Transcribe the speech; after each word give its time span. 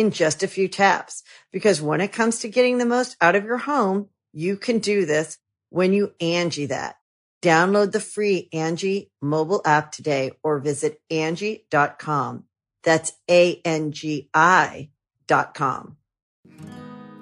in 0.00 0.10
just 0.10 0.42
a 0.42 0.48
few 0.48 0.66
taps. 0.66 1.22
Because 1.52 1.80
when 1.80 2.00
it 2.00 2.12
comes 2.12 2.40
to 2.40 2.48
getting 2.48 2.78
the 2.78 2.86
most 2.86 3.16
out 3.20 3.36
of 3.36 3.44
your 3.44 3.58
home, 3.58 4.08
you 4.32 4.56
can 4.56 4.78
do 4.78 5.06
this 5.06 5.38
when 5.68 5.92
you 5.92 6.12
Angie 6.20 6.66
that. 6.66 6.96
Download 7.42 7.92
the 7.92 8.00
free 8.00 8.48
Angie 8.52 9.10
mobile 9.22 9.62
app 9.64 9.92
today 9.92 10.32
or 10.42 10.58
visit 10.58 11.00
Angie.com. 11.10 12.44
That's 12.82 13.12
A-N-G-I 13.30 14.90
dot 15.26 15.54
com. 15.54 15.96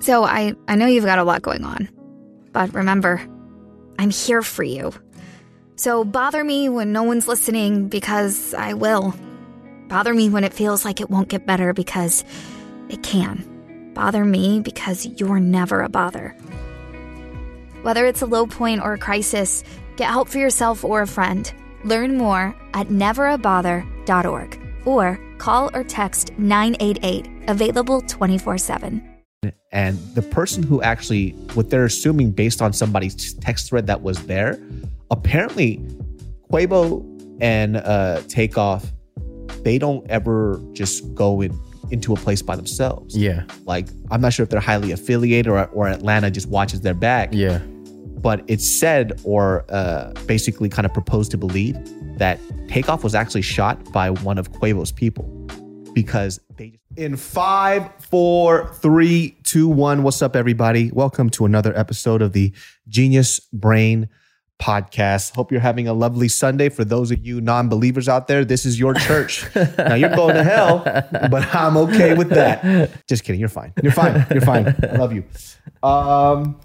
So 0.00 0.24
I, 0.24 0.54
I 0.66 0.76
know 0.76 0.86
you've 0.86 1.04
got 1.04 1.18
a 1.18 1.24
lot 1.24 1.42
going 1.42 1.64
on, 1.64 1.88
but 2.52 2.72
remember, 2.72 3.20
I'm 3.98 4.10
here 4.10 4.42
for 4.42 4.62
you. 4.62 4.92
So 5.76 6.04
bother 6.04 6.42
me 6.42 6.68
when 6.68 6.92
no 6.92 7.02
one's 7.02 7.28
listening 7.28 7.88
because 7.88 8.54
I 8.54 8.74
will. 8.74 9.14
Bother 9.88 10.14
me 10.14 10.28
when 10.28 10.44
it 10.44 10.52
feels 10.52 10.84
like 10.84 11.00
it 11.00 11.10
won't 11.10 11.28
get 11.28 11.46
better 11.46 11.72
because 11.72 12.24
it 12.88 13.02
can. 13.02 13.92
Bother 13.94 14.24
me 14.24 14.60
because 14.60 15.06
you're 15.06 15.40
never 15.40 15.82
a 15.82 15.88
bother. 15.88 16.36
Whether 17.82 18.06
it's 18.06 18.22
a 18.22 18.26
low 18.26 18.46
point 18.46 18.82
or 18.82 18.94
a 18.94 18.98
crisis, 18.98 19.64
get 19.96 20.10
help 20.10 20.28
for 20.28 20.38
yourself 20.38 20.84
or 20.84 21.02
a 21.02 21.06
friend. 21.06 21.52
Learn 21.84 22.16
more 22.16 22.54
at 22.74 22.88
neverabother.org 22.88 24.60
or 24.84 25.20
call 25.38 25.70
or 25.74 25.84
text 25.84 26.32
988, 26.38 27.28
available 27.48 28.00
24 28.02 28.58
7. 28.58 29.14
And 29.70 29.98
the 30.14 30.22
person 30.22 30.62
who 30.62 30.82
actually, 30.82 31.30
what 31.54 31.70
they're 31.70 31.84
assuming 31.84 32.32
based 32.32 32.62
on 32.62 32.72
somebody's 32.72 33.34
text 33.34 33.68
thread 33.68 33.86
that 33.86 34.02
was 34.02 34.26
there, 34.26 34.58
apparently 35.10 35.78
Quavo 36.50 37.04
and 37.40 37.76
uh, 37.76 38.22
Takeoff, 38.28 38.86
they 39.62 39.78
don't 39.78 40.08
ever 40.10 40.60
just 40.72 41.14
go 41.14 41.40
in 41.40 41.52
into 41.90 42.12
a 42.12 42.16
place 42.16 42.42
by 42.42 42.56
themselves. 42.56 43.16
Yeah. 43.16 43.44
Like 43.64 43.88
I'm 44.10 44.20
not 44.20 44.32
sure 44.32 44.44
if 44.44 44.50
they're 44.50 44.60
highly 44.60 44.92
affiliated 44.92 45.48
or 45.48 45.66
or 45.66 45.88
Atlanta 45.88 46.30
just 46.30 46.48
watches 46.48 46.80
their 46.80 46.94
back. 46.94 47.30
Yeah. 47.32 47.58
But 47.58 48.42
it's 48.48 48.68
said 48.68 49.20
or 49.24 49.64
uh, 49.68 50.12
basically 50.26 50.68
kind 50.68 50.84
of 50.84 50.92
proposed 50.92 51.30
to 51.30 51.38
believe 51.38 51.76
that 52.18 52.40
Takeoff 52.68 53.04
was 53.04 53.14
actually 53.14 53.42
shot 53.42 53.92
by 53.92 54.10
one 54.10 54.38
of 54.38 54.50
Quavo's 54.52 54.90
people 54.90 55.24
because 55.94 56.40
they 56.56 56.78
in 56.96 57.16
five, 57.16 57.88
four, 58.00 58.72
three, 58.74 59.38
two, 59.44 59.68
one. 59.68 60.02
What's 60.02 60.20
up, 60.20 60.34
everybody? 60.34 60.90
Welcome 60.92 61.30
to 61.30 61.44
another 61.44 61.76
episode 61.78 62.22
of 62.22 62.32
the 62.32 62.52
Genius 62.88 63.38
Brain 63.52 64.08
podcast. 64.58 65.34
Hope 65.34 65.52
you're 65.52 65.60
having 65.60 65.88
a 65.88 65.92
lovely 65.92 66.28
Sunday. 66.28 66.68
For 66.68 66.84
those 66.84 67.10
of 67.10 67.24
you 67.24 67.40
non 67.40 67.68
believers 67.68 68.08
out 68.08 68.26
there, 68.26 68.44
this 68.44 68.64
is 68.64 68.78
your 68.78 68.94
church. 68.94 69.46
now 69.54 69.94
you're 69.94 70.14
going 70.14 70.34
to 70.34 70.44
hell, 70.44 70.80
but 70.84 71.54
I'm 71.54 71.76
okay 71.76 72.14
with 72.14 72.30
that. 72.30 73.06
Just 73.06 73.24
kidding. 73.24 73.40
You're 73.40 73.48
fine. 73.48 73.72
You're 73.82 73.92
fine. 73.92 74.26
You're 74.30 74.40
fine. 74.40 74.74
I 74.82 74.96
love 74.96 75.12
you. 75.12 75.24
Um, 75.82 76.60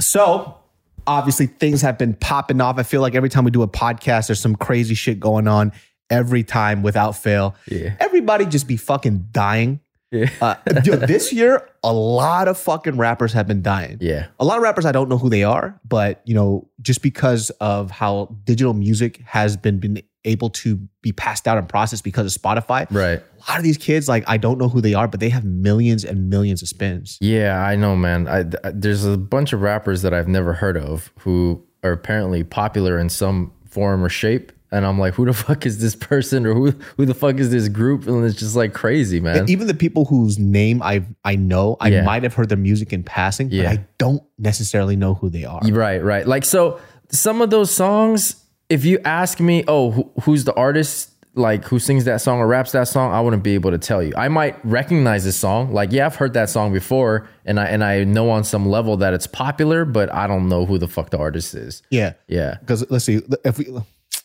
so 0.00 0.58
obviously 1.06 1.46
things 1.46 1.82
have 1.82 1.98
been 1.98 2.14
popping 2.14 2.60
off. 2.60 2.78
I 2.78 2.82
feel 2.82 3.00
like 3.00 3.14
every 3.14 3.28
time 3.28 3.44
we 3.44 3.50
do 3.50 3.62
a 3.62 3.68
podcast, 3.68 4.28
there's 4.28 4.40
some 4.40 4.56
crazy 4.56 4.94
shit 4.94 5.20
going 5.20 5.46
on 5.48 5.72
every 6.10 6.42
time 6.42 6.82
without 6.82 7.16
fail. 7.16 7.54
Yeah. 7.68 7.94
Everybody 8.00 8.46
just 8.46 8.66
be 8.66 8.76
fucking 8.76 9.28
dying. 9.30 9.80
Yeah. 10.14 10.30
Uh, 10.40 10.54
dude, 10.82 11.00
this 11.02 11.32
year, 11.32 11.68
a 11.82 11.92
lot 11.92 12.48
of 12.48 12.56
fucking 12.56 12.96
rappers 12.96 13.32
have 13.32 13.46
been 13.46 13.60
dying. 13.62 13.98
Yeah. 14.00 14.28
A 14.40 14.44
lot 14.44 14.56
of 14.56 14.62
rappers 14.62 14.86
I 14.86 14.92
don't 14.92 15.08
know 15.08 15.18
who 15.18 15.28
they 15.28 15.44
are, 15.44 15.78
but 15.86 16.22
you 16.24 16.34
know, 16.34 16.68
just 16.80 17.02
because 17.02 17.50
of 17.60 17.90
how 17.90 18.34
digital 18.44 18.72
music 18.74 19.20
has 19.26 19.56
been 19.56 19.78
been 19.80 20.00
able 20.26 20.48
to 20.48 20.76
be 21.02 21.12
passed 21.12 21.46
out 21.46 21.58
and 21.58 21.68
processed 21.68 22.02
because 22.04 22.34
of 22.34 22.40
Spotify. 22.42 22.86
Right. 22.90 23.20
A 23.46 23.50
lot 23.50 23.58
of 23.58 23.62
these 23.64 23.76
kids, 23.76 24.08
like 24.08 24.24
I 24.26 24.38
don't 24.38 24.56
know 24.58 24.70
who 24.70 24.80
they 24.80 24.94
are, 24.94 25.06
but 25.06 25.20
they 25.20 25.28
have 25.28 25.44
millions 25.44 26.02
and 26.04 26.30
millions 26.30 26.62
of 26.62 26.68
spins. 26.68 27.18
Yeah, 27.20 27.58
I 27.62 27.76
know, 27.76 27.94
man. 27.94 28.26
I, 28.28 28.38
I- 28.66 28.72
there's 28.72 29.04
a 29.04 29.18
bunch 29.18 29.52
of 29.52 29.60
rappers 29.60 30.00
that 30.02 30.14
I've 30.14 30.28
never 30.28 30.54
heard 30.54 30.76
of 30.78 31.12
who 31.20 31.62
are 31.82 31.92
apparently 31.92 32.42
popular 32.44 32.98
in 32.98 33.10
some 33.10 33.52
form 33.68 34.02
or 34.02 34.08
shape. 34.08 34.50
And 34.74 34.84
I'm 34.84 34.98
like, 34.98 35.14
who 35.14 35.24
the 35.24 35.32
fuck 35.44 35.64
is 35.66 35.80
this 35.80 35.94
person 35.96 36.44
or 36.46 36.52
who 36.54 36.70
who 36.96 37.06
the 37.06 37.14
fuck 37.14 37.36
is 37.38 37.50
this 37.50 37.68
group? 37.68 38.06
And 38.06 38.24
it's 38.24 38.38
just 38.38 38.56
like 38.56 38.74
crazy, 38.74 39.20
man. 39.20 39.38
And 39.38 39.50
Even 39.50 39.66
the 39.68 39.74
people 39.74 40.04
whose 40.04 40.38
name 40.38 40.82
I 40.82 41.04
I 41.24 41.36
know, 41.36 41.76
I 41.80 41.88
Yeah. 41.88 42.02
might 42.02 42.22
have 42.24 42.34
heard 42.34 42.48
their 42.48 42.58
music 42.58 42.92
in 42.92 43.02
passing, 43.04 43.50
Yeah. 43.50 43.62
but 43.62 43.78
I 43.80 43.84
don't 43.98 44.22
necessarily 44.38 44.96
know 44.96 45.14
who 45.14 45.30
they 45.30 45.44
are. 45.44 45.60
Right, 45.62 46.02
right. 46.02 46.26
Like 46.26 46.44
so 46.44 46.78
some 47.10 47.40
of 47.40 47.50
those 47.50 47.70
songs, 47.74 48.36
if 48.68 48.84
you 48.84 48.98
ask 49.04 49.40
me, 49.40 49.62
oh, 49.68 49.90
who, 49.92 50.10
who's 50.22 50.44
the 50.44 50.54
artist, 50.54 51.10
like 51.36 51.64
who 51.64 51.78
sings 51.80 52.04
that 52.04 52.20
song 52.20 52.38
or 52.38 52.46
raps 52.46 52.72
that 52.72 52.86
song, 52.88 53.12
I 53.12 53.20
wouldn't 53.20 53.42
be 53.42 53.54
able 53.54 53.72
to 53.72 53.78
tell 53.78 54.02
you. 54.02 54.12
I 54.16 54.28
might 54.28 54.56
recognize 54.64 55.24
this 55.24 55.36
song. 55.36 55.72
Like, 55.72 55.90
yeah, 55.92 56.06
I've 56.06 56.14
heard 56.14 56.32
that 56.34 56.48
song 56.48 56.72
before 56.72 57.28
and 57.44 57.58
I 57.60 57.66
and 57.66 57.82
I 57.84 58.04
know 58.04 58.30
on 58.30 58.44
some 58.44 58.66
level 58.68 58.96
that 58.98 59.12
it's 59.14 59.26
popular, 59.26 59.84
but 59.84 60.12
I 60.14 60.26
don't 60.28 60.48
know 60.48 60.64
who 60.64 60.78
the 60.78 60.88
fuck 60.88 61.10
the 61.10 61.18
artist 61.18 61.54
is. 61.54 61.82
Yeah. 61.90 62.12
Yeah. 62.28 62.56
Because 62.60 62.88
let's 62.90 63.04
see, 63.04 63.20
if 63.44 63.58
we 63.58 63.66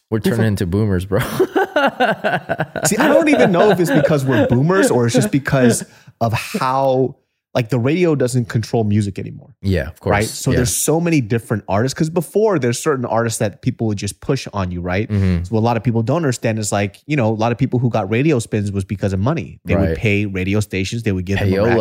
We're 0.10 0.20
turning 0.20 0.48
into 0.48 0.66
boomers, 0.66 1.06
bro. 1.06 1.20
See, 2.86 2.98
I 2.98 3.08
don't 3.08 3.30
even 3.30 3.52
know 3.52 3.70
if 3.70 3.80
it's 3.80 3.92
because 3.92 4.26
we're 4.26 4.48
boomers 4.48 4.90
or 4.90 5.06
it's 5.06 5.16
just 5.16 5.32
because 5.32 5.86
of 6.20 6.34
how 6.34 7.16
like 7.54 7.70
the 7.70 7.80
radio 7.80 8.16
doesn't 8.16 8.46
control 8.46 8.84
music 8.84 9.18
anymore. 9.18 9.56
yeah, 9.62 9.88
of 9.88 10.00
course. 10.00 10.12
Right. 10.12 10.26
So 10.26 10.52
yeah. 10.52 10.58
there's 10.58 10.76
so 10.76 11.02
many 11.02 11.20
different 11.20 11.64
artists. 11.68 11.98
Cause 11.98 12.10
before 12.10 12.60
there's 12.60 12.82
certain 12.82 13.06
artists 13.06 13.40
that 13.40 13.62
people 13.62 13.88
would 13.88 13.98
just 13.98 14.22
push 14.22 14.48
on 14.54 14.72
you, 14.72 14.82
right? 14.82 15.10
Mm-hmm. 15.10 15.44
So 15.44 15.56
what 15.56 15.60
a 15.60 15.66
lot 15.66 15.76
of 15.76 15.84
people 15.84 16.04
don't 16.04 16.18
understand 16.18 16.60
is 16.60 16.72
like, 16.72 17.02
you 17.08 17.16
know, 17.16 17.30
a 17.30 17.34
lot 17.34 17.52
of 17.52 17.58
people 17.58 17.80
who 17.80 17.90
got 17.90 18.10
radio 18.10 18.40
spins 18.40 18.72
was 18.72 18.86
because 18.86 19.14
of 19.14 19.20
money. 19.20 19.60
They 19.66 19.76
would 19.76 19.98
pay 19.98 20.26
radio 20.26 20.60
stations, 20.60 21.04
they 21.04 21.12
would 21.12 21.26
give 21.26 21.40
them 21.40 21.48
a 21.48 21.52
rack. 21.70 21.78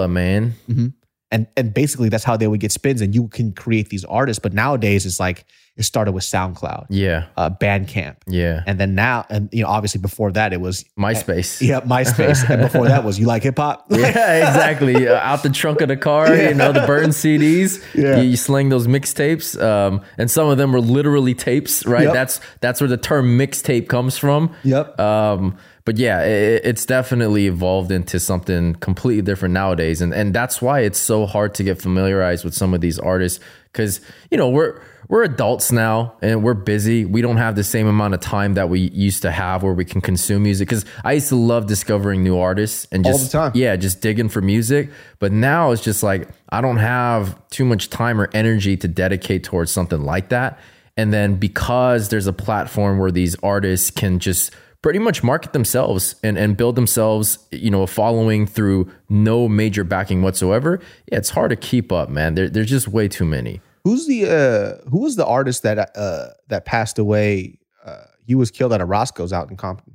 And 1.30 1.46
and 1.56 1.74
basically 1.74 2.08
that's 2.08 2.24
how 2.24 2.36
they 2.36 2.46
would 2.48 2.60
get 2.60 2.72
spins 2.72 3.00
and 3.00 3.14
you 3.14 3.28
can 3.28 3.52
create 3.52 3.88
these 3.90 4.04
artists. 4.04 4.40
But 4.40 4.52
nowadays 4.54 5.04
it's 5.06 5.20
like 5.20 5.44
it 5.76 5.84
started 5.84 6.10
with 6.10 6.24
SoundCloud, 6.24 6.86
Yeah. 6.90 7.26
uh, 7.36 7.50
Bandcamp. 7.50 8.16
Yeah. 8.26 8.64
And 8.66 8.80
then 8.80 8.96
now, 8.96 9.24
and 9.30 9.48
you 9.52 9.62
know, 9.62 9.68
obviously 9.68 10.00
before 10.00 10.32
that 10.32 10.52
it 10.52 10.60
was 10.60 10.84
MySpace. 10.98 11.60
yeah, 11.66 11.80
MySpace. 11.82 12.48
and 12.50 12.62
before 12.62 12.88
that 12.88 13.04
was 13.04 13.16
you 13.20 13.26
like 13.26 13.44
hip 13.44 13.58
hop? 13.58 13.86
Yeah, 13.90 14.48
exactly. 14.48 15.06
Uh, 15.08 15.14
out 15.20 15.42
the 15.44 15.50
trunk 15.50 15.80
of 15.80 15.86
the 15.88 15.96
car, 15.96 16.34
you 16.34 16.52
know, 16.54 16.72
the 16.72 16.84
burn 16.86 17.10
CDs. 17.10 17.80
Yeah. 17.94 18.16
You, 18.16 18.30
you 18.30 18.36
sling 18.36 18.70
those 18.70 18.86
mixtapes, 18.88 19.60
um, 19.62 20.00
and 20.18 20.28
some 20.30 20.48
of 20.48 20.58
them 20.58 20.72
were 20.72 20.80
literally 20.80 21.34
tapes, 21.34 21.86
right? 21.86 22.04
Yep. 22.04 22.12
That's 22.14 22.40
that's 22.60 22.80
where 22.80 22.88
the 22.88 22.96
term 22.96 23.38
mixtape 23.38 23.86
comes 23.88 24.18
from. 24.18 24.54
Yep. 24.64 24.98
Um, 24.98 25.56
but 25.88 25.96
yeah, 25.96 26.20
it, 26.22 26.66
it's 26.66 26.84
definitely 26.84 27.46
evolved 27.46 27.90
into 27.90 28.20
something 28.20 28.74
completely 28.74 29.22
different 29.22 29.54
nowadays, 29.54 30.02
and 30.02 30.12
and 30.12 30.34
that's 30.34 30.60
why 30.60 30.80
it's 30.80 30.98
so 30.98 31.24
hard 31.24 31.54
to 31.54 31.64
get 31.64 31.80
familiarized 31.80 32.44
with 32.44 32.52
some 32.52 32.74
of 32.74 32.82
these 32.82 32.98
artists 32.98 33.40
because 33.72 34.02
you 34.30 34.36
know 34.36 34.50
we're 34.50 34.82
we're 35.08 35.22
adults 35.22 35.72
now 35.72 36.12
and 36.20 36.44
we're 36.44 36.52
busy. 36.52 37.06
We 37.06 37.22
don't 37.22 37.38
have 37.38 37.56
the 37.56 37.64
same 37.64 37.86
amount 37.86 38.12
of 38.12 38.20
time 38.20 38.52
that 38.52 38.68
we 38.68 38.80
used 38.80 39.22
to 39.22 39.30
have 39.30 39.62
where 39.62 39.72
we 39.72 39.86
can 39.86 40.02
consume 40.02 40.42
music. 40.42 40.68
Because 40.68 40.84
I 41.04 41.14
used 41.14 41.30
to 41.30 41.36
love 41.36 41.66
discovering 41.66 42.22
new 42.22 42.38
artists 42.38 42.86
and 42.92 43.06
All 43.06 43.12
just 43.12 43.32
the 43.32 43.38
time. 43.38 43.52
yeah, 43.54 43.74
just 43.76 44.02
digging 44.02 44.28
for 44.28 44.42
music. 44.42 44.90
But 45.20 45.32
now 45.32 45.70
it's 45.70 45.82
just 45.82 46.02
like 46.02 46.28
I 46.50 46.60
don't 46.60 46.76
have 46.76 47.40
too 47.48 47.64
much 47.64 47.88
time 47.88 48.20
or 48.20 48.28
energy 48.34 48.76
to 48.76 48.88
dedicate 48.88 49.42
towards 49.42 49.70
something 49.70 50.02
like 50.02 50.28
that. 50.28 50.58
And 50.98 51.14
then 51.14 51.36
because 51.36 52.10
there's 52.10 52.26
a 52.26 52.32
platform 52.34 52.98
where 52.98 53.10
these 53.10 53.36
artists 53.42 53.90
can 53.90 54.18
just 54.18 54.52
pretty 54.82 54.98
much 54.98 55.22
market 55.22 55.52
themselves 55.52 56.14
and, 56.22 56.38
and 56.38 56.56
build 56.56 56.76
themselves, 56.76 57.38
you 57.50 57.70
know, 57.70 57.82
a 57.82 57.86
following 57.86 58.46
through 58.46 58.90
no 59.08 59.48
major 59.48 59.84
backing 59.84 60.22
whatsoever, 60.22 60.80
yeah, 61.10 61.18
it's 61.18 61.30
hard 61.30 61.50
to 61.50 61.56
keep 61.56 61.90
up, 61.92 62.08
man. 62.08 62.34
There, 62.34 62.48
there's 62.48 62.70
just 62.70 62.88
way 62.88 63.08
too 63.08 63.24
many. 63.24 63.60
Who's 63.84 64.06
the 64.06 64.26
uh 64.26 64.88
who 64.90 65.00
was 65.00 65.16
the 65.16 65.24
artist 65.26 65.62
that 65.62 65.96
uh 65.96 66.28
that 66.48 66.64
passed 66.64 66.98
away? 66.98 67.58
Uh 67.84 68.02
he 68.26 68.34
was 68.34 68.50
killed 68.50 68.72
at 68.72 68.80
a 68.80 68.84
Roscoe's 68.84 69.32
out 69.32 69.50
in 69.50 69.56
Compton. 69.56 69.94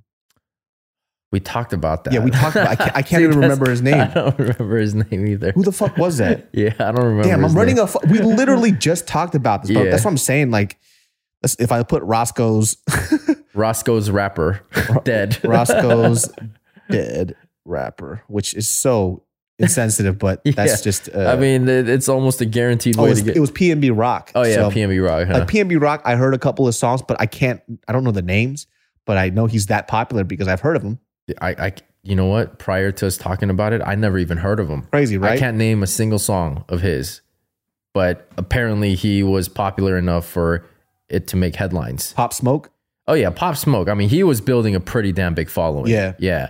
We 1.32 1.40
talked 1.40 1.74
about 1.74 2.04
that. 2.04 2.14
Yeah, 2.14 2.20
we 2.20 2.30
talked 2.32 2.56
about 2.56 2.68
I 2.68 2.76
can't, 2.76 2.96
I 2.98 3.02
can't 3.02 3.24
even 3.24 3.40
remember 3.40 3.70
his 3.70 3.82
name. 3.82 4.00
I 4.02 4.06
don't 4.08 4.38
remember 4.40 4.78
his 4.78 4.94
name 4.96 5.26
either. 5.28 5.52
Who 5.52 5.64
the 5.64 5.72
fuck 5.72 5.98
was 5.98 6.18
that? 6.18 6.48
yeah, 6.54 6.74
I 6.80 6.92
don't 6.92 7.06
remember. 7.06 7.24
Damn, 7.24 7.44
I'm 7.46 7.54
running 7.56 7.76
name. 7.76 7.86
a. 7.86 7.88
fu- 7.88 8.00
We 8.10 8.20
literally 8.20 8.72
just 8.90 9.08
talked 9.08 9.34
about 9.36 9.64
this. 9.64 9.72
But 9.72 9.86
Yeah. 9.86 9.92
That's 9.92 10.06
what 10.06 10.12
I'm 10.12 10.18
saying. 10.18 10.52
Like, 10.52 10.78
if 11.60 11.72
I 11.72 11.82
put 11.84 12.04
Roscoe's 12.04 12.78
Roscoe's 13.54 14.10
rapper 14.10 14.62
dead. 15.04 15.40
Roscoe's 15.44 16.32
dead 16.90 17.36
rapper, 17.66 18.24
which 18.28 18.54
is 18.54 18.70
so 18.70 19.24
insensitive, 19.60 20.18
but 20.20 20.42
Yeah. 20.46 20.54
that's 20.56 20.82
just. 20.82 21.10
Uh, 21.14 21.26
I 21.32 21.36
mean, 21.36 21.68
it's 21.68 22.10
almost 22.10 22.42
a 22.42 22.46
guaranteed 22.46 22.98
oh, 22.98 23.04
way 23.04 23.10
it 23.10 23.12
was, 23.12 23.20
to 23.20 23.26
get. 23.26 23.38
it 23.38 23.40
was 23.40 23.52
PNB 23.52 23.92
Rock. 23.98 24.32
oh 24.36 24.44
yeah, 24.44 24.56
So, 24.56 24.72
PNB 24.72 25.06
Rock. 25.06 25.28
Huh? 25.28 25.40
Like 25.40 25.48
PNB 25.48 25.80
Rock, 25.82 26.02
I 26.06 26.16
heard 26.16 26.34
a 26.34 26.40
couple 26.40 26.68
of 26.68 26.76
songs, 26.76 27.02
but 27.02 27.20
I 27.20 27.26
can't. 27.26 27.62
I 27.88 27.92
don't 27.92 28.04
know 28.04 28.12
the 28.12 28.22
names, 28.22 28.68
but 29.06 29.18
I 29.18 29.30
know 29.30 29.46
he's 29.46 29.68
that 29.68 29.88
popular 29.88 30.24
because 30.24 30.48
I've 30.48 30.62
heard 30.62 30.76
of 30.76 30.84
him. 30.84 31.00
I, 31.40 31.50
I, 31.52 31.74
you 32.04 32.16
know 32.16 32.26
what? 32.26 32.60
Prior 32.60 32.92
to 32.92 33.08
us 33.08 33.18
talking 33.18 33.50
about 33.50 33.72
it, 33.72 33.82
I 33.86 33.96
never 33.96 34.18
even 34.18 34.38
heard 34.38 34.60
of 34.60 34.68
him. 34.68 34.82
Crazy, 34.92 35.18
right? 35.18 35.34
I 35.34 35.38
can't 35.38 35.56
name 35.56 35.84
a 35.84 35.88
single 35.88 36.20
song 36.20 36.66
of 36.68 36.82
his, 36.82 37.22
but 37.94 38.30
apparently 38.38 38.96
he 38.96 39.24
was 39.24 39.48
popular 39.48 39.98
enough 39.98 40.26
for 40.28 40.66
it 41.08 41.28
to 41.28 41.38
make 41.38 41.56
headlines. 41.56 42.12
Pop 42.14 42.34
Smoke. 42.34 42.72
Oh 43.08 43.14
yeah, 43.14 43.30
Pop 43.30 43.58
Smoke. 43.58 43.90
I 43.90 43.94
mean, 43.94 44.10
he 44.10 44.24
was 44.24 44.40
building 44.42 44.76
a 44.76 44.80
pretty 44.80 45.12
damn 45.12 45.34
big 45.34 45.50
following. 45.50 45.92
Yeah. 45.92 46.14
yeah. 46.20 46.50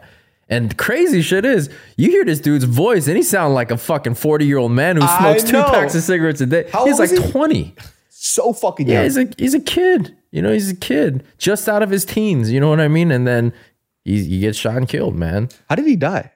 And 0.50 0.78
crazy 0.78 1.22
shit 1.22 1.46
is, 1.46 1.70
you 1.98 2.12
hear 2.12 2.26
this 2.26 2.40
dude's 2.40 2.66
voice, 2.66 3.08
and 3.08 3.18
he 3.18 3.24
sounds 3.24 3.54
like 3.56 3.72
a 3.72 3.78
fucking 3.78 4.14
forty 4.16 4.46
year 4.46 4.58
old 4.58 4.72
man 4.72 4.98
who 4.98 5.08
smokes 5.08 5.44
two 5.44 5.62
packs 5.64 5.96
of 5.96 6.04
cigarettes 6.04 6.42
a 6.42 6.46
day. 6.46 6.70
How 6.72 6.86
he's 6.86 7.00
like 7.00 7.10
he? 7.10 7.18
twenty. 7.32 7.76
So 8.10 8.54
fucking 8.54 8.88
Yeah, 8.88 8.96
young. 8.96 9.04
he's 9.04 9.18
a 9.18 9.30
he's 9.38 9.54
a 9.54 9.60
kid. 9.60 10.16
You 10.32 10.42
know, 10.42 10.52
he's 10.52 10.70
a 10.70 10.76
kid 10.76 11.24
just 11.38 11.68
out 11.70 11.82
of 11.84 11.90
his 11.90 12.06
teens. 12.06 12.52
You 12.52 12.60
know 12.60 12.70
what 12.70 12.80
I 12.82 12.88
mean? 12.88 13.12
And 13.12 13.26
then 13.28 13.54
he, 14.06 14.24
he 14.24 14.40
gets 14.40 14.58
shot 14.58 14.78
and 14.78 14.88
killed. 14.88 15.16
Man, 15.16 15.50
How 15.70 15.76
did 15.76 15.86
he 15.86 15.96
die? 15.96 16.32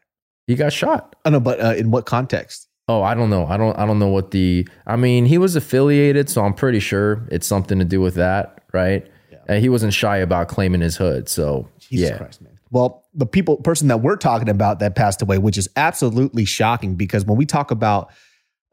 he 0.48 0.56
got 0.56 0.72
shot. 0.74 1.16
I 1.26 1.30
know, 1.30 1.40
but 1.40 1.60
uh, 1.60 1.74
in 1.76 1.92
what 1.92 2.06
context? 2.06 2.68
Oh, 2.88 3.02
I 3.04 3.14
don't 3.14 3.30
know. 3.30 3.46
I 3.48 3.58
don't. 3.58 3.78
I 3.78 3.86
don't 3.86 4.00
know 4.00 4.08
what 4.08 4.32
the. 4.32 4.68
I 4.88 4.96
mean, 4.96 5.26
he 5.26 5.38
was 5.38 5.56
affiliated, 5.58 6.30
so 6.30 6.44
I'm 6.44 6.54
pretty 6.54 6.80
sure 6.80 7.28
it's 7.30 7.46
something 7.46 7.78
to 7.80 7.86
do 7.86 8.00
with 8.02 8.16
that, 8.16 8.64
right? 8.74 9.06
And 9.48 9.62
he 9.62 9.70
wasn't 9.70 9.94
shy 9.94 10.18
about 10.18 10.48
claiming 10.48 10.82
his 10.82 10.98
hood. 10.98 11.30
So 11.30 11.68
Jesus 11.80 12.10
yeah, 12.10 12.18
Christ, 12.18 12.42
man. 12.42 12.60
Well, 12.70 13.06
the 13.14 13.26
people 13.26 13.58
person 13.58 13.88
that 13.88 14.02
we're 14.02 14.18
talking 14.18 14.50
about 14.50 14.80
that 14.80 14.96
passed 14.96 15.22
away, 15.22 15.38
which 15.38 15.58
is 15.58 15.70
absolutely 15.76 16.46
shocking 16.46 16.96
because 16.96 17.26
when 17.26 17.38
we 17.38 17.46
talk 17.46 17.72
about 17.72 18.12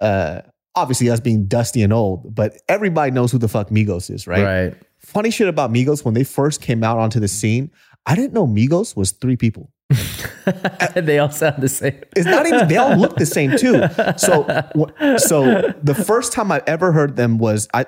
uh 0.00 0.41
obviously 0.75 1.09
us 1.09 1.21
being 1.21 1.47
dusty 1.47 1.82
and 1.82 1.93
old, 1.93 2.35
but 2.35 2.61
everybody 2.69 3.12
knows 3.12 3.31
who 3.31 3.38
the 3.38 3.49
fuck 3.49 3.71
Migos 3.71 4.11
is, 4.11 4.26
right? 4.26 4.44
right. 4.44 4.75
Funny 4.99 5.31
shit 5.31 5.49
about 5.49 5.73
Migos 5.73 6.05
when 6.05 6.15
they 6.15 6.25
first 6.25 6.61
came 6.61 6.82
out 6.82 6.99
onto 6.99 7.20
the 7.20 7.29
scene, 7.29 7.70
I 8.06 8.17
didn't 8.17 8.32
know 8.32 8.47
Migos 8.47 8.97
was 8.97 9.12
three 9.12 9.37
people. 9.37 9.70
they 10.94 11.19
all 11.19 11.31
sound 11.31 11.62
the 11.62 11.69
same. 11.69 12.00
It's 12.17 12.27
not 12.27 12.47
even 12.47 12.69
they 12.69 12.77
all 12.77 12.97
look 12.97 13.17
the 13.17 13.27
same 13.27 13.56
too. 13.56 13.87
So 14.17 14.44
so 15.19 15.73
the 15.82 15.94
first 15.94 16.32
time 16.32 16.50
I 16.50 16.62
ever 16.67 16.93
heard 16.93 17.17
them 17.17 17.38
was 17.38 17.69
I 17.73 17.87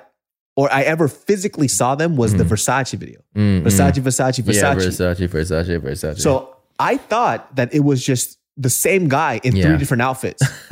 or 0.57 0.73
I 0.73 0.81
ever 0.81 1.07
physically 1.07 1.69
saw 1.69 1.95
them 1.95 2.17
was 2.17 2.35
the 2.35 2.43
Versace 2.43 2.93
video. 2.97 3.21
Mm, 3.35 3.61
mm. 3.61 3.63
Versace, 3.63 4.01
Versace, 4.01 4.41
Versace. 4.43 4.55
Yeah, 4.55 4.75
Versace, 4.75 5.27
Versace, 5.29 5.79
Versace. 5.79 6.19
So 6.19 6.57
I 6.79 6.97
thought 6.97 7.55
that 7.55 7.73
it 7.73 7.81
was 7.81 8.03
just 8.03 8.37
the 8.57 8.69
same 8.71 9.07
guy 9.07 9.39
in 9.43 9.55
Yeah. 9.55 9.65
three 9.65 9.77
different 9.77 10.01
outfits. 10.01 10.43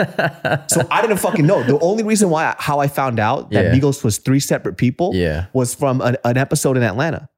so 0.68 0.82
I 0.90 1.02
didn't 1.02 1.18
fucking 1.18 1.46
know. 1.46 1.62
The 1.64 1.80
only 1.80 2.04
reason 2.04 2.32
why 2.32 2.56
how 2.58 2.80
I 2.80 2.88
found 2.88 3.20
out 3.20 3.52
that 3.52 3.66
Yeah. 3.66 3.76
Migos 3.80 4.04
was 4.04 4.18
three 4.18 4.40
separate 4.40 4.78
people 4.78 5.12
yeah. 5.14 5.46
was 5.54 5.76
from 5.76 6.02
an, 6.02 6.18
an 6.26 6.36
episode 6.38 6.78
in 6.78 6.84
Atlanta, 6.84 7.30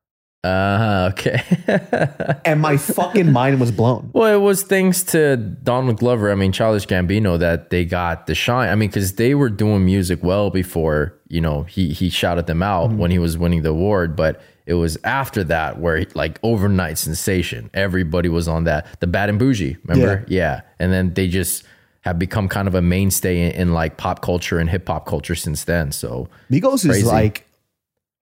Uh, 0.47 1.09
okay. 1.11 1.41
and 2.45 2.61
my 2.61 2.77
fucking 2.77 3.31
mind 3.31 3.59
was 3.59 3.71
blown. 3.71 4.09
Well, 4.13 4.33
it 4.33 4.41
was 4.41 4.63
thanks 4.63 5.03
to 5.03 5.37
Donald 5.37 5.97
Glover. 5.97 6.31
I 6.31 6.35
mean, 6.35 6.51
Childish 6.51 6.87
Gambino 6.87 7.37
that 7.39 7.69
they 7.69 7.85
got 7.85 8.27
the 8.27 8.35
shine. 8.35 8.69
I 8.69 8.75
mean, 8.75 8.89
because 8.89 9.13
they 9.13 9.35
were 9.35 9.49
doing 9.49 9.85
music 9.85 10.23
well 10.23 10.49
before 10.49 11.13
you 11.27 11.41
know 11.41 11.63
he 11.63 11.93
he 11.93 12.09
shouted 12.09 12.47
them 12.47 12.63
out 12.63 12.91
when 12.91 13.11
he 13.11 13.19
was 13.19 13.37
winning 13.37 13.63
the 13.63 13.69
award. 13.69 14.15
But 14.15 14.41
it 14.65 14.75
was 14.75 14.97
after 15.03 15.43
that 15.45 15.79
where 15.79 16.05
like 16.13 16.39
overnight 16.43 16.97
sensation. 16.97 17.69
Everybody 17.73 18.29
was 18.29 18.47
on 18.47 18.65
that. 18.65 18.85
The 18.99 19.07
Bad 19.07 19.29
and 19.29 19.39
Bougie, 19.39 19.77
remember? 19.85 20.25
Yeah. 20.27 20.61
And 20.77 20.91
then 20.91 21.13
they 21.13 21.27
just 21.27 21.63
have 22.01 22.19
become 22.19 22.47
kind 22.47 22.67
of 22.67 22.75
a 22.75 22.81
mainstay 22.81 23.47
in, 23.47 23.51
in 23.53 23.73
like 23.73 23.97
pop 23.97 24.21
culture 24.21 24.59
and 24.59 24.69
hip 24.69 24.87
hop 24.87 25.05
culture 25.05 25.35
since 25.35 25.63
then. 25.63 25.91
So 25.91 26.29
Migos 26.51 26.85
Crazy. 26.85 26.99
is 26.99 27.05
like 27.05 27.47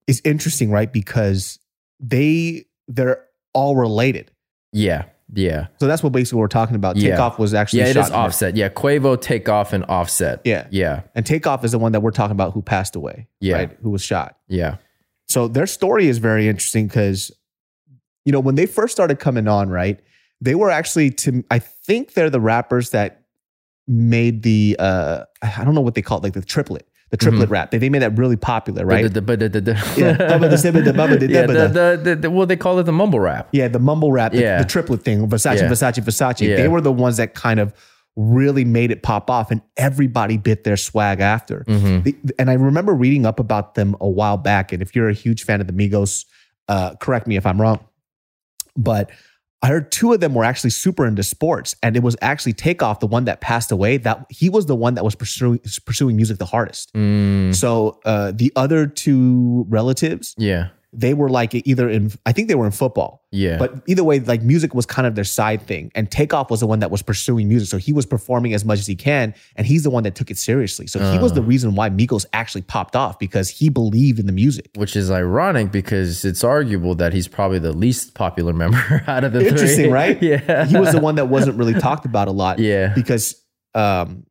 is 0.07 0.21
interesting, 0.23 0.69
right? 0.69 0.91
Because 0.93 1.59
they 2.05 2.65
they're 2.87 3.23
all 3.53 3.75
related. 3.75 4.31
yeah, 4.71 5.05
yeah, 5.33 5.67
So 5.79 5.87
that's 5.87 6.03
what 6.03 6.11
basically 6.11 6.39
we're 6.39 6.47
talking 6.47 6.75
about. 6.75 6.97
Yeah. 6.97 7.11
Takeoff 7.11 7.39
was 7.39 7.53
actually 7.53 7.79
yeah. 7.79 7.87
It 7.87 7.97
is. 7.97 8.11
Offset. 8.11 8.55
Yeah, 8.55 8.69
Quavo, 8.69 9.19
Takeoff, 9.19 9.73
and 9.73 9.83
Offset. 9.85 10.41
Yeah. 10.45 10.67
yeah, 10.69 11.01
and 11.15 11.25
Takeoff 11.25 11.65
is 11.65 11.71
the 11.71 11.79
one 11.79 11.93
that 11.93 12.01
we're 12.01 12.11
talking 12.11 12.33
about 12.33 12.53
who 12.53 12.61
passed 12.61 12.95
away. 12.95 13.27
Yeah. 13.39 13.55
right? 13.55 13.77
who 13.81 13.89
was 13.89 14.03
shot. 14.03 14.37
yeah. 14.47 14.77
So 15.27 15.47
their 15.47 15.65
story 15.65 16.07
is 16.07 16.19
very 16.19 16.47
interesting 16.47 16.85
because, 16.85 17.31
you 18.25 18.31
know, 18.31 18.39
when 18.39 18.53
they 18.53 18.67
first 18.67 18.93
started 18.93 19.17
coming 19.19 19.47
on, 19.47 19.69
right, 19.69 19.99
they 20.39 20.53
were 20.53 20.69
actually 20.69 21.09
to 21.11 21.43
I 21.49 21.57
think 21.57 22.13
they're 22.13 22.29
the 22.29 22.39
rappers 22.39 22.91
that 22.91 23.23
made 23.87 24.43
the 24.43 24.75
uh 24.77 25.23
I 25.41 25.63
don't 25.63 25.73
know 25.73 25.81
what 25.81 25.95
they 25.95 26.03
call 26.03 26.19
it, 26.19 26.23
like 26.23 26.33
the 26.33 26.43
triplet, 26.43 26.87
the 27.11 27.17
triplet 27.17 27.49
rap. 27.49 27.71
They, 27.71 27.77
they 27.77 27.89
made 27.89 28.01
that 28.01 28.17
really 28.17 28.35
popular, 28.35 28.85
right? 28.85 29.03
The, 29.11 29.21
the, 29.21 29.37
the, 29.37 29.49
the, 29.49 29.61
the, 29.61 32.19
Yeah. 32.23 32.27
Well, 32.27 32.45
they 32.45 32.57
call 32.57 32.79
it 32.79 32.83
the 32.83 32.91
mumble 32.91 33.19
rap. 33.19 33.49
yeah, 33.51 33.67
the 33.67 33.79
mumble 33.79 34.11
rap, 34.11 34.31
the, 34.31 34.39
Yeah. 34.41 34.61
the 34.61 34.67
triplet 34.67 35.03
thing, 35.03 35.27
Versace, 35.29 35.57
Yeah. 35.57 35.69
Versace, 35.69 36.03
Versace. 36.03 36.47
Yeah. 36.47 36.55
They 36.55 36.67
were 36.67 36.81
the 36.81 36.91
ones 36.91 37.17
that 37.17 37.35
kind 37.35 37.59
of 37.59 37.73
really 38.15 38.65
made 38.65 38.91
it 38.91 39.03
pop 39.03 39.29
off, 39.29 39.51
and 39.51 39.61
everybody 39.77 40.37
bit 40.37 40.63
their 40.63 40.77
swag 40.77 41.19
after. 41.19 41.63
Mm-hmm. 41.67 42.03
The- 42.03 42.15
and 42.39 42.49
I 42.49 42.53
remember 42.53 42.93
reading 42.93 43.25
up 43.25 43.39
about 43.39 43.75
them 43.75 43.95
a 43.99 44.07
while 44.09 44.37
back. 44.37 44.71
And 44.71 44.81
if 44.81 44.95
you're 44.95 45.09
a 45.09 45.13
huge 45.13 45.43
fan 45.43 45.61
of 45.61 45.67
the 45.67 45.73
Migos, 45.73 46.25
uh, 46.69 46.95
correct 46.95 47.27
me 47.27 47.35
if 47.35 47.45
I'm 47.45 47.59
wrong. 47.61 47.79
But 48.77 49.09
I 49.65 49.67
heard 49.69 49.91
two 49.91 50.13
of 50.13 50.19
them 50.19 50.35
were 50.35 50.43
actually 50.43 50.69
super 50.69 51.07
into 51.07 51.23
sports, 51.23 51.75
and 51.81 51.97
it 51.97 52.03
was 52.03 52.15
actually 52.21 52.53
Takeoff, 52.53 52.99
the 52.99 53.07
one 53.07 53.25
that 53.25 53.41
passed 53.41 53.71
away. 53.71 53.97
That 53.97 54.27
he 54.29 54.47
was 54.47 54.67
the 54.67 54.75
one 54.75 54.93
that 54.93 55.03
was 55.03 55.15
pursuing 55.15 55.59
pursuing 55.87 56.15
music 56.15 56.37
the 56.37 56.45
hardest. 56.45 56.93
Mm, 56.93 57.55
So 57.55 57.99
uh, 58.05 58.31
the 58.35 58.53
other 58.55 58.85
two 58.85 59.65
relatives, 59.67 60.35
yeah, 60.37 60.67
they 60.97 61.13
were 61.13 61.29
like 61.29 61.53
either 61.53 61.89
in 61.89 62.11
I 62.25 62.31
think 62.31 62.47
they 62.47 62.55
were 62.55 62.65
in 62.65 62.71
football. 62.71 63.23
yeah. 63.31 63.57
But 63.57 63.73
either 63.87 64.03
way, 64.03 64.19
like 64.19 64.41
music 64.41 64.73
was 64.73 64.85
kind 64.85 65.05
of 65.07 65.15
their 65.15 65.23
side 65.25 65.61
thing. 65.61 65.91
And 65.95 66.09
Takeoff 66.09 66.49
was 66.49 66.59
the 66.61 66.67
one 66.67 66.79
that 66.79 66.89
was 66.91 67.01
pursuing 67.01 67.47
music. 67.47 67.67
So 67.69 67.77
he 67.77 67.91
was 67.93 68.05
performing 68.05 68.53
as 68.53 68.63
much 68.63 68.79
as 68.79 68.87
he 68.87 68.95
can. 68.95 69.33
And 69.57 69.67
he's 69.67 69.83
the 69.83 69.89
one 69.89 70.03
that 70.03 70.15
took 70.15 70.31
it 70.31 70.37
seriously. 70.37 70.87
So 70.87 70.99
he 71.11 71.17
was 71.19 71.31
Uh. 71.31 71.35
the 71.35 71.41
reason 71.41 71.75
why 71.75 71.89
Migos 71.89 72.25
actually 72.33 72.61
popped 72.61 72.95
off 72.95 73.19
because 73.19 73.49
he 73.49 73.69
believed 73.69 74.19
in 74.19 74.25
the 74.25 74.31
music. 74.31 74.69
Which 74.75 74.95
is 74.95 75.11
ironic 75.11 75.71
because 75.71 76.23
it's 76.25 76.43
arguable 76.43 76.95
that 76.95 77.13
he's 77.13 77.27
probably 77.27 77.59
the 77.59 77.73
least 77.73 78.13
popular 78.13 78.53
member 78.63 79.03
out 79.07 79.23
of 79.23 79.33
the 79.33 79.45
Interesting, 79.47 79.85
three. 79.85 79.91
right? 79.91 80.21
Yeah. 80.31 80.65
He 80.65 80.77
was 80.77 80.91
the 80.93 80.99
one 81.01 81.15
that 81.15 81.27
wasn't 81.27 81.57
really 81.57 81.73
talked 81.73 82.05
about 82.05 82.27
a 82.27 82.31
lot. 82.31 82.59
Yeah. 82.65 82.93
Because 82.95 83.35
um, 83.73 84.25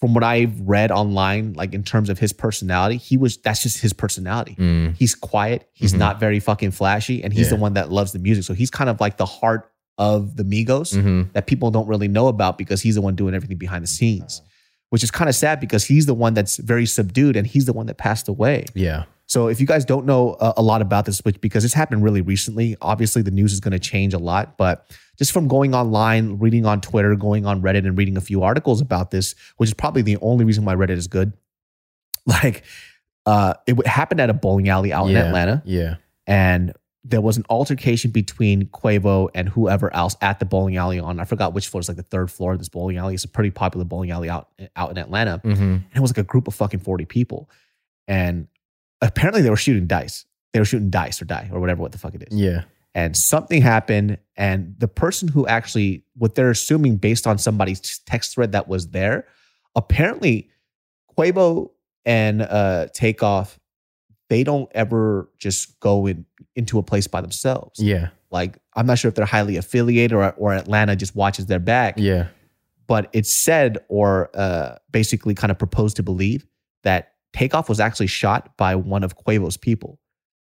from 0.00 0.14
what 0.14 0.22
I've 0.22 0.60
read 0.60 0.90
online, 0.92 1.54
like 1.54 1.74
in 1.74 1.82
terms 1.82 2.08
of 2.08 2.18
his 2.18 2.32
personality, 2.32 2.96
he 2.96 3.16
was 3.16 3.36
that's 3.38 3.62
just 3.62 3.80
his 3.80 3.92
personality. 3.92 4.54
Mm, 4.56 4.94
He's 4.96 5.14
quiet. 5.14 5.68
He's 5.72 5.92
Mhm. 5.92 5.98
not 5.98 6.20
very 6.20 6.38
fucking 6.40 6.70
flashy. 6.70 7.22
And 7.24 7.32
he's 7.32 7.46
Yeah. 7.46 7.56
the 7.56 7.60
one 7.60 7.74
that 7.74 7.90
loves 7.90 8.12
the 8.12 8.18
music. 8.20 8.44
So 8.44 8.54
he's 8.54 8.70
kind 8.70 8.88
of 8.88 9.00
like 9.00 9.16
the 9.16 9.26
heart 9.26 9.70
of 9.98 10.36
the 10.36 10.44
Migos. 10.44 10.94
mhm. 10.96 11.32
that 11.32 11.48
people 11.48 11.72
don't 11.72 11.88
really 11.88 12.06
know 12.06 12.28
about 12.28 12.56
because 12.58 12.80
he's 12.82 12.94
the 12.94 13.00
one 13.02 13.16
doing 13.16 13.34
everything 13.34 13.58
behind 13.58 13.82
the 13.82 13.88
scenes, 13.88 14.40
which 14.90 15.02
is 15.02 15.10
kind 15.10 15.28
of 15.28 15.34
sad 15.34 15.58
because 15.58 15.84
he's 15.84 16.06
the 16.06 16.14
one 16.14 16.32
that's 16.34 16.56
very 16.58 16.86
subdued 16.86 17.34
and 17.34 17.46
he's 17.48 17.64
the 17.64 17.72
one 17.72 17.86
that 17.86 17.98
passed 17.98 18.28
away. 18.28 18.64
Yeah. 18.74 19.04
So 19.28 19.48
if 19.48 19.60
you 19.60 19.66
guys 19.66 19.84
don't 19.84 20.04
know 20.06 20.36
a, 20.40 20.54
a 20.56 20.62
lot 20.62 20.82
about 20.82 21.04
this, 21.04 21.20
which 21.20 21.40
because 21.40 21.64
it's 21.64 21.74
happened 21.74 22.02
really 22.02 22.22
recently, 22.22 22.76
obviously 22.80 23.22
the 23.22 23.30
news 23.30 23.52
is 23.52 23.60
going 23.60 23.72
to 23.72 23.78
change 23.78 24.14
a 24.14 24.18
lot, 24.18 24.56
but 24.58 24.86
just 25.18 25.32
from 25.32 25.48
going 25.48 25.74
online, 25.74 26.38
reading 26.38 26.64
on 26.66 26.80
Twitter, 26.80 27.14
going 27.14 27.44
on 27.46 27.60
Reddit 27.62 27.86
and 27.86 27.96
reading 27.96 28.16
a 28.16 28.20
few 28.22 28.42
articles 28.42 28.80
about 28.80 29.10
this, 29.10 29.34
which 29.58 29.68
is 29.68 29.74
probably 29.74 30.02
the 30.02 30.16
only 30.22 30.44
reason 30.44 30.64
why 30.64 30.74
Reddit 30.74 30.96
is 30.96 31.06
good. 31.06 31.32
Like 32.26 32.64
uh 33.26 33.54
it 33.66 33.86
happened 33.86 34.20
at 34.20 34.28
a 34.30 34.34
bowling 34.34 34.68
alley 34.68 34.92
out 34.92 35.08
in 35.08 35.14
Atlanta 35.26 35.62
Yeah. 35.64 35.96
and 36.26 36.72
there 37.04 37.20
was 37.22 37.36
an 37.38 37.44
altercation 37.48 38.10
between 38.10 38.66
Quavo 38.66 39.30
and 39.34 39.48
whoever 39.48 39.94
else 39.94 40.14
at 40.20 40.38
the 40.38 40.44
bowling 40.44 40.76
alley 40.76 40.98
on 40.98 41.20
I 41.20 41.24
forgot 41.24 41.54
which 41.54 41.68
floor. 41.68 41.80
It's 41.80 41.88
like 41.88 41.96
the 41.96 42.02
third 42.02 42.30
floor 42.30 42.52
of 42.52 42.58
this 42.58 42.68
bowling 42.68 42.98
alley. 42.98 43.14
It's 43.14 43.24
a 43.24 43.28
pretty 43.28 43.50
popular 43.50 43.84
bowling 43.86 44.10
alley 44.10 44.28
out 44.28 44.48
out 44.76 44.90
in 44.90 44.98
Atlanta. 44.98 45.38
hmm 45.42 45.50
And 45.52 45.84
it 45.94 46.00
was 46.00 46.10
like 46.10 46.18
a 46.18 46.22
group 46.22 46.48
of 46.48 46.54
fucking 46.54 46.80
forty 46.80 47.04
people, 47.06 47.48
and 48.06 48.46
apparently 49.00 49.42
they 49.42 49.50
were 49.50 49.56
shooting 49.56 49.86
dice. 49.86 50.24
They 50.52 50.58
were 50.60 50.64
shooting 50.64 50.90
dice 50.90 51.20
or 51.20 51.24
die 51.24 51.48
or 51.52 51.60
whatever 51.60 51.82
what 51.82 51.92
the 51.92 51.98
fuck 51.98 52.14
it 52.14 52.24
is. 52.30 52.38
Yeah. 52.38 52.62
and 52.94 53.16
something 53.16 53.62
happened. 53.62 54.18
And 54.36 54.74
the 54.78 54.88
person 54.88 55.28
who 55.28 55.46
actually, 55.46 56.04
what 56.16 56.34
they're 56.34 56.50
assuming 56.50 56.96
based 56.96 57.26
on 57.26 57.38
somebody's 57.38 58.00
text 58.06 58.34
thread 58.34 58.52
that 58.52 58.66
was 58.66 58.88
there, 58.88 59.26
apparently 59.76 60.48
Quavo 61.16 61.70
and 62.04 62.42
uh, 62.42 62.88
Takeoff, 62.94 63.58
they 64.28 64.42
don't 64.44 64.70
ever 64.74 65.28
just 65.38 65.78
go 65.80 66.06
in 66.06 66.24
into 66.54 66.78
a 66.78 66.82
place 66.82 67.06
by 67.06 67.20
themselves. 67.20 67.80
Yeah. 67.80 68.08
Like 68.30 68.58
I'm 68.74 68.86
not 68.86 68.98
sure 68.98 69.08
if 69.08 69.14
they're 69.14 69.24
highly 69.26 69.56
affiliated 69.56 70.12
or 70.12 70.32
or 70.32 70.52
Atlanta 70.54 70.96
just 70.96 71.14
watches 71.14 71.46
their 71.46 71.58
back. 71.60 71.94
Yeah. 71.98 72.28
But 72.86 73.08
it's 73.12 73.34
said 73.34 73.78
or 73.88 74.30
uh, 74.34 74.76
basically 74.90 75.34
kind 75.34 75.50
of 75.50 75.58
proposed 75.58 75.96
to 75.96 76.02
believe 76.02 76.46
that 76.84 77.12
Takeoff 77.38 77.68
was 77.68 77.78
actually 77.80 78.08
shot 78.08 78.56
by 78.56 78.74
one 78.74 79.04
of 79.04 79.16
Quavo's 79.16 79.56
people 79.56 79.98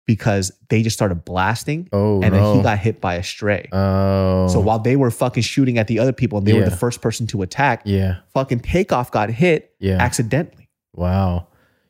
because 0.05 0.51
they 0.69 0.83
just 0.83 0.95
started 0.95 1.25
blasting 1.25 1.89
Oh 1.91 2.21
and 2.21 2.31
no. 2.31 2.49
then 2.49 2.57
he 2.57 2.63
got 2.63 2.77
hit 2.77 3.01
by 3.01 3.15
a 3.15 3.23
stray. 3.23 3.67
oh. 3.71 4.47
So 4.49 4.59
while 4.59 4.77
they 4.79 4.95
were 4.95 5.09
fucking 5.09 5.41
shooting 5.41 5.79
at 5.79 5.87
the 5.87 5.97
other 5.97 6.13
people 6.13 6.37
and 6.37 6.45
they 6.45 6.53
were 6.53 6.63
the 6.69 6.75
first 6.75 7.01
person 7.01 7.25
to 7.27 7.41
attack, 7.41 7.81
yeah. 7.85 8.17
fucking 8.33 8.59
Takeoff 8.59 9.09
got 9.11 9.29
hit 9.31 9.73
Yeah. 9.79 9.97
accidentally. 9.97 10.69
Wow. 10.93 11.47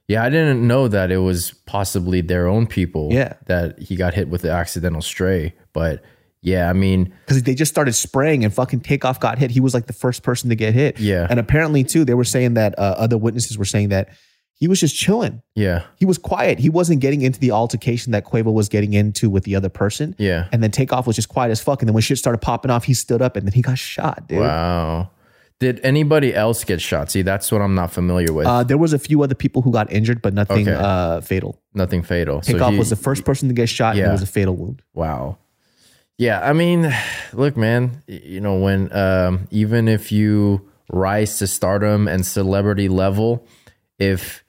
Yeah, 0.08 0.24
I 0.24 0.30
didn't 0.30 0.66
know 0.66 0.88
that 0.88 1.12
it 1.12 1.18
was 1.18 1.52
possibly 1.66 2.22
their 2.22 2.48
own 2.48 2.68
people. 2.68 3.10
Yeah. 3.12 3.34
That 3.48 3.80
he 3.80 3.96
got 3.98 4.14
hit 4.14 4.30
with 4.30 4.44
the 4.44 4.52
accidental 4.52 5.02
stray. 5.02 5.54
But 5.74 6.02
yeah, 6.42 6.70
I 6.70 6.74
mean, 6.74 7.12
because 7.26 7.42
they 7.44 7.56
just 7.56 7.72
started 7.72 7.94
spraying 7.94 8.46
and 8.46 8.54
fucking 8.54 8.82
takeoff 8.82 9.20
got 9.20 9.40
hit. 9.40 9.50
He 9.52 9.60
was 9.60 9.74
like 9.74 9.88
the 9.88 9.94
first 9.94 10.22
person 10.24 10.50
to 10.52 10.56
get 10.56 10.74
hit. 10.76 11.00
Yeah. 11.00 11.26
And 11.30 11.40
apparently, 11.40 11.84
too, 11.84 12.06
they 12.06 12.14
were 12.14 12.24
saying 12.24 12.54
that 12.54 12.78
uh, 12.78 12.96
other 12.98 13.18
witnesses 13.18 13.58
were 13.58 13.66
saying 13.66 13.90
that 13.90 14.10
he 14.58 14.68
was 14.68 14.80
just 14.80 14.96
chilling. 14.96 15.42
yeah. 15.54 15.84
He 15.98 16.06
was 16.06 16.18
quiet. 16.18 16.60
He 16.60 16.70
wasn't 16.70 17.02
getting 17.02 17.22
into 17.22 17.40
the 17.40 17.52
altercation 17.52 18.12
that 18.14 18.26
Quavo 18.26 18.54
was 18.54 18.70
getting 18.70 18.94
into 18.94 19.30
with 19.30 19.44
the 19.44 19.56
other 19.56 19.70
person. 19.70 20.16
Yeah. 20.18 20.48
And 20.52 20.64
then 20.64 20.72
Takeoff 20.72 21.06
was 21.08 21.16
just 21.18 21.28
quiet 21.30 21.52
as 21.52 21.62
fuck. 21.62 21.82
And 21.82 21.90
then 21.90 21.94
when 21.94 22.02
shit 22.02 22.18
started 22.18 22.40
popping 22.40 22.72
off, 22.72 22.86
he 22.86 22.94
stood 22.94 23.22
up 23.22 23.36
and 23.36 23.46
then 23.46 23.54
he 23.54 23.62
got 23.62 23.78
shot, 23.78 24.28
dude. 24.28 24.40
Wow. 24.40 25.12
Did 25.60 25.80
anybody 25.84 26.34
else 26.34 26.64
get 26.64 26.82
shot? 26.82 27.12
See, 27.12 27.22
that's 27.22 27.52
what 27.52 27.62
I'm 27.62 27.76
not 27.76 27.92
familiar 27.92 28.32
with. 28.34 28.46
Uh, 28.48 28.64
there 28.64 28.78
was 28.78 28.92
a 28.94 29.00
few 29.00 29.24
other 29.24 29.36
people 29.36 29.62
who 29.62 29.72
got 29.72 29.92
injured, 29.92 30.22
but 30.22 30.34
nothing 30.34 30.68
Okay. 30.68 30.78
uh, 30.78 31.20
fatal. 31.22 31.62
Nothing 31.74 32.02
fatal. 32.04 32.42
So 32.42 32.54
Takeoff 32.54 32.72
he- 32.74 32.80
was 32.80 32.90
the 32.90 32.96
first 32.98 33.24
person 33.26 33.48
to 33.50 33.54
get 33.54 33.68
shot, 33.70 33.92
and 33.92 34.00
Yeah. 34.00 34.10
it 34.10 34.12
was 34.14 34.22
a 34.22 34.26
fatal 34.28 34.56
wound. 34.56 34.82
Wow. 34.94 35.38
Yeah, 36.18 36.40
I 36.42 36.54
mean, 36.54 36.94
look, 37.34 37.58
man, 37.58 38.02
you 38.08 38.40
know, 38.40 38.56
when 38.58 38.90
um, 38.96 39.48
even 39.52 39.90
if 39.90 40.14
you 40.14 40.62
rise 40.90 41.40
to 41.40 41.48
stardom 41.48 42.08
and 42.08 42.26
celebrity 42.26 42.88
level, 42.88 43.46
if 44.00 44.45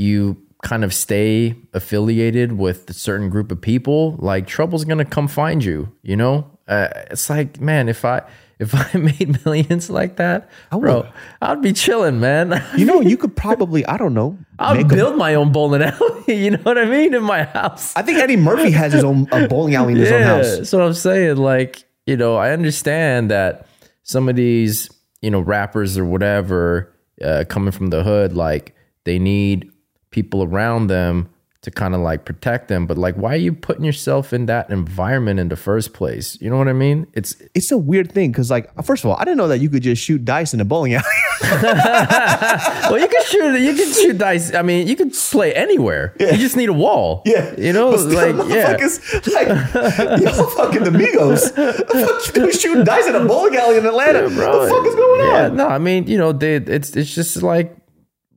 you 0.00 0.36
kind 0.62 0.82
of 0.82 0.92
stay 0.94 1.54
affiliated 1.74 2.52
with 2.52 2.88
a 2.88 2.92
certain 2.94 3.28
group 3.28 3.52
of 3.52 3.60
people, 3.60 4.16
like 4.18 4.46
trouble's 4.46 4.84
gonna 4.84 5.04
come 5.04 5.28
find 5.28 5.62
you. 5.62 5.92
You 6.02 6.16
know, 6.16 6.58
uh, 6.66 6.88
it's 7.10 7.28
like, 7.28 7.60
man, 7.60 7.88
if 7.88 8.04
I 8.04 8.22
if 8.58 8.74
I 8.74 8.98
made 8.98 9.44
millions 9.44 9.88
like 9.90 10.16
that, 10.16 10.50
bro, 10.70 11.00
would. 11.00 11.12
I'd 11.40 11.62
be 11.62 11.72
chilling, 11.72 12.20
man. 12.20 12.62
You 12.76 12.84
know, 12.86 13.00
you 13.00 13.16
could 13.16 13.34
probably, 13.36 13.84
I 13.86 13.96
don't 13.96 14.14
know, 14.14 14.38
I'll 14.58 14.74
make 14.74 14.86
a- 14.86 14.94
build 14.94 15.16
my 15.16 15.34
own 15.34 15.52
bowling 15.52 15.82
alley. 15.82 16.24
You 16.28 16.52
know 16.52 16.58
what 16.62 16.78
I 16.78 16.84
mean? 16.84 17.12
In 17.14 17.24
my 17.24 17.42
house. 17.42 17.96
I 17.96 18.02
think 18.02 18.18
Eddie 18.18 18.36
Murphy 18.36 18.70
has 18.70 18.92
his 18.92 19.02
own 19.02 19.26
a 19.32 19.48
bowling 19.48 19.74
alley 19.74 19.92
in 19.94 19.98
his 19.98 20.12
own 20.12 20.22
house. 20.22 20.56
That's 20.58 20.72
what 20.72 20.82
I'm 20.82 20.94
saying. 20.94 21.36
Like, 21.38 21.84
you 22.06 22.16
know, 22.16 22.36
I 22.36 22.52
understand 22.52 23.30
that 23.30 23.66
some 24.04 24.28
of 24.28 24.36
these, 24.36 24.88
you 25.22 25.30
know, 25.30 25.40
rappers 25.40 25.98
or 25.98 26.04
whatever, 26.04 26.94
uh, 27.24 27.44
coming 27.48 27.72
from 27.72 27.88
the 27.88 28.02
hood, 28.04 28.32
like 28.34 28.74
they 29.04 29.18
need 29.18 29.69
people 30.10 30.42
around 30.42 30.88
them 30.88 31.28
to 31.62 31.70
kind 31.70 31.94
of 31.94 32.00
like 32.00 32.24
protect 32.24 32.68
them. 32.68 32.86
But 32.86 32.96
like, 32.96 33.16
why 33.16 33.34
are 33.34 33.36
you 33.36 33.52
putting 33.52 33.84
yourself 33.84 34.32
in 34.32 34.46
that 34.46 34.70
environment 34.70 35.38
in 35.38 35.48
the 35.48 35.56
first 35.56 35.92
place? 35.92 36.40
You 36.40 36.48
know 36.48 36.56
what 36.56 36.68
I 36.68 36.72
mean? 36.72 37.06
It's 37.12 37.36
It's 37.54 37.70
a 37.70 37.76
weird 37.76 38.12
thing 38.12 38.32
because, 38.32 38.50
like, 38.50 38.72
first 38.82 39.04
of 39.04 39.10
all, 39.10 39.16
I 39.16 39.24
didn't 39.24 39.36
know 39.36 39.48
that 39.48 39.58
you 39.58 39.68
could 39.68 39.82
just 39.82 40.02
shoot 40.02 40.24
dice 40.24 40.54
in 40.54 40.60
a 40.60 40.64
bowling 40.64 40.94
alley. 40.94 41.04
well, 41.42 42.98
you 42.98 43.08
can 43.08 43.24
shoot, 43.24 43.60
you 43.60 43.74
can 43.74 43.92
shoot 43.92 44.16
dice. 44.16 44.54
I 44.54 44.62
mean, 44.62 44.88
you 44.88 44.96
can 44.96 45.10
play 45.10 45.54
anywhere. 45.54 46.14
You 46.18 46.36
just 46.38 46.56
need 46.56 46.70
a 46.70 46.72
wall. 46.72 47.22
Yeah. 47.26 47.54
You 47.58 47.74
know, 47.74 47.94
still, 47.96 48.14
like 48.14 48.48
yeah. 48.48 48.72
like, 48.72 50.20
yo, 50.20 50.46
fucking 50.46 50.84
the 50.84 50.90
Migos. 50.90 51.54
The 51.54 52.22
fuck 52.24 52.36
you 52.36 52.52
shooting 52.52 52.84
dice 52.84 53.06
in 53.06 53.14
a 53.14 53.24
bowling 53.26 53.56
alley 53.56 53.76
in 53.76 53.84
Atlanta? 53.84 54.30
bro? 54.30 54.58
what 54.58 54.64
the 54.64 54.70
fuck 54.70 54.86
is 54.86 54.94
going 54.94 55.26
yeah, 55.26 55.46
on? 55.46 55.56
no, 55.56 55.68
I 55.68 55.78
mean, 55.78 56.06
you 56.06 56.16
know, 56.16 56.32
they 56.32 56.54
it's 56.54 56.96
it's 56.96 57.14
just 57.14 57.42
like 57.42 57.76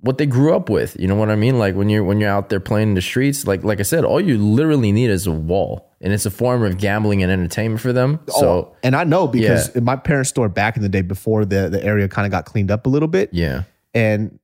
what 0.04 0.18
they 0.18 0.26
grew 0.26 0.54
up 0.56 0.70
with. 0.70 0.96
You 1.00 1.08
know 1.08 1.16
what 1.16 1.30
I 1.30 1.36
mean? 1.36 1.58
Like 1.58 1.76
when 1.76 1.90
you're 1.90 2.04
when 2.04 2.20
you're 2.20 2.30
out 2.30 2.50
there 2.50 2.60
playing 2.60 2.90
in 2.90 2.94
the 2.94 3.02
streets, 3.02 3.48
like 3.48 3.64
like 3.64 3.80
I 3.80 3.84
said, 3.84 4.04
all 4.06 4.22
you 4.22 4.38
literally 4.38 4.92
need 4.92 5.10
is 5.10 5.26
a 5.26 5.32
wall. 5.32 5.90
And 6.02 6.12
it's 6.12 6.26
a 6.26 6.32
form 6.32 6.64
of 6.64 6.78
gambling 6.78 7.24
and 7.24 7.32
entertainment 7.32 7.80
for 7.80 7.94
them. 7.94 8.20
Oh, 8.32 8.40
so 8.42 8.48
Oh, 8.50 8.76
and 8.84 8.94
I 8.94 9.06
know 9.06 9.26
because 9.26 9.70
Yeah. 9.70 9.78
in 9.78 9.84
my 9.86 9.96
parents' 9.96 10.30
store 10.30 10.50
back 10.50 10.76
in 10.76 10.84
the 10.84 10.90
day, 10.90 11.02
before 11.02 11.46
the 11.46 11.70
the 11.70 11.82
area 11.84 12.08
kind 12.10 12.26
of 12.26 12.32
got 12.32 12.44
cleaned 12.46 12.70
up 12.72 12.86
a 12.86 12.90
little 12.90 13.08
bit, 13.08 13.30
yeah. 13.32 13.64
and 13.94 14.38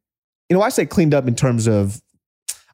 you 0.50 0.56
know, 0.58 0.64
I 0.64 0.70
say 0.70 0.86
cleaned 0.86 1.14
up 1.14 1.28
in 1.28 1.36
terms 1.36 1.68
of. 1.68 2.02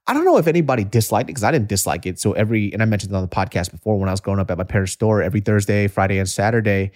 I 0.08 0.14
don't 0.14 0.24
know 0.24 0.38
if 0.38 0.46
anybody 0.46 0.84
disliked 0.84 1.24
it 1.24 1.34
because 1.34 1.44
I 1.44 1.50
didn't 1.52 1.68
dislike 1.68 2.06
it. 2.06 2.20
So 2.20 2.34
every, 2.34 2.72
and 2.72 2.84
I 2.84 2.86
mentioned 2.86 3.12
it 3.12 3.16
on 3.16 3.24
the 3.24 3.28
podcast 3.28 3.72
before 3.72 3.98
when 3.98 4.08
I 4.08 4.12
was 4.12 4.22
growing 4.22 4.40
up 4.40 4.52
at 4.52 4.58
my 4.60 4.64
parents' 4.64 4.92
store, 4.92 5.24
every 5.24 5.40
Thursday, 5.42 5.88
Friday, 5.88 6.20
and 6.20 6.30
Saturday, 6.30 6.92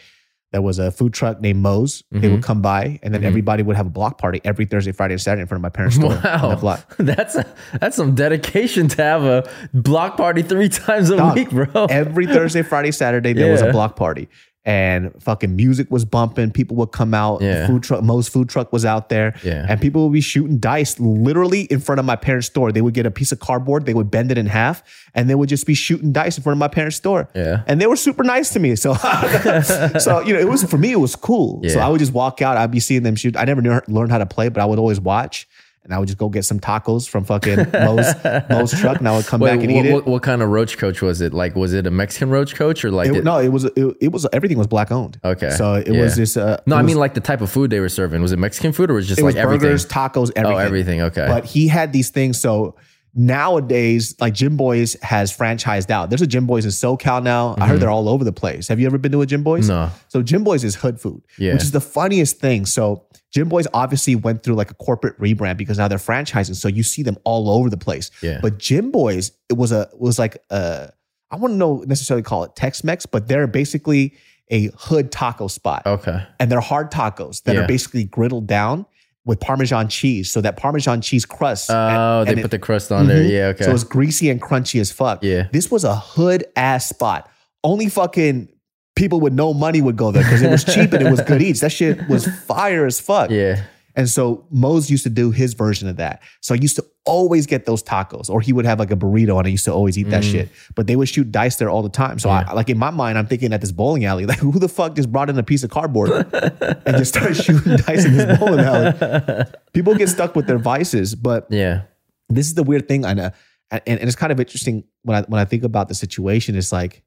there 0.51 0.61
was 0.61 0.79
a 0.79 0.89
food 0.91 1.13
truck 1.13 1.39
named 1.41 1.59
Moe's. 1.61 2.03
They 2.11 2.19
Mm-hmm. 2.19 2.31
would 2.35 2.43
come 2.43 2.61
by, 2.61 2.99
and 3.03 3.13
then 3.13 3.23
everybody 3.23 3.61
would 3.63 3.75
have 3.75 3.85
a 3.87 3.89
block 3.91 4.17
party 4.17 4.41
every 4.43 4.65
Thursday, 4.65 4.91
Friday, 4.91 5.13
and 5.13 5.21
Saturday 5.21 5.41
in 5.41 5.47
front 5.47 5.59
of 5.59 5.63
my 5.63 5.69
parents' 5.69 5.95
store 5.97 6.19
Wow. 6.23 6.55
block. 6.55 6.95
That's 6.97 7.37
that's 7.79 7.95
some 7.95 8.15
dedication 8.15 8.87
to 8.89 9.03
have 9.03 9.23
a 9.23 9.49
block 9.73 10.17
party 10.17 10.41
three 10.41 10.69
times 10.69 11.09
a 11.11 11.17
Dog, 11.17 11.35
week, 11.35 11.49
bro. 11.51 11.85
Every 11.85 12.25
Thursday, 12.25 12.61
Friday, 12.63 12.91
Saturday, 12.91 13.33
there 13.33 13.51
was 13.51 13.61
a 13.61 13.71
block 13.71 13.95
party. 13.95 14.27
And 14.65 15.11
fucking 15.23 15.55
music 15.55 15.89
was 15.89 16.03
bumping. 16.05 16.51
People 16.51 16.75
would 16.77 16.91
come 16.91 17.13
out. 17.13 17.41
Yeah. 17.41 17.61
The 17.61 17.67
food 17.67 17.83
truck, 17.83 18.03
Moe's 18.03 18.27
food 18.27 18.49
truck 18.49 18.73
was 18.73 18.85
out 18.85 19.09
there. 19.09 19.33
Yeah. 19.43 19.65
And 19.67 19.79
people 19.79 20.03
would 20.03 20.13
be 20.13 20.21
shooting 20.21 20.59
dice 20.59 20.99
literally 20.99 21.61
in 21.61 21.79
front 21.79 21.97
of 21.97 22.05
my 22.05 22.15
parents' 22.15 22.47
store. 22.47 22.71
They 22.71 22.81
would 22.81 22.93
get 22.93 23.05
a 23.05 23.11
piece 23.11 23.31
of 23.31 23.39
cardboard, 23.39 23.85
they 23.85 23.93
would 23.93 24.11
bend 24.11 24.31
it 24.31 24.37
in 24.37 24.47
half, 24.47 24.83
and 25.15 25.29
they 25.29 25.35
would 25.35 25.49
just 25.49 25.65
be 25.65 25.73
shooting 25.73 26.11
dice 26.11 26.37
in 26.37 26.43
front 26.43 26.55
of 26.55 26.59
my 26.59 26.67
parents' 26.67 26.97
store. 26.97 27.29
Yeah. 27.33 27.63
And 27.67 27.79
they 27.79 27.87
were 27.87 27.95
super 27.95 28.23
nice 28.23 28.49
to 28.49 28.59
me. 28.59 28.75
So, 28.75 28.93
so 29.99 30.19
you 30.21 30.33
know, 30.33 30.39
it 30.39 30.49
was 30.49 30.63
for 30.63 30.77
me, 30.77 30.91
it 30.91 30.99
was 30.99 31.15
cool. 31.15 31.61
So 31.67 31.79
I 31.79 31.87
would 31.87 31.99
just 31.99 32.13
walk 32.13 32.41
out. 32.41 32.57
I'd 32.57 32.71
be 32.71 32.79
seeing 32.79 33.03
them 33.03 33.15
shoot. 33.15 33.37
I 33.37 33.45
never 33.45 33.61
knew, 33.61 33.79
learned 33.87 34.11
how 34.11 34.17
to 34.17 34.25
play, 34.25 34.49
but 34.49 34.61
I 34.61 34.65
would 34.65 34.79
always 34.79 34.99
watch. 34.99 35.47
And 35.83 35.93
I 35.93 35.97
would 35.97 36.07
just 36.07 36.17
go 36.19 36.29
get 36.29 36.43
some 36.45 36.59
tacos 36.59 37.09
from 37.09 37.23
fucking 37.23 37.55
Moe's, 37.73 38.13
Moe's 38.49 38.79
truck, 38.79 38.99
and 38.99 39.07
I 39.07 39.15
would 39.15 39.25
come 39.25 39.39
Wait, 39.41 39.49
back 39.55 39.63
and 39.63 39.73
what, 39.73 39.85
eat 39.85 39.89
it. 39.89 39.93
what, 39.93 40.05
what 40.05 40.21
kind 40.23 40.41
of 40.43 40.49
roach 40.49 40.77
coach 40.77 41.01
was 41.01 41.19
it? 41.21 41.33
Like, 41.33 41.55
was 41.55 41.73
it 41.73 41.87
a 41.87 41.91
Mexican 41.91 42.29
roach 42.29 42.53
coach 42.53 42.85
or 42.85 42.91
like? 42.91 43.09
It, 43.09 43.13
did- 43.13 43.23
no, 43.23 43.39
it 43.39 43.47
was 43.49 43.63
it, 43.65 43.97
it 44.01 44.11
was 44.11 44.27
everything 44.33 44.57
was 44.57 44.67
black 44.67 44.91
owned. 44.91 45.19
Okay. 45.23 45.49
so 45.51 45.75
it 45.75 45.87
Yeah. 45.87 46.01
was 46.01 46.15
just 46.15 46.37
uh, 46.37 46.57
no, 46.67 46.75
I 46.75 46.81
was, 46.83 46.87
mean 46.91 46.97
like 46.99 47.15
the 47.15 47.21
type 47.21 47.41
of 47.41 47.49
food 47.49 47.71
they 47.71 47.79
were 47.79 47.89
serving. 47.89 48.21
Was 48.21 48.31
it 48.31 48.37
Mexican 48.39 48.71
food 48.71 48.91
or 48.91 48.95
was 48.95 49.05
it 49.05 49.09
just 49.09 49.19
it 49.21 49.23
like 49.23 49.35
was 49.35 49.41
everything? 49.43 49.67
burgers, 49.69 49.85
tacos, 49.87 50.31
everything. 50.35 50.45
Oh, 50.45 50.57
everything. 50.57 51.01
Okay. 51.01 51.25
But 51.27 51.45
he 51.45 51.67
had 51.67 51.91
these 51.93 52.09
things. 52.11 52.39
So 52.39 52.75
nowadays, 53.13 54.15
like 54.19 54.33
Jimboy's 54.33 54.95
has 55.01 55.35
franchised 55.35 55.89
out. 55.89 56.09
There's 56.09 56.21
a 56.21 56.27
Jimboy's 56.27 56.65
in 56.65 56.71
SoCal 56.71 57.21
now. 57.23 57.55
I 57.57 57.67
heard 57.67 57.79
they're 57.79 57.89
all 57.89 58.09
over 58.09 58.23
the 58.23 58.31
place. 58.31 58.67
Have 58.67 58.79
you 58.79 58.85
ever 58.87 58.97
been 58.97 59.11
to 59.11 59.21
a 59.21 59.25
Jimboy's? 59.25 59.69
Mm-hmm. 59.69 59.91
No. 59.91 59.91
So 60.07 60.21
Jimboy's 60.21 60.63
is 60.63 60.75
hood 60.75 60.99
food, 60.99 61.21
Yeah. 61.37 61.53
which 61.53 61.63
is 61.63 61.71
the 61.71 61.81
funniest 61.81 62.39
thing. 62.39 62.65
So 62.65 63.05
Jimboy's 63.31 63.67
obviously 63.73 64.15
went 64.15 64.43
through 64.43 64.55
like 64.55 64.71
a 64.71 64.75
corporate 64.75 65.19
rebrand 65.19 65.57
because 65.57 65.77
now 65.77 65.87
they're 65.87 65.97
franchising. 65.97 66.55
So 66.55 66.67
you 66.67 66.83
see 66.83 67.03
them 67.03 67.17
all 67.23 67.49
over 67.49 67.69
the 67.69 67.77
place. 67.77 68.09
Yeah. 68.21 68.39
But 68.41 68.57
Jimboy's, 68.57 69.31
it 69.49 69.53
was 69.57 69.71
a 69.71 69.81
it 69.93 69.99
was 69.99 70.17
like 70.19 70.37
a 70.49 70.91
I 71.31 71.35
wouldn't 71.35 71.59
know 71.59 71.83
necessarily 71.85 72.23
call 72.23 72.43
it 72.43 72.55
Tex-Mex, 72.55 73.05
but 73.05 73.27
they're 73.27 73.45
basically 73.47 74.15
a 74.51 74.71
hood 74.75 75.11
taco 75.11 75.47
spot 75.47 75.83
Okay. 75.85 76.23
and 76.39 76.51
they're 76.51 76.59
hard 76.59 76.89
tacos 76.91 77.43
that 77.43 77.53
Yeah. 77.55 77.61
are 77.61 77.67
basically 77.67 78.07
griddled 78.07 78.47
down 78.47 78.87
with 79.25 79.39
Parmesan 79.39 79.87
cheese. 79.89 80.31
So 80.31 80.41
that 80.41 80.57
Parmesan 80.57 81.01
cheese 81.01 81.25
crust. 81.25 81.69
Oh, 81.69 82.19
and- 82.19 82.27
they 82.27 82.31
and 82.33 82.41
put 82.41 82.47
it- 82.47 82.51
the 82.51 82.59
crust 82.59 82.91
on 82.91 83.07
there. 83.07 83.23
Mhm. 83.23 83.29
Yeah. 83.31 83.45
Okay. 83.47 83.65
So 83.65 83.71
it's 83.71 83.83
greasy 83.83 84.29
and 84.29 84.41
crunchy 84.41 84.79
as 84.79 84.91
fuck. 84.91 85.23
Yeah. 85.23 85.47
This 85.51 85.69
was 85.69 85.83
a 85.83 85.95
hood 85.95 86.45
ass 86.55 86.87
spot. 86.89 87.29
Only 87.63 87.89
fucking 87.89 88.47
people 88.95 89.19
with 89.19 89.33
no 89.33 89.53
money 89.53 89.81
would 89.81 89.95
go 89.97 90.11
there 90.11 90.23
because 90.23 90.41
it 90.41 90.49
was 90.49 90.63
cheap 90.63 90.91
and 90.93 91.05
it 91.05 91.09
was 91.11 91.21
good 91.21 91.41
eats. 91.41 91.59
That 91.61 91.71
shit 91.71 92.07
was 92.09 92.25
fire 92.45 92.85
as 92.85 92.99
fuck. 92.99 93.29
yeah. 93.29 93.61
And 93.99 94.09
so 94.09 94.45
Moe's 94.49 94.89
used 94.89 95.03
to 95.03 95.09
do 95.09 95.31
his 95.31 95.53
version 95.53 95.89
of 95.89 95.97
that. 95.97 96.21
So 96.39 96.55
I 96.55 96.57
used 96.57 96.77
to 96.77 96.85
always 97.05 97.45
get 97.45 97.65
those 97.65 97.83
tacos, 97.83 98.29
or 98.29 98.39
he 98.39 98.53
would 98.53 98.65
have 98.65 98.79
like 98.79 98.91
a 98.91 98.95
burrito, 98.95 99.37
and 99.37 99.45
I 99.45 99.49
used 99.49 99.65
to 99.65 99.73
always 99.73 99.97
eat 99.97 100.07
Mm. 100.07 100.11
that 100.11 100.23
shit. 100.23 100.49
But 100.75 100.87
they 100.87 100.95
would 100.95 101.09
shoot 101.09 101.31
dice 101.31 101.57
there 101.57 101.69
all 101.69 101.81
the 101.83 101.89
time. 101.89 102.17
So 102.17 102.29
I, 102.29 102.53
like 102.53 102.69
in 102.69 102.77
my 102.77 102.91
mind, 102.91 103.17
I'm 103.17 103.27
thinking 103.27 103.51
at 103.51 103.59
this 103.61 103.73
bowling 103.73 104.05
alley, 104.05 104.25
like 104.25 104.39
who 104.45 104.57
the 104.57 104.69
fuck 104.69 104.95
just 104.95 105.11
brought 105.11 105.29
in 105.29 105.37
a 105.37 105.43
piece 105.43 105.63
of 105.63 105.69
cardboard 105.69 106.11
and 106.33 106.95
just 106.97 107.13
started 107.13 107.35
shooting 107.45 107.75
dice 107.77 108.05
in 108.05 108.15
this 108.15 108.39
bowling 108.39 108.61
alley? 108.61 109.43
People 109.73 109.95
get 109.95 110.07
stuck 110.09 110.35
with 110.35 110.47
their 110.47 110.59
vices, 110.59 111.13
but 111.13 111.47
Yeah. 111.49 111.81
this 112.29 112.47
is 112.47 112.53
the 112.53 112.63
weird 112.63 112.87
thing. 112.87 113.03
I 113.05 113.13
know, 113.13 113.31
and, 113.69 113.81
and 113.85 113.99
it's 114.01 114.15
kind 114.15 114.31
of 114.31 114.39
interesting 114.39 114.83
when 115.03 115.17
I 115.17 115.21
when 115.27 115.41
I 115.41 115.45
think 115.45 115.63
about 115.63 115.89
the 115.89 115.95
situation. 115.95 116.55
It's 116.55 116.71
like 116.71 117.03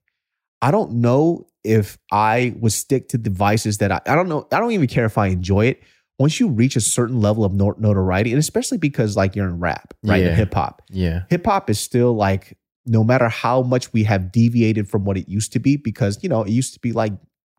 I 0.61 0.70
don't 0.70 0.92
know 1.00 1.46
if 1.64 1.96
I 2.11 2.54
would 2.61 2.72
stick 2.72 3.08
to 3.11 3.18
devices 3.18 3.78
that 3.78 3.90
I 3.92 4.00
I 4.06 4.14
don't 4.14 4.28
know. 4.28 4.46
I 4.52 4.58
don't 4.61 4.72
even 4.72 4.88
care 4.88 5.06
if 5.06 5.16
I 5.16 5.28
enjoy 5.28 5.66
it. 5.66 5.82
Once 6.19 6.38
you 6.38 6.49
reach 6.49 6.76
a 6.76 6.81
certain 6.81 7.21
level 7.21 7.45
of 7.45 7.52
notoriety, 7.52 8.31
and 8.31 8.38
especially 8.38 8.78
because 8.78 9.16
like 9.16 9.35
you're 9.35 9.49
in 9.49 9.59
rap, 9.59 9.95
right? 10.04 10.23
Yeah. 10.23 10.35
Hip 10.35 10.54
hop, 10.54 10.83
Yeah. 10.90 11.23
hip 11.31 11.45
hop 11.47 11.69
is 11.71 11.78
still 11.81 12.12
like 12.14 12.57
no 12.87 13.02
matter 13.04 13.28
how 13.28 13.62
much 13.62 13.92
we 13.92 14.04
have 14.04 14.31
deviated 14.33 14.88
from 14.88 15.04
what 15.04 15.16
it 15.16 15.28
used 15.28 15.52
to 15.52 15.59
be, 15.59 15.76
because 15.76 16.23
you 16.23 16.28
know 16.28 16.42
it 16.42 16.50
used 16.50 16.75
to 16.75 16.81
be 16.81 16.92
like 16.92 17.12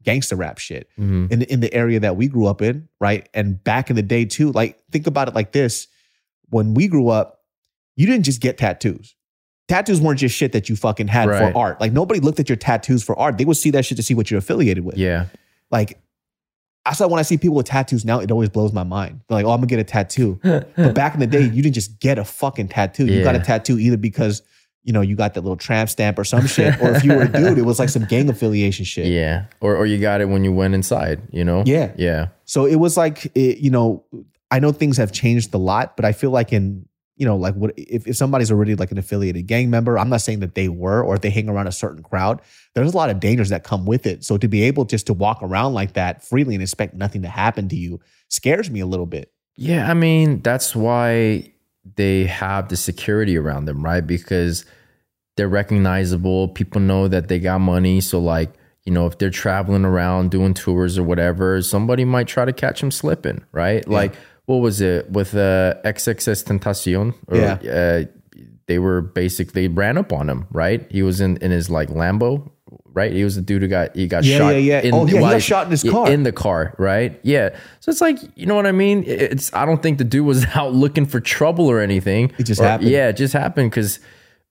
gangster 0.04 0.36
rap 0.36 0.58
shit 0.60 0.88
Mhm. 1.00 1.32
in 1.32 1.42
in 1.44 1.60
the 1.62 1.74
area 1.74 2.00
that 2.00 2.16
we 2.18 2.28
grew 2.28 2.46
up 2.46 2.62
in, 2.62 2.88
right? 3.02 3.28
And 3.34 3.62
back 3.64 3.90
in 3.90 3.96
the 3.96 4.02
day 4.02 4.26
too, 4.26 4.52
like 4.52 4.78
think 4.92 5.08
about 5.08 5.28
it 5.28 5.34
like 5.36 5.52
this: 5.54 5.88
when 6.50 6.74
we 6.74 6.88
grew 6.88 7.08
up, 7.10 7.40
you 7.96 8.06
didn't 8.06 8.24
just 8.26 8.40
get 8.42 8.58
tattoos. 8.58 9.16
Tattoos 9.70 10.02
weren't 10.02 10.20
just 10.20 10.36
shit 10.36 10.52
that 10.52 10.68
you 10.70 10.76
fucking 10.76 11.08
had 11.08 11.30
Right. 11.30 11.52
for 11.54 11.58
art. 11.58 11.80
Like 11.82 11.94
nobody 11.94 12.20
looked 12.20 12.40
at 12.40 12.50
your 12.50 12.58
tattoos 12.58 13.02
for 13.02 13.18
art. 13.18 13.38
They 13.38 13.46
would 13.46 13.58
see 13.58 13.72
that 13.72 13.86
shit 13.86 13.96
to 13.98 14.04
see 14.04 14.14
what 14.14 14.30
you're 14.30 14.38
affiliated 14.40 14.84
with. 14.84 14.98
Yeah. 14.98 15.28
Like 15.72 15.98
that's 16.86 17.00
why 17.00 17.06
when 17.06 17.20
I 17.20 17.24
see 17.24 17.38
people 17.38 17.56
with 17.56 17.68
tattoos 17.68 18.04
now, 18.04 18.20
it 18.20 18.32
always 18.32 18.50
blows 18.50 18.74
my 18.74 18.84
mind. 18.84 19.22
They're 19.28 19.38
like, 19.38 19.46
"Oh, 19.46 19.52
I'm 19.52 19.58
gonna 19.58 19.68
get 19.68 19.80
a 19.80 19.84
tattoo." 19.84 20.40
but 20.44 20.94
back 20.94 21.14
in 21.14 21.20
the 21.20 21.28
day, 21.28 21.44
you 21.44 21.62
didn't 21.62 21.76
just 21.76 22.00
get 22.00 22.20
a 22.20 22.26
fucking 22.26 22.68
tattoo. 22.68 23.06
You 23.06 23.24
got 23.24 23.36
a 23.36 23.40
tattoo 23.40 23.80
either 23.80 23.98
because 23.98 24.42
you 24.84 24.92
know 24.92 25.02
you 25.02 25.16
got 25.16 25.34
that 25.34 25.42
little 25.42 25.56
tramp 25.56 25.90
stamp 25.90 26.20
or 26.20 26.26
some 26.26 26.46
shit, 26.46 26.80
or 26.82 26.92
if 26.94 27.04
you 27.04 27.14
were 27.14 27.24
a 27.24 27.32
dude, 27.32 27.58
it 27.58 27.66
was 27.66 27.80
like 27.80 27.90
some 27.90 28.06
gang 28.06 28.30
affiliation 28.30 28.86
shit. 28.86 29.08
Yeah. 29.08 29.46
Or 29.62 29.76
or 29.78 29.86
you 29.86 29.98
got 29.98 30.22
it 30.22 30.26
when 30.26 30.44
you 30.44 30.52
went 30.52 30.74
inside, 30.74 31.22
you 31.32 31.46
know? 31.46 31.64
Yeah. 31.66 31.94
Yeah. 31.98 32.28
So 32.46 32.66
it 32.66 32.76
was 32.76 32.98
like, 32.98 33.26
it, 33.34 33.60
you 33.60 33.70
know, 33.70 34.04
I 34.52 34.60
know 34.60 34.72
things 34.72 34.98
have 34.98 35.12
changed 35.12 35.54
a 35.54 35.58
lot, 35.58 35.96
but 35.96 36.06
I 36.06 36.12
feel 36.12 36.32
like 36.32 36.52
in, 36.52 36.86
you 37.16 37.26
know, 37.26 37.36
like 37.36 37.54
what 37.56 37.74
if, 37.78 38.08
if 38.08 38.16
somebody's 38.16 38.52
already 38.52 38.76
like 38.76 38.92
an 38.92 38.98
affiliated 38.98 39.48
gang 39.48 39.70
member, 39.70 39.98
I'm 39.98 40.10
not 40.10 40.22
saying 40.22 40.40
that 40.40 40.56
they 40.56 40.68
were 40.68 41.04
or 41.04 41.16
if 41.16 41.22
they 41.22 41.30
hang 41.30 41.50
around 41.50 41.68
a 41.68 41.72
certain 41.72 42.04
crowd, 42.04 42.42
there's 42.74 42.94
a 42.94 42.98
lot 42.98 43.10
of 43.10 43.20
dangers 43.20 43.50
that 43.50 43.64
come 43.64 43.86
with 43.86 44.06
it. 44.06 44.24
So 44.24 44.38
to 44.38 44.48
be 44.48 44.64
able 44.64 44.86
just 44.86 45.08
to 45.08 45.14
walk 45.14 45.40
around 45.42 45.74
like 45.74 45.94
that 45.94 46.24
freely 46.24 46.56
and 46.56 46.62
expect 46.62 46.96
nothing 46.96 47.22
to 47.22 47.30
happen 47.30 47.70
to 47.70 47.76
you 47.76 48.00
scares 48.30 48.70
me 48.70 48.80
a 48.80 48.86
little 48.86 49.06
bit. 49.06 49.32
Yeah, 49.56 49.90
I 49.90 49.94
mean, 49.94 50.42
that's 50.42 50.76
why 50.76 51.54
they 51.96 52.26
have 52.26 52.70
the 52.70 52.78
security 52.78 53.38
around 53.38 53.66
them, 53.66 53.84
right? 53.84 54.06
Because 54.06 54.66
they're 55.36 55.48
recognizable. 55.48 56.48
People 56.48 56.82
know 56.82 57.08
that 57.08 57.28
they 57.28 57.40
got 57.40 57.60
money. 57.60 58.02
So, 58.02 58.20
like, 58.20 58.52
you 58.84 58.92
know, 58.92 59.06
if 59.06 59.18
they're 59.18 59.30
traveling 59.30 59.86
around 59.86 60.32
doing 60.32 60.54
tours 60.54 60.98
or 60.98 61.04
whatever, 61.04 61.62
somebody 61.62 62.06
might 62.06 62.28
try 62.28 62.46
to 62.46 62.54
catch 62.54 62.82
them 62.82 62.92
slipping, 62.92 63.44
right? 63.52 63.88
Like, 63.88 64.16
what 64.46 64.58
was 64.58 64.82
it 64.82 65.10
with 65.12 65.36
uh, 65.36 65.76
XXXTentacion? 65.86 67.14
Or, 67.28 67.38
Yeah. 67.38 67.54
Uh, 67.54 68.04
they 68.66 68.80
were 68.80 69.02
basically 69.02 69.68
ran 69.68 69.98
up 69.98 70.14
on 70.14 70.30
him, 70.30 70.48
right? 70.52 70.90
He 70.90 71.04
was 71.04 71.20
in, 71.20 71.36
in 71.38 71.52
his 71.52 71.70
like 71.70 71.90
Lambo, 71.90 72.50
right? 72.94 73.12
He 73.12 73.24
was 73.26 73.36
the 73.36 73.42
dude 73.42 73.62
who 73.62 73.68
got 73.68 73.94
he 73.94 74.08
got 74.08 74.24
Yeah, 74.24 74.38
shot. 74.38 74.50
yeah, 74.52 74.58
yeah. 74.58 74.80
In, 74.80 74.94
Oh, 74.94 75.06
yeah, 75.06 75.12
he 75.16 75.20
got 75.20 75.42
shot 75.42 75.66
in 75.66 75.72
his 75.72 75.84
car. 75.84 76.10
In 76.10 76.24
the 76.24 76.32
car, 76.32 76.74
right? 76.78 77.20
Yeah. 77.24 77.50
So 77.82 77.92
it's 77.92 78.00
like, 78.00 78.20
you 78.36 78.46
know 78.46 78.56
what 78.56 78.66
I 78.66 78.72
mean? 78.72 79.04
It's 79.06 79.54
I 79.54 79.66
don't 79.66 79.84
think 79.84 79.98
the 79.98 80.06
dude 80.06 80.26
was 80.26 80.46
out 80.56 80.74
looking 80.74 81.06
for 81.06 81.20
trouble 81.20 81.70
or 81.70 81.82
anything. 81.82 82.32
It 82.38 82.44
just 82.44 82.62
Or- 82.62 82.64
happened. 82.64 82.90
Yeah, 82.90 83.10
it 83.10 83.18
just 83.18 83.34
happened 83.34 83.70
because 83.70 84.00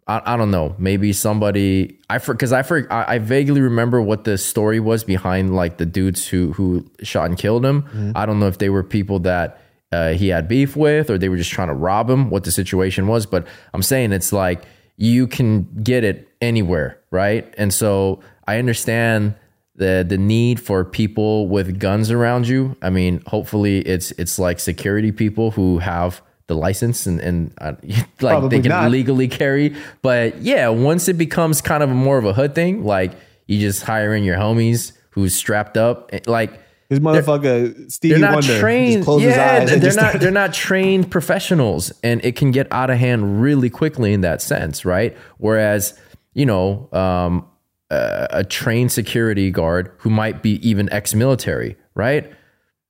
I, 0.07 0.21
I 0.35 0.37
don't 0.37 0.51
know. 0.51 0.75
Maybe 0.79 1.15
somebody 1.15 1.99
I 2.11 2.19
for 2.19 2.35
because 2.35 2.53
I 2.53 2.63
for 2.65 2.87
I, 2.93 3.15
I 3.15 3.19
vaguely 3.19 3.63
remember 3.63 4.03
what 4.03 4.25
the 4.25 4.37
story 4.37 4.79
was 4.79 5.05
behind 5.05 5.57
like 5.57 5.79
the 5.79 5.87
dudes 5.87 6.29
who 6.29 6.53
who 6.53 6.85
shot 7.03 7.31
and 7.31 7.39
killed 7.39 7.65
him. 7.65 7.85
Mm-hmm. 7.85 8.13
I 8.15 8.27
don't 8.27 8.41
know 8.41 8.49
if 8.49 8.59
they 8.59 8.69
were 8.69 8.83
people 8.83 9.21
that 9.21 9.62
uh, 9.93 10.15
he 10.15 10.29
had 10.29 10.49
beef 10.49 10.75
with 10.77 11.11
or 11.11 11.19
they 11.19 11.29
were 11.29 11.37
just 11.37 11.51
trying 11.51 11.69
to 11.69 11.75
rob 11.75 12.09
him. 12.11 12.31
What 12.31 12.45
the 12.45 12.51
situation 12.51 13.07
was, 13.07 13.27
but 13.27 13.47
I'm 13.75 13.83
saying 13.83 14.13
it's 14.13 14.33
like 14.33 14.63
you 14.97 15.27
can 15.27 15.65
get 15.83 16.05
it 16.05 16.29
anywhere, 16.41 16.99
right? 17.11 17.53
And 17.59 17.73
so 17.73 18.21
I 18.47 18.59
understand 18.59 19.35
the 19.77 20.05
the 20.07 20.19
need 20.19 20.61
for 20.61 20.85
people 20.85 21.49
with 21.49 21.79
guns 21.79 22.11
around 22.11 22.49
you. 22.49 22.77
I 22.83 22.91
mean, 22.91 23.23
hopefully 23.27 23.79
it's 23.81 24.11
it's 24.13 24.39
like 24.39 24.61
security 24.61 25.13
people 25.13 25.51
who 25.51 25.79
have 25.79 26.21
the 26.47 26.55
license 26.55 27.07
and 27.07 27.21
and 27.21 27.55
uh, 27.59 27.73
like 27.83 28.05
Probably 28.19 28.49
they 28.59 28.63
can 28.63 28.69
not. 28.71 28.91
legally 28.91 29.29
carry. 29.29 29.75
But 30.03 30.39
yeah, 30.39 30.69
once 30.69 31.09
it 31.09 31.15
becomes 31.19 31.61
kind 31.61 31.83
of 31.83 31.89
more 31.89 32.19
of 32.19 32.25
a 32.25 32.33
hood 32.33 32.55
thing, 32.55 32.85
like 32.85 33.13
you 33.47 33.59
just 33.59 33.83
hiring 33.83 34.25
your 34.25 34.37
homies 34.37 34.93
who's 35.11 35.35
strapped 35.35 35.77
up, 35.77 36.11
eh, 36.13 36.21
like 36.27 36.53
This 36.93 37.01
motherfucker, 37.01 37.91
Stevie 37.91 38.13
they're 38.15 38.21
not 38.21 38.35
Wonder, 38.35 38.61
trained. 38.61 39.05
just 39.05 39.21
yeah, 39.21 39.65
they're 39.65 39.79
just 39.79 39.97
not. 39.97 40.03
started- 40.03 40.21
They're 40.23 40.31
not 40.31 40.53
trained 40.53 41.11
professionals, 41.11 41.91
and 42.03 42.23
it 42.25 42.37
can 42.37 42.51
get 42.51 42.67
out 42.71 42.91
of 42.91 42.99
hand 42.99 43.41
really 43.41 43.71
quickly 43.71 44.13
in 44.13 44.21
that 44.21 44.43
sense, 44.43 44.85
right? 44.85 45.17
Whereas, 45.39 45.99
you 46.35 46.45
know, 46.45 46.89
um, 46.93 47.47
a, 47.91 48.27
a 48.31 48.45
trained 48.45 48.93
security 48.93 49.51
guard 49.51 49.91
who 49.99 50.11
might 50.11 50.43
be 50.43 50.67
even 50.69 50.93
ex-military, 50.93 51.77
right? 51.95 52.31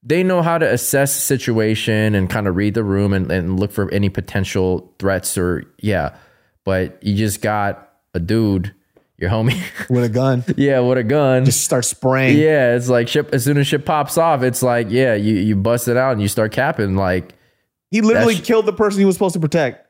They 0.02 0.24
know 0.24 0.42
how 0.42 0.58
to 0.58 0.68
assess 0.68 1.14
the 1.14 1.20
situation 1.20 2.16
and 2.16 2.28
kind 2.28 2.48
of 2.48 2.56
read 2.56 2.74
the 2.74 2.82
room 2.82 3.12
and, 3.12 3.30
and 3.30 3.60
look 3.60 3.70
for 3.70 3.88
any 3.92 4.08
potential 4.08 4.92
threats 4.98 5.38
or 5.38 5.62
yeah. 5.78 6.16
But 6.64 7.00
you 7.04 7.14
just 7.16 7.40
got 7.40 7.88
a 8.14 8.18
dude, 8.20 8.74
your 9.22 9.30
homie, 9.30 9.58
with 9.88 10.04
a 10.04 10.08
gun. 10.10 10.44
yeah, 10.58 10.80
with 10.80 10.98
a 10.98 11.04
gun. 11.04 11.44
Just 11.46 11.62
start 11.64 11.84
spraying. 11.86 12.36
Yeah, 12.36 12.74
it's 12.76 12.88
like 12.88 13.08
ship 13.08 13.30
as 13.32 13.44
soon 13.44 13.56
as 13.56 13.66
shit 13.66 13.86
pops 13.86 14.18
off, 14.18 14.42
it's 14.42 14.62
like, 14.62 14.88
yeah, 14.90 15.14
you 15.14 15.34
you 15.36 15.56
bust 15.56 15.88
it 15.88 15.96
out 15.96 16.12
and 16.12 16.20
you 16.20 16.28
start 16.28 16.52
capping. 16.52 16.96
Like, 16.96 17.34
He 17.90 18.00
literally 18.02 18.36
killed 18.36 18.66
the 18.66 18.72
person 18.72 18.98
he 19.00 19.06
was 19.06 19.14
supposed 19.14 19.34
to 19.34 19.40
protect. 19.40 19.86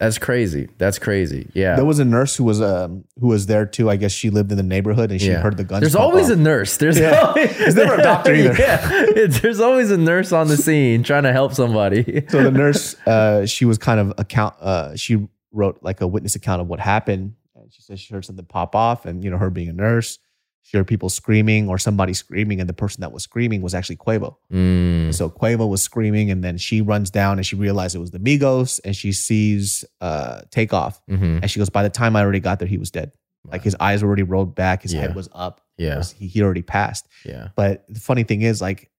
that's 0.00 0.18
crazy. 0.18 0.68
That's 0.76 0.98
crazy. 0.98 1.48
Yeah. 1.54 1.76
There 1.76 1.84
was 1.84 1.98
a 2.00 2.04
nurse 2.04 2.36
who 2.36 2.44
was 2.44 2.60
um 2.60 3.04
who 3.20 3.28
was 3.28 3.46
there 3.46 3.64
too. 3.64 3.88
I 3.88 3.96
guess 3.96 4.12
she 4.12 4.28
lived 4.28 4.50
in 4.50 4.56
the 4.58 4.62
neighborhood 4.64 5.10
and 5.12 5.20
she 5.20 5.28
yeah. 5.28 5.38
heard 5.40 5.56
the 5.56 5.64
guns. 5.64 5.80
There's 5.82 5.94
always 5.96 6.26
off. 6.30 6.36
a 6.36 6.40
nurse. 6.40 6.76
There's 6.76 6.98
Yeah. 6.98 7.20
always 7.20 7.56
There's 7.56 7.74
never 7.76 7.94
a 7.94 8.02
doctor 8.02 8.34
either. 8.40 8.54
yeah. 8.58 9.04
There's 9.28 9.60
always 9.60 9.90
a 9.90 9.96
nurse 9.96 10.32
on 10.32 10.48
the 10.48 10.56
scene 10.56 11.04
trying 11.04 11.22
to 11.22 11.32
help 11.32 11.54
somebody. 11.54 12.24
so 12.28 12.42
the 12.42 12.50
nurse 12.50 12.96
uh 13.06 13.46
she 13.46 13.64
was 13.64 13.78
kind 13.78 14.00
of 14.00 14.12
account 14.18 14.54
uh 14.60 14.94
she 14.96 15.26
wrote 15.52 15.78
like 15.82 16.00
a 16.00 16.06
witness 16.08 16.34
account 16.34 16.60
of 16.60 16.66
what 16.66 16.80
happened 16.80 17.34
she 17.74 17.82
said 17.82 17.98
she 17.98 18.12
heard 18.14 18.24
something 18.24 18.44
pop 18.46 18.74
off 18.76 19.04
and 19.04 19.24
you 19.24 19.30
know 19.30 19.38
her 19.38 19.50
being 19.50 19.68
a 19.68 19.72
nurse 19.72 20.18
she 20.62 20.76
heard 20.78 20.86
people 20.86 21.10
screaming 21.10 21.68
or 21.68 21.76
somebody 21.76 22.14
screaming 22.14 22.58
and 22.60 22.68
the 22.68 22.72
person 22.72 23.00
that 23.02 23.12
was 23.12 23.22
screaming 23.22 23.60
was 23.62 23.74
actually 23.74 23.96
Quavo 23.96 24.36
Mm, 24.52 25.12
so 25.12 25.28
Quavo 25.28 25.68
was 25.68 25.82
screaming 25.82 26.30
and 26.30 26.42
then 26.44 26.56
she 26.56 26.80
runs 26.80 27.10
down 27.10 27.38
and 27.38 27.44
she 27.46 27.56
realized 27.56 27.94
it 27.94 27.98
was 27.98 28.12
the 28.12 28.18
Migos 28.20 28.80
and 28.84 28.94
she 28.96 29.12
sees 29.12 29.84
uh 30.00 30.42
takeoff 30.50 31.00
mhm. 31.06 31.40
and 31.42 31.50
she 31.50 31.58
goes 31.58 31.68
by 31.70 31.82
the 31.82 31.90
time 31.90 32.14
I 32.16 32.22
already 32.22 32.40
got 32.40 32.58
there 32.60 32.68
he 32.68 32.78
was 32.78 32.90
dead 32.90 33.12
like 33.52 33.62
his 33.62 33.76
eyes 33.80 34.02
were 34.02 34.08
already 34.08 34.22
rolled 34.22 34.54
back 34.54 34.82
his 34.82 34.94
Yeah. 34.94 35.00
head 35.02 35.14
was 35.16 35.28
up 35.34 35.60
Yeah. 35.76 36.02
he, 36.18 36.28
he 36.28 36.42
already 36.42 36.62
passed 36.62 37.06
Yeah. 37.26 37.48
but 37.56 37.84
the 37.88 38.00
funny 38.00 38.22
thing 38.24 38.40
is, 38.42 38.62
like, 38.62 38.90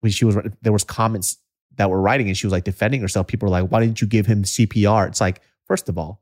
when 0.00 0.10
she 0.12 0.24
was, 0.24 0.36
there 0.62 0.72
was 0.72 0.82
comments 0.84 1.36
that 1.76 1.88
were 1.90 2.00
writing, 2.00 2.26
and 2.28 2.36
she 2.36 2.46
was 2.46 2.52
like 2.52 2.64
defending 2.64 3.00
herself. 3.00 3.26
People 3.28 3.46
were 3.46 3.50
like, 3.52 3.70
"Why 3.70 3.80
didn't 3.80 4.00
you 4.00 4.06
give 4.08 4.26
him 4.26 4.42
CPR?" 4.42 5.06
It's 5.08 5.20
like, 5.20 5.40
first 5.66 5.88
of 5.88 5.96
all, 5.96 6.20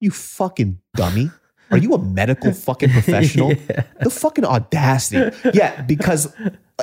you 0.00 0.10
fucking 0.10 0.80
dummy. 0.94 1.30
Are 1.70 1.76
you 1.76 1.92
a 1.92 1.98
medical 1.98 2.52
fucking 2.52 2.90
professional? 2.90 3.52
Yeah. 3.68 3.82
The 4.00 4.10
fucking 4.10 4.44
audacity. 4.44 5.36
Yeah, 5.52 5.82
because, 5.82 6.32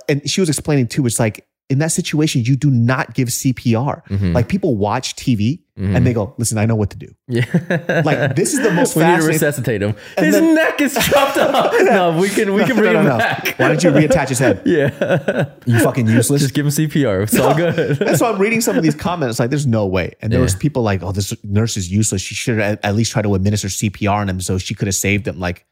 and 0.07 0.29
she 0.29 0.41
was 0.41 0.49
explaining 0.49 0.87
too. 0.87 1.05
It's 1.07 1.19
like 1.19 1.47
in 1.69 1.79
that 1.79 1.91
situation, 1.91 2.43
you 2.43 2.55
do 2.55 2.69
not 2.69 3.13
give 3.15 3.29
CPR. 3.29 4.03
Mhm. 4.09 4.33
Like 4.35 4.47
people 4.47 4.75
watch 4.77 5.15
TV 5.15 5.61
Mhm. 5.79 5.95
and 5.95 6.05
they 6.05 6.13
go, 6.13 6.33
"Listen, 6.37 6.57
I 6.59 6.65
know 6.67 6.75
what 6.75 6.91
to 6.91 6.97
do." 6.97 7.07
Yeah. 7.27 7.43
Like, 8.05 8.35
this 8.35 8.53
is 8.53 8.61
the 8.61 8.71
most 8.71 8.95
We 8.95 9.03
need 9.03 9.19
to 9.19 9.25
resuscitate 9.27 9.81
him. 9.81 9.95
And 10.15 10.25
His 10.27 10.35
then- 10.35 10.53
neck 10.53 10.79
is 10.79 10.93
chopped 10.93 11.37
off. 11.37 11.73
No, 11.81 12.17
we 12.19 12.29
can 12.29 12.53
we 12.53 12.63
can 12.65 12.75
bring 12.77 12.93
no, 12.93 12.99
him 12.99 13.05
no. 13.07 13.17
back. 13.17 13.55
Why 13.57 13.67
don't 13.69 13.83
you 13.83 13.89
reattach 13.91 14.29
his 14.29 14.37
head? 14.39 14.61
Yeah. 14.65 15.45
You 15.65 15.79
fucking 15.79 16.07
useless. 16.07 16.41
Just 16.43 16.53
give 16.53 16.65
him 16.67 16.71
CPR. 16.71 17.23
It's 17.23 17.37
all 17.39 17.55
good. 17.55 17.99
And 18.01 18.15
so 18.17 18.31
I'm 18.31 18.39
reading 18.39 18.61
some 18.61 18.77
of 18.77 18.83
these 18.83 18.95
comments, 18.95 19.39
like, 19.39 19.49
there's 19.49 19.65
no 19.67 19.85
way. 19.87 20.13
And 20.21 20.31
there 20.31 20.41
was 20.41 20.55
people 20.55 20.83
like, 20.83 21.01
oh, 21.03 21.11
this 21.11 21.33
nurse 21.43 21.77
is 21.77 21.91
useless. 21.91 22.21
She 22.21 22.35
should 22.35 22.59
have 22.59 22.79
at 22.83 22.95
least 22.95 23.11
try 23.11 23.21
to 23.23 23.33
administer 23.35 23.67
CPR 23.69 24.11
on 24.21 24.29
him 24.29 24.39
so 24.39 24.57
she 24.59 24.75
could 24.75 24.87
have 24.87 24.95
saved 24.95 25.27
him. 25.27 25.39
Like, 25.39 25.65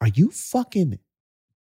are 0.00 0.08
you 0.08 0.30
fucking 0.30 0.98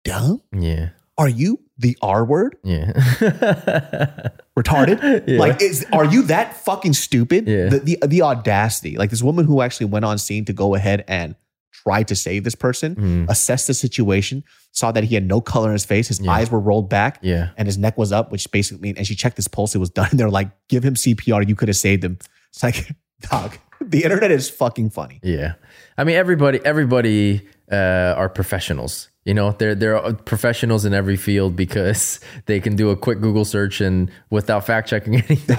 dumb? 0.04 0.42
yeah. 0.58 0.90
Are 1.18 1.30
you 1.30 1.60
the 1.78 1.98
R 2.02 2.24
word? 2.26 2.56
Yeah. 2.64 2.92
Retarded? 4.58 5.28
Yeah. 5.28 5.40
Like, 5.40 5.62
is 5.62 5.86
are 5.92 6.06
you 6.06 6.24
that 6.24 6.56
fucking 6.58 6.94
stupid? 6.94 7.48
Yeah. 7.48 7.70
The, 7.70 7.80
the 7.80 7.98
the 8.08 8.22
audacity. 8.22 8.98
Like 8.98 9.10
this 9.10 9.24
woman 9.24 9.46
who 9.46 9.62
actually 9.62 9.88
went 9.88 10.06
on 10.06 10.18
scene 10.18 10.46
to 10.46 10.54
go 10.54 10.76
ahead 10.76 11.04
and 11.08 11.36
try 11.72 12.04
to 12.04 12.16
save 12.16 12.44
this 12.44 12.56
person, 12.56 12.96
Mm. 12.96 13.30
assessed 13.30 13.68
the 13.68 13.74
situation, 13.74 14.44
saw 14.72 14.92
that 14.92 15.04
he 15.04 15.16
had 15.16 15.26
no 15.28 15.42
color 15.42 15.68
in 15.70 15.74
his 15.74 15.84
face, 15.86 16.08
his 16.08 16.20
Yeah. 16.22 16.32
eyes 16.32 16.50
were 16.52 16.60
rolled 16.60 16.88
back, 16.90 17.18
Yeah. 17.22 17.50
and 17.58 17.68
his 17.68 17.78
neck 17.78 17.98
was 17.98 18.12
up, 18.12 18.32
which 18.32 18.50
basically, 18.52 18.94
and 18.96 19.06
she 19.06 19.16
checked 19.16 19.36
his 19.38 19.48
pulse, 19.50 19.74
it 19.76 19.80
was 19.80 19.90
done. 19.90 20.10
They're 20.14 20.30
like, 20.30 20.50
give 20.70 20.84
him 20.86 20.94
CPR, 20.96 21.42
you 21.48 21.56
could 21.56 21.68
have 21.68 21.76
saved 21.76 22.04
him. 22.04 22.20
It's 22.52 22.64
like, 22.64 22.92
dog, 23.32 23.58
the 23.82 24.04
internet 24.04 24.32
is 24.32 24.50
fucking 24.50 24.92
funny. 24.92 25.20
Yeah. 25.24 25.54
I 25.98 26.04
mean, 26.06 26.16
everybody, 26.16 26.60
everybody 26.64 27.42
uh, 27.72 28.14
are 28.16 28.30
professionals. 28.30 29.10
You 29.26 29.34
know, 29.34 29.52
they're 29.54 29.74
they're 29.76 30.14
professionals 30.14 30.84
in 30.84 30.94
every 30.94 31.16
field 31.16 31.56
because 31.56 32.20
they 32.46 32.60
can 32.60 32.76
do 32.76 32.90
a 32.90 32.96
quick 32.98 33.22
Google 33.22 33.46
search 33.46 33.80
and 33.82 34.12
without 34.30 34.66
fact 34.66 34.90
checking 34.90 35.16
anything. 35.22 35.58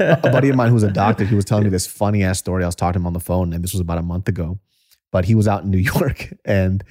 a 0.00 0.18
buddy 0.22 0.48
of 0.48 0.56
mine 0.56 0.70
who's 0.70 0.82
a 0.82 0.90
doctor, 0.90 1.24
he 1.24 1.34
was 1.36 1.44
telling 1.44 1.64
me 1.64 1.70
this 1.70 1.86
funny 1.86 2.24
ass 2.24 2.38
story. 2.38 2.64
I 2.64 2.66
was 2.66 2.74
talking 2.74 2.94
to 2.94 2.98
him 3.00 3.06
on 3.06 3.12
the 3.12 3.20
phone, 3.20 3.52
and 3.52 3.62
this 3.62 3.72
was 3.72 3.80
about 3.80 3.98
a 3.98 4.02
month 4.02 4.26
ago. 4.28 4.58
But 5.12 5.24
he 5.24 5.34
was 5.34 5.46
out 5.48 5.62
in 5.64 5.70
New 5.70 5.78
York, 5.94 6.32
and 6.44 6.82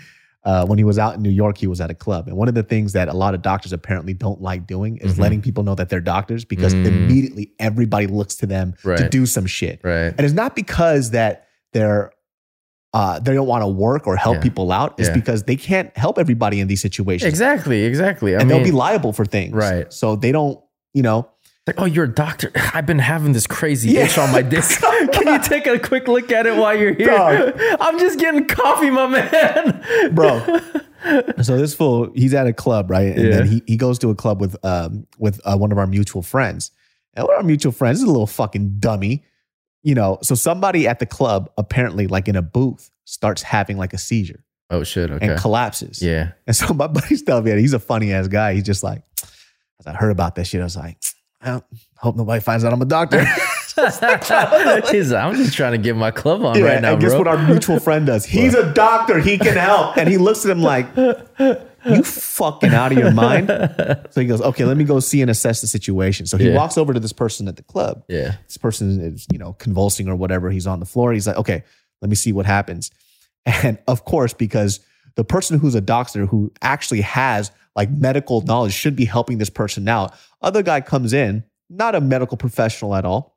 uh, 0.45 0.65
when 0.65 0.77
he 0.77 0.85
was 0.85 0.97
out 0.97 1.15
in 1.15 1.21
New 1.21 1.29
York, 1.29 1.57
he 1.57 1.67
was 1.67 1.81
at 1.81 1.91
a 1.91 1.93
club. 1.93 2.29
And 2.29 2.37
one 2.37 2.47
of 2.47 2.53
the 2.55 2.63
things 2.63 2.93
that 2.93 3.09
a 3.09 3.13
lot 3.13 3.33
of 3.35 3.41
doctors 3.41 3.73
apparently 3.73 4.13
don't 4.13 4.41
like 4.41 4.65
doing 4.65 4.95
is 4.97 5.15
Mhm. 5.15 5.19
letting 5.19 5.41
people 5.41 5.65
know 5.65 5.75
that 5.75 5.89
they're 5.89 5.99
doctors 5.99 6.45
because 6.45 6.73
Mm. 6.73 6.85
immediately 6.85 7.51
everybody 7.59 8.07
looks 8.07 8.35
to 8.35 8.45
them 8.45 8.73
to 8.83 9.09
do 9.09 9.25
some 9.25 9.45
shit. 9.45 9.81
right. 9.83 10.13
And 10.17 10.21
it's 10.21 10.33
not 10.33 10.55
because 10.55 11.11
that 11.11 11.47
they're 11.73 12.11
uh, 12.99 13.19
they 13.19 13.33
don't 13.33 13.47
want 13.47 13.61
to 13.63 13.67
work 13.67 14.07
or 14.07 14.15
help 14.15 14.35
Yeah. 14.37 14.41
people 14.47 14.71
out 14.71 14.99
is 14.99 15.07
Yeah. 15.07 15.13
because 15.13 15.43
they 15.43 15.55
can't 15.55 15.89
help 15.97 16.17
everybody 16.17 16.59
in 16.61 16.67
these 16.67 16.81
situations. 16.81 17.27
Exactly, 17.29 17.83
exactly. 17.83 18.35
I 18.35 18.39
And 18.39 18.47
mean, 18.49 18.57
they'll 18.57 18.65
be 18.65 18.77
liable 18.85 19.13
for 19.13 19.25
things. 19.25 19.53
Right. 19.53 19.91
So 19.93 20.15
they 20.15 20.31
don't, 20.31 20.57
you 20.93 21.03
know, 21.03 21.19
like, 21.67 21.79
oh, 21.81 21.85
you're 21.85 22.05
a 22.05 22.13
doctor. 22.25 22.49
I've 22.73 22.85
been 22.85 22.99
having 23.13 23.33
this 23.33 23.45
crazy 23.45 23.89
Yeah. 23.91 24.05
itch 24.05 24.17
on 24.17 24.31
my 24.31 24.41
disc. 24.41 24.81
Can 25.13 25.27
you 25.33 25.39
take 25.53 25.67
a 25.67 25.77
quick 25.77 26.07
look 26.07 26.31
at 26.31 26.45
it 26.47 26.55
while 26.55 26.75
you're 26.79 26.93
here? 26.95 27.07
Dog. 27.07 27.59
I'm 27.79 27.99
just 27.99 28.17
getting 28.19 28.45
coffee, 28.47 28.89
my 28.89 29.07
man. 29.07 30.11
bro. 30.13 30.41
so 31.41 31.57
this 31.57 31.73
fool, 31.75 32.09
he's 32.15 32.33
at 32.33 32.47
a 32.47 32.53
club, 32.53 32.89
right? 32.89 33.15
And 33.15 33.25
Yeah. 33.25 33.29
then 33.37 33.47
he, 33.47 33.61
he 33.67 33.77
goes 33.77 33.99
to 33.99 34.09
a 34.09 34.15
club 34.15 34.41
with 34.41 34.55
um 34.65 35.05
with 35.19 35.39
uh, 35.45 35.55
one 35.57 35.71
of 35.71 35.77
our 35.77 35.87
mutual 35.87 36.21
friends. 36.23 36.71
And 37.13 37.25
one 37.25 37.35
of 37.35 37.41
our 37.43 37.47
mutual 37.47 37.71
friends 37.71 37.99
is 37.99 38.03
a 38.03 38.07
little 38.07 38.27
fucking 38.27 38.77
dummy, 38.79 39.23
you 39.87 39.95
know. 39.95 40.17
So 40.21 40.35
somebody 40.35 40.87
at 40.87 40.99
the 40.99 41.05
club, 41.05 41.49
apparently, 41.57 42.07
like 42.07 42.27
in 42.27 42.35
a 42.35 42.41
booth, 42.41 42.89
starts 43.05 43.41
having 43.41 43.77
like 43.77 43.93
a 43.93 43.97
seizure 43.97 44.43
Oh 44.69 44.83
shit. 44.83 45.09
Okay. 45.09 45.25
and 45.29 45.39
collapses. 45.39 46.01
yeah. 46.01 46.31
And 46.45 46.53
so 46.55 46.73
my 46.73 46.87
buddy's 46.97 47.23
telling 47.23 47.45
me, 47.45 47.59
he's 47.61 47.73
a 47.73 47.79
funny 47.79 48.11
ass 48.11 48.27
guy. 48.27 48.53
He's 48.53 48.63
just 48.63 48.83
like, 48.83 49.01
as 49.79 49.87
I 49.87 49.93
heard 49.93 50.11
about 50.11 50.35
that 50.35 50.45
shit, 50.45 50.59
I 50.59 50.65
was 50.65 50.75
like, 50.75 50.97
I 51.41 51.61
hope 51.95 52.15
nobody 52.17 52.41
finds 52.41 52.65
out 52.65 52.73
I'm 52.73 52.81
a 52.81 52.85
doctor. 52.85 53.23
He's 54.91 55.11
I'm 55.13 55.35
just 55.35 55.53
trying 55.55 55.73
to 55.73 55.77
get 55.77 55.95
my 55.95 56.09
club 56.09 56.43
on 56.43 56.57
Yeah, 56.57 56.65
right 56.65 56.81
now, 56.81 56.93
and 56.93 57.01
guess 57.01 57.11
bro. 57.11 57.19
what 57.19 57.27
our 57.27 57.37
mutual 57.47 57.79
friend 57.79 58.07
does? 58.07 58.25
He's 58.37 58.55
a 58.55 58.73
doctor. 58.73 59.19
He 59.19 59.37
can 59.37 59.55
help. 59.55 59.97
And 59.97 60.09
he 60.09 60.17
looks 60.17 60.43
at 60.45 60.51
him 60.51 60.63
like, 60.63 60.87
you 61.85 62.03
fucking 62.03 62.73
out 62.73 62.91
of 62.91 62.97
your 62.97 63.11
mind. 63.11 63.47
So 64.11 64.21
he 64.21 64.27
goes, 64.27 64.41
okay, 64.41 64.65
let 64.65 64.77
me 64.77 64.83
go 64.83 64.99
see 64.99 65.21
and 65.21 65.29
assess 65.29 65.61
the 65.61 65.67
situation. 65.67 66.25
So 66.25 66.37
he 66.37 66.49
Yeah. 66.49 66.55
walks 66.55 66.77
over 66.77 66.93
to 66.93 66.99
this 66.99 67.13
person 67.13 67.47
at 67.47 67.55
the 67.57 67.63
club. 67.63 68.03
yeah. 68.07 68.35
This 68.47 68.57
person 68.57 68.99
is, 69.01 69.27
you 69.31 69.37
know, 69.37 69.53
convulsing 69.53 70.07
or 70.07 70.15
whatever. 70.15 70.49
He's 70.49 70.65
on 70.67 70.79
the 70.79 70.85
floor. 70.85 71.13
He's 71.13 71.27
like, 71.27 71.37
okay, 71.37 71.63
let 72.01 72.09
me 72.09 72.15
see 72.15 72.31
what 72.33 72.45
happens. 72.45 72.91
And 73.45 73.77
of 73.87 74.03
course, 74.05 74.33
because 74.33 74.79
the 75.15 75.23
person 75.23 75.57
who's 75.59 75.73
a 75.75 75.81
doctor 75.81 76.25
who 76.25 76.51
actually 76.61 77.01
has 77.01 77.51
like 77.75 77.89
medical 77.89 78.41
knowledge 78.41 78.73
should 78.73 78.95
be 78.95 79.05
helping 79.05 79.37
this 79.37 79.49
person 79.49 79.87
out. 79.87 80.13
Other 80.41 80.63
guy 80.63 80.81
comes 80.81 81.13
in, 81.13 81.43
not 81.69 81.95
a 81.95 82.01
medical 82.01 82.35
professional 82.37 82.93
at 82.95 83.05
all. 83.05 83.36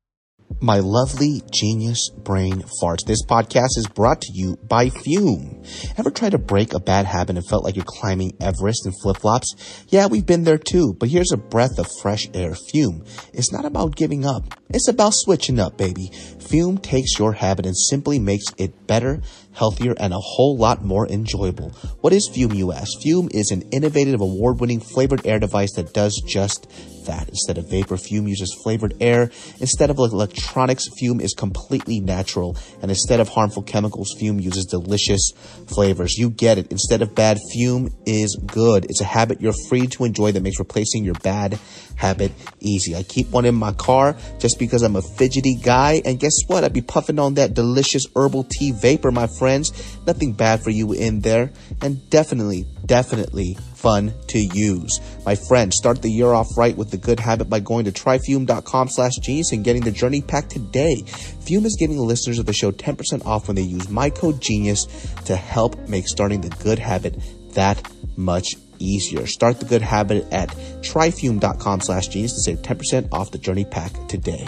My 0.63 0.77
lovely 0.77 1.41
genius 1.51 2.11
brain 2.15 2.61
farts. 2.79 3.03
This 3.07 3.25
podcast 3.25 3.77
is 3.77 3.87
brought 3.95 4.21
to 4.21 4.31
you 4.31 4.57
by 4.57 4.89
Fume. 4.89 5.63
Ever 5.97 6.11
tried 6.11 6.33
to 6.33 6.37
break 6.37 6.75
a 6.75 6.79
bad 6.79 7.07
habit 7.07 7.35
and 7.35 7.47
felt 7.47 7.63
like 7.63 7.75
you're 7.75 7.83
climbing 7.83 8.37
Everest 8.39 8.85
in 8.85 8.91
flip 9.01 9.17
flops? 9.17 9.55
Yeah, 9.87 10.05
we've 10.05 10.27
been 10.27 10.43
there 10.43 10.59
too, 10.59 10.93
but 10.99 11.09
here's 11.09 11.31
a 11.31 11.37
breath 11.37 11.79
of 11.79 11.87
fresh 12.03 12.29
air. 12.35 12.53
Fume. 12.53 13.03
It's 13.33 13.51
not 13.51 13.65
about 13.65 13.95
giving 13.95 14.23
up. 14.23 14.53
It's 14.69 14.87
about 14.87 15.15
switching 15.15 15.59
up, 15.59 15.79
baby. 15.79 16.11
Fume 16.39 16.77
takes 16.77 17.17
your 17.17 17.33
habit 17.33 17.65
and 17.65 17.75
simply 17.75 18.19
makes 18.19 18.45
it 18.59 18.85
better, 18.85 19.23
healthier, 19.53 19.93
and 19.99 20.13
a 20.13 20.19
whole 20.19 20.57
lot 20.57 20.83
more 20.83 21.07
enjoyable. 21.07 21.69
What 22.01 22.13
is 22.13 22.29
Fume, 22.33 22.53
you 22.53 22.71
ask? 22.71 23.01
Fume 23.01 23.29
is 23.31 23.51
an 23.51 23.63
innovative, 23.71 24.21
award 24.21 24.59
winning 24.59 24.79
flavored 24.79 25.25
air 25.25 25.39
device 25.39 25.73
that 25.75 25.93
does 25.93 26.21
just 26.27 26.69
that. 27.05 27.29
Instead 27.29 27.57
of 27.57 27.69
vapor, 27.69 27.97
Fume 27.97 28.27
uses 28.27 28.57
flavored 28.63 28.93
air. 29.01 29.31
Instead 29.59 29.89
of 29.89 29.97
electronics, 29.97 30.87
Fume 30.99 31.19
is 31.19 31.33
completely 31.33 31.99
natural. 31.99 32.55
And 32.81 32.91
instead 32.91 33.19
of 33.19 33.29
harmful 33.29 33.63
chemicals, 33.63 34.15
Fume 34.19 34.39
uses 34.39 34.65
delicious 34.65 35.31
flavors. 35.67 36.17
You 36.17 36.29
get 36.29 36.57
it. 36.57 36.71
Instead 36.71 37.01
of 37.01 37.15
bad, 37.15 37.39
Fume 37.53 37.89
is 38.05 38.39
good. 38.45 38.85
It's 38.85 39.01
a 39.01 39.05
habit 39.05 39.41
you're 39.41 39.53
free 39.69 39.87
to 39.87 40.05
enjoy 40.05 40.31
that 40.31 40.43
makes 40.43 40.59
replacing 40.59 41.03
your 41.03 41.15
bad 41.15 41.59
habit 42.01 42.31
easy. 42.59 42.95
I 42.95 43.03
keep 43.03 43.29
one 43.29 43.45
in 43.45 43.53
my 43.53 43.73
car 43.73 44.17
just 44.39 44.57
because 44.57 44.81
I'm 44.81 44.95
a 44.95 45.01
fidgety 45.01 45.55
guy. 45.55 46.01
And 46.03 46.19
guess 46.19 46.33
what? 46.47 46.63
I'd 46.63 46.73
be 46.73 46.81
puffing 46.81 47.19
on 47.19 47.35
that 47.35 47.53
delicious 47.53 48.05
herbal 48.15 48.45
tea 48.45 48.71
vapor, 48.71 49.11
my 49.11 49.27
friends. 49.27 49.71
Nothing 50.07 50.33
bad 50.33 50.63
for 50.63 50.71
you 50.71 50.93
in 50.93 51.21
there. 51.21 51.51
And 51.81 52.09
definitely, 52.09 52.65
definitely 52.85 53.55
fun 53.75 54.13
to 54.27 54.39
use. 54.39 54.99
My 55.25 55.35
friends, 55.35 55.77
start 55.77 56.01
the 56.01 56.09
year 56.09 56.33
off 56.33 56.47
right 56.57 56.75
with 56.75 56.89
the 56.91 56.97
good 56.97 57.19
habit 57.19 57.49
by 57.49 57.59
going 57.59 57.85
to 57.85 57.91
tryfume.com 57.91 58.89
slash 58.89 59.15
genius 59.21 59.51
and 59.51 59.63
getting 59.63 59.83
the 59.83 59.91
journey 59.91 60.21
pack 60.21 60.49
today. 60.49 61.03
Fume 61.45 61.65
is 61.65 61.75
giving 61.79 61.97
listeners 61.97 62.39
of 62.39 62.45
the 62.47 62.53
show 62.53 62.71
10% 62.71 63.25
off 63.25 63.47
when 63.47 63.55
they 63.55 63.61
use 63.61 63.89
my 63.89 64.09
code 64.09 64.41
genius 64.41 64.85
to 65.25 65.35
help 65.35 65.77
make 65.87 66.07
starting 66.07 66.41
the 66.41 66.49
good 66.63 66.79
habit 66.79 67.21
that 67.53 67.91
much 68.17 68.55
easier. 68.81 69.25
Start 69.27 69.59
the 69.59 69.65
good 69.65 69.81
habit 69.81 70.25
at 70.31 70.49
tryfume.com 70.81 71.81
slash 71.81 72.07
genius 72.07 72.33
to 72.33 72.39
save 72.39 72.61
10% 72.61 73.09
off 73.11 73.31
the 73.31 73.37
journey 73.37 73.65
pack 73.65 73.91
today. 74.07 74.47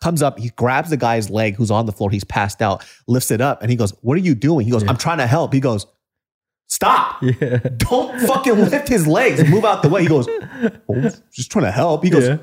Comes 0.00 0.22
up, 0.22 0.38
he 0.38 0.50
grabs 0.50 0.90
the 0.90 0.96
guy's 0.96 1.30
leg 1.30 1.56
who's 1.56 1.70
on 1.70 1.86
the 1.86 1.92
floor. 1.92 2.10
He's 2.10 2.24
passed 2.24 2.62
out, 2.62 2.84
lifts 3.08 3.30
it 3.30 3.40
up, 3.40 3.62
and 3.62 3.70
he 3.70 3.76
goes, 3.76 3.92
What 4.02 4.14
are 4.14 4.20
you 4.20 4.34
doing? 4.34 4.64
He 4.64 4.70
goes, 4.70 4.86
I'm 4.86 4.96
trying 4.98 5.18
to 5.18 5.26
help. 5.26 5.52
He 5.52 5.60
goes, 5.60 5.86
Stop. 6.68 7.22
Yeah. 7.22 7.58
Don't 7.76 8.20
fucking 8.20 8.54
lift 8.56 8.88
his 8.88 9.06
legs 9.06 9.40
and 9.40 9.48
move 9.50 9.64
out 9.64 9.82
the 9.82 9.88
way. 9.88 10.02
He 10.02 10.08
goes, 10.08 10.28
oh, 10.88 11.10
just 11.32 11.50
trying 11.50 11.64
to 11.64 11.70
help. 11.70 12.04
He 12.04 12.10
goes, 12.10 12.28
Yeah. 12.28 12.38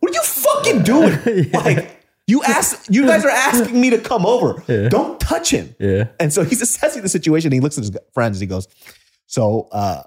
What 0.00 0.10
are 0.10 0.14
you 0.14 0.22
fucking 0.22 0.82
doing? 0.82 1.50
Like, 1.54 1.96
you 2.26 2.42
ask, 2.44 2.86
you 2.88 3.06
guys 3.06 3.24
are 3.24 3.30
asking 3.30 3.80
me 3.80 3.90
to 3.90 3.98
come 3.98 4.24
over. 4.24 4.62
Don't 4.88 5.18
touch 5.18 5.50
him. 5.50 5.74
Yeah. 5.80 6.08
And 6.20 6.32
so 6.32 6.44
he's 6.44 6.62
assessing 6.66 7.02
the 7.02 7.08
situation. 7.08 7.50
He 7.50 7.58
looks 7.58 7.76
at 7.76 7.82
his 7.82 7.96
friends. 8.14 8.38
He 8.38 8.46
goes, 8.46 8.68
"So, 9.30 9.68
uh, 9.72 10.02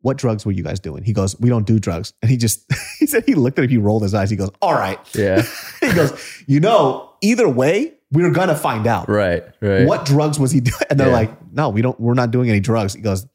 what 0.00 0.16
drugs 0.16 0.44
were 0.44 0.52
you 0.52 0.62
guys 0.62 0.80
doing?" 0.80 1.02
He 1.04 1.12
goes, 1.12 1.38
"We 1.40 1.48
don't 1.48 1.66
do 1.66 1.78
drugs." 1.78 2.12
And 2.22 2.30
he 2.30 2.36
just 2.36 2.64
he 2.98 3.06
said 3.06 3.24
he 3.26 3.34
looked 3.34 3.58
at 3.58 3.64
him. 3.64 3.70
He 3.70 3.78
rolled 3.78 4.02
his 4.02 4.14
eyes. 4.14 4.30
He 4.30 4.36
goes, 4.36 4.50
"All 4.60 4.74
right." 4.74 4.98
Yeah. 5.14 5.42
he 5.80 5.92
goes, 5.92 6.12
"You 6.46 6.60
know, 6.60 7.10
either 7.22 7.48
way, 7.48 7.94
we're 8.12 8.30
gonna 8.32 8.56
find 8.56 8.86
out 8.86 9.08
Right. 9.08 9.44
Right. 9.60 9.86
what 9.86 10.04
drugs 10.04 10.38
was 10.38 10.50
he 10.50 10.60
doing." 10.60 10.80
And 10.90 10.98
they're 10.98 11.08
Yeah. 11.08 11.12
like, 11.14 11.52
"No, 11.52 11.68
we 11.70 11.82
don't. 11.82 11.98
We're 12.00 12.14
not 12.14 12.30
doing 12.30 12.50
any 12.50 12.60
drugs." 12.60 12.94
He 12.94 13.00
goes, 13.00 13.26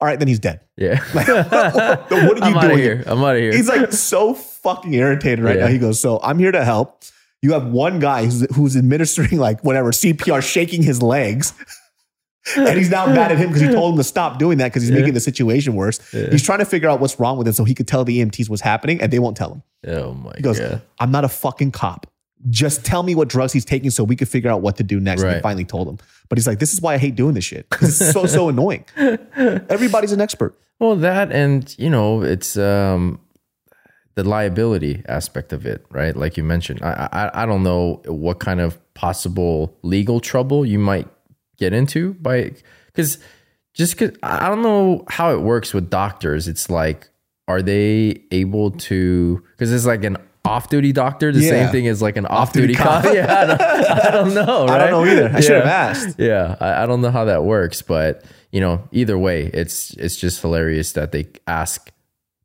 "All 0.00 0.06
right, 0.08 0.18
then 0.18 0.28
he's 0.28 0.38
dead." 0.40 0.60
Yeah. 0.76 1.00
Like, 1.14 1.28
what, 1.28 2.10
what 2.10 2.12
are 2.12 2.18
you 2.36 2.42
I'm 2.42 2.56
out 2.56 2.62
doing 2.62 2.78
here. 2.78 3.04
I'm 3.06 3.22
out 3.22 3.36
of 3.36 3.40
here. 3.42 3.52
He's 3.52 3.68
like 3.68 3.92
so 3.92 4.34
fucking 4.34 4.92
irritated 4.94 5.44
right 5.44 5.56
Yeah. 5.56 5.64
now. 5.66 5.70
He 5.70 5.78
goes, 5.78 6.00
"So 6.00 6.20
I'm 6.22 6.38
here 6.38 6.52
to 6.52 6.64
help." 6.64 7.02
You 7.42 7.52
have 7.52 7.66
one 7.66 7.98
guy 7.98 8.24
who's, 8.24 8.46
who's 8.56 8.74
administering 8.74 9.38
like 9.38 9.62
whatever 9.62 9.90
CPR, 9.92 10.40
shaking 10.42 10.82
his 10.82 11.02
legs. 11.02 11.52
And 12.56 12.76
he's 12.78 12.90
now 12.90 13.06
mad 13.06 13.32
at 13.32 13.38
him 13.38 13.48
because 13.48 13.62
he 13.62 13.68
told 13.68 13.94
him 13.94 13.98
to 13.98 14.04
stop 14.04 14.38
doing 14.38 14.58
that 14.58 14.66
because 14.68 14.82
he's 14.82 14.92
making 14.92 15.14
the 15.14 15.20
situation 15.20 15.74
worse. 15.74 15.98
He's 16.10 16.42
trying 16.42 16.58
to 16.60 16.64
figure 16.64 16.88
out 16.88 17.00
what's 17.00 17.18
wrong 17.18 17.38
with 17.38 17.46
him 17.46 17.52
so 17.54 17.64
he 17.64 17.74
could 17.74 17.88
tell 17.88 18.04
the 18.04 18.20
EMTs 18.20 18.48
what's 18.48 18.62
happening 18.62 19.00
and 19.00 19.12
they 19.12 19.18
won't 19.18 19.36
tell 19.36 19.52
him. 19.52 19.62
oh 19.88 20.14
my 20.14 20.32
He 20.36 20.42
goes, 20.42 20.58
god. 20.58 20.82
I'm 21.00 21.10
not 21.10 21.24
a 21.24 21.28
fucking 21.28 21.72
cop. 21.72 22.06
Just 22.50 22.84
tell 22.84 23.02
me 23.02 23.14
what 23.14 23.28
drugs 23.28 23.54
he's 23.54 23.64
taking 23.64 23.88
so 23.90 24.04
we 24.04 24.16
could 24.16 24.28
figure 24.28 24.50
out 24.50 24.60
what 24.60 24.76
to 24.76 24.82
do 24.82 25.00
next. 25.00 25.22
And 25.22 25.30
they 25.36 25.40
finally 25.40 25.64
told 25.64 25.88
him. 25.88 25.98
But 26.28 26.36
he's 26.36 26.46
like, 26.46 26.58
this 26.58 26.74
is 26.74 26.80
why 26.82 26.94
I 26.94 26.98
hate 26.98 27.14
doing 27.14 27.32
this 27.34 27.44
shit. 27.44 27.66
It's 27.80 27.96
so, 28.12 28.26
so 28.26 28.48
annoying. 28.50 28.84
Everybody's 29.36 30.12
an 30.12 30.20
expert. 30.20 30.58
Well, 30.78 30.96
that 30.96 31.32
and 31.32 31.74
you 31.78 31.88
know, 31.88 32.22
it's 32.22 32.56
um 32.58 33.20
the 34.16 34.24
liability 34.24 35.02
aspect 35.08 35.52
of 35.52 35.66
it, 35.66 35.84
right? 35.90 36.14
Like 36.14 36.36
you 36.36 36.44
mentioned, 36.44 36.80
I, 36.82 37.08
I 37.12 37.42
I 37.42 37.46
don't 37.46 37.62
know 37.62 38.02
what 38.06 38.40
kind 38.40 38.60
of 38.60 38.78
possible 38.94 39.76
legal 39.82 40.20
trouble 40.20 40.66
you 40.66 40.78
might 40.78 41.08
get 41.56 41.72
into 41.72 42.14
by 42.14 42.52
because 42.86 43.18
just 43.74 43.98
because 43.98 44.16
I 44.22 44.48
don't 44.48 44.62
know 44.62 45.04
how 45.08 45.32
it 45.32 45.40
works 45.40 45.74
with 45.74 45.90
doctors. 45.90 46.46
It's 46.48 46.70
like, 46.70 47.08
are 47.48 47.60
they 47.62 48.22
able 48.30 48.70
to? 48.70 49.42
Because 49.52 49.72
it's 49.72 49.84
like 49.86 50.04
an 50.04 50.16
off-duty 50.44 50.92
doctor, 50.92 51.32
the 51.32 51.40
Yeah. 51.40 51.48
same 51.50 51.68
thing 51.70 51.88
as 51.88 52.00
like 52.02 52.16
an 52.16 52.26
off-duty, 52.26 52.74
Off-duty 52.74 52.74
cop. 52.74 53.02
cop. 53.04 53.14
yeah, 53.14 53.40
I 53.40 53.46
don't, 53.46 53.60
I 53.60 54.10
don't 54.10 54.34
know. 54.34 54.66
I 54.66 54.78
don't 54.78 54.90
know 54.90 55.06
either. 55.10 55.30
I 55.34 55.40
should 55.40 55.56
have 55.56 55.64
asked. 55.66 56.18
Yeah, 56.18 56.56
I, 56.60 56.82
I 56.82 56.86
don't 56.86 57.00
know 57.00 57.10
how 57.10 57.24
that 57.24 57.44
works, 57.44 57.82
but 57.82 58.24
you 58.52 58.60
know, 58.60 58.86
either 58.92 59.18
way, 59.18 59.50
it's 59.52 59.90
it's 59.94 60.16
just 60.16 60.40
hilarious 60.40 60.92
that 60.92 61.10
they 61.12 61.26
ask. 61.46 61.90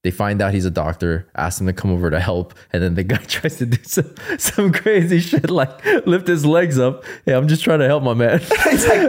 They 0.02 0.12
find 0.12 0.42
out 0.42 0.54
he's 0.54 0.64
a 0.64 0.72
doctor, 0.72 1.28
ask 1.36 1.60
him 1.60 1.68
to 1.68 1.74
come 1.74 1.92
over 1.92 2.10
to 2.10 2.22
help, 2.22 2.54
and 2.72 2.82
then 2.82 2.96
the 2.96 3.04
guy 3.04 3.18
tries 3.28 3.58
to 3.58 3.66
do 3.66 3.78
some, 3.84 4.16
some 4.38 4.72
crazy 4.72 5.20
shit 5.20 5.50
like 5.50 5.84
lift 6.06 6.26
his 6.28 6.46
legs 6.46 6.80
up. 6.80 7.04
Hey, 7.26 7.34
I'm 7.34 7.50
just 7.50 7.64
trying 7.66 7.80
to 7.80 7.86
help 7.88 8.04
my 8.04 8.14
man. 8.14 8.40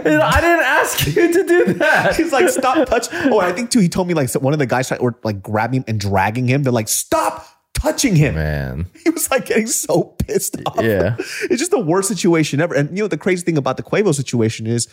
You 0.01 0.17
know, 0.17 0.21
I 0.21 0.41
didn't 0.41 0.65
ask 0.65 1.07
you 1.07 1.31
to 1.33 1.43
do 1.47 1.73
that. 1.75 2.15
He's 2.17 2.33
like, 2.33 2.49
stop 2.49 2.87
touch. 2.89 3.07
Oh, 3.13 3.39
I 3.39 3.53
think 3.53 3.69
too, 3.71 3.79
he 3.79 3.87
told 3.87 4.07
me 4.09 4.13
like 4.13 4.33
one 4.33 4.51
of 4.51 4.59
the 4.59 4.65
guys 4.65 4.89
tried, 4.89 4.99
were 4.99 5.15
like 5.23 5.41
grabbing 5.41 5.79
him 5.81 5.85
and 5.87 5.99
dragging 5.99 6.47
him. 6.47 6.63
They're 6.63 6.73
like, 6.73 6.89
stop 6.89 7.45
touching 7.73 8.15
him. 8.17 8.35
man. 8.35 8.85
He 9.03 9.09
was 9.11 9.31
like 9.31 9.45
getting 9.45 9.67
so 9.67 10.03
pissed 10.03 10.57
off. 10.65 10.83
Yeah. 10.83 11.15
It's 11.19 11.57
just 11.59 11.71
the 11.71 11.79
worst 11.79 12.09
situation 12.09 12.59
ever. 12.59 12.75
And 12.75 12.95
you 12.97 13.03
know, 13.03 13.07
the 13.07 13.17
crazy 13.17 13.43
thing 13.45 13.57
about 13.57 13.77
the 13.77 13.83
Quavo 13.83 14.13
situation 14.13 14.67
is 14.67 14.89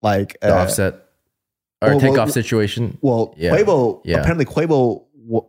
like, 0.00 0.38
The 0.40 0.54
uh, 0.56 0.62
offset 0.62 0.94
or 1.82 1.90
well, 1.90 2.00
takeoff 2.00 2.16
well, 2.16 2.28
situation. 2.28 2.98
well, 3.00 3.34
Yeah. 3.36 3.56
Quavo, 3.56 4.00
Yeah. 4.04 4.18
apparently 4.20 4.44
Quavo, 4.44 5.06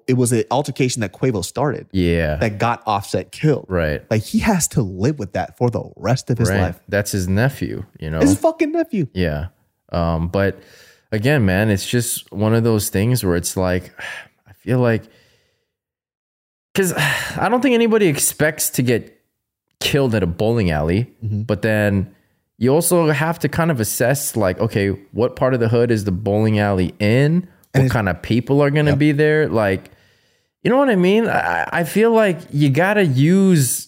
it 0.07 0.13
was 0.13 0.31
an 0.31 0.43
altercation 0.51 1.01
that 1.01 1.13
Quavo 1.13 1.43
started 1.43 1.87
Yeah. 1.91 2.35
that 2.37 2.57
got 2.59 2.83
Offset 2.85 3.31
killed. 3.31 3.65
right. 3.69 4.03
Like 4.11 4.23
he 4.23 4.39
has 4.39 4.67
to 4.69 4.81
live 4.81 5.17
with 5.19 5.33
that 5.33 5.57
for 5.57 5.69
the 5.69 5.83
rest 5.95 6.29
of 6.29 6.37
his 6.37 6.49
right. 6.49 6.61
life. 6.61 6.79
That's 6.87 7.11
his 7.11 7.27
nephew, 7.27 7.85
you 7.99 8.09
know. 8.09 8.19
His 8.19 8.37
fucking 8.37 8.71
nephew. 8.71 9.07
Yeah. 9.13 9.47
Um, 9.91 10.27
but 10.29 10.59
again, 11.11 11.45
man, 11.45 11.69
it's 11.69 11.87
just 11.87 12.31
one 12.31 12.53
of 12.53 12.63
those 12.63 12.89
things 12.89 13.23
where 13.23 13.35
it's 13.35 13.57
like, 13.57 13.91
I 14.47 14.53
feel 14.53 14.79
like, 14.79 15.03
because 16.73 16.93
I 17.37 17.47
don't 17.49 17.61
think 17.61 17.73
anybody 17.75 18.07
expects 18.07 18.69
to 18.71 18.81
get 18.81 19.17
killed 19.79 20.13
at 20.15 20.23
a 20.23 20.27
bowling 20.27 20.69
alley, 20.71 21.11
Mhm. 21.25 21.47
but 21.47 21.61
then 21.63 22.13
you 22.57 22.71
also 22.71 23.09
have 23.09 23.39
to 23.39 23.49
kind 23.49 23.71
of 23.71 23.79
assess, 23.79 24.35
like, 24.35 24.59
okay, 24.59 24.89
what 25.11 25.35
part 25.35 25.55
of 25.55 25.59
the 25.59 25.67
hood 25.67 25.89
is 25.89 26.03
the 26.03 26.11
bowling 26.11 26.59
alley 26.59 26.93
in? 26.99 27.47
And 27.73 27.83
What 27.85 27.91
kind 27.91 28.09
of 28.09 28.21
people 28.21 28.61
are 28.61 28.69
going 28.69 28.85
to 28.85 28.91
Yep. 28.91 28.99
be 28.99 29.11
there? 29.13 29.47
Like, 29.47 29.91
you 30.63 30.69
know 30.69 30.77
what 30.77 30.89
I 30.89 30.95
mean? 30.95 31.27
I, 31.27 31.67
I 31.71 31.83
feel 31.83 32.11
like 32.11 32.37
you 32.51 32.69
got 32.69 32.95
to 32.95 33.05
use 33.05 33.87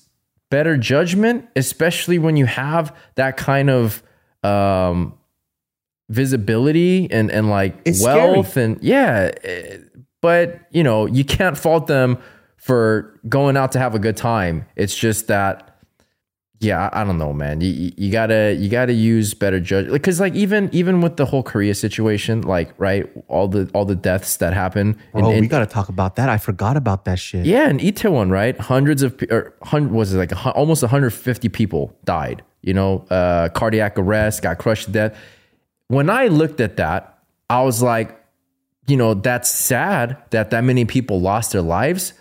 better 0.49 0.77
judgment, 0.77 1.47
especially 1.55 2.17
when 2.19 2.37
you 2.37 2.45
have 2.45 2.95
that 3.15 3.37
kind 3.37 3.69
of 3.69 4.01
um, 4.43 5.13
visibility 6.09 7.09
and, 7.11 7.31
and 7.31 7.49
like 7.49 7.75
It's 7.85 8.01
wealth 8.03 8.57
and 8.57 8.81
yeah. 8.81 9.31
eh, 9.43 9.77
But, 10.21 10.61
you 10.71 10.83
know, 10.83 11.05
you 11.05 11.23
can't 11.25 11.57
fault 11.57 11.87
them 11.87 12.17
for 12.57 13.19
going 13.27 13.57
out 13.57 13.71
to 13.73 13.79
have 13.79 13.93
a 13.95 13.99
good 13.99 14.15
time. 14.17 14.65
It's 14.75 14.95
just 14.95 15.27
that 15.27 15.72
yeah, 16.63 16.89
I 16.93 17.01
I 17.01 17.03
don't 17.03 17.17
know, 17.17 17.33
man. 17.33 17.61
You, 17.61 17.91
you- 17.97 18.11
gotta 18.11 18.55
you 18.57 18.69
gotta 18.69 18.93
use 18.93 19.33
better 19.33 19.59
judge 19.59 19.87
because 19.91 20.19
like 20.19 20.33
even 20.35 20.69
even 20.71 21.01
with 21.01 21.17
the 21.17 21.25
whole 21.25 21.43
Korea 21.43 21.75
situation, 21.75 22.41
like 22.41 22.73
right, 22.77 23.09
all 23.27 23.47
the 23.47 23.69
all 23.73 23.85
the 23.85 23.95
deaths 23.95 24.37
that 24.37 24.53
happen. 24.53 24.97
Oh, 25.13 25.29
we 25.41 25.47
got 25.47 25.59
to 25.59 25.65
talk 25.65 25.89
about 25.89 26.15
that. 26.15 26.29
I 26.29 26.37
forgot 26.37 26.77
about 26.77 27.05
that 27.05 27.19
shit. 27.19 27.45
yeah, 27.45 27.69
in 27.69 27.79
Itaewon, 27.79 28.31
right? 28.31 28.57
Hundreds 28.59 29.03
of 29.03 29.21
or 29.29 29.53
hundred 29.63 29.91
was 29.91 30.13
it 30.13 30.17
like 30.17 30.31
a, 30.31 30.51
almost 30.51 30.81
150 30.83 31.49
people 31.49 31.95
died. 32.05 32.43
You 32.61 32.73
know, 32.73 33.05
uh, 33.09 33.49
cardiac 33.49 33.99
arrest, 33.99 34.41
got 34.41 34.57
crushed 34.57 34.85
to 34.85 34.91
death. 34.91 35.17
When 35.89 36.09
I 36.09 36.27
looked 36.27 36.61
at 36.61 36.77
that, 36.77 37.19
I 37.49 37.61
was 37.63 37.81
like, 37.83 38.17
you 38.87 38.95
know, 38.97 39.13
that's 39.15 39.51
sad 39.51 40.17
that 40.31 40.49
that 40.51 40.63
many 40.63 40.85
people 40.85 41.19
lost 41.19 41.51
their 41.51 41.61
lives, 41.61 42.13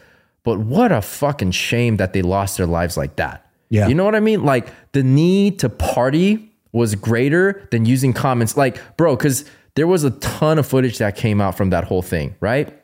but 0.43 0.59
what 0.59 0.91
a 0.91 1.01
fucking 1.01 1.53
shame 1.53 1.97
that 1.99 2.13
they 2.13 2.23
lost 2.23 2.57
their 2.57 2.67
lives 2.67 2.97
like 2.97 3.17
that. 3.17 3.47
Yeah. 3.73 3.89
You 3.89 3.95
know 3.95 4.05
what 4.05 4.15
I 4.15 4.21
mean? 4.21 4.45
Like 4.45 4.69
the 4.93 5.03
need 5.03 5.61
to 5.61 5.71
party 5.71 6.53
was 6.73 6.95
greater 6.95 7.67
than 7.71 7.87
using 7.87 8.13
comments. 8.13 8.55
Like, 8.55 8.79
bro, 8.99 9.17
because 9.17 9.47
there 9.77 9.87
was 9.87 10.05
a 10.05 10.11
ton 10.11 10.59
of 10.59 10.67
footage 10.67 10.99
that 10.99 11.17
came 11.17 11.41
out 11.41 11.57
from 11.57 11.71
that 11.71 11.85
whole 11.85 12.03
thing, 12.03 12.37
right? 12.41 12.79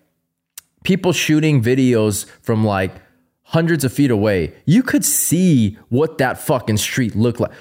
People 0.84 1.12
shooting 1.12 1.62
videos 1.62 2.24
from 2.40 2.64
like 2.64 2.94
hundreds 3.42 3.84
of 3.84 3.92
feet 3.92 4.10
away. 4.10 4.54
You 4.64 4.82
could 4.82 5.04
see 5.04 5.76
what 5.90 6.16
that 6.18 6.38
fucking 6.38 6.78
street 6.78 7.14
looked 7.14 7.38
like. 7.38 7.52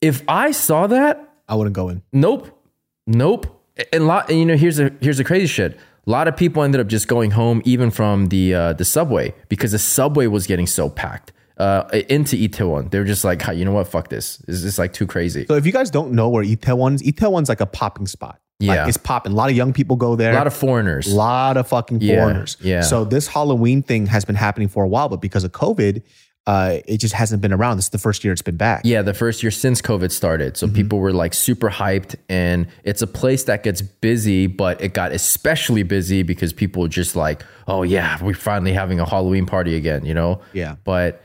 If 0.00 0.24
I 0.26 0.50
saw 0.50 0.88
that, 0.88 1.32
I 1.48 1.54
wouldn't 1.54 1.76
go 1.76 1.88
in. 1.90 2.02
Nope. 2.12 2.60
Nope. 3.06 3.62
And 3.92 4.08
lot 4.08 4.30
and 4.30 4.40
you 4.40 4.46
know 4.46 4.56
here's 4.56 4.80
a 4.80 4.90
here's 5.00 5.18
the 5.18 5.24
crazy 5.24 5.46
shit. 5.46 5.78
A 6.06 6.10
lot 6.10 6.26
of 6.26 6.36
people 6.36 6.64
ended 6.64 6.80
up 6.80 6.88
just 6.88 7.06
going 7.06 7.30
home 7.30 7.62
even 7.64 7.92
from 7.92 8.26
the 8.26 8.52
uh, 8.52 8.72
the 8.72 8.84
subway 8.84 9.32
because 9.48 9.70
the 9.70 9.78
subway 9.78 10.26
was 10.26 10.48
getting 10.48 10.66
so 10.66 10.90
packed 10.90 11.30
uh, 11.58 11.84
into 12.08 12.36
Itaewon. 12.36 12.90
They 12.90 12.98
were 12.98 13.04
just 13.04 13.24
like, 13.24 13.40
"Hi, 13.42 13.52
you 13.52 13.64
know 13.64 13.72
what? 13.72 13.86
Fuck 13.88 14.08
this. 14.08 14.38
This 14.38 14.64
is 14.64 14.78
like 14.78 14.92
too 14.92 15.06
crazy. 15.06 15.46
So 15.46 15.54
if 15.54 15.66
you 15.66 15.72
guys 15.72 15.90
don't 15.90 16.12
know 16.12 16.28
where 16.28 16.44
Itaewon's, 16.44 17.02
Itaewon's 17.02 17.48
like 17.48 17.60
a 17.60 17.66
popping 17.66 18.06
spot. 18.06 18.40
Like, 18.60 18.76
Yeah. 18.76 18.86
it's 18.88 18.96
popping. 18.96 19.32
A 19.32 19.34
lot 19.34 19.50
of 19.50 19.56
young 19.56 19.72
people 19.72 19.96
go 19.96 20.14
there. 20.16 20.32
A 20.32 20.36
lot 20.36 20.46
of 20.46 20.54
foreigners. 20.54 21.06
A 21.12 21.14
lot 21.14 21.56
of 21.56 21.66
fucking 21.68 22.00
Yeah, 22.00 22.22
foreigners. 22.22 22.56
yeah. 22.60 22.82
So 22.82 23.04
this 23.04 23.26
Halloween 23.26 23.82
thing 23.82 24.06
has 24.06 24.24
been 24.24 24.36
happening 24.36 24.68
for 24.68 24.84
a 24.84 24.88
while, 24.88 25.08
but 25.08 25.20
because 25.20 25.42
of 25.44 25.50
COVID, 25.52 26.02
uh, 26.46 26.76
it 26.86 26.98
just 26.98 27.14
hasn't 27.14 27.40
been 27.40 27.52
around. 27.54 27.78
This 27.78 27.86
is 27.86 27.90
the 27.90 27.98
first 27.98 28.22
year 28.22 28.32
it's 28.32 28.42
been 28.42 28.56
back. 28.58 28.82
Yeah, 28.84 29.00
the 29.02 29.14
first 29.14 29.42
year 29.42 29.50
since 29.50 29.80
COVID 29.80 30.12
started. 30.12 30.56
So 30.58 30.68
people 30.68 30.98
were 31.00 31.12
like 31.12 31.32
super 31.34 31.70
hyped. 31.70 32.16
And 32.28 32.66
it's 32.84 33.00
a 33.02 33.06
place 33.06 33.44
that 33.44 33.62
gets 33.62 33.80
busy, 33.80 34.46
but 34.46 34.80
it 34.80 34.92
got 34.92 35.10
especially 35.12 35.82
busy 35.84 36.22
because 36.22 36.52
people 36.52 36.82
were 36.82 36.88
just 36.88 37.16
like, 37.16 37.42
oh, 37.66 37.82
yeah, 37.82 38.22
we're 38.22 38.34
finally 38.34 38.72
having 38.74 39.00
a 39.00 39.08
Halloween 39.08 39.46
party 39.46 39.74
again, 39.74 40.04
you 40.04 40.12
know? 40.12 40.40
Yeah. 40.52 40.76
But 40.84 41.23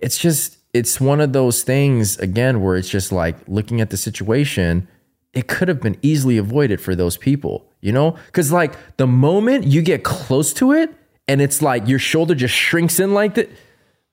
it's 0.00 0.18
just, 0.18 0.58
it's 0.72 1.00
one 1.00 1.20
of 1.20 1.32
those 1.32 1.62
things, 1.62 2.18
again, 2.18 2.62
where 2.62 2.76
it's 2.76 2.88
just 2.88 3.12
like 3.12 3.36
looking 3.48 3.80
at 3.80 3.90
the 3.90 3.96
situation, 3.96 4.88
it 5.32 5.46
could 5.46 5.68
have 5.68 5.80
been 5.80 5.96
easily 6.02 6.38
avoided 6.38 6.80
for 6.80 6.94
those 6.94 7.16
people, 7.16 7.66
you 7.80 7.92
know? 7.92 8.16
Because 8.26 8.52
like 8.52 8.74
the 8.96 9.06
moment 9.06 9.66
you 9.66 9.82
get 9.82 10.02
close 10.02 10.52
to 10.54 10.72
it 10.72 10.92
and 11.28 11.40
it's 11.40 11.62
like 11.62 11.86
your 11.86 11.98
shoulder 11.98 12.34
just 12.34 12.54
shrinks 12.54 12.98
in 12.98 13.14
like 13.14 13.34
that, 13.34 13.50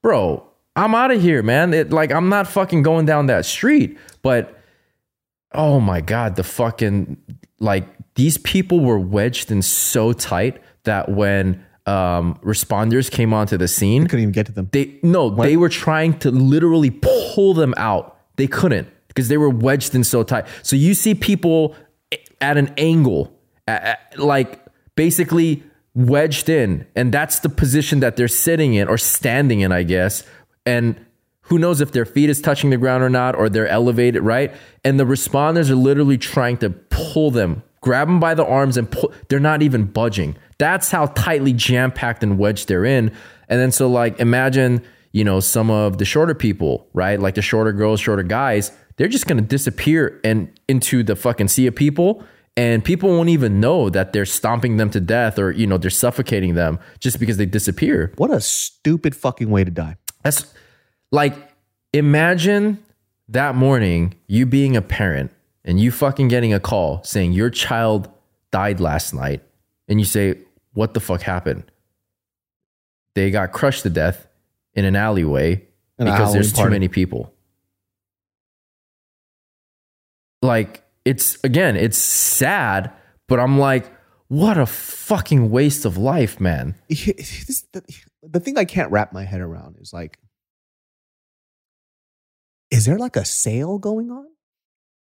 bro, 0.03 0.43
I'm 0.75 0.93
out 0.93 1.11
of 1.11 1.21
here, 1.21 1.41
man. 1.41 1.73
It, 1.73 1.91
like 1.91 2.11
I'm 2.11 2.29
not 2.29 2.47
fucking 2.47 2.83
going 2.83 3.05
down 3.05 3.25
that 3.25 3.45
street. 3.45 3.97
But 4.21 4.61
oh 5.53 5.79
my 5.79 6.01
god, 6.01 6.35
the 6.35 6.43
fucking 6.43 7.17
like 7.59 7.87
these 8.13 8.37
people 8.37 8.79
were 8.79 8.99
wedged 8.99 9.51
in 9.51 9.63
so 9.63 10.13
tight 10.13 10.61
that 10.83 11.09
when 11.09 11.65
um 11.87 12.35
responders 12.43 13.09
came 13.09 13.33
onto 13.33 13.57
the 13.57 13.67
scene, 13.67 14.03
Couldn't 14.07 14.21
even 14.23 14.31
get 14.33 14.45
to 14.47 14.51
them. 14.51 14.69
they 14.71 14.99
no, 15.03 15.29
they 15.29 15.55
were 15.57 15.69
trying 15.69 16.19
to 16.19 16.29
literally 16.31 16.91
pull 16.91 17.53
them 17.53 17.73
out. 17.77 18.17
They 18.35 18.47
couldn't 18.47 18.87
because 19.07 19.29
they 19.29 19.37
were 19.37 19.49
wedged 19.49 19.95
in 19.95 20.03
so 20.03 20.21
tight. 20.23 20.45
So 20.63 20.75
you 20.75 20.93
see 20.93 21.15
people 21.15 21.75
at 22.41 22.57
an 22.57 22.73
angle, 22.77 23.31
a- 23.67 23.95
a- 23.95 24.21
like 24.23 24.63
basically 24.95 25.63
wedged 25.95 26.49
in, 26.49 26.85
and 26.95 27.11
that's 27.11 27.39
the 27.39 27.49
position 27.49 27.99
that 28.01 28.15
they're 28.17 28.27
sitting 28.27 28.75
in 28.75 28.87
or 28.87 28.97
standing 28.97 29.61
in, 29.61 29.71
I 29.71 29.81
guess. 29.83 30.23
And 30.65 30.95
who 31.41 31.57
knows 31.57 31.81
if 31.81 31.91
their 31.93 32.05
feet 32.05 32.29
is 32.29 32.41
touching 32.41 32.69
the 32.69 32.77
ground 32.77 33.01
or 33.03 33.09
not, 33.09 33.33
or 33.35 33.49
they're 33.49 33.67
elevated, 33.67 34.21
right? 34.21 34.53
And 34.83 34.99
the 34.99 35.05
responders 35.05 35.69
are 35.71 35.75
literally 35.75 36.17
trying 36.19 36.57
to 36.57 36.69
pull 36.69 37.31
them, 37.31 37.63
grab 37.81 38.07
them 38.07 38.19
by 38.19 38.33
the 38.33 38.45
arms, 38.45 38.77
and 38.77 38.89
pull. 38.89 39.13
They're 39.29 39.39
not 39.39 39.61
even 39.61 39.85
budging. 39.85 40.35
That's 40.57 40.89
how 40.89 41.07
tightly 41.07 41.53
jam 41.53 41.91
packed 41.91 42.23
and 42.23 42.37
wedged 42.37 42.67
they're 42.67 42.85
in. 42.85 43.11
And 43.49 43.59
then 43.59 43.71
so 43.71 43.87
like 43.87 44.19
imagine 44.19 44.81
you 45.11 45.23
know 45.23 45.39
some 45.39 45.69
of 45.69 45.97
the 45.97 46.05
shorter 46.05 46.35
people, 46.35 46.87
right? 46.93 47.19
Like 47.19 47.35
the 47.35 47.41
shorter 47.41 47.73
girls, 47.73 47.99
shorter 47.99 48.23
guys. 48.23 48.71
They're 48.97 49.07
just 49.07 49.27
gonna 49.27 49.41
disappear 49.41 50.19
and 50.23 50.51
into 50.67 51.03
the 51.03 51.15
fucking 51.15 51.49
sea 51.49 51.67
of 51.67 51.75
people. 51.75 52.23
And 52.55 52.83
people 52.83 53.09
won't 53.09 53.29
even 53.29 53.59
know 53.59 53.91
that 53.91 54.13
they're 54.13 54.25
stomping 54.25 54.77
them 54.77 54.89
to 54.89 54.99
death 54.99 55.37
or, 55.37 55.51
you 55.51 55.67
know, 55.67 55.77
they're 55.77 55.91
suffocating 55.91 56.55
them 56.55 56.79
just 56.99 57.19
because 57.19 57.37
they 57.37 57.45
disappear. 57.45 58.11
What 58.17 58.31
a 58.31 58.41
stupid 58.41 59.15
fucking 59.15 59.51
way 59.51 59.63
to 59.63 59.69
die. 59.69 59.97
That's 60.23 60.51
like 61.11 61.35
imagine 61.93 62.83
that 63.29 63.55
morning 63.55 64.15
you 64.27 64.45
being 64.45 64.75
a 64.75 64.81
parent 64.81 65.31
and 65.67 65.79
you 65.79 65.91
fucking 65.91 66.29
getting 66.29 66.53
a 66.53 66.59
call 66.59 67.03
saying 67.03 67.33
your 67.33 67.51
child 67.51 68.09
died 68.51 68.79
last 68.79 69.13
night 69.13 69.43
and 69.87 69.99
you 69.99 70.05
say 70.05 70.39
what 70.73 70.93
the 70.95 70.99
fuck 70.99 71.21
happened? 71.21 71.71
They 73.13 73.29
got 73.29 73.51
crushed 73.51 73.83
to 73.83 73.89
death 73.89 74.27
in 74.73 74.85
an 74.85 74.95
alleyway 74.95 75.67
In 75.99 76.07
a 76.07 76.11
because 76.11 76.33
there's 76.33 76.51
Halloween 76.51 76.67
too 76.67 76.71
many 76.71 76.87
people. 76.87 77.33
Like 80.41 80.83
it's 81.05 81.37
again 81.43 81.77
it's 81.77 81.97
sad 81.97 82.91
but 83.27 83.39
i'm 83.39 83.57
like 83.57 83.89
what 84.27 84.57
a 84.57 84.65
fucking 84.65 85.49
waste 85.49 85.85
of 85.85 85.97
life 85.97 86.39
man. 86.39 86.75
This- 86.89 87.65
the, 87.71 87.81
the 88.21 88.39
thing 88.39 88.57
I 88.57 88.65
can't 88.65 88.91
wrap 88.91 89.13
my 89.13 89.23
head 89.23 89.39
around 89.39 89.77
is 89.79 89.93
like, 89.93 90.19
is 92.69 92.85
there 92.85 92.97
like 92.97 93.15
a 93.15 93.23
sale 93.23 93.77
going 93.77 94.11
on? 94.11 94.25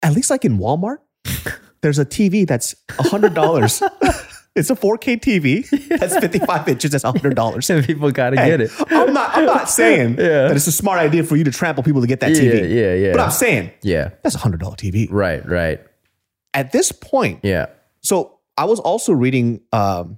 At 0.03 0.13
least 0.13 0.29
like 0.29 0.45
in 0.45 0.57
Walmart, 0.59 0.97
there's 1.81 1.99
a 1.99 2.05
TV 2.05 2.47
that's 2.47 2.75
hundred 2.89 3.33
dollars. 3.33 3.81
it's 4.55 4.69
a 4.69 4.75
4K 4.75 5.19
TV 5.19 5.89
that's 5.99 6.17
55 6.17 6.67
inches. 6.67 6.91
That's 6.91 7.03
hundred 7.03 7.35
dollars. 7.35 7.69
And 7.69 7.85
people 7.85 8.09
got 8.11 8.31
to 8.31 8.35
get 8.37 8.61
it. 8.61 8.71
I'm 8.89 9.13
not. 9.13 9.35
I'm 9.35 9.45
not 9.45 9.69
saying 9.69 10.15
that 10.17 10.55
it's 10.55 10.67
a 10.67 10.71
smart 10.71 10.99
idea 10.99 11.23
for 11.23 11.35
you 11.35 11.43
to 11.43 11.51
trample 11.51 11.83
people 11.83 12.01
to 12.01 12.07
get 12.07 12.19
that 12.21 12.31
TV. 12.31 12.53
Yeah, 12.53 12.61
yeah, 12.63 12.93
yeah. 12.93 13.11
But 13.11 13.21
I'm 13.21 13.31
saying 13.31 13.71
Yeah. 13.83 14.09
that's 14.23 14.35
a 14.35 14.39
hundred 14.39 14.59
dollar 14.61 14.75
TV. 14.75 15.07
Right, 15.11 15.47
right. 15.47 15.79
At 16.53 16.71
this 16.71 16.91
point, 16.91 17.41
Yeah. 17.43 17.67
so 18.01 18.39
I 18.57 18.65
was 18.65 18.79
also 18.79 19.13
reading. 19.13 19.61
Um, 19.71 20.17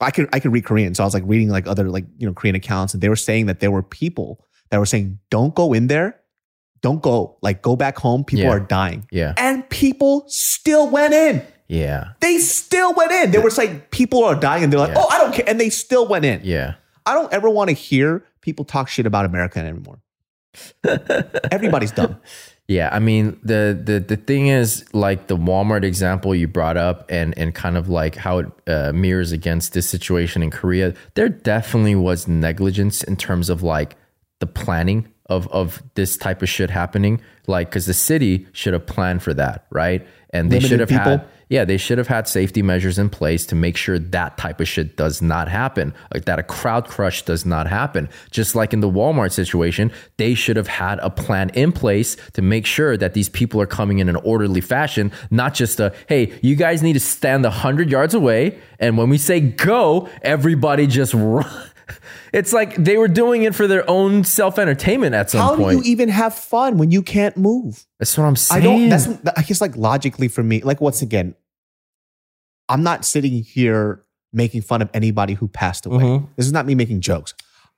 I 0.00 0.10
could 0.10 0.28
I 0.32 0.40
could 0.40 0.52
read 0.52 0.64
Korean, 0.64 0.94
so 0.94 1.04
I 1.04 1.06
was 1.06 1.14
like 1.14 1.22
reading 1.26 1.48
like 1.48 1.66
other 1.66 1.88
like 1.88 2.04
you 2.18 2.26
know 2.26 2.32
Korean 2.34 2.56
accounts, 2.56 2.92
and 2.94 3.02
they 3.02 3.08
were 3.08 3.16
saying 3.16 3.46
that 3.46 3.60
there 3.60 3.70
were 3.70 3.82
people 3.82 4.44
that 4.70 4.78
were 4.78 4.86
saying, 4.86 5.18
"Don't 5.30 5.54
go 5.54 5.72
in 5.72 5.86
there, 5.86 6.18
don't 6.82 7.00
go, 7.02 7.36
like 7.42 7.62
go 7.62 7.74
back 7.76 7.96
home. 7.98 8.24
People 8.24 8.44
Yeah. 8.44 8.50
are 8.50 8.60
dying." 8.60 9.06
Yeah. 9.10 9.34
and 9.38 9.68
people 9.70 10.24
still 10.28 10.88
went 10.90 11.14
in. 11.14 11.42
Yeah. 11.68 12.08
They 12.20 12.36
still 12.38 12.92
went 12.94 13.12
in. 13.12 13.30
They 13.30 13.38
were 13.38 13.50
like, 13.56 13.90
people 13.90 14.24
are 14.24 14.34
dying, 14.34 14.62
and 14.64 14.70
they're 14.72 14.80
like, 14.80 14.94
Yeah. 14.94 15.02
"Oh, 15.04 15.08
I 15.10 15.18
don't 15.18 15.32
care," 15.32 15.44
and 15.48 15.58
they 15.58 15.70
still 15.70 16.06
went 16.06 16.24
in. 16.26 16.40
Yeah. 16.44 16.74
I 17.06 17.14
don't 17.14 17.32
ever 17.32 17.48
want 17.48 17.68
to 17.70 17.74
hear 17.74 18.24
people 18.42 18.64
talk 18.64 18.88
shit 18.88 19.06
about 19.06 19.24
America 19.24 19.58
anymore. 19.58 20.00
Everybody's 21.50 21.92
dumb. 21.92 22.16
Yeah, 22.68 22.88
I 22.92 23.00
mean 23.00 23.38
the 23.42 23.78
the 23.82 23.98
the 24.00 24.16
thing 24.16 24.46
is 24.46 24.84
like 24.94 25.26
the 25.26 25.36
Walmart 25.36 25.82
example 25.84 26.34
you 26.34 26.46
brought 26.46 26.76
up, 26.76 27.04
and 27.10 27.36
and 27.36 27.54
kind 27.54 27.76
of 27.76 27.88
like 27.88 28.14
how 28.14 28.38
it 28.38 28.46
uh, 28.66 28.92
mirrors 28.94 29.32
against 29.32 29.72
this 29.72 29.88
situation 29.88 30.42
in 30.42 30.50
Korea. 30.50 30.94
There 31.14 31.28
definitely 31.28 31.96
was 31.96 32.28
negligence 32.28 33.02
in 33.02 33.16
terms 33.16 33.50
of 33.50 33.62
like 33.62 33.96
the 34.40 34.46
planning 34.46 35.08
of 35.26 35.48
of 35.48 35.82
this 35.94 36.16
type 36.16 36.42
of 36.42 36.48
shit 36.48 36.70
happening. 36.70 37.20
Like, 37.46 37.70
because 37.70 37.86
the 37.86 37.94
city 37.94 38.46
should 38.52 38.72
have 38.72 38.86
planned 38.86 39.22
for 39.22 39.34
that, 39.34 39.66
right? 39.70 40.06
And 40.30 40.50
they 40.50 40.56
Limited 40.56 40.68
should 40.68 40.80
have 40.80 40.88
people? 40.88 41.18
had 41.18 41.28
yeah, 41.52 41.66
they 41.66 41.76
should 41.76 41.98
have 41.98 42.08
had 42.08 42.26
safety 42.26 42.62
measures 42.62 42.98
in 42.98 43.10
place 43.10 43.44
to 43.44 43.54
make 43.54 43.76
sure 43.76 43.98
that 43.98 44.38
type 44.38 44.58
of 44.58 44.66
shit 44.66 44.96
does 44.96 45.20
not 45.20 45.48
happen. 45.48 45.92
Like 46.14 46.24
that 46.24 46.38
a 46.38 46.42
crowd 46.42 46.88
crush 46.88 47.20
does 47.26 47.44
not 47.44 47.66
happen. 47.66 48.08
Just 48.30 48.54
like 48.54 48.72
in 48.72 48.80
the 48.80 48.88
Walmart 48.88 49.32
situation, 49.32 49.92
they 50.16 50.32
should 50.32 50.56
have 50.56 50.66
had 50.66 50.98
a 51.00 51.10
plan 51.10 51.50
in 51.50 51.70
place 51.70 52.16
to 52.32 52.40
make 52.40 52.64
sure 52.64 52.96
that 52.96 53.12
these 53.12 53.28
people 53.28 53.60
are 53.60 53.66
coming 53.66 53.98
in 53.98 54.08
an 54.08 54.16
orderly 54.16 54.62
fashion, 54.62 55.12
not 55.30 55.52
just 55.52 55.78
a, 55.78 55.94
hey, 56.08 56.32
you 56.40 56.56
guys 56.56 56.82
need 56.82 56.94
to 56.94 57.00
stand 57.00 57.44
100 57.44 57.90
yards 57.90 58.14
away. 58.14 58.58
And 58.78 58.96
when 58.96 59.10
we 59.10 59.18
say 59.18 59.38
go, 59.38 60.08
everybody 60.22 60.86
just 60.86 61.12
run. 61.14 61.68
It's 62.32 62.52
like 62.52 62.76
they 62.76 62.96
were 62.96 63.08
doing 63.08 63.42
it 63.42 63.54
for 63.54 63.66
their 63.66 63.88
own 63.90 64.24
self 64.24 64.58
entertainment 64.58 65.14
at 65.14 65.30
some 65.30 65.40
How 65.40 65.56
point. 65.56 65.82
do 65.82 65.86
you 65.86 65.92
even 65.92 66.08
have 66.08 66.34
fun 66.34 66.78
when 66.78 66.90
you 66.90 67.02
can't 67.02 67.36
move? 67.36 67.84
That's 67.98 68.16
what 68.16 68.24
I'm 68.24 68.36
saying. 68.36 68.62
I 68.62 68.64
don't. 68.64 68.88
That's 68.88 69.06
I 69.36 69.42
guess 69.42 69.60
like 69.60 69.76
logically 69.76 70.28
for 70.28 70.42
me. 70.42 70.62
Like 70.62 70.80
once 70.80 71.02
again, 71.02 71.34
I'm 72.68 72.82
not 72.82 73.04
sitting 73.04 73.42
here 73.42 74.02
making 74.32 74.62
fun 74.62 74.80
of 74.80 74.88
anybody 74.94 75.34
who 75.34 75.46
passed 75.48 75.84
away. 75.84 76.02
Mhm. 76.04 76.28
This 76.36 76.46
is 76.46 76.52
not 76.52 76.64
me 76.64 76.74
making 76.74 77.00
jokes. 77.02 77.34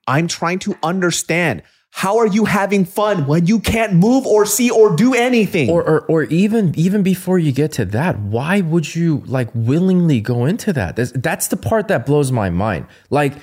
I'm 0.07 0.27
trying 0.27 0.59
to 0.59 0.77
understand 0.83 1.63
how 1.89 2.17
are 2.17 2.27
you 2.27 2.43
having 2.45 2.83
fun 2.85 3.25
when 3.25 3.45
you 3.47 3.59
can't 3.59 3.93
move 3.93 4.25
or 4.25 4.45
see 4.45 4.69
or 4.69 4.95
do 4.95 5.13
anything. 5.13 5.69
or, 5.69 5.81
or 5.81 6.01
or 6.07 6.23
even 6.23 6.73
even 6.77 7.03
before 7.03 7.39
you 7.39 7.51
get 7.53 7.71
to 7.73 7.85
that 7.85 8.19
why 8.19 8.59
would 8.61 8.93
you 8.95 9.23
like 9.25 9.49
willingly 9.53 10.19
go 10.19 10.45
into 10.45 10.73
that 10.73 10.97
that's, 10.97 11.11
that's 11.15 11.47
the 11.47 11.55
part 11.57 11.87
that 11.87 12.05
blows 12.05 12.33
my 12.33 12.49
mind 12.49 12.85
like 13.09 13.33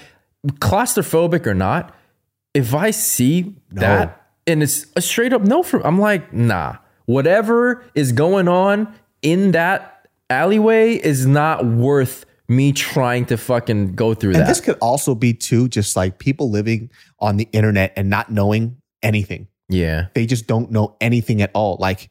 claustrophobic 0.47 1.47
or 1.47 1.55
not 1.55 1.95
if 2.55 2.75
i 2.75 2.91
see 2.91 3.55
that 3.71 4.27
and 4.47 4.63
it's 4.63 4.87
a 4.97 5.01
straight 5.01 5.33
up 5.33 5.43
no 5.43 5.63
from 5.63 5.83
i'm 5.85 5.99
like 5.99 6.33
nah 6.33 6.77
whatever 7.07 7.85
is 7.95 8.13
going 8.13 8.49
on 8.49 8.93
in 9.23 9.53
that 9.53 10.09
alleyway 10.31 10.95
is 10.95 11.27
not 11.27 11.65
worth 11.65 12.27
me 12.49 12.73
trying 12.73 13.25
to 13.25 13.37
fucking 13.37 13.95
go 13.95 14.15
through 14.15 14.33
and 14.33 14.41
that 14.41 14.49
this 14.49 14.61
could 14.61 14.77
also 14.81 15.15
be 15.15 15.33
too 15.33 15.69
just 15.69 15.97
like 15.97 16.19
people 16.19 16.51
living 16.51 16.91
on 17.21 17.37
the 17.37 17.49
internet 17.53 17.93
and 17.97 18.11
not 18.11 18.31
knowing 18.31 18.77
anything. 19.03 19.47
yeah 19.69 20.07
they 20.15 20.27
just 20.27 20.47
don't 20.47 20.71
know 20.71 20.97
anything 21.01 21.41
at 21.41 21.51
all. 21.55 21.77
Like 21.81 22.11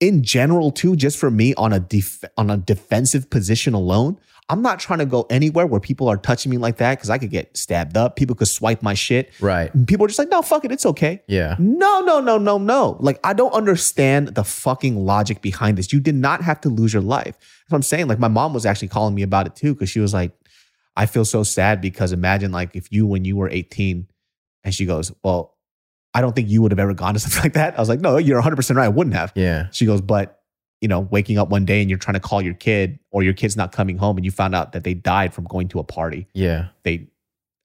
in 0.00 0.22
general, 0.22 0.70
too, 0.70 0.94
just 0.96 1.18
for 1.18 1.30
me 1.30 1.54
on 1.54 1.72
a 1.72 1.80
def- 1.80 2.24
on 2.36 2.50
a 2.50 2.56
defensive 2.56 3.30
position 3.30 3.74
alone, 3.74 4.18
I'm 4.50 4.62
not 4.62 4.80
trying 4.80 5.00
to 5.00 5.06
go 5.06 5.26
anywhere 5.28 5.66
where 5.66 5.78
people 5.80 6.08
are 6.08 6.16
touching 6.16 6.50
me 6.50 6.56
like 6.56 6.78
that 6.78 6.96
because 6.96 7.10
I 7.10 7.18
could 7.18 7.30
get 7.30 7.54
stabbed 7.56 7.96
up. 7.98 8.16
People 8.16 8.34
could 8.34 8.48
swipe 8.48 8.82
my 8.82 8.94
shit. 8.94 9.30
right 9.40 9.70
people 9.86 10.04
are 10.06 10.08
just 10.08 10.18
like, 10.18 10.30
no, 10.30 10.40
fuck 10.40 10.64
it, 10.64 10.72
it's 10.72 10.86
okay. 10.86 11.22
yeah 11.26 11.56
No, 11.58 12.00
no, 12.00 12.20
no, 12.20 12.38
no, 12.38 12.56
no. 12.58 12.96
Like, 13.00 13.20
I 13.22 13.34
don't 13.34 13.52
understand 13.52 14.28
the 14.28 14.44
fucking 14.44 14.96
logic 14.96 15.42
behind 15.42 15.76
this. 15.76 15.92
You 15.92 16.00
did 16.00 16.14
not 16.14 16.40
have 16.42 16.60
to 16.62 16.68
lose 16.70 16.92
your 16.94 17.02
life. 17.02 17.36
That's 17.36 17.70
what 17.70 17.76
I'm 17.76 17.82
saying. 17.82 18.08
Like, 18.08 18.18
my 18.18 18.28
mom 18.28 18.54
was 18.54 18.64
actually 18.64 18.88
calling 18.88 19.14
me 19.14 19.22
about 19.22 19.46
it 19.46 19.54
too, 19.54 19.74
because 19.74 19.90
she 19.90 20.00
was 20.00 20.14
like, 20.14 20.32
I 20.96 21.06
feel 21.06 21.24
so 21.24 21.42
sad 21.42 21.80
because 21.80 22.12
imagine, 22.12 22.50
like, 22.50 22.74
if 22.74 22.90
you, 22.90 23.06
when 23.06 23.24
you 23.24 23.36
were 23.36 23.48
18, 23.50 24.06
and 24.64 24.74
she 24.74 24.86
goes, 24.86 25.12
Well, 25.22 25.56
I 26.14 26.20
don't 26.20 26.34
think 26.34 26.48
you 26.48 26.62
would 26.62 26.72
have 26.72 26.78
ever 26.80 26.94
gone 26.94 27.14
to 27.14 27.20
something 27.24 27.42
like 27.42 27.52
that. 27.52 27.76
I 27.76 27.80
was 27.80 27.88
like, 27.88 28.00
No, 28.00 28.16
you're 28.16 28.40
100% 28.42 28.74
right. 28.76 28.84
I 28.86 28.88
wouldn't 28.88 29.14
have. 29.14 29.32
yeah 29.34 29.68
She 29.72 29.86
goes, 29.86 30.00
But, 30.00 30.37
you 30.80 30.88
know, 30.88 31.00
waking 31.00 31.38
up 31.38 31.48
one 31.50 31.64
day 31.64 31.80
and 31.80 31.90
you're 31.90 31.98
trying 31.98 32.14
to 32.14 32.20
call 32.20 32.40
your 32.40 32.54
kid 32.54 32.98
or 33.10 33.22
your 33.22 33.34
kid's 33.34 33.56
not 33.56 33.72
coming 33.72 33.98
home 33.98 34.16
and 34.16 34.24
you 34.24 34.30
found 34.30 34.54
out 34.54 34.72
that 34.72 34.84
they 34.84 34.94
died 34.94 35.34
from 35.34 35.44
going 35.44 35.68
to 35.68 35.78
a 35.78 35.84
party. 35.84 36.26
yeah 36.34 36.68
They, 36.84 37.08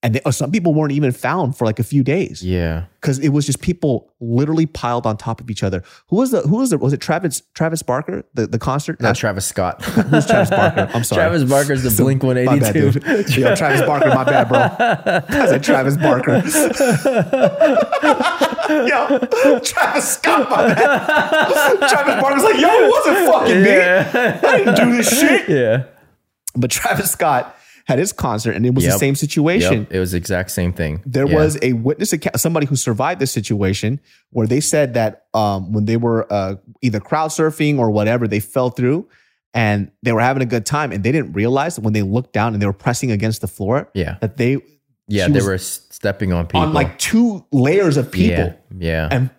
and 0.04 0.16
they, 0.16 0.32
some 0.32 0.52
people 0.52 0.74
weren't 0.74 0.92
even 0.92 1.12
found 1.14 1.58
for 1.58 1.66
like 1.66 1.80
a 1.80 1.84
few 1.84 2.04
days 2.04 2.44
yeah 2.44 2.86
because 3.02 3.20
it 3.20 3.30
was 3.30 3.46
just 3.46 3.62
people 3.62 4.14
literally 4.22 4.66
piled 4.66 5.06
on 5.06 5.18
top 5.18 5.42
of 5.42 5.50
each 5.50 5.62
other. 5.64 5.84
Who 6.08 6.18
was 6.18 6.32
the 6.32 6.42
who 6.42 6.58
was 6.58 6.70
the 6.70 6.78
was 6.78 6.94
it 6.94 7.02
Travis 7.02 7.42
Travis 7.54 7.82
Barker 7.84 8.24
the 8.34 8.48
the 8.48 8.60
concert? 8.60 9.02
not 9.02 9.16
Travis 9.16 9.46
Scott. 9.46 9.84
Who's 9.86 10.26
Travis 10.26 10.50
Barker? 10.50 10.90
I'm 10.94 11.04
sorry. 11.04 11.20
Travis 11.22 11.44
Barker's 11.50 11.84
the 11.84 11.92
So- 11.98 12.04
Blink 12.04 12.22
bad, 12.22 12.46
182. 12.48 13.00
dude. 13.00 13.36
Yo, 13.38 13.56
Travis 13.56 13.82
Barker, 13.82 14.10
my 14.10 14.24
bad, 14.24 14.48
bro. 14.48 14.60
I 15.40 15.48
said 15.48 15.64
Travis 15.64 15.98
Barker. 15.98 16.42
yo, 18.88 19.60
Travis 19.60 20.14
Scott, 20.14 20.50
my 20.50 20.74
bad. 20.74 21.90
Travis 21.90 22.22
Barker's 22.22 22.44
like, 22.44 22.58
yo, 22.60 22.68
it 22.70 22.92
wasn't 22.92 23.32
fucking 23.34 23.62
me. 23.64 23.80
I 24.50 24.58
didn't 24.58 24.76
do 24.76 24.96
this 24.98 25.20
shit. 25.20 25.50
Yeah. 25.50 25.86
But 26.56 26.72
Travis 26.72 27.12
Scott 27.12 27.56
had 27.86 28.00
his 28.00 28.14
concert, 28.14 28.56
and 28.56 28.66
it 28.66 28.74
was 28.74 28.86
the 28.86 28.98
same 28.98 29.14
situation. 29.16 29.80
Yep. 29.82 29.92
It 29.94 30.00
was 30.00 30.12
the 30.12 30.18
exact 30.18 30.52
same 30.52 30.72
thing. 30.74 31.02
there 31.06 31.28
Yeah. 31.28 31.36
was 31.36 31.58
a 31.62 31.74
witness 31.74 32.14
account, 32.14 32.40
somebody 32.40 32.66
who 32.66 32.76
survived 32.78 33.20
this 33.20 33.32
situation, 33.32 34.00
where 34.30 34.48
they 34.48 34.62
said 34.62 34.94
that 34.94 35.26
um, 35.34 35.74
when 35.74 35.86
they 35.86 35.98
were 35.98 36.26
uh, 36.32 36.56
either 36.82 37.00
crowd 37.02 37.30
surfing 37.32 37.80
or 37.80 37.90
whatever, 37.92 38.28
they 38.28 38.40
fell 38.40 38.70
through 38.70 39.08
and 39.54 39.92
they 40.02 40.12
were 40.14 40.22
having 40.22 40.42
a 40.42 40.46
good 40.48 40.66
time, 40.66 40.92
and 40.92 41.04
they 41.04 41.12
didn't 41.12 41.34
realize 41.34 41.76
that 41.76 41.82
when 41.82 41.94
they 41.94 42.02
looked 42.02 42.34
down 42.34 42.54
and 42.54 42.62
they 42.62 42.66
were 42.66 42.74
pressing 42.74 43.12
against 43.12 43.42
the 43.42 43.48
floor, 43.48 43.90
Yeah. 43.94 44.16
that 44.22 44.38
they 44.38 44.58
Yeah. 45.10 45.28
They 45.28 45.42
were 45.42 45.58
stepping 45.58 46.32
on 46.32 46.46
people. 46.48 46.62
on 46.62 46.74
like 46.74 46.98
two 46.98 47.46
layers 47.52 47.98
of 47.98 48.10
people, 48.12 48.56
Yeah. 48.78 49.08
Yeah. 49.10 49.10
and 49.12 49.30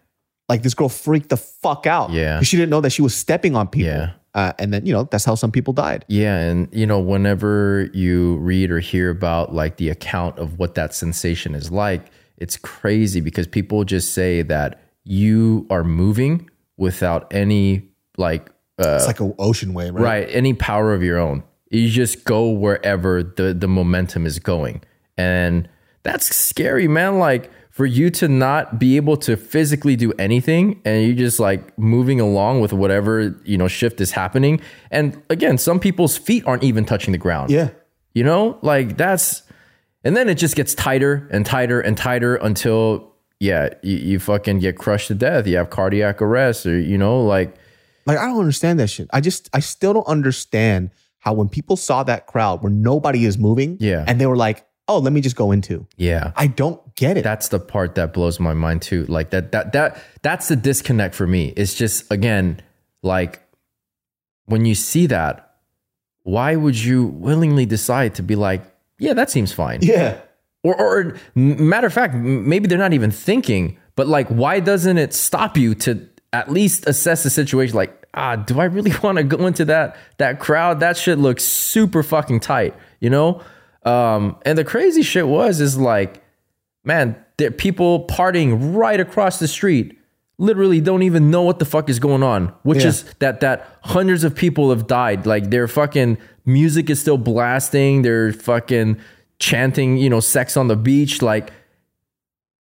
like 0.50 0.62
this 0.62 0.74
girl 0.74 0.90
freaked 0.90 1.30
the 1.30 1.38
fuck 1.38 1.87
out, 1.87 2.11
Yeah. 2.12 2.42
she 2.42 2.59
didn't 2.59 2.68
know 2.70 2.83
that 2.83 2.90
she 2.90 3.00
was 3.00 3.14
stepping 3.14 3.57
on 3.57 3.68
people, 3.68 3.88
Yeah. 3.88 4.11
Uh, 4.35 4.53
and 4.59 4.73
then 4.75 4.85
you 4.85 4.92
know 4.92 5.05
that's 5.05 5.25
how 5.25 5.35
some 5.35 5.53
people 5.53 5.73
died. 5.73 6.05
Yeah, 6.09 6.38
and 6.38 6.68
you 6.73 6.87
know, 6.87 6.99
whenever 6.99 7.88
you 7.94 8.37
read 8.38 8.70
or 8.70 8.81
hear 8.81 9.11
about 9.11 9.55
like 9.55 9.77
the 9.77 9.88
account 9.90 10.38
of 10.38 10.59
what 10.59 10.75
that 10.75 10.94
sensation 10.94 11.55
is 11.55 11.70
like, 11.70 12.11
it's 12.37 12.57
crazy 12.57 13.20
because 13.20 13.47
people 13.47 13.85
just 13.85 14.12
say 14.12 14.42
that 14.42 14.81
you 15.05 15.66
are 15.70 15.85
moving 15.85 16.51
without 16.77 17.33
any 17.33 17.88
like 18.16 18.51
uh, 18.79 18.97
It's 18.97 19.07
like 19.07 19.20
an 19.20 19.35
ocean 19.38 19.73
wave, 19.73 19.94
right? 19.94 20.03
right 20.03 20.29
any 20.31 20.53
power 20.53 20.92
of 20.92 21.03
your 21.03 21.18
own. 21.18 21.44
You 21.70 21.88
just 21.88 22.25
go 22.25 22.51
wherever 22.51 23.23
the 23.23 23.55
the 23.55 23.68
momentum 23.68 24.27
is 24.27 24.38
going, 24.40 24.83
and 25.16 25.68
that's 26.03 26.35
scary, 26.35 26.88
man. 26.88 27.18
Like 27.18 27.51
for 27.75 27.87
you 27.87 28.09
to 28.09 28.29
not 28.29 28.79
be 28.79 28.95
able 28.95 29.17
to 29.17 29.37
physically 29.37 29.97
do 29.97 30.13
anything, 30.17 30.81
and 30.85 31.05
you're 31.05 31.17
just 31.17 31.41
like 31.41 31.77
moving 31.77 32.21
along 32.21 32.61
with 32.61 32.73
whatever 32.73 33.35
you 33.45 33.59
know 33.59 33.67
shift 33.67 34.01
is 34.01 34.13
happening. 34.13 34.61
And 34.93 35.21
again, 35.29 35.59
some 35.59 35.81
people's 35.81 36.17
feet 36.17 36.45
aren't 36.47 36.63
even 36.63 36.85
touching 36.85 37.11
the 37.11 37.19
ground. 37.19 37.51
Yeah. 37.51 37.71
You 38.13 38.23
know, 38.23 38.59
like 38.63 38.97
that's, 38.97 39.43
and 40.05 40.17
then 40.17 40.29
it 40.29 40.37
just 40.37 40.55
gets 40.55 40.73
tighter 40.77 41.29
and 41.33 41.45
tighter 41.45 41.81
and 41.81 41.97
tighter 41.99 42.37
until, 42.37 43.12
yeah, 43.41 43.70
you, 43.83 43.97
you 43.97 44.18
fucking 44.20 44.61
get 44.61 44.79
crushed 44.79 45.09
to 45.09 45.16
death. 45.16 45.49
You 45.49 45.57
have 45.57 45.68
cardiac 45.70 46.22
arrest 46.22 46.66
or, 46.66 46.79
you 46.79 46.97
know, 46.97 47.25
like, 47.25 47.57
Like 48.07 48.18
I 48.18 48.27
don't 48.27 48.39
understand 48.39 48.79
that 48.79 48.87
shit. 48.87 49.09
I 49.12 49.20
just 49.20 49.51
I 49.53 49.59
still 49.59 49.93
don't 49.93 50.07
understand 50.07 50.91
how 51.18 51.33
when 51.33 51.49
people 51.49 51.75
saw 51.77 52.05
that 52.05 52.29
crowd 52.29 52.62
where 52.62 52.70
nobody 52.70 53.25
is 53.25 53.37
moving, 53.37 53.79
Yeah. 53.81 54.05
and 54.07 54.20
they 54.20 54.27
were 54.27 54.37
like, 54.37 54.64
"Oh, 54.87 54.99
let 54.99 55.12
me 55.12 55.20
just 55.20 55.35
go 55.37 55.51
into." 55.51 55.89
yeah. 55.97 56.31
I 56.37 56.47
don't 56.47 56.79
get 56.97 57.16
it. 57.16 57.24
That's 57.24 57.49
the 57.49 57.61
part 57.61 57.95
that 57.97 58.12
blows 58.12 58.38
my 58.38 58.55
mind 58.55 58.82
too. 58.82 59.05
Like 59.07 59.30
that, 59.30 59.53
that, 59.53 59.72
that, 59.72 60.03
that's 60.22 60.49
the 60.49 60.57
disconnect 60.57 61.14
for 61.14 61.26
me. 61.26 61.53
It's 61.57 61.74
just, 61.74 62.11
again, 62.12 62.62
like 63.03 63.42
when 64.47 64.64
you 64.64 64.74
see 64.74 65.07
that, 65.07 65.57
why 66.22 66.57
would 66.57 66.78
you 66.78 67.07
willingly 67.07 67.66
decide 67.66 68.14
to 68.16 68.22
be 68.22 68.36
like, 68.36 68.62
yeah, 68.99 69.12
that 69.12 69.30
seems 69.30 69.53
fine? 69.53 69.80
yeah, 69.82 70.18
or, 70.64 70.74
or 70.80 71.16
matter 71.34 71.86
of 71.86 71.92
fact, 71.92 72.14
maybe 72.14 72.66
they're 72.66 72.78
not 72.78 72.95
even 72.95 73.11
thinking, 73.11 73.78
but 73.95 74.09
like, 74.09 74.26
why 74.28 74.61
doesn't 74.61 74.99
it 74.99 75.12
stop 75.12 75.57
you 75.57 75.74
to 75.76 76.09
at 76.32 76.51
least 76.51 76.88
assess 76.88 77.22
the 77.22 77.30
situation? 77.30 77.76
Like, 77.76 78.07
ah, 78.14 78.36
do 78.36 78.59
I 78.59 78.64
really 78.64 78.92
want 79.03 79.18
to 79.18 79.24
go 79.24 79.47
into 79.47 79.66
that 79.66 79.97
that 80.16 80.40
crowd? 80.40 80.80
That 80.80 80.97
shit 80.97 81.18
looks 81.18 81.45
super 81.45 82.03
fucking 82.03 82.40
tight, 82.40 82.74
you 82.99 83.11
know? 83.11 83.42
Um, 83.84 84.36
and 84.47 84.57
the 84.57 84.64
crazy 84.64 85.03
shit 85.03 85.28
was 85.28 85.61
is 85.61 85.76
like, 85.76 86.24
man, 86.85 87.16
there 87.39 87.51
people 87.51 88.07
partying 88.07 88.74
right 88.76 89.01
across 89.01 89.39
the 89.39 89.49
street 89.49 89.99
literally 90.39 90.80
don't 90.80 91.03
even 91.03 91.30
know 91.30 91.43
what 91.43 91.59
the 91.61 91.64
fuck 91.64 91.89
is 91.89 92.01
going 92.01 92.22
on 92.22 92.53
which 92.64 92.80
Yeah. 92.82 92.89
is 92.89 93.05
that 93.20 93.39
that 93.41 93.68
hundreds 93.82 94.24
of 94.24 94.35
people 94.35 94.70
have 94.70 94.89
died 94.89 95.26
like 95.26 95.51
their 95.51 95.68
fucking 95.68 96.18
music 96.45 96.91
is 96.91 97.01
still 97.01 97.18
blasting 97.18 98.03
they're 98.03 98.32
fucking 98.32 98.97
chanting 99.39 99.97
you 99.97 100.11
know 100.11 100.18
sex 100.18 100.57
on 100.57 100.66
the 100.66 100.74
beach 100.74 101.22
like 101.22 101.53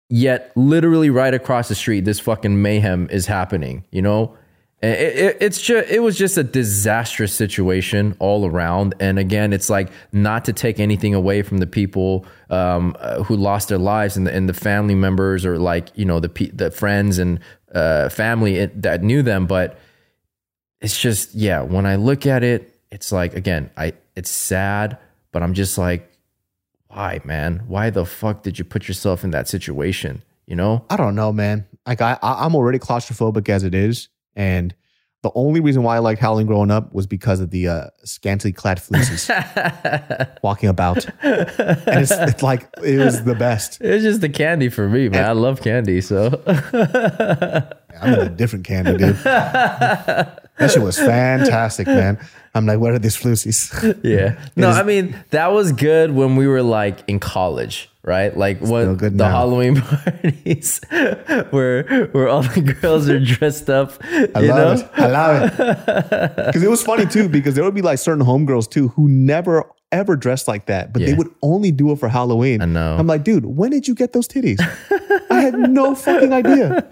yet 0.10 0.52
literally 0.56 1.10
right 1.10 1.34
across 1.34 1.68
the 1.68 1.74
street 1.76 2.06
this 2.06 2.20
fucking 2.20 2.62
mayhem 2.62 3.08
is 3.10 3.26
happening 3.26 3.84
you 3.92 4.02
know 4.04 4.36
it, 4.84 5.18
it, 5.18 5.38
it's 5.40 5.62
just 5.62 5.90
it 5.90 6.00
was 6.00 6.18
just 6.18 6.38
a 6.38 6.44
disastrous 6.44 7.34
situation 7.34 8.16
all 8.20 8.46
around. 8.46 8.94
And 9.00 9.18
again 9.18 9.54
it's 9.54 9.70
like 9.70 9.90
not 10.12 10.46
to 10.46 10.54
take 10.54 10.80
anything 10.80 11.14
away 11.14 11.42
from 11.42 11.60
the 11.60 11.68
people 11.68 12.26
um, 12.50 12.96
uh, 13.00 13.24
who 13.24 13.36
lost 13.36 13.70
their 13.70 13.78
lives 13.78 14.18
and 14.18 14.28
the, 14.28 14.34
and 14.34 14.50
the 14.50 14.54
family 14.54 14.96
members 14.96 15.46
or 15.46 15.58
like 15.58 15.90
you 15.96 16.06
know 16.06 16.20
the 16.20 16.52
the 16.54 16.70
friends 16.70 17.18
and 17.18 17.40
uh, 17.74 18.10
family 18.10 18.66
that 18.66 19.02
knew 19.02 19.22
them. 19.22 19.48
But 19.48 19.80
it's 20.82 21.00
just 21.00 21.34
yeah 21.34 21.62
when 21.62 21.86
i 21.86 21.96
look 21.96 22.26
at 22.28 22.44
it 22.44 22.78
it's 22.92 23.10
like 23.10 23.34
again 23.36 23.70
i 23.78 23.94
it's 24.18 24.30
sad 24.30 24.98
but 25.32 25.42
i'm 25.42 25.54
just 25.54 25.78
like 25.78 26.12
why 26.90 27.22
man? 27.24 27.64
Why 27.68 27.90
the 27.90 28.06
fuck 28.06 28.44
did 28.44 28.60
you 28.60 28.66
put 28.66 28.88
yourself 28.88 29.24
in 29.24 29.32
that 29.32 29.48
situation 29.48 30.24
you 30.46 30.56
know? 30.56 30.86
I 30.90 30.98
don't 30.98 31.16
know, 31.16 31.32
man. 31.32 31.66
Like 31.86 32.02
I 32.02 32.18
I'm 32.22 32.56
already 32.56 32.80
claustrophobic 32.80 33.50
as 33.50 33.64
it 33.64 33.74
is, 33.74 34.10
and 34.36 34.74
the 35.22 35.32
only 35.36 35.62
reason 35.62 35.84
why 35.84 35.96
I 35.96 36.00
liked 36.00 36.20
Halloween 36.20 36.48
growing 36.48 36.70
up 36.70 36.94
was 36.94 37.08
because 37.08 37.40
of 37.40 37.50
the 37.50 37.70
uh, 37.70 37.88
scantily 38.04 38.52
clad 38.52 38.82
fleeces 38.82 39.32
walking 40.44 40.68
about, 40.68 41.06
and 41.22 42.02
it's, 42.02 42.12
it's 42.12 42.44
like 42.44 42.68
it 42.84 42.98
was 43.00 43.24
the 43.24 43.34
best. 43.34 43.80
it's 43.80 44.04
just 44.04 44.20
the 44.20 44.28
candy 44.28 44.68
for 44.68 44.90
me 44.90 45.08
man 45.08 45.24
i 45.24 45.32
love 45.32 45.62
candy 45.62 46.02
so 46.02 46.42
I'm 48.02 48.14
in 48.16 48.20
a 48.20 48.30
different 48.30 48.66
candy, 48.66 48.98
dude. 48.98 49.16
that 49.24 50.42
shit 50.60 50.82
was 50.82 50.98
fantastic, 50.98 51.88
man. 51.88 52.20
I'm 52.56 52.66
like, 52.66 52.80
where 52.80 52.94
are 52.94 53.00
these 53.00 53.16
flucies? 53.16 53.72
yeah 54.04 54.40
no 54.56 54.70
i 54.70 54.84
mean 54.84 55.16
that 55.30 55.48
was 55.48 55.72
good 55.72 56.12
when 56.12 56.36
we 56.36 56.48
were 56.48 56.62
like 56.64 57.00
in 57.08 57.20
college 57.20 57.90
right 58.04 58.36
like 58.38 58.58
Still 58.58 58.96
the 58.96 59.10
now. 59.12 59.30
halloween 59.30 59.82
parties 59.82 60.82
where 61.52 61.84
where 62.12 62.28
all 62.28 62.42
the 62.44 62.76
girls 62.82 63.08
are 63.10 63.20
dressed 63.20 63.70
up 63.70 63.94
I 64.04 64.42
you 64.42 64.50
love 64.50 64.80
know 64.80 64.86
it. 64.86 64.90
I 64.96 65.08
love 65.08 65.60
it. 65.60 66.36
Because 66.54 66.64
it 66.64 66.70
was 66.70 66.84
funny 66.84 67.06
too, 67.06 67.30
because 67.30 67.56
there 67.56 67.64
would 67.64 67.74
be 67.74 67.82
like 67.82 67.98
certain 68.00 68.24
homegirls 68.26 68.70
too 68.70 68.90
who 68.90 69.08
never 69.08 69.64
ever 69.92 70.16
dressed 70.16 70.48
like 70.48 70.66
that, 70.66 70.92
but 70.92 71.04
they 71.04 71.14
would 71.14 71.30
only 71.44 71.72
do 71.72 71.92
it 71.92 72.00
for 72.00 72.10
Halloween. 72.10 72.62
I 72.62 72.66
know. 72.66 72.98
I'm 72.98 73.06
like, 73.06 73.24
dude, 73.24 73.46
when 73.46 73.70
did 73.70 73.88
you 73.88 73.94
get 73.94 74.12
those 74.12 74.28
titties? 74.28 74.60
I 75.30 75.40
had 75.42 75.54
no 75.54 75.94
fucking 75.94 76.34
idea. 76.34 76.84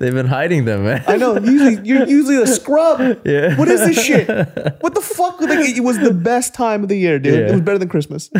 they've 0.00 0.12
been 0.14 0.26
hiding 0.26 0.64
them 0.64 0.84
man 0.84 1.04
I 1.06 1.16
know. 1.16 1.38
Usually, 1.38 1.86
you're 1.86 2.06
usually 2.06 2.36
a 2.42 2.46
scrub. 2.46 3.20
Yeah. 3.26 3.56
What 3.56 3.68
is 3.68 3.80
this 3.80 4.02
shit? 4.02 4.26
What 4.80 4.94
the 4.94 5.02
fuck? 5.02 5.36
It 5.40 5.82
was 5.84 5.98
the 5.98 6.14
best 6.14 6.54
time 6.54 6.82
of 6.82 6.88
the 6.88 6.96
year, 6.98 7.18
dude. 7.18 7.34
Yeah. 7.34 7.46
It 7.48 7.52
was 7.52 7.60
better 7.60 7.78
than 7.78 7.88
Christmas. 7.88 8.30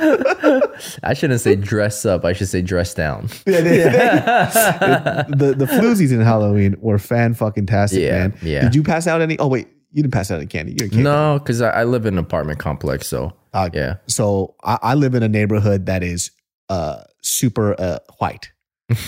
i 1.02 1.12
shouldn't 1.14 1.40
say 1.40 1.54
dress 1.56 2.04
up 2.06 2.24
i 2.24 2.32
should 2.32 2.48
say 2.48 2.62
dress 2.62 2.94
down 2.94 3.28
Yeah, 3.46 3.60
they- 3.60 3.78
the 5.36 5.54
the 5.56 5.66
floozies 5.66 6.12
in 6.12 6.20
Halloween 6.20 6.76
were 6.80 6.98
fan 6.98 7.34
fucking 7.34 7.66
tastic, 7.66 8.00
Yeah, 8.02 8.18
man. 8.28 8.34
yeah. 8.42 8.60
Did 8.62 8.74
you 8.74 8.82
pass 8.82 9.06
out 9.06 9.20
any? 9.20 9.38
Oh 9.38 9.48
wait, 9.48 9.68
you 9.92 10.02
didn't 10.02 10.12
pass 10.14 10.30
out 10.30 10.36
any 10.38 10.46
candy. 10.46 10.76
You're 10.78 10.86
a 10.88 10.90
kid. 10.90 11.00
no 11.04 11.38
because 11.38 11.60
I, 11.60 11.70
I 11.70 11.84
live 11.84 12.06
in 12.06 12.14
an 12.14 12.18
apartment 12.18 12.58
complex 12.58 13.06
so 13.08 13.32
Uh, 13.52 13.68
yeah 13.72 13.96
So 14.06 14.54
I, 14.64 14.78
I 14.82 14.94
live 14.94 15.14
in 15.14 15.22
a 15.22 15.28
neighborhood 15.28 15.86
that 15.86 16.02
is 16.02 16.30
uh 16.68 17.02
super 17.22 17.74
uh 17.78 17.98
white. 18.18 18.50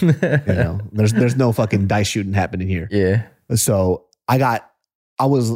You 0.00 0.12
know, 0.46 0.80
there's 0.92 1.12
there's 1.12 1.36
no 1.36 1.52
fucking 1.52 1.86
dice 1.88 2.06
shooting 2.08 2.32
happening 2.34 2.68
here. 2.68 2.88
yeah 2.90 3.22
So 3.56 4.06
I 4.28 4.38
got 4.38 4.68
I 5.18 5.26
was 5.26 5.52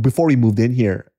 before 0.00 0.26
we 0.26 0.36
moved 0.36 0.58
in 0.58 0.72
here. 0.72 1.10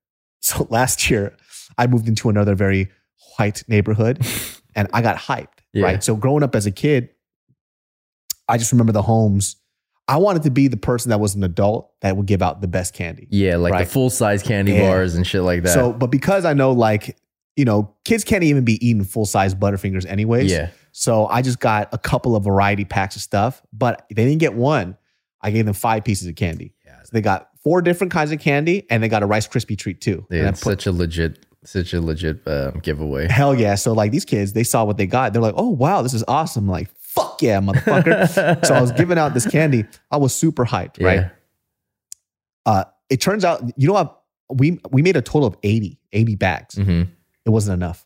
So 0.41 0.67
last 0.69 1.09
year 1.09 1.35
I 1.77 1.87
moved 1.87 2.07
into 2.07 2.29
another 2.29 2.55
very 2.55 2.89
white 3.37 3.63
neighborhood, 3.67 4.25
and 4.75 4.87
I 4.93 5.01
got 5.01 5.17
hyped. 5.17 5.47
Yeah. 5.73 5.83
Right. 5.85 6.03
So 6.03 6.15
growing 6.15 6.43
up 6.43 6.55
as 6.55 6.65
a 6.65 6.71
kid, 6.71 7.09
I 8.47 8.57
just 8.57 8.71
remember 8.71 8.91
the 8.91 9.01
homes. 9.01 9.55
I 10.07 10.17
wanted 10.17 10.43
to 10.43 10.51
be 10.51 10.67
the 10.67 10.77
person 10.77 11.09
that 11.09 11.19
was 11.19 11.35
an 11.35 11.43
adult 11.43 11.91
that 12.01 12.17
would 12.17 12.25
give 12.25 12.41
out 12.41 12.59
the 12.59 12.67
best 12.67 12.93
candy. 12.93 13.27
Yeah, 13.29 13.55
like 13.55 13.71
Right. 13.73 13.85
the 13.85 13.91
full 13.91 14.09
size 14.09 14.43
candy 14.43 14.73
Yeah. 14.73 14.89
bars 14.89 15.15
and 15.15 15.25
shit 15.25 15.43
like 15.43 15.63
that. 15.63 15.73
So, 15.73 15.93
but 15.93 16.07
because 16.07 16.43
I 16.43 16.53
know, 16.53 16.71
like, 16.73 17.17
you 17.55 17.63
know, 17.63 17.93
kids 18.03 18.23
can't 18.25 18.43
even 18.43 18.65
be 18.65 18.85
eating 18.85 19.03
full 19.05 19.25
size 19.25 19.55
Butterfingers 19.55 20.05
anyways. 20.05 20.51
yeah, 20.51 20.69
So 20.91 21.27
I 21.27 21.41
just 21.41 21.59
got 21.59 21.87
a 21.93 21.97
couple 21.97 22.35
of 22.35 22.43
variety 22.43 22.83
packs 22.83 23.15
of 23.15 23.21
stuff, 23.21 23.61
but 23.71 24.05
they 24.09 24.25
didn't 24.25 24.39
get 24.39 24.53
one. 24.53 24.97
I 25.41 25.51
gave 25.51 25.65
them 25.65 25.73
five 25.73 26.03
pieces 26.03 26.27
of 26.27 26.35
candy. 26.35 26.73
Yeah. 26.85 26.97
So 27.03 27.09
they 27.13 27.21
got 27.21 27.47
four 27.63 27.81
different 27.81 28.11
kinds 28.11 28.31
of 28.31 28.39
candy 28.39 28.85
and 28.89 29.01
they 29.01 29.07
got 29.07 29.23
a 29.23 29.25
Rice 29.25 29.47
Krispie 29.47 29.77
treat 29.77 30.01
too. 30.01 30.25
yeah 30.29 30.39
And 30.39 30.49
it's 30.49 30.61
put- 30.63 30.71
such 30.81 30.87
a 30.87 30.91
legit, 30.91 31.45
such 31.63 31.93
a 31.93 32.01
legit 32.01 32.45
um, 32.47 32.79
giveaway. 32.81 33.27
hell 33.29 33.53
yeah. 33.53 33.75
So 33.75 33.93
like 33.93 34.11
these 34.11 34.25
kids, 34.25 34.53
they 34.53 34.63
saw 34.63 34.83
what 34.83 34.97
they 34.97 35.05
got. 35.05 35.33
They're 35.33 35.41
like, 35.41 35.55
oh 35.57 35.69
wow, 35.69 36.01
this 36.01 36.13
is 36.13 36.23
awesome. 36.27 36.67
Like, 36.67 36.89
fuck 36.97 37.41
yeah, 37.41 37.59
motherfucker. 37.59 38.27
so 38.65 38.73
I 38.73 38.81
was 38.81 38.91
giving 38.91 39.17
out 39.17 39.33
this 39.33 39.47
candy. 39.47 39.85
I 40.09 40.17
was 40.17 40.33
super 40.33 40.65
hyped, 40.65 41.03
right? 41.03 41.29
Uh, 42.65 42.85
it 43.09 43.21
turns 43.21 43.43
out, 43.43 43.61
you 43.77 43.87
know 43.87 43.93
what? 43.93 44.21
We 44.49 44.79
we 44.91 45.01
made 45.01 45.15
a 45.15 45.21
total 45.21 45.47
of 45.47 45.55
80, 45.63 45.97
80 46.13 46.35
bags. 46.35 46.75
hmm 46.75 47.03
It 47.45 47.49
wasn't 47.49 47.75
enough. 47.75 48.05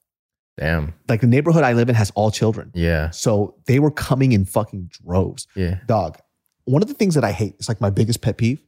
Damn. 0.57 0.93
Like 1.09 1.21
the 1.21 1.27
neighborhood 1.27 1.63
I 1.63 1.73
live 1.73 1.89
in 1.89 1.95
has 1.95 2.11
all 2.15 2.31
children. 2.31 2.71
Yeah. 2.73 3.09
So 3.09 3.55
they 3.65 3.79
were 3.79 3.91
coming 3.91 4.31
in 4.31 4.45
fucking 4.45 4.89
droves. 5.03 5.47
Yeah. 5.55 5.79
Dog. 5.85 6.17
One 6.65 6.81
of 6.81 6.87
the 6.87 6.93
things 6.93 7.15
that 7.15 7.23
I 7.23 7.31
hate, 7.31 7.55
it's 7.59 7.67
like 7.67 7.81
my 7.81 7.89
biggest 7.89 8.21
pet 8.21 8.37
peeve, 8.37 8.61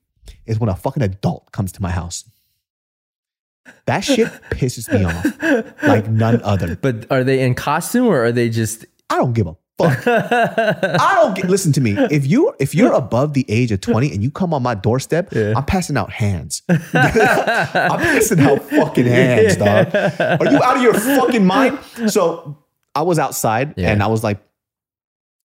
is 0.46 0.60
when 0.60 0.70
a 0.70 0.76
fucking 0.76 1.02
adult 1.02 1.52
comes 1.52 1.72
to 1.74 1.82
my 1.82 1.90
house. 1.92 2.30
That 3.86 4.02
shit 4.02 4.28
pisses 4.52 4.92
me 4.92 5.04
off 5.06 5.82
like 5.84 6.08
none 6.10 6.42
other. 6.44 6.76
But 6.76 7.06
are 7.12 7.24
they 7.24 7.42
in 7.42 7.56
costume 7.56 8.08
or 8.08 8.24
are 8.26 8.32
they 8.32 8.50
just? 8.50 8.86
I 9.10 9.16
don't 9.18 9.34
give 9.34 9.48
a 9.48 9.56
fuck. 9.78 10.06
I 10.08 11.12
don't 11.16 11.36
get 11.36 11.50
listen 11.50 11.72
to 11.74 11.82
me. 11.82 11.96
If 12.12 12.28
you 12.28 12.54
if 12.60 12.76
you're 12.76 12.92
above 12.94 13.34
the 13.34 13.46
age 13.48 13.72
of 13.72 13.80
20 13.82 14.12
and 14.12 14.22
you 14.24 14.30
come 14.32 14.54
on 14.54 14.62
my 14.64 14.76
doorstep, 14.76 15.34
I'm 15.34 15.64
passing 15.66 15.96
out 15.98 16.12
hands. 16.12 16.64
I'm 16.70 16.80
passing 18.00 18.40
out 18.42 18.64
fucking 18.64 19.06
hands, 19.06 19.56
dog. 19.58 19.94
Are 19.96 20.52
you 20.52 20.62
out 20.64 20.78
of 20.78 20.84
your 20.84 20.94
fucking 20.94 21.46
mind? 21.46 21.80
So 22.08 22.58
I 22.96 23.04
was 23.04 23.20
outside 23.20 23.76
Yeah. 23.78 23.92
and 23.92 24.02
I 24.04 24.08
was 24.08 24.24
like 24.24 24.40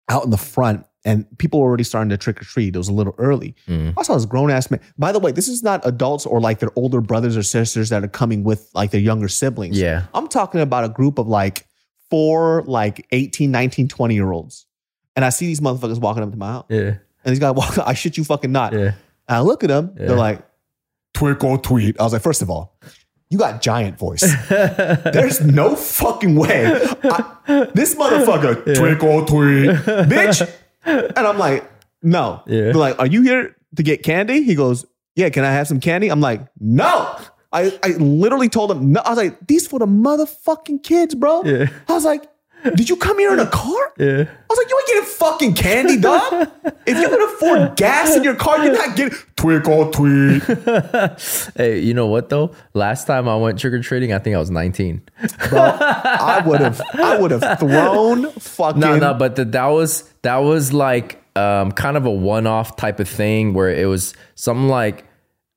out 0.10 0.24
in 0.24 0.30
the 0.32 0.38
front 0.38 0.86
and 1.04 1.26
people 1.40 1.60
were 1.60 1.68
already 1.68 1.84
starting 1.84 2.10
to 2.10 2.18
trick 2.18 2.42
or 2.42 2.46
treat. 2.46 2.76
It 2.76 2.78
was 2.78 2.88
a 2.88 2.94
little 2.94 3.16
early. 3.18 3.56
Mm. 3.68 3.94
I 3.98 4.04
saw 4.04 4.14
this 4.16 4.26
grown 4.26 4.52
ass 4.52 4.70
man. 4.70 4.80
By 4.98 5.12
the 5.12 5.20
way, 5.20 5.32
this 5.32 5.48
is 5.48 5.64
not 5.64 5.82
adults 5.86 6.26
or 6.26 6.40
like 6.40 6.60
their 6.60 6.72
older 6.76 7.02
brothers 7.02 7.36
or 7.36 7.44
sisters 7.44 7.90
that 7.90 8.04
are 8.04 8.08
coming 8.08 8.44
with 8.44 8.70
like 8.74 8.92
their 8.92 9.02
younger 9.02 9.28
siblings. 9.28 9.80
Yeah. 9.80 10.04
I'm 10.14 10.28
talking 10.28 10.62
about 10.62 10.84
a 10.84 10.90
group 10.90 11.18
of 11.18 11.28
like 11.28 11.66
four, 12.10 12.64
like 12.68 13.08
18, 13.12 13.50
19, 13.52 13.88
20 13.88 14.14
year 14.14 14.32
olds. 14.32 14.66
And 15.16 15.26
I 15.26 15.30
see 15.30 15.46
these 15.48 15.60
motherfuckers 15.60 16.00
walking 16.00 16.24
up 16.24 16.32
to 16.32 16.38
my 16.38 16.48
house. 16.52 16.66
Yeah. 16.70 16.80
And 17.24 17.32
these 17.32 17.40
guys 17.40 17.56
walk, 17.56 17.78
I 17.86 17.94
shit 17.94 18.18
you 18.18 18.24
fucking 18.24 18.52
not. 18.52 18.74
Yeah. 18.74 18.80
And 18.80 18.94
I 19.28 19.40
look 19.42 19.64
at 19.64 19.68
them, 19.68 19.96
Yeah. 20.00 20.08
they're 20.08 20.18
like, 20.18 20.42
twick 21.14 21.44
or 21.44 21.58
tweet. 21.58 22.00
I 22.00 22.04
was 22.04 22.14
like, 22.14 22.22
first 22.22 22.42
of 22.42 22.50
all, 22.50 22.76
you 23.30 23.38
got 23.38 23.62
giant 23.62 23.98
voice. 23.98 24.22
There's 24.50 25.42
no 25.42 25.76
fucking 25.76 26.36
way. 26.36 26.66
I- 27.04 27.68
this 27.74 27.96
motherfucker, 27.96 28.76
twick 28.76 29.04
or 29.04 29.26
tweet, 29.26 29.70
bitch. 30.10 30.50
And 30.86 31.18
I'm 31.18 31.38
like, 31.38 31.70
no. 32.02 32.42
Yeah. 32.48 32.62
They're 32.62 32.74
like, 32.74 33.00
are 33.00 33.08
you 33.08 33.22
here 33.22 33.56
to 33.76 33.84
get 33.84 34.04
candy? 34.04 34.44
He 34.44 34.56
goes, 34.56 34.86
yeah, 35.16 35.30
can 35.30 35.44
I 35.44 35.52
have 35.52 35.68
some 35.68 35.80
candy? 35.80 36.10
I'm 36.10 36.22
like, 36.22 36.42
no. 36.60 37.18
I, 37.54 37.78
I 37.84 37.90
literally 37.98 38.50
told 38.50 38.72
him, 38.72 38.94
no. 38.94 39.02
I 39.02 39.10
was 39.10 39.18
like, 39.18 39.48
these 39.48 39.68
for 39.68 39.80
the 39.80 39.86
motherfucking 39.86 40.84
kids, 40.84 41.16
bro. 41.16 41.44
Yeah. 41.44 41.68
I 41.88 41.94
was 41.94 42.06
like, 42.06 42.24
did 42.76 42.90
you 42.90 42.96
come 42.96 43.18
here 43.20 43.34
in 43.34 43.40
a 43.40 43.48
car? 43.48 43.94
Yeah. 43.98 44.26
I 44.26 44.46
was 44.50 44.58
like, 44.58 44.70
you 44.70 44.78
ain't 44.78 44.88
getting 44.88 45.04
fucking 45.04 45.54
candy, 45.56 45.98
dog. 45.98 46.50
if 46.86 46.98
you 46.98 47.10
can 47.10 47.22
afford 47.22 47.76
gas 47.78 48.16
in 48.16 48.24
your 48.24 48.36
car, 48.36 48.64
you're 48.64 48.74
not 48.74 48.96
getting 48.96 49.18
twick 49.36 49.68
or 49.68 49.92
tweet. 49.92 50.44
Hey, 51.56 51.80
you 51.80 51.94
know 51.94 52.08
what 52.08 52.30
though? 52.30 52.54
Last 52.74 53.08
time 53.08 53.28
I 53.28 53.36
went 53.36 53.60
trick 53.60 53.74
or 53.74 53.82
treating, 53.82 54.14
I 54.14 54.20
think 54.20 54.36
I 54.36 54.40
was 54.40 54.52
19. 54.52 55.02
Bro, 55.50 55.60
I 55.62 56.44
would 56.46 56.62
have 56.62 56.82
I 56.94 57.18
would 57.20 57.32
have 57.32 57.60
thrown 57.60 58.32
fucking 58.32 58.80
No, 58.80 58.98
no, 58.98 59.14
but 59.14 59.36
the, 59.36 59.46
that 59.46 59.68
was 59.68 60.04
that 60.22 60.38
was 60.38 60.74
like 60.74 61.22
um, 61.36 61.72
kind 61.72 61.98
of 61.98 62.06
a 62.06 62.12
one-off 62.12 62.76
type 62.76 63.00
of 63.00 63.08
thing 63.08 63.54
where 63.54 63.70
it 63.70 63.86
was 63.88 64.14
something 64.36 64.68
like 64.68 65.06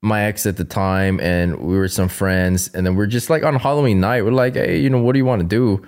my 0.02 0.24
ex 0.24 0.44
at 0.46 0.56
the 0.56 0.64
time, 0.64 1.18
and 1.20 1.58
we 1.60 1.76
were 1.76 1.88
some 1.88 2.08
friends, 2.08 2.70
and 2.74 2.86
then 2.86 2.94
we're 2.94 3.06
just 3.06 3.30
like 3.30 3.42
on 3.42 3.56
Halloween 3.56 4.00
night, 4.00 4.22
we're 4.22 4.32
like, 4.32 4.54
hey, 4.54 4.78
you 4.78 4.90
know, 4.90 4.98
what 5.00 5.12
do 5.12 5.18
you 5.18 5.24
want 5.24 5.40
to 5.40 5.46
do? 5.46 5.84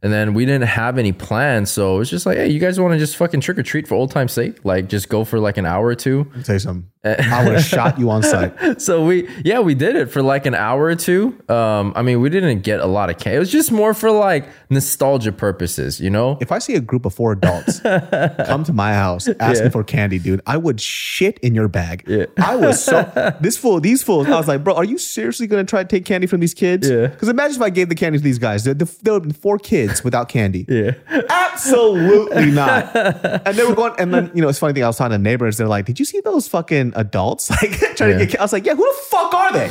And 0.00 0.12
then 0.12 0.32
we 0.32 0.46
didn't 0.46 0.68
have 0.68 0.96
any 0.96 1.10
plans, 1.10 1.72
so 1.72 1.96
it 1.96 1.98
was 1.98 2.10
just 2.10 2.24
like, 2.24 2.36
hey, 2.38 2.48
you 2.48 2.60
guys 2.60 2.78
want 2.78 2.92
to 2.92 2.98
just 2.98 3.16
fucking 3.16 3.40
trick 3.40 3.58
or 3.58 3.64
treat 3.64 3.88
for 3.88 3.96
old 3.96 4.12
time's 4.12 4.32
sake? 4.32 4.64
Like, 4.64 4.88
just 4.88 5.08
go 5.08 5.24
for 5.24 5.40
like 5.40 5.56
an 5.56 5.66
hour 5.66 5.86
or 5.86 5.96
two. 5.96 6.18
Let 6.18 6.36
me 6.36 6.42
tell 6.44 6.54
you 6.54 6.60
something. 6.60 6.88
I 7.04 7.44
would 7.44 7.54
have 7.54 7.64
shot 7.64 7.98
you 7.98 8.10
on 8.10 8.22
sight. 8.22 8.54
So 8.78 9.04
we, 9.04 9.28
yeah, 9.44 9.60
we 9.60 9.74
did 9.74 9.96
it 9.96 10.06
for 10.10 10.22
like 10.22 10.46
an 10.46 10.54
hour 10.54 10.84
or 10.84 10.94
two. 10.94 11.36
Um, 11.48 11.92
I 11.96 12.02
mean, 12.02 12.20
we 12.20 12.28
didn't 12.28 12.60
get 12.60 12.80
a 12.80 12.86
lot 12.86 13.08
of 13.10 13.18
candy. 13.18 13.36
It 13.36 13.38
was 13.40 13.50
just 13.50 13.72
more 13.72 13.94
for 13.94 14.10
like 14.10 14.48
nostalgia 14.70 15.32
purposes, 15.32 16.00
you 16.00 16.10
know? 16.10 16.38
If 16.40 16.52
I 16.52 16.58
see 16.58 16.74
a 16.74 16.80
group 16.80 17.04
of 17.06 17.14
four 17.14 17.32
adults 17.32 17.80
come 18.46 18.64
to 18.64 18.72
my 18.72 18.92
house 18.92 19.28
asking 19.40 19.70
for 19.70 19.82
candy, 19.84 20.18
dude, 20.18 20.42
I 20.46 20.58
would 20.58 20.80
shit 20.80 21.38
in 21.38 21.54
your 21.54 21.68
bag. 21.68 22.04
Yeah. 22.06 22.26
I 22.36 22.56
was 22.56 22.82
so 22.84 23.36
this 23.40 23.56
fool, 23.56 23.80
these 23.80 24.02
fools. 24.02 24.26
I 24.28 24.36
was 24.36 24.48
like, 24.48 24.62
bro, 24.62 24.74
are 24.74 24.84
you 24.84 24.98
seriously 24.98 25.46
gonna 25.46 25.64
try 25.64 25.82
to 25.82 25.88
take 25.88 26.04
candy 26.04 26.26
from 26.26 26.40
these 26.40 26.54
kids? 26.54 26.88
Yeah. 26.88 27.06
Because 27.08 27.28
imagine 27.28 27.56
if 27.56 27.62
I 27.62 27.70
gave 27.70 27.88
the 27.88 27.94
candy 27.94 28.18
to 28.18 28.24
these 28.24 28.38
guys. 28.38 28.64
There, 28.64 28.74
there 28.74 28.86
would 29.14 29.22
have 29.22 29.22
been 29.22 29.32
four 29.32 29.58
kids 29.58 29.87
without 30.04 30.28
candy. 30.28 30.64
Yeah. 30.78 30.92
Absolutely 31.28 32.50
not. 32.52 32.94
And 33.46 33.56
they 33.56 33.64
were 33.64 33.74
going, 33.74 33.94
and 33.98 34.12
then 34.14 34.30
you 34.34 34.42
know, 34.42 34.48
it's 34.48 34.58
funny 34.58 34.74
thing. 34.74 34.84
I 34.84 34.86
was 34.86 34.96
talking 34.96 35.12
to 35.12 35.18
neighbors. 35.18 35.56
They're 35.56 35.66
like, 35.68 35.86
"Did 35.86 35.98
you 35.98 36.04
see 36.04 36.20
those 36.20 36.46
fucking 36.48 36.92
adults 36.96 37.50
like 37.62 37.72
trying 37.96 38.12
Yeah. 38.12 38.18
to 38.18 38.26
get?" 38.26 38.40
I 38.40 38.44
was 38.44 38.52
like, 38.52 38.64
"Yeah, 38.66 38.74
who 38.74 38.84
the 38.84 38.98
fuck 39.10 39.34
are 39.34 39.52
they? 39.52 39.70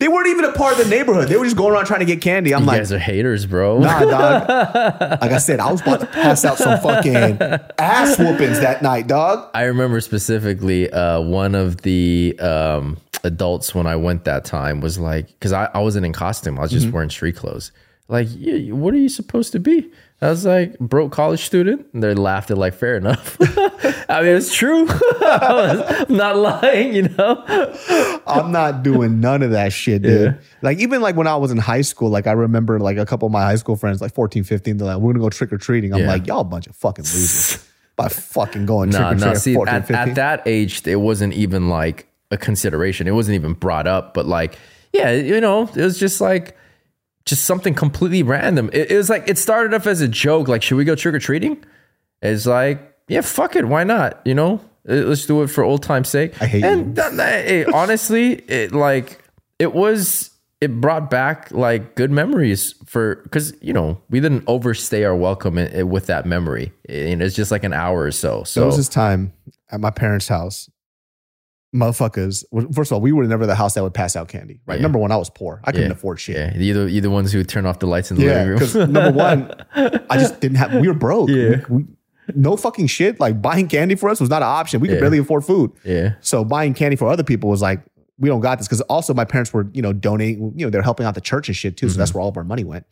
They 0.00 0.08
weren't 0.08 0.26
even 0.26 0.44
a 0.44 0.52
part 0.52 0.72
of 0.72 0.78
the 0.82 0.90
neighborhood. 0.90 1.28
They 1.28 1.36
were 1.36 1.44
just 1.44 1.56
going 1.56 1.72
around 1.72 1.84
trying 1.84 2.00
to 2.00 2.06
get 2.06 2.20
candy." 2.20 2.52
I'm 2.54 2.66
like, 2.66 2.74
You 2.74 2.78
like, 2.78 2.80
guys 2.80 2.92
are 2.92 2.98
haters, 2.98 3.46
bro. 3.46 3.78
Nah, 3.78 4.00
dog. 4.00 4.48
Like 5.20 5.30
I 5.32 5.38
said, 5.38 5.60
I 5.60 5.70
was 5.70 5.80
about 5.80 6.00
to 6.00 6.06
pass 6.06 6.44
out 6.44 6.58
some 6.58 6.80
fucking 6.80 7.40
ass 7.78 8.18
whoopings 8.18 8.58
that 8.60 8.82
night, 8.82 9.06
dog. 9.06 9.48
I 9.54 9.62
remember 9.64 10.00
specifically 10.00 10.90
uh, 10.90 11.20
one 11.20 11.54
of 11.54 11.82
the 11.82 12.36
um, 12.40 12.96
adults 13.22 13.74
when 13.76 13.86
I 13.86 13.94
went 13.94 14.24
that 14.24 14.44
time 14.44 14.80
was 14.80 14.98
like, 14.98 15.28
because 15.28 15.52
I, 15.52 15.66
I 15.72 15.78
wasn't 15.78 16.04
in 16.04 16.12
costume, 16.12 16.58
I 16.58 16.62
was 16.62 16.72
just 16.72 16.90
wearing 16.90 17.10
street 17.10 17.36
clothes. 17.36 17.70
Like, 18.12 18.28
yeah, 18.30 18.72
what 18.74 18.92
are 18.92 18.98
you 18.98 19.08
supposed 19.08 19.52
to 19.52 19.58
be? 19.58 19.90
I 20.20 20.28
was 20.28 20.44
like, 20.44 20.78
broke 20.78 21.12
college 21.12 21.40
student. 21.44 21.86
And 21.94 22.02
they 22.02 22.12
laughed 22.14 22.50
at 22.50 22.58
like, 22.58 22.74
fair 22.74 22.96
enough. 22.96 23.38
I 23.40 24.20
mean, 24.22 24.36
it's 24.36 24.54
true. 24.54 24.86
I'm 25.22 26.14
not 26.14 26.36
lying, 26.36 26.94
you 26.94 27.02
know? 27.08 28.20
I'm 28.26 28.52
not 28.52 28.82
doing 28.82 29.18
none 29.20 29.42
of 29.42 29.52
that 29.52 29.72
shit, 29.72 30.02
dude. 30.02 30.38
Like 30.60 30.78
even 30.78 31.00
like 31.00 31.16
when 31.16 31.26
I 31.26 31.36
was 31.36 31.50
in 31.52 31.56
high 31.58 31.80
school, 31.80 32.10
like 32.10 32.26
I 32.26 32.32
remember 32.32 32.78
like 32.78 32.98
a 32.98 33.06
couple 33.06 33.24
of 33.26 33.32
my 33.32 33.42
high 33.42 33.56
school 33.56 33.76
friends, 33.76 34.02
like 34.02 34.14
14, 34.14 34.44
15, 34.44 34.76
they're 34.76 34.86
like, 34.88 34.98
we're 34.98 35.12
gonna 35.14 35.24
go 35.24 35.30
trick 35.30 35.50
or 35.52 35.58
treating. 35.58 35.94
I'm 35.94 36.00
Yeah. 36.00 36.06
like, 36.08 36.26
y'all 36.26 36.40
a 36.40 36.44
bunch 36.44 36.66
of 36.66 36.76
fucking 36.76 37.04
losers. 37.04 37.66
By 37.96 38.08
fucking 38.08 38.66
going 38.66 38.90
trick 38.90 39.00
Nah, 39.00 39.10
or 39.12 39.14
nah. 39.14 39.34
See, 39.34 39.54
14, 39.54 39.74
at, 39.74 39.86
15. 39.86 39.96
at 40.10 40.14
that 40.16 40.42
age, 40.46 40.86
it 40.86 40.96
wasn't 40.96 41.32
even 41.32 41.68
like 41.70 42.06
a 42.30 42.36
consideration. 42.36 43.08
It 43.08 43.12
wasn't 43.14 43.36
even 43.36 43.54
brought 43.54 43.86
up. 43.86 44.12
But 44.14 44.26
like, 44.26 44.56
yeah, 44.92 45.12
you 45.12 45.40
know, 45.40 45.62
it 45.74 45.76
was 45.82 45.98
just 45.98 46.20
like, 46.20 46.56
just 47.24 47.44
something 47.44 47.74
completely 47.74 48.22
random. 48.22 48.70
It, 48.72 48.90
it 48.90 48.96
was 48.96 49.08
like 49.10 49.28
it 49.28 49.38
started 49.38 49.74
off 49.74 49.86
as 49.86 50.00
a 50.00 50.08
joke. 50.08 50.48
Like, 50.48 50.62
should 50.62 50.76
we 50.76 50.84
go 50.84 50.94
trick 50.94 51.14
or 51.14 51.18
treating? 51.18 51.62
It's 52.20 52.46
like, 52.46 52.96
yeah, 53.08 53.20
fuck 53.20 53.56
it, 53.56 53.66
why 53.66 53.84
not? 53.84 54.20
You 54.24 54.34
know, 54.34 54.60
Uh, 54.88 54.94
let's 55.06 55.26
do 55.26 55.42
it 55.42 55.48
for 55.48 55.62
old 55.64 55.82
time's 55.82 56.08
sake. 56.08 56.40
I 56.42 56.46
hate 56.46 56.64
and 56.64 56.96
you. 56.96 57.02
hey, 57.18 57.64
honestly, 57.72 58.32
it 58.48 58.72
like 58.72 59.18
it 59.58 59.72
was. 59.74 60.30
It 60.60 60.80
brought 60.80 61.10
back 61.10 61.50
like 61.50 61.96
good 61.96 62.12
memories 62.12 62.74
for 62.86 63.16
because 63.24 63.52
you 63.60 63.72
know 63.72 64.00
we 64.10 64.20
didn't 64.20 64.44
overstay 64.46 65.02
our 65.02 65.16
welcome 65.16 65.58
in, 65.58 65.66
in- 65.72 65.88
with 65.88 66.06
that 66.06 66.24
memory. 66.24 66.72
And 66.88 67.20
it's 67.20 67.34
just 67.34 67.50
like 67.50 67.64
an 67.64 67.72
hour 67.72 68.02
or 68.02 68.12
so. 68.12 68.44
So 68.44 68.60
There 68.60 68.66
was 68.68 68.76
this 68.76 68.88
time 68.88 69.32
at 69.72 69.80
my 69.80 69.90
parents' 69.90 70.28
house. 70.28 70.70
Motherfuckers. 71.74 72.44
First 72.74 72.90
of 72.90 72.96
all, 72.96 73.00
we 73.00 73.12
were 73.12 73.24
never 73.26 73.46
the 73.46 73.54
house 73.54 73.74
that 73.74 73.82
would 73.82 73.94
pass 73.94 74.14
out 74.14 74.28
candy. 74.28 74.60
Right. 74.66 74.76
Yeah. 74.76 74.82
Number 74.82 74.98
one, 74.98 75.10
I 75.10 75.16
was 75.16 75.30
poor. 75.30 75.60
I 75.64 75.72
couldn't 75.72 75.86
Yeah. 75.88 75.92
afford 75.92 76.20
shit. 76.20 76.36
Yeah, 76.36 76.54
you 76.56 76.74
the 76.74 76.90
you 76.90 77.00
the 77.00 77.10
ones 77.10 77.32
who 77.32 77.38
would 77.38 77.48
turn 77.48 77.64
off 77.64 77.78
the 77.78 77.86
lights 77.86 78.10
in 78.10 78.18
the 78.18 78.24
Yeah, 78.24 78.32
living 78.44 78.48
room. 78.48 78.58
because 78.58 78.74
number 78.76 79.10
one, 79.12 79.50
I 79.74 80.16
just 80.18 80.40
didn't 80.40 80.58
have. 80.58 80.74
We 80.74 80.86
were 80.88 80.94
broke. 80.94 81.28
Yeah. 81.30 81.62
We- 81.68 81.76
we- 81.78 81.84
no 82.36 82.56
fucking 82.56 82.86
shit. 82.86 83.18
Like 83.18 83.42
buying 83.42 83.66
candy 83.68 83.96
for 83.96 84.08
us 84.08 84.20
was 84.20 84.30
not 84.30 84.42
an 84.42 84.48
option. 84.48 84.80
We 84.80 84.86
could 84.88 85.00
barely 85.00 85.18
afford 85.18 85.44
food. 85.44 85.72
yeah, 85.84 86.14
So 86.20 86.44
buying 86.44 86.72
candy 86.72 86.94
for 86.94 87.08
other 87.08 87.24
people 87.24 87.50
was 87.50 87.60
like, 87.60 87.82
we 88.16 88.28
don't 88.28 88.40
got 88.40 88.58
this. 88.58 88.68
Because 88.68 88.80
also 88.82 89.12
my 89.12 89.24
parents 89.24 89.52
were, 89.52 89.68
you 89.72 89.82
know, 89.82 89.92
donating. 89.92 90.52
You 90.56 90.66
know, 90.66 90.70
they're 90.70 90.82
helping 90.82 91.04
out 91.04 91.16
the 91.16 91.20
church 91.20 91.48
and 91.48 91.56
shit 91.56 91.76
too. 91.76 91.88
So 91.88 91.92
Mm-hmm. 91.94 91.98
that's 91.98 92.14
where 92.14 92.20
all 92.22 92.28
of 92.28 92.36
our 92.36 92.44
money 92.44 92.62
went. 92.62 92.86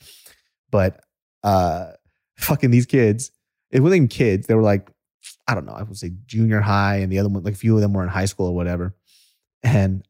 But 0.73 1.01
uh, 1.45 1.93
fucking 2.39 2.73
these 2.73 2.87
kids, 2.87 3.31
it 3.71 3.81
wasn't 3.81 3.97
even 3.99 4.09
kids. 4.09 4.49
They 4.49 4.55
were 4.57 4.63
like, 4.63 4.91
I 5.47 5.55
don't 5.55 5.67
know. 5.67 5.73
I 5.73 5.83
would 5.83 5.97
say 5.97 6.13
junior 6.27 6.61
high, 6.61 6.97
and 6.97 7.11
the 7.13 7.19
other 7.19 7.29
one, 7.29 7.43
like 7.43 7.55
a 7.55 7.57
few 7.57 7.75
of 7.75 7.81
them 7.81 7.93
were 7.93 8.03
in 8.03 8.09
high 8.09 8.25
school 8.27 8.47
or 8.47 8.55
whatever. 8.55 8.95
And 9.63 10.07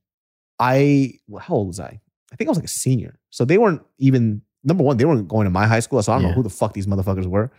I, 0.58 1.14
well, 1.26 1.42
how 1.42 1.54
old 1.54 1.68
was 1.68 1.80
I? 1.80 2.00
I 2.32 2.36
think 2.36 2.48
I 2.48 2.50
was 2.50 2.58
like 2.58 2.66
a 2.66 2.68
senior. 2.68 3.18
So 3.30 3.44
they 3.44 3.58
weren't 3.58 3.82
even 3.98 4.42
number 4.62 4.84
one. 4.84 4.96
They 4.96 5.04
weren't 5.04 5.26
going 5.28 5.44
to 5.44 5.50
my 5.50 5.66
high 5.66 5.80
school, 5.80 6.02
so 6.02 6.12
I 6.12 6.16
don't 6.16 6.28
know 6.28 6.34
who 6.34 6.42
the 6.42 6.50
fuck 6.50 6.74
these 6.74 6.86
motherfuckers 6.86 7.26
were. 7.26 7.50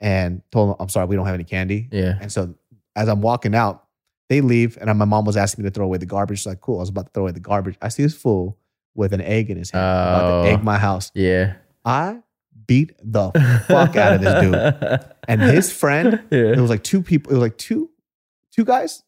And 0.00 0.42
told 0.50 0.70
them, 0.70 0.76
I'm 0.80 0.88
sorry, 0.88 1.06
we 1.06 1.14
don't 1.14 1.26
have 1.26 1.34
any 1.36 1.44
candy. 1.44 1.88
yeah. 1.92 2.18
And 2.20 2.32
so 2.32 2.54
as 2.96 3.08
I'm 3.08 3.20
walking 3.20 3.54
out, 3.54 3.84
they 4.28 4.40
leave, 4.40 4.76
and 4.80 4.98
my 4.98 5.04
mom 5.04 5.24
was 5.24 5.36
asking 5.36 5.62
me 5.64 5.70
to 5.70 5.74
throw 5.74 5.84
away 5.84 5.98
the 5.98 6.06
garbage. 6.06 6.38
She's 6.38 6.46
like, 6.46 6.60
"Cool." 6.60 6.78
I 6.78 6.80
was 6.80 6.88
about 6.88 7.06
to 7.06 7.12
throw 7.12 7.24
away 7.24 7.32
the 7.32 7.40
garbage. 7.40 7.76
I 7.82 7.88
see 7.88 8.02
this 8.02 8.14
fool 8.14 8.58
with 8.94 9.12
an 9.12 9.20
egg 9.20 9.50
in 9.50 9.58
his 9.58 9.70
hand, 9.70 9.82
about 9.84 10.24
Oh. 10.24 10.42
to 10.44 10.50
egg 10.50 10.58
oh. 10.60 10.64
my 10.64 10.78
house. 10.78 11.10
Yeah. 11.14 11.54
I 11.84 12.22
beat 12.66 12.92
the 13.02 13.30
fuck 13.66 13.96
out 13.96 14.14
of 14.14 14.20
this 14.20 14.40
dude. 14.42 15.04
And 15.28 15.40
his 15.42 15.72
friend, 15.72 16.22
it 16.30 16.58
was 16.58 16.70
like 16.70 16.82
two 16.84 17.02
people. 17.02 17.32
It 17.32 17.34
was 17.36 17.42
like 17.42 17.58
two, 17.58 17.90
two 18.52 18.64
guys. 18.64 19.02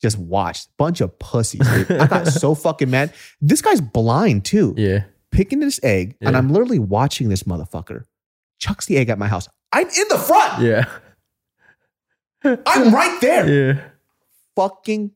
Just 0.00 0.16
watched 0.18 0.68
bunch 0.76 1.00
of 1.00 1.18
pussies. 1.18 1.68
Dude. 1.68 1.90
I 1.92 2.06
got 2.06 2.26
so 2.28 2.54
fucking 2.54 2.88
mad. 2.90 3.12
This 3.40 3.60
guy's 3.62 3.80
blind 3.80 4.44
too, 4.44 4.74
Yeah. 4.76 5.04
picking 5.32 5.58
this 5.60 5.80
egg, 5.82 6.16
and 6.20 6.36
I'm 6.36 6.50
literally 6.50 6.78
watching 6.78 7.28
this 7.28 7.42
motherfucker 7.44 8.04
chucks 8.58 8.86
the 8.86 8.96
egg 8.96 9.08
at 9.08 9.18
my 9.18 9.26
house. 9.28 9.48
I'm 9.72 9.86
in 9.88 10.08
the 10.08 10.18
front. 10.18 10.62
Yeah. 10.62 10.84
I'm 12.44 12.94
right 12.94 13.18
there. 13.20 13.48
Yeah. 13.74 13.80
fucking 14.56 15.10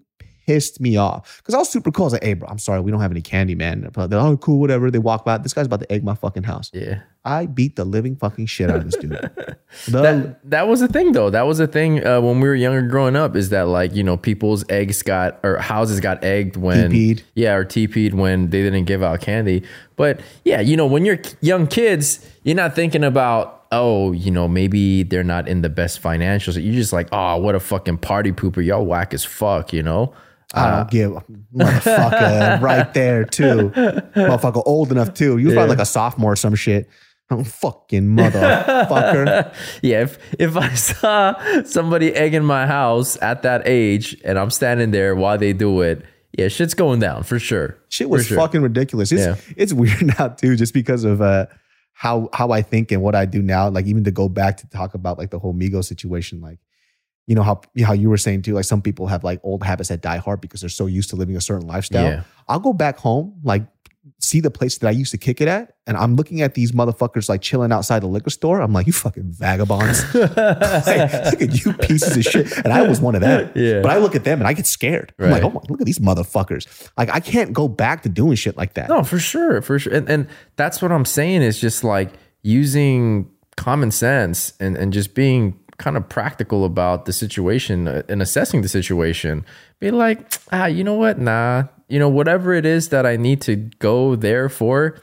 pissed 0.47 0.81
me 0.81 0.97
off 0.97 1.39
because 1.39 1.55
I 1.55 1.59
was 1.59 1.69
super 1.69 1.91
cool. 1.91 2.05
I 2.05 2.07
was 2.07 2.13
like, 2.15 2.25
"Hey, 2.25 2.35
bro, 2.35 2.49
I'm 2.49 2.59
sorry, 2.59 2.81
we 2.81 2.91
don't 2.91 3.01
have 3.01 3.11
any 3.11 3.23
candy, 3.23 3.55
man." 3.55 3.81
They're 3.81 3.91
like, 3.95 4.13
"Oh, 4.13 4.37
cool, 4.37 4.59
whatever." 4.61 4.91
They 4.91 4.99
walk 4.99 5.25
by. 5.25 5.39
This 5.39 5.53
guy's 5.53 5.67
about 5.67 5.81
to 5.81 5.91
egg 5.93 6.05
my 6.05 6.15
fucking 6.15 6.43
house. 6.45 6.71
Yeah. 6.73 7.01
I 7.25 7.47
beat 7.47 7.77
the 7.77 7.85
living 7.85 8.17
fucking 8.17 8.47
shit 8.47 8.69
out 8.69 8.79
of 8.79 8.85
this 8.85 8.97
dude. 8.97 9.13
The- 9.87 10.03
That 10.03 10.51
that 10.51 10.69
was 10.69 10.83
a 10.83 10.89
thing 10.89 11.13
though. 11.13 11.31
That 11.31 11.47
was 11.47 11.61
a 11.61 11.67
thing 11.69 12.05
uh, 12.05 12.21
when 12.21 12.41
we 12.41 12.49
were 12.49 12.55
younger 12.55 12.83
growing 12.83 13.15
up. 13.17 13.37
Is 13.37 13.49
that 13.51 13.69
like 13.69 13.95
you 13.95 14.03
know 14.03 14.17
people's 14.17 14.65
eggs 14.69 15.03
got 15.03 15.39
or 15.45 15.57
houses 15.59 16.01
got 16.01 16.23
egged 16.25 16.57
when 16.57 16.91
TP'd. 16.91 17.23
yeah 17.35 17.55
or 17.55 17.65
TP'd 17.65 18.13
when 18.15 18.51
they 18.51 18.63
didn't 18.63 18.85
give 18.87 19.03
out 19.03 19.21
candy. 19.21 19.63
But 19.97 20.21
yeah, 20.45 20.61
you 20.61 20.77
know 20.77 20.87
when 20.87 21.05
you're 21.05 21.21
young 21.41 21.69
kids, 21.69 22.27
you're 22.43 22.57
not 22.57 22.75
thinking 22.75 23.05
about 23.05 23.65
oh 23.71 24.11
you 24.13 24.31
know 24.33 24.47
maybe 24.49 25.05
they're 25.05 25.23
not 25.25 25.47
in 25.49 25.63
the 25.63 25.71
best 25.71 26.03
financials. 26.03 26.63
You're 26.63 26.75
just 26.75 26.93
like 26.93 27.09
oh 27.13 27.37
what 27.39 27.55
a 27.55 27.61
fucking 27.61 27.99
party 27.99 28.33
pooper. 28.33 28.63
Y'all 28.65 28.85
whack 28.85 29.15
as 29.15 29.25
fuck. 29.25 29.73
You 29.73 29.85
know. 29.85 30.13
I 30.55 30.77
don't 30.77 30.91
give 30.91 31.13
a 31.13 31.21
motherfucker 31.55 32.61
right 32.63 32.93
there 32.95 33.25
too. 33.25 33.71
Motherfucker 33.75 34.63
old 34.67 34.93
enough 34.93 35.15
too. 35.15 35.39
You 35.39 35.47
was 35.47 35.55
probably 35.55 35.71
like 35.71 35.79
a 35.83 35.87
sophomore 35.87 36.33
or 36.33 36.37
some 36.37 36.55
shit. 36.55 36.89
Oh, 37.31 37.45
fucking 37.45 38.09
motherfucker. 38.09 39.55
Yeah, 39.83 40.03
if 40.03 40.19
if 40.39 40.57
I 40.57 40.75
saw 40.75 41.63
somebody 41.65 42.15
egging 42.15 42.45
my 42.45 42.67
house 42.67 43.17
at 43.23 43.43
that 43.43 43.67
age 43.67 44.21
and 44.25 44.39
I'm 44.39 44.51
standing 44.51 44.91
there 44.91 45.15
while 45.15 45.39
they 45.39 45.53
do 45.53 45.81
it, 45.81 46.05
yeah, 46.37 46.49
shit's 46.49 46.75
going 46.75 47.01
down 47.01 47.23
for 47.23 47.39
sure. 47.39 47.79
Shit 47.89 48.11
was 48.11 48.27
sure. 48.27 48.37
fucking 48.37 48.61
ridiculous. 48.63 49.13
It's 49.13 49.23
Yeah. 49.23 49.37
it's 49.57 49.73
weird 49.83 50.19
now 50.19 50.29
too, 50.29 50.57
just 50.57 50.75
because 50.75 51.05
of 51.05 51.23
uh 51.23 51.47
how 51.95 52.29
how 52.33 52.51
I 52.51 52.63
think 52.63 52.93
and 52.93 53.03
what 53.03 53.15
I 53.15 53.25
do 53.25 53.41
now. 53.43 53.69
Like 53.69 53.87
even 53.87 54.05
to 54.05 54.11
go 54.11 54.29
back 54.29 54.59
to 54.59 54.69
talk 54.69 54.95
about 54.95 55.19
like 55.19 55.31
the 55.31 55.39
whole 55.39 55.55
Migo 55.55 55.83
situation, 55.85 56.41
like 56.41 56.59
you 57.27 57.35
know 57.35 57.43
how 57.43 57.61
how 57.85 57.93
you 57.93 58.11
were 58.11 58.17
saying 58.17 58.43
too, 58.43 58.55
like 58.55 58.65
some 58.65 58.83
people 58.83 59.07
have 59.07 59.25
like 59.25 59.41
old 59.43 59.63
habits 59.63 59.89
that 59.89 60.01
die 60.01 60.19
hard 60.19 60.41
because 60.41 60.61
they're 60.61 60.71
so 60.71 60.87
used 60.87 61.11
to 61.11 61.17
living 61.17 61.37
a 61.37 61.41
certain 61.41 61.67
lifestyle. 61.67 62.05
Yeah. 62.05 62.23
I'll 62.49 62.61
go 62.61 62.73
back 62.73 62.99
home, 62.99 63.41
like 63.45 63.63
see 64.19 64.41
the 64.41 64.51
place 64.51 64.79
that 64.79 64.89
I 64.89 64.91
used 64.91 65.13
to 65.13 65.19
kick 65.19 65.41
it 65.41 65.49
at, 65.49 65.75
and 65.87 65.97
I'm 65.97 66.17
looking 66.17 66.43
at 66.43 66.55
these 66.55 66.73
motherfuckers 66.73 67.29
like 67.29 67.41
chilling 67.41 67.71
outside 67.73 68.03
the 68.03 68.09
liquor 68.09 68.31
store. 68.31 68.61
I'm 68.61 68.73
like, 68.73 68.87
you 68.87 68.93
fucking 68.93 69.33
vagabonds. 69.33 70.03
like, 70.15 70.33
look 70.33 71.43
at 71.43 71.65
you 71.65 71.73
pieces 71.75 72.17
of 72.17 72.25
shit. 72.25 72.57
And 72.59 72.73
I 72.73 72.83
was 72.83 73.01
one 73.01 73.15
of 73.15 73.21
them. 73.21 73.51
Yeah. 73.55 73.83
But 73.83 73.93
I 73.93 73.99
look 73.99 74.15
at 74.15 74.25
them 74.25 74.41
and 74.41 74.49
I 74.49 74.53
get 74.53 74.67
scared. 74.67 75.15
I'm 75.19 75.31
like, 75.31 75.43
oh 75.43 75.51
my, 75.51 75.61
look 75.69 75.81
at 75.81 75.87
these 75.87 76.01
motherfuckers. 76.01 76.91
Like 76.97 77.11
I 77.11 77.21
can't 77.21 77.53
go 77.53 77.69
back 77.69 78.03
to 78.03 78.09
doing 78.09 78.37
shit 78.37 78.57
like 78.57 78.75
that. 78.75 78.89
No, 78.89 79.05
for 79.05 79.19
sure, 79.19 79.63
for 79.63 79.79
sure. 79.79 79.93
And 79.93 80.09
and 80.09 80.29
that's 80.57 80.83
what 80.83 80.91
I'm 80.91 81.05
saying 81.05 81.43
is 81.43 81.61
just 81.61 81.85
like 81.85 82.13
using 82.43 83.31
common 83.57 83.91
sense 83.91 84.55
and 84.59 84.77
and 84.77 84.93
just 84.93 85.15
being 85.15 85.59
kind 85.83 85.97
of 85.97 86.09
practical 86.09 86.65
about 86.65 87.05
the 87.07 87.13
situation 87.13 87.89
uh, 87.89 88.03
and 88.09 88.23
assessing 88.23 88.63
the 88.63 88.69
situation. 88.69 89.45
Be 89.81 89.91
like, 89.91 90.33
ah, 90.53 90.67
you 90.67 90.85
know 90.85 90.95
what? 90.95 91.19
Nah, 91.19 91.65
you 91.89 91.99
know 91.99 92.09
whatever 92.09 92.55
it 92.55 92.65
is 92.65 92.89
that 92.91 93.05
I 93.05 93.17
need 93.17 93.41
to 93.43 93.57
go 93.81 94.15
there 94.17 94.49
for, 94.49 94.97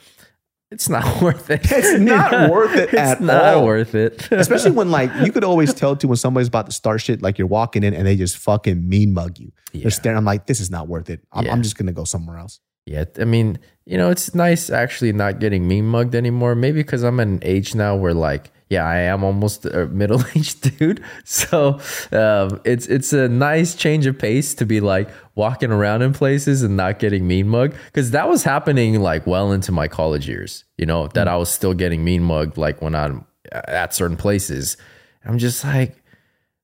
it's 0.71 0.87
not 0.87 1.21
worth 1.21 1.49
it. 1.49 1.61
It's 1.69 1.99
not 1.99 2.49
worth 2.55 2.75
it 2.75 2.89
It's 2.93 3.19
not 3.19 3.55
all. 3.55 3.65
worth 3.65 3.93
it. 3.93 4.27
Especially 4.31 4.71
when 4.71 4.89
like 4.89 5.11
you 5.25 5.31
could 5.33 5.43
always 5.43 5.73
tell 5.73 5.95
too 5.97 6.07
when 6.07 6.17
somebody's 6.17 6.47
about 6.47 6.67
to 6.67 6.71
start 6.71 7.01
shit, 7.01 7.21
like 7.21 7.37
you're 7.37 7.47
walking 7.47 7.83
in 7.83 7.93
and 7.93 8.07
they 8.07 8.15
just 8.15 8.37
fucking 8.37 8.87
mean 8.87 9.13
mug 9.13 9.37
you. 9.37 9.51
Yeah. 9.73 9.81
They're 9.83 9.91
staring. 9.91 10.17
I'm 10.17 10.25
like, 10.25 10.45
this 10.45 10.59
is 10.61 10.71
not 10.71 10.87
worth 10.87 11.09
it. 11.09 11.19
I'm, 11.33 11.45
Yeah. 11.45 11.51
I'm 11.51 11.61
just 11.61 11.77
gonna 11.77 11.91
go 11.91 12.05
somewhere 12.05 12.37
else. 12.37 12.59
Yeah, 12.85 13.05
I 13.19 13.25
mean, 13.25 13.59
you 13.85 13.97
know, 13.97 14.09
it's 14.09 14.33
nice 14.33 14.69
actually 14.71 15.11
not 15.13 15.39
getting 15.39 15.67
meme 15.67 15.85
mugged 15.87 16.15
anymore. 16.15 16.55
Maybe 16.55 16.79
because 16.81 17.03
I'm 17.03 17.19
at 17.19 17.27
an 17.27 17.39
age 17.43 17.75
now 17.75 17.95
where 17.95 18.13
like, 18.15 18.51
yeah, 18.69 18.85
I 18.85 18.99
am 18.99 19.23
almost 19.23 19.65
a 19.65 19.87
middle 19.91 20.23
aged 20.35 20.77
dude. 20.77 21.03
So 21.25 21.79
um, 22.11 22.61
it's 22.63 22.85
it's 22.87 23.13
a 23.13 23.27
nice 23.27 23.75
change 23.75 24.05
of 24.05 24.17
pace 24.17 24.53
to 24.55 24.65
be 24.65 24.79
like 24.79 25.09
walking 25.35 25.71
around 25.71 26.03
in 26.03 26.13
places 26.13 26.61
and 26.61 26.77
not 26.77 26.99
getting 26.99 27.27
mean 27.27 27.47
mugged 27.47 27.75
because 27.85 28.11
that 28.11 28.29
was 28.29 28.43
happening 28.43 29.01
like 29.01 29.25
well 29.25 29.51
into 29.51 29.71
my 29.71 29.87
college 29.87 30.27
years. 30.27 30.65
You 30.77 30.85
know 30.85 31.07
that 31.09 31.27
I 31.27 31.35
was 31.35 31.49
still 31.49 31.73
getting 31.73 32.03
mean 32.03 32.23
mugged 32.23 32.57
like 32.57 32.81
when 32.81 32.93
I'm 32.93 33.25
at 33.51 33.93
certain 33.93 34.17
places. 34.17 34.77
I'm 35.25 35.37
just 35.37 35.63
like, 35.63 35.95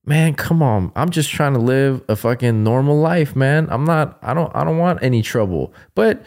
man, 0.06 0.36
come 0.36 0.62
on. 0.62 0.92
I'm 0.96 1.10
just 1.10 1.30
trying 1.32 1.54
to 1.54 1.60
live 1.60 2.04
a 2.08 2.16
fucking 2.16 2.64
normal 2.64 3.00
life, 3.00 3.36
man. 3.36 3.68
I'm 3.72 3.84
not. 3.84 4.20
I 4.22 4.34
don't. 4.34 4.56
I 4.56 4.64
don't 4.64 4.78
want 4.78 5.02
any 5.02 5.24
trouble. 5.24 5.74
But 5.96 6.24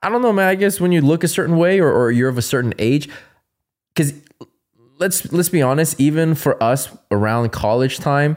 I 0.00 0.08
don't 0.08 0.22
know, 0.22 0.32
man. 0.32 0.46
I 0.46 0.54
guess 0.54 0.80
when 0.80 0.92
you 0.92 1.00
look 1.00 1.24
a 1.24 1.28
certain 1.28 1.56
way 1.56 1.80
or, 1.80 1.90
or 1.92 2.12
you're 2.12 2.28
of 2.28 2.38
a 2.38 2.42
certain 2.42 2.72
age, 2.78 3.08
because 3.88 4.12
let's 4.98 5.32
let's 5.32 5.48
be 5.48 5.62
honest, 5.62 6.00
even 6.00 6.34
for 6.34 6.62
us 6.62 6.96
around 7.10 7.50
college 7.50 7.98
time, 7.98 8.36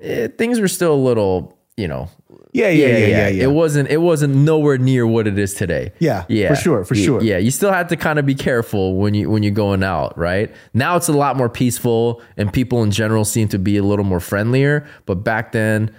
eh, 0.00 0.28
things 0.28 0.60
were 0.60 0.68
still 0.68 0.94
a 0.94 0.96
little, 0.96 1.58
you 1.76 1.88
know. 1.88 2.08
Yeah, 2.52 2.68
yeah, 2.68 2.86
yeah, 2.86 2.96
yeah, 2.98 3.28
yeah. 3.28 3.44
It 3.44 3.50
wasn't. 3.50 3.88
It 3.90 3.96
wasn't 3.96 4.36
nowhere 4.36 4.78
near 4.78 5.08
what 5.08 5.26
it 5.26 5.36
is 5.36 5.54
today. 5.54 5.92
Yeah, 5.98 6.24
yeah, 6.28 6.48
for 6.48 6.54
sure, 6.54 6.84
for 6.84 6.94
sure. 6.94 7.20
Yeah, 7.20 7.38
you 7.38 7.50
still 7.50 7.72
have 7.72 7.88
to 7.88 7.96
kind 7.96 8.16
of 8.18 8.26
be 8.26 8.36
careful 8.36 8.94
when 8.94 9.12
you 9.12 9.28
when 9.28 9.42
you're 9.42 9.52
going 9.52 9.82
out, 9.82 10.16
right? 10.16 10.54
Now 10.72 10.96
it's 10.96 11.08
a 11.08 11.12
lot 11.12 11.36
more 11.36 11.48
peaceful, 11.48 12.22
and 12.36 12.52
people 12.52 12.84
in 12.84 12.92
general 12.92 13.24
seem 13.24 13.48
to 13.48 13.58
be 13.58 13.76
a 13.76 13.82
little 13.82 14.04
more 14.04 14.20
friendlier. 14.20 14.86
But 15.04 15.16
back 15.16 15.50
then, 15.50 15.92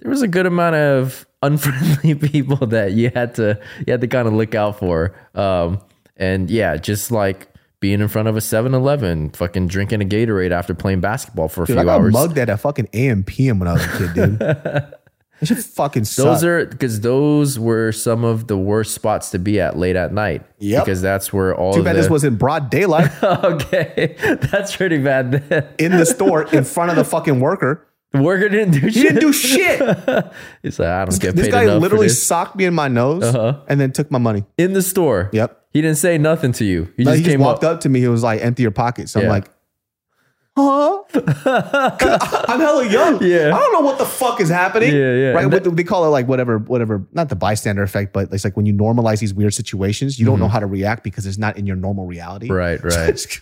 there 0.00 0.10
was 0.10 0.20
a 0.22 0.28
good 0.28 0.46
amount 0.46 0.74
of 0.74 1.26
unfriendly 1.42 2.16
people 2.16 2.66
that 2.66 2.92
you 2.92 3.12
had 3.14 3.36
to 3.36 3.60
you 3.86 3.92
had 3.92 4.00
to 4.00 4.08
kind 4.08 4.26
of 4.26 4.34
look 4.34 4.56
out 4.56 4.80
for. 4.80 5.14
Um, 5.36 5.80
and 6.16 6.50
yeah, 6.50 6.76
just 6.76 7.12
like 7.12 7.50
being 7.80 8.00
in 8.00 8.08
front 8.08 8.28
of 8.28 8.36
a 8.36 8.40
7-Eleven, 8.40 9.30
fucking 9.30 9.66
drinking 9.66 10.02
a 10.02 10.04
Gatorade 10.04 10.50
after 10.52 10.74
playing 10.74 11.00
basketball 11.00 11.48
for 11.48 11.62
a 11.62 11.66
Dude, 11.66 11.74
few 11.74 11.80
I 11.80 11.84
got 11.84 12.00
hours. 12.00 12.12
mugged 12.12 12.38
at 12.38 12.48
a 12.50 12.56
fucking 12.56 12.88
AM 12.92 13.24
PM 13.24 13.58
when 13.58 13.68
I 13.68 13.72
was 13.72 13.84
a 13.84 13.88
kid, 13.98 14.14
dude. 14.14 14.38
that 14.38 15.00
shit 15.42 15.58
fucking 15.58 16.04
sucked. 16.04 16.26
Those 16.26 16.44
are 16.44 16.66
because 16.66 17.00
those 17.00 17.58
were 17.58 17.92
some 17.92 18.22
of 18.22 18.46
the 18.48 18.58
worst 18.58 18.94
spots 18.94 19.30
to 19.30 19.38
be 19.38 19.58
at 19.60 19.78
late 19.78 19.96
at 19.96 20.12
night. 20.12 20.42
Yep. 20.58 20.84
Because 20.84 21.00
that's 21.00 21.32
where 21.32 21.54
all 21.54 21.72
Too 21.72 21.82
bad 21.82 21.96
the, 21.96 22.02
this 22.02 22.10
was 22.10 22.22
in 22.22 22.36
broad 22.36 22.70
daylight 22.70 23.10
okay. 23.22 24.16
That's 24.52 24.76
pretty 24.76 24.98
bad. 24.98 25.32
Then 25.32 25.66
in 25.78 25.92
the 25.92 26.04
store 26.04 26.42
in 26.54 26.64
front 26.64 26.90
of 26.90 26.96
the 26.96 27.04
fucking 27.04 27.40
worker. 27.40 27.86
The 28.12 28.22
worker 28.22 28.48
didn't 28.48 28.72
do 28.74 28.80
shit. 28.80 28.92
He 28.94 29.02
didn't 29.02 29.20
do 29.20 29.32
shit. 29.32 29.78
He's 30.62 30.78
like, 30.78 30.88
I 30.88 31.04
don't 31.04 31.20
get 31.20 31.36
This 31.36 31.46
paid 31.46 31.52
guy 31.52 31.62
enough 31.62 31.74
for 31.76 31.80
literally 31.80 32.06
this. 32.08 32.26
socked 32.26 32.56
me 32.56 32.64
in 32.64 32.74
my 32.74 32.88
nose 32.88 33.22
Uh-huh. 33.22 33.60
and 33.68 33.80
then 33.80 33.92
took 33.92 34.10
my 34.10 34.18
money. 34.18 34.44
in 34.58 34.72
the 34.72 34.82
store. 34.82 35.30
Yep. 35.32 35.56
He 35.72 35.80
didn't 35.80 35.98
say 35.98 36.18
nothing 36.18 36.50
to 36.52 36.64
you. 36.64 36.92
He 36.96 37.04
just 37.04 37.16
he 37.18 37.22
just 37.22 37.32
came 37.32 37.40
walked 37.40 37.62
up. 37.62 37.80
to 37.82 37.88
me. 37.88 38.00
He 38.00 38.08
was 38.08 38.22
like, 38.24 38.40
empty 38.42 38.62
your 38.62 38.72
pockets. 38.72 39.14
Yeah. 39.14 39.22
I'm 39.22 39.28
like, 39.28 39.48
huh? 40.56 41.02
'Cause 41.12 41.24
I'm 42.48 42.58
hella 42.60 42.86
young. 42.88 43.22
Yeah. 43.22 43.54
I 43.54 43.58
don't 43.60 43.72
know 43.72 43.80
what 43.80 43.98
the 43.98 44.04
fuck 44.06 44.40
is 44.40 44.48
happening. 44.48 44.90
Yeah, 44.92 45.14
yeah. 45.14 45.28
Right. 45.30 45.44
And 45.44 45.52
What 45.52 45.76
they 45.76 45.84
call 45.84 46.04
it 46.04 46.08
like 46.08 46.26
whatever, 46.26 46.58
whatever, 46.58 47.06
not 47.12 47.28
the 47.28 47.36
bystander 47.36 47.82
effect, 47.84 48.12
but 48.12 48.32
it's 48.32 48.44
like 48.44 48.56
when 48.56 48.66
you 48.66 48.74
normalize 48.74 49.20
these 49.20 49.32
weird 49.34 49.54
situations, 49.54 50.18
you 50.18 50.26
don't 50.26 50.40
know 50.40 50.48
how 50.48 50.58
to 50.58 50.66
react 50.66 51.04
because 51.04 51.26
it's 51.26 51.38
not 51.38 51.56
in 51.56 51.66
your 51.66 51.76
normal 51.76 52.06
reality. 52.06 52.48
Mm-hmm. 52.48 52.56
Right, 52.56 52.82
right. 52.84 53.40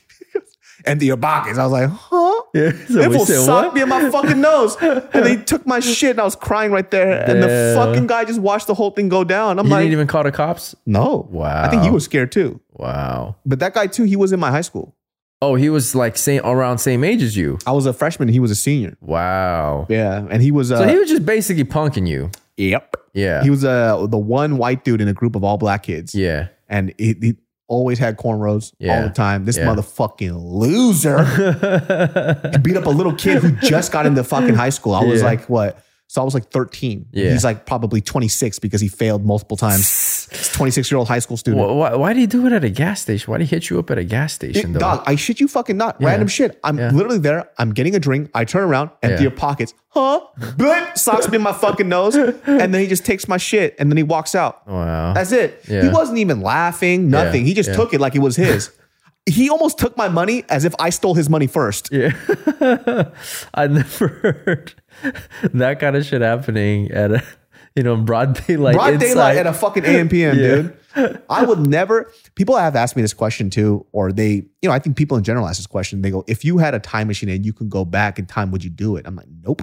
Empty 0.84 1.06
your 1.06 1.16
pockets. 1.16 1.58
I 1.58 1.64
was 1.64 1.72
like, 1.72 1.88
huh? 1.90 2.42
Yeah. 2.54 2.72
So 2.88 3.08
we 3.10 3.18
said, 3.20 3.44
socked 3.44 3.66
what? 3.68 3.74
me 3.74 3.82
in 3.82 3.88
my 3.88 4.10
fucking 4.10 4.40
nose. 4.40 4.76
And 4.80 5.24
they 5.26 5.36
took 5.36 5.66
my 5.66 5.80
shit 5.98 6.12
and 6.12 6.20
I 6.20 6.24
was 6.24 6.34
crying 6.36 6.70
right 6.72 6.90
there. 6.90 7.22
And 7.28 7.42
the 7.42 7.46
Damn. 7.46 7.76
fucking 7.76 8.06
guy 8.06 8.24
just 8.24 8.40
watched 8.40 8.66
the 8.66 8.74
whole 8.74 8.90
thing 8.90 9.08
go 9.08 9.22
down. 9.24 9.58
I'm 9.58 9.66
You 9.66 9.72
like, 9.72 9.80
didn't 9.82 9.92
even 9.92 10.06
call 10.06 10.22
the 10.24 10.32
cops? 10.32 10.74
no. 10.86 11.28
Wow. 11.30 11.62
I 11.64 11.68
think 11.68 11.82
he 11.82 11.90
was 11.90 12.04
scared 12.04 12.32
too. 12.32 12.60
Wow. 12.72 13.36
But 13.44 13.58
that 13.60 13.74
guy 13.74 13.86
too, 13.86 14.04
he 14.04 14.16
was 14.16 14.32
in 14.32 14.40
my 14.40 14.50
high 14.50 14.62
school. 14.62 14.94
Oh, 15.40 15.54
he 15.54 15.68
was 15.70 15.94
like 15.94 16.16
same 16.16 16.40
around 16.44 16.78
same 16.78 17.04
age 17.04 17.22
as 17.22 17.36
you. 17.36 17.58
I 17.66 17.72
was 17.72 17.86
a 17.86 17.92
freshman. 17.92 18.28
He 18.28 18.40
was 18.40 18.50
a 18.50 18.56
senior. 18.56 18.96
Wow. 19.00 19.86
Yeah. 19.88 20.26
And 20.30 20.42
he 20.42 20.50
was, 20.50 20.72
uh, 20.72 20.78
So 20.78 20.88
he 20.88 20.96
was 20.98 21.08
just 21.08 21.24
basically 21.26 21.64
punking 21.64 22.08
you. 22.08 22.30
yep. 22.56 22.94
Yeah. 23.14 23.42
He 23.42 23.50
was 23.50 23.64
uh, 23.64 24.06
the 24.06 24.18
one 24.18 24.58
white 24.58 24.84
dude 24.84 25.00
in 25.00 25.08
a 25.08 25.12
group 25.12 25.34
of 25.36 25.44
all 25.44 25.58
black 25.58 25.82
kids. 25.84 26.14
yeah. 26.14 26.48
And 26.68 26.92
he, 26.98 27.14
he 27.20 27.34
always 27.68 27.98
had 27.98 28.16
cornrows 28.16 28.72
Yeah. 28.78 28.96
all 28.96 29.02
the 29.04 29.10
time. 29.14 29.44
This 29.44 29.56
Yeah. 29.56 29.66
motherfucking 29.66 30.32
loser 30.34 31.18
beat 32.62 32.76
up 32.76 32.86
a 32.86 32.90
little 32.90 33.12
kid 33.14 33.42
who 33.42 33.52
just 33.52 33.92
got 33.92 34.06
into 34.06 34.24
fucking 34.24 34.54
high 34.54 34.70
school. 34.70 34.94
I 34.94 35.04
was 35.04 35.20
Yeah. 35.20 35.26
like, 35.26 35.48
what? 35.48 35.78
So 36.10 36.22
I 36.22 36.24
was 36.24 36.32
like 36.32 36.50
13. 36.50 37.04
Yeah. 37.12 37.32
He's 37.32 37.44
like 37.44 37.66
probably 37.66 38.00
26 38.00 38.58
because 38.60 38.80
he 38.80 38.88
failed 38.88 39.26
multiple 39.26 39.58
times. 39.58 40.26
26 40.54 40.90
year 40.90 40.96
old 40.98 41.06
high 41.06 41.18
school 41.18 41.36
student. 41.36 41.62
Why, 41.66 41.72
why, 41.90 41.94
why 41.96 42.12
do 42.14 42.20
you 42.20 42.26
do 42.26 42.46
it 42.46 42.52
at 42.52 42.64
a 42.64 42.70
gas 42.70 43.02
station? 43.02 43.30
Why 43.30 43.36
do 43.36 43.44
you 43.44 43.48
hit 43.48 43.68
you 43.68 43.78
up 43.78 43.90
at 43.90 43.98
a 43.98 44.04
gas 44.04 44.32
station, 44.32 44.72
though? 44.72 44.78
Dog, 44.80 45.02
I 45.06 45.16
shit 45.16 45.38
you 45.38 45.48
fucking 45.48 45.76
not. 45.76 45.96
Yeah. 46.00 46.08
Random 46.08 46.26
shit. 46.28 46.58
I'm 46.64 46.78
Yeah. 46.78 46.90
literally 46.92 47.18
there. 47.18 47.50
I'm 47.58 47.74
getting 47.74 47.94
a 47.94 48.00
drink. 48.00 48.30
I 48.34 48.46
turn 48.46 48.62
around, 48.62 48.88
empty 49.02 49.22
your 49.22 49.30
pockets. 49.32 49.74
Huh? 49.90 50.20
Good. 50.56 50.96
Socks 50.96 51.28
me 51.28 51.36
in 51.36 51.42
my 51.42 51.52
fucking 51.52 51.88
nose. 51.90 52.14
And 52.14 52.72
then 52.72 52.80
he 52.80 52.86
just 52.86 53.04
takes 53.04 53.28
my 53.28 53.36
shit 53.36 53.76
and 53.78 53.90
then 53.92 53.98
he 53.98 54.02
walks 54.02 54.34
out. 54.34 54.66
Wow. 54.66 55.12
That's 55.12 55.32
it. 55.32 55.60
He 55.66 55.88
wasn't 55.90 56.18
even 56.18 56.40
laughing, 56.40 57.10
nothing. 57.10 57.44
he 57.44 57.52
just 57.52 57.74
took 57.74 57.92
it 57.92 58.00
like 58.00 58.14
it 58.14 58.20
was 58.20 58.34
his. 58.36 58.70
he 59.26 59.50
almost 59.50 59.76
took 59.78 59.94
my 59.98 60.08
money 60.08 60.42
as 60.48 60.64
if 60.64 60.74
I 60.78 60.88
stole 60.88 61.12
his 61.14 61.28
money 61.28 61.46
first. 61.46 61.90
Yeah. 61.92 62.12
I 63.54 63.66
never 63.66 64.08
heard 64.46 64.74
that 65.54 65.80
kind 65.80 65.96
of 65.96 66.04
shit 66.04 66.20
happening 66.22 66.90
at 66.90 67.12
a, 67.12 67.22
you 67.76 67.82
know, 67.82 67.96
broad 67.96 68.44
daylight. 68.46 68.74
Broad 68.74 68.94
inside. 68.94 69.06
daylight 69.06 69.36
at 69.36 69.46
a 69.46 69.52
fucking 69.52 69.84
AM 69.84 70.08
PM, 70.08 70.36
Yeah. 70.38 70.54
dude. 70.96 71.22
I 71.30 71.44
would 71.44 71.60
never. 71.66 72.10
People 72.34 72.56
have 72.56 72.74
asked 72.74 72.96
me 72.96 73.02
this 73.02 73.14
question 73.14 73.50
too, 73.50 73.86
or 73.92 74.10
they, 74.10 74.30
you 74.62 74.68
know, 74.68 74.72
I 74.72 74.78
think 74.80 74.96
people 74.96 75.16
in 75.16 75.22
general 75.22 75.46
ask 75.46 75.58
this 75.58 75.66
question. 75.66 76.02
They 76.02 76.10
go, 76.10 76.24
"If 76.26 76.44
you 76.44 76.58
had 76.58 76.74
a 76.74 76.80
time 76.80 77.06
machine 77.06 77.28
and 77.28 77.46
you 77.46 77.52
could 77.52 77.68
go 77.70 77.84
back 77.84 78.18
in 78.18 78.26
time, 78.26 78.50
would 78.50 78.64
you 78.64 78.70
do 78.70 78.96
it?" 78.96 79.06
I'm 79.06 79.14
like, 79.14 79.28
"Nope." 79.44 79.62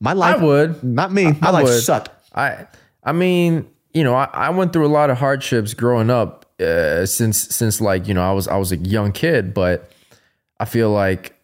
My 0.00 0.10
I 0.10 0.14
life 0.14 0.40
would. 0.40 0.84
not 0.84 1.12
me. 1.12 1.32
My 1.40 1.48
I 1.48 1.50
life 1.50 1.64
would. 1.64 1.82
sucked. 1.82 2.10
I 2.32 2.66
I 3.02 3.10
mean, 3.12 3.66
you 3.92 4.04
know, 4.04 4.14
I, 4.14 4.28
I 4.32 4.50
went 4.50 4.72
through 4.72 4.86
a 4.86 4.92
lot 4.92 5.10
of 5.10 5.18
hardships 5.18 5.74
growing 5.74 6.10
up 6.10 6.46
uh, 6.60 7.04
since 7.06 7.36
since 7.48 7.80
like 7.80 8.06
you 8.06 8.14
know 8.14 8.22
I 8.22 8.32
was 8.32 8.46
I 8.46 8.56
was 8.56 8.70
a 8.70 8.76
young 8.76 9.10
kid, 9.10 9.52
but 9.54 9.90
I 10.60 10.64
feel 10.66 10.90
like 10.92 11.34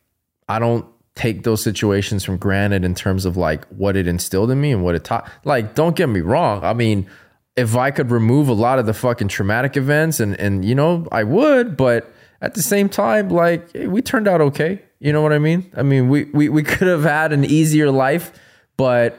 I 0.48 0.60
don't 0.60 0.86
take 1.14 1.44
those 1.44 1.62
situations 1.62 2.24
from 2.24 2.36
granted 2.36 2.84
in 2.84 2.94
terms 2.94 3.24
of 3.24 3.36
like 3.36 3.64
what 3.66 3.96
it 3.96 4.06
instilled 4.06 4.50
in 4.50 4.60
me 4.60 4.72
and 4.72 4.82
what 4.82 4.94
it 4.94 5.04
taught. 5.04 5.30
Like, 5.44 5.74
don't 5.74 5.94
get 5.94 6.08
me 6.08 6.20
wrong. 6.20 6.64
I 6.64 6.72
mean, 6.72 7.08
if 7.56 7.76
I 7.76 7.90
could 7.90 8.10
remove 8.10 8.48
a 8.48 8.52
lot 8.52 8.78
of 8.78 8.86
the 8.86 8.94
fucking 8.94 9.28
traumatic 9.28 9.76
events 9.76 10.20
and 10.20 10.38
and 10.40 10.64
you 10.64 10.74
know 10.74 11.06
I 11.12 11.22
would, 11.22 11.76
but 11.76 12.12
at 12.40 12.54
the 12.54 12.62
same 12.62 12.88
time, 12.88 13.28
like 13.28 13.68
we 13.74 14.02
turned 14.02 14.28
out 14.28 14.40
okay. 14.40 14.82
You 14.98 15.12
know 15.12 15.22
what 15.22 15.32
I 15.32 15.38
mean? 15.38 15.70
I 15.76 15.82
mean, 15.82 16.08
we 16.08 16.24
we 16.24 16.48
we 16.48 16.62
could 16.64 16.88
have 16.88 17.04
had 17.04 17.32
an 17.32 17.44
easier 17.44 17.90
life, 17.90 18.32
but 18.76 19.18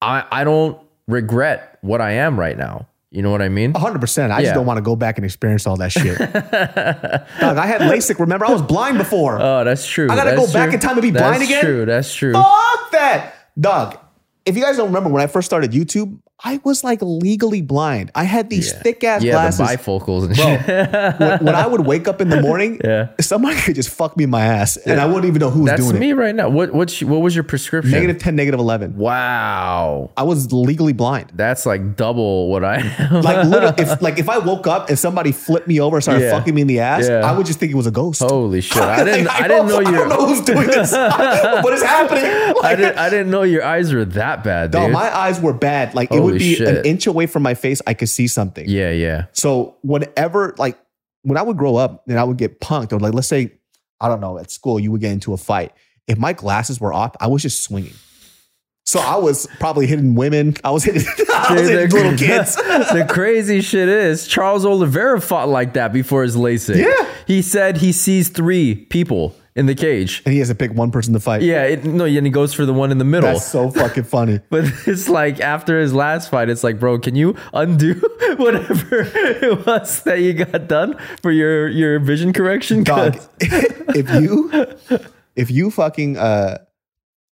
I 0.00 0.24
I 0.30 0.44
don't 0.44 0.80
regret 1.06 1.78
what 1.82 2.00
I 2.00 2.12
am 2.12 2.38
right 2.38 2.56
now. 2.56 2.88
You 3.16 3.22
know 3.22 3.30
what 3.30 3.40
I 3.40 3.48
mean? 3.48 3.72
100%. 3.72 4.30
I 4.30 4.40
Yeah. 4.40 4.42
just 4.42 4.54
don't 4.54 4.66
want 4.66 4.76
to 4.76 4.82
go 4.82 4.94
back 4.94 5.16
and 5.16 5.24
experience 5.24 5.66
all 5.66 5.78
that 5.78 5.90
shit. 5.90 6.18
Dog, 7.40 7.56
I 7.56 7.66
had 7.66 7.80
LASIK. 7.80 8.18
Remember, 8.20 8.44
I 8.44 8.50
was 8.52 8.60
blind 8.60 8.98
before. 8.98 9.40
Oh, 9.40 9.64
that's 9.64 9.86
true. 9.86 10.10
I 10.10 10.16
gotta 10.16 10.32
That's 10.36 10.46
go 10.46 10.52
back 10.52 10.74
in 10.74 10.80
time 10.80 10.92
and 10.92 11.00
be 11.02 11.08
That's 11.08 11.22
blind 11.22 11.42
again? 11.42 11.54
That's 11.54 11.64
true. 11.64 11.84
That's 11.86 12.14
true. 12.14 12.32
Fuck 12.34 12.90
that. 12.92 13.32
Dog, 13.58 13.96
if 14.44 14.54
you 14.54 14.62
guys 14.62 14.76
don't 14.76 14.88
remember 14.88 15.08
when 15.08 15.22
I 15.22 15.28
first 15.28 15.46
started 15.46 15.72
YouTube, 15.72 16.18
I 16.44 16.60
was 16.64 16.84
like 16.84 16.98
legally 17.00 17.62
blind. 17.62 18.10
I 18.14 18.24
had 18.24 18.50
these 18.50 18.70
thick 18.70 19.02
ass 19.02 19.22
yeah, 19.22 19.32
glasses. 19.32 19.58
the 19.58 19.64
bifocals 19.64 20.26
and 20.26 20.36
shit. 20.36 20.66
when, 21.18 21.44
when 21.46 21.54
I 21.54 21.66
would 21.66 21.86
wake 21.86 22.06
up 22.08 22.20
in 22.20 22.28
the 22.28 22.42
morning, 22.42 22.78
Yeah. 22.84 23.08
somebody 23.22 23.56
could 23.58 23.74
just 23.74 23.88
fuck 23.88 24.18
me 24.18 24.24
in 24.24 24.30
my 24.30 24.44
ass 24.44 24.76
and 24.76 25.00
I 25.00 25.06
wouldn't 25.06 25.24
even 25.24 25.40
know 25.40 25.48
who 25.48 25.62
was 25.62 25.70
That's 25.70 25.88
doing 25.88 25.98
me 25.98 26.12
right 26.12 26.34
now. 26.34 26.50
What 26.50 26.74
what's 26.74 27.02
what 27.02 27.22
was 27.22 27.34
your 27.34 27.42
prescription? 27.42 27.90
Negative 27.92 28.18
10, 28.18 28.36
negative 28.36 28.60
11. 28.60 28.96
Wow. 28.96 30.10
I 30.14 30.24
was 30.24 30.52
legally 30.52 30.92
blind. 30.92 31.32
That's 31.34 31.64
like 31.64 31.96
double 31.96 32.50
what 32.50 32.62
I 32.64 32.80
am. 32.80 33.22
Like 33.22 33.46
literally, 33.46 33.74
if 33.78 34.02
like 34.02 34.18
if 34.18 34.28
I 34.28 34.36
woke 34.36 34.66
up 34.66 34.90
and 34.90 34.98
somebody 34.98 35.32
flipped 35.32 35.66
me 35.66 35.80
over 35.80 35.96
and 35.96 36.04
started 36.04 36.22
Yeah. 36.24 36.38
fucking 36.38 36.54
me 36.54 36.60
in 36.60 36.66
the 36.68 36.80
ass, 36.80 37.08
Yeah. 37.08 37.20
I 37.26 37.32
would 37.36 37.46
just 37.46 37.58
think 37.58 37.72
it 37.72 37.76
was 37.76 37.86
a 37.86 37.90
ghost. 37.90 38.20
Holy 38.20 38.60
shit. 38.60 38.76
I 38.82 39.04
didn't 39.04 39.24
Like, 39.24 39.40
I 39.42 39.48
didn't 39.48 39.68
know 39.68 39.80
your 39.80 39.88
I 39.88 39.92
don't 39.92 40.08
know 40.10 40.26
who's 40.26 40.42
doing 40.42 40.66
this. 40.66 40.92
what 40.92 41.72
is 41.72 41.82
happening? 41.82 42.24
I 42.62 42.74
didn't 42.76 42.98
I 42.98 43.08
didn't 43.08 43.30
know 43.30 43.42
your 43.42 43.64
eyes 43.64 43.92
were 43.94 44.04
that 44.04 44.44
bad, 44.44 44.70
dude. 44.70 44.82
Dog, 44.82 44.92
my 44.92 45.16
eyes 45.16 45.40
were 45.40 45.54
bad. 45.54 45.94
Like 45.94 46.12
it 46.12 46.25
would 46.32 46.38
be 46.38 46.54
shit. 46.56 46.68
an 46.68 46.84
inch 46.84 47.06
away 47.06 47.26
from 47.26 47.42
my 47.42 47.54
face, 47.54 47.80
I 47.86 47.94
could 47.94 48.08
see 48.08 48.28
something. 48.28 48.68
yeah, 48.68 48.90
yeah. 48.90 49.26
So 49.32 49.76
whenever, 49.82 50.54
like, 50.58 50.78
when 51.22 51.36
I 51.36 51.42
would 51.42 51.56
grow 51.56 51.76
up 51.76 52.04
and 52.08 52.18
I 52.18 52.24
would 52.24 52.36
get 52.36 52.60
punked, 52.60 52.92
or 52.92 53.00
like, 53.00 53.14
let's 53.14 53.28
say, 53.28 53.52
I 54.00 54.08
don't 54.08 54.20
know, 54.20 54.38
at 54.38 54.50
school, 54.50 54.78
you 54.78 54.92
would 54.92 55.00
get 55.00 55.12
into 55.12 55.32
a 55.32 55.36
fight. 55.36 55.72
If 56.06 56.18
my 56.18 56.32
glasses 56.32 56.80
were 56.80 56.92
off, 56.92 57.16
I 57.20 57.26
was 57.26 57.42
just 57.42 57.62
swinging. 57.64 57.94
So 58.84 59.00
I 59.00 59.16
was 59.16 59.48
probably 59.58 59.88
hitting 59.88 60.14
women. 60.14 60.54
I 60.62 60.70
was 60.70 60.84
hitting, 60.84 61.02
I 61.34 61.54
was 61.54 61.62
Dude, 61.62 61.70
hitting 61.72 61.90
little 61.90 62.16
kids. 62.16 62.54
the 62.56 63.04
crazy 63.08 63.60
shit 63.60 63.88
is 63.88 64.28
Charles 64.28 64.64
Oliveira 64.64 65.20
fought 65.20 65.48
like 65.48 65.72
that 65.72 65.92
before 65.92 66.22
his 66.22 66.36
LASIK. 66.36 66.76
Yeah. 66.76 67.08
He 67.26 67.42
said 67.42 67.78
he 67.78 67.90
sees 67.90 68.28
three 68.28 68.76
people 68.76 69.34
in 69.56 69.64
the 69.66 69.74
cage. 69.74 70.22
and 70.24 70.32
he 70.32 70.38
has 70.38 70.48
to 70.48 70.54
pick 70.54 70.72
one 70.72 70.90
person 70.90 71.14
to 71.14 71.20
fight. 71.20 71.40
Yeah, 71.42 71.64
it, 71.64 71.84
no, 71.84 72.04
and 72.04 72.26
he 72.26 72.30
goes 72.30 72.52
for 72.52 72.66
the 72.66 72.74
one 72.74 72.92
in 72.92 72.98
the 72.98 73.04
middle. 73.04 73.32
That's 73.32 73.46
so 73.50 73.70
fucking 73.70 74.04
funny. 74.04 74.40
But 74.50 74.66
it's 74.86 75.08
like 75.08 75.40
after 75.40 75.80
his 75.80 75.92
last 75.94 76.30
fight, 76.30 76.48
it's 76.50 76.62
like, 76.62 76.78
bro, 76.78 76.98
can 76.98 77.16
you 77.16 77.34
undo 77.54 77.94
whatever 78.36 79.08
it 79.16 79.66
was 79.66 80.02
that 80.02 80.20
you 80.20 80.34
got 80.34 80.68
done 80.68 80.96
for 81.22 81.32
your 81.32 81.68
your 81.68 81.98
vision 81.98 82.32
correction? 82.32 82.84
Dog, 82.84 83.18
if 83.40 84.08
you 84.22 84.52
if 85.34 85.50
you 85.50 85.70
fucking 85.70 86.18
uh 86.18 86.58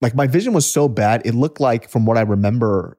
like 0.01 0.15
my 0.15 0.27
vision 0.27 0.53
was 0.55 0.71
so 0.71 0.89
bad, 0.89 1.23
it 1.27 1.35
looked 1.35 1.61
like 1.61 1.89
from 1.91 2.07
what 2.07 2.17
I 2.17 2.23
remember, 2.23 2.99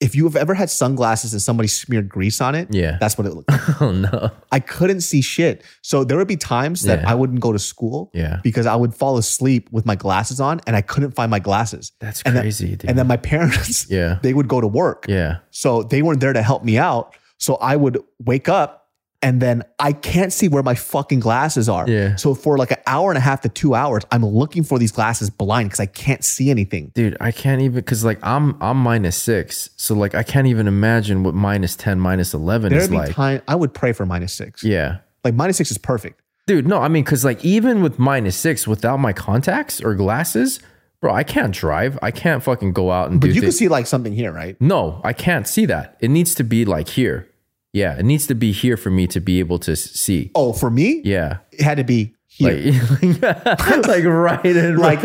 if 0.00 0.14
you 0.14 0.24
have 0.24 0.36
ever 0.36 0.54
had 0.54 0.70
sunglasses 0.70 1.32
and 1.32 1.42
somebody 1.42 1.66
smeared 1.68 2.08
grease 2.08 2.40
on 2.40 2.54
it, 2.54 2.68
Yeah. 2.70 2.98
that's 3.00 3.18
what 3.18 3.26
it 3.26 3.34
looked 3.34 3.50
like. 3.50 3.80
Oh 3.82 3.90
no. 3.90 4.30
I 4.52 4.60
couldn't 4.60 5.00
see 5.00 5.20
shit. 5.22 5.64
So 5.82 6.04
there 6.04 6.16
would 6.16 6.28
be 6.28 6.36
times 6.36 6.82
that 6.82 7.00
Yeah. 7.00 7.10
I 7.10 7.14
wouldn't 7.14 7.40
go 7.40 7.52
to 7.52 7.58
school 7.58 8.10
Yeah. 8.14 8.38
because 8.44 8.66
I 8.66 8.76
would 8.76 8.94
fall 8.94 9.18
asleep 9.18 9.68
with 9.72 9.84
my 9.86 9.96
glasses 9.96 10.38
on 10.40 10.60
and 10.68 10.76
I 10.76 10.82
couldn't 10.82 11.12
find 11.12 11.30
my 11.30 11.40
glasses. 11.40 11.90
That's 11.98 12.22
And 12.22 12.36
then- 12.36 12.44
crazy, 12.44 12.76
dude. 12.76 12.88
And 12.88 12.96
then 12.98 13.08
my 13.08 13.16
parents, 13.32 13.90
Yeah. 13.90 14.18
they 14.22 14.34
would 14.34 14.46
go 14.46 14.60
to 14.60 14.68
work. 14.68 15.06
yeah. 15.08 15.38
So 15.50 15.82
they 15.82 16.02
weren't 16.02 16.20
there 16.20 16.32
to 16.32 16.42
help 16.42 16.62
me 16.62 16.78
out. 16.78 17.14
So 17.38 17.56
I 17.56 17.74
would 17.76 17.98
wake 18.24 18.48
up 18.48 18.77
and 19.20 19.42
then 19.42 19.64
I 19.80 19.92
can't 19.92 20.32
see 20.32 20.48
where 20.48 20.62
my 20.62 20.74
fucking 20.76 21.20
glasses 21.20 21.68
are. 21.68 21.88
Yeah. 21.88 22.14
So 22.16 22.34
for 22.34 22.56
like 22.56 22.70
an 22.70 22.78
hour 22.86 23.10
and 23.10 23.18
a 23.18 23.20
half 23.20 23.40
to 23.40 23.48
two 23.48 23.74
hours, 23.74 24.04
I'm 24.12 24.24
looking 24.24 24.62
for 24.62 24.78
these 24.78 24.92
glasses 24.92 25.28
blind 25.28 25.70
because 25.70 25.80
I 25.80 25.86
can't 25.86 26.24
see 26.24 26.50
anything. 26.50 26.92
Dude, 26.94 27.16
I 27.20 27.32
can't 27.32 27.60
even 27.62 27.74
because 27.74 28.04
like 28.04 28.18
I'm 28.22 28.56
I'm 28.62 28.76
minus 28.76 29.16
six, 29.16 29.70
so 29.76 29.94
like 29.94 30.14
I 30.14 30.22
can't 30.22 30.46
even 30.46 30.68
imagine 30.68 31.24
what 31.24 31.34
minus 31.34 31.74
ten, 31.74 31.98
minus 31.98 32.32
eleven 32.34 32.70
There'd 32.70 32.82
is 32.82 32.88
be 32.88 32.96
like. 32.96 33.14
time 33.14 33.42
I 33.48 33.54
would 33.56 33.74
pray 33.74 33.92
for 33.92 34.06
minus 34.06 34.32
six. 34.32 34.62
Yeah, 34.62 34.98
Like 35.24 35.34
minus 35.34 35.56
six 35.56 35.70
is 35.70 35.78
perfect. 35.78 36.20
dude. 36.46 36.66
No, 36.68 36.78
I 36.78 36.88
mean 36.88 37.02
because 37.04 37.24
like 37.24 37.44
even 37.44 37.82
with 37.82 37.98
minus 37.98 38.36
six, 38.36 38.66
without 38.68 38.98
my 38.98 39.12
contacts 39.12 39.80
or 39.82 39.94
glasses, 39.96 40.60
bro, 41.00 41.12
I 41.12 41.24
can't 41.24 41.52
drive. 41.52 41.98
I 42.02 42.10
can't 42.12 42.42
fucking 42.42 42.72
go 42.72 42.92
out 42.92 43.10
and 43.10 43.20
do. 43.20 43.26
But 43.28 43.34
you 43.34 43.42
can 43.42 43.50
see 43.52 43.66
like 43.68 43.86
something 43.88 44.12
here, 44.12 44.30
right? 44.32 44.56
no, 44.60 45.00
I 45.02 45.12
can't 45.12 45.48
see 45.48 45.66
that. 45.66 45.96
It 46.00 46.08
needs 46.10 46.36
to 46.36 46.44
be 46.44 46.64
like 46.64 46.88
here. 46.90 47.28
Yeah, 47.72 47.98
it 47.98 48.04
needs 48.04 48.26
to 48.28 48.34
be 48.34 48.52
here 48.52 48.76
for 48.76 48.90
me 48.90 49.06
to 49.08 49.20
be 49.20 49.38
able 49.40 49.58
to 49.60 49.76
see. 49.76 50.30
Oh, 50.34 50.52
for 50.52 50.70
me, 50.70 51.02
Yeah, 51.04 51.38
it 51.52 51.60
had 51.62 51.76
to 51.78 51.84
be 51.84 52.14
here. 52.26 52.72
like 53.20 53.86
like 53.88 54.04
right 54.04 54.46
in 54.46 54.76
Like, 54.88 55.00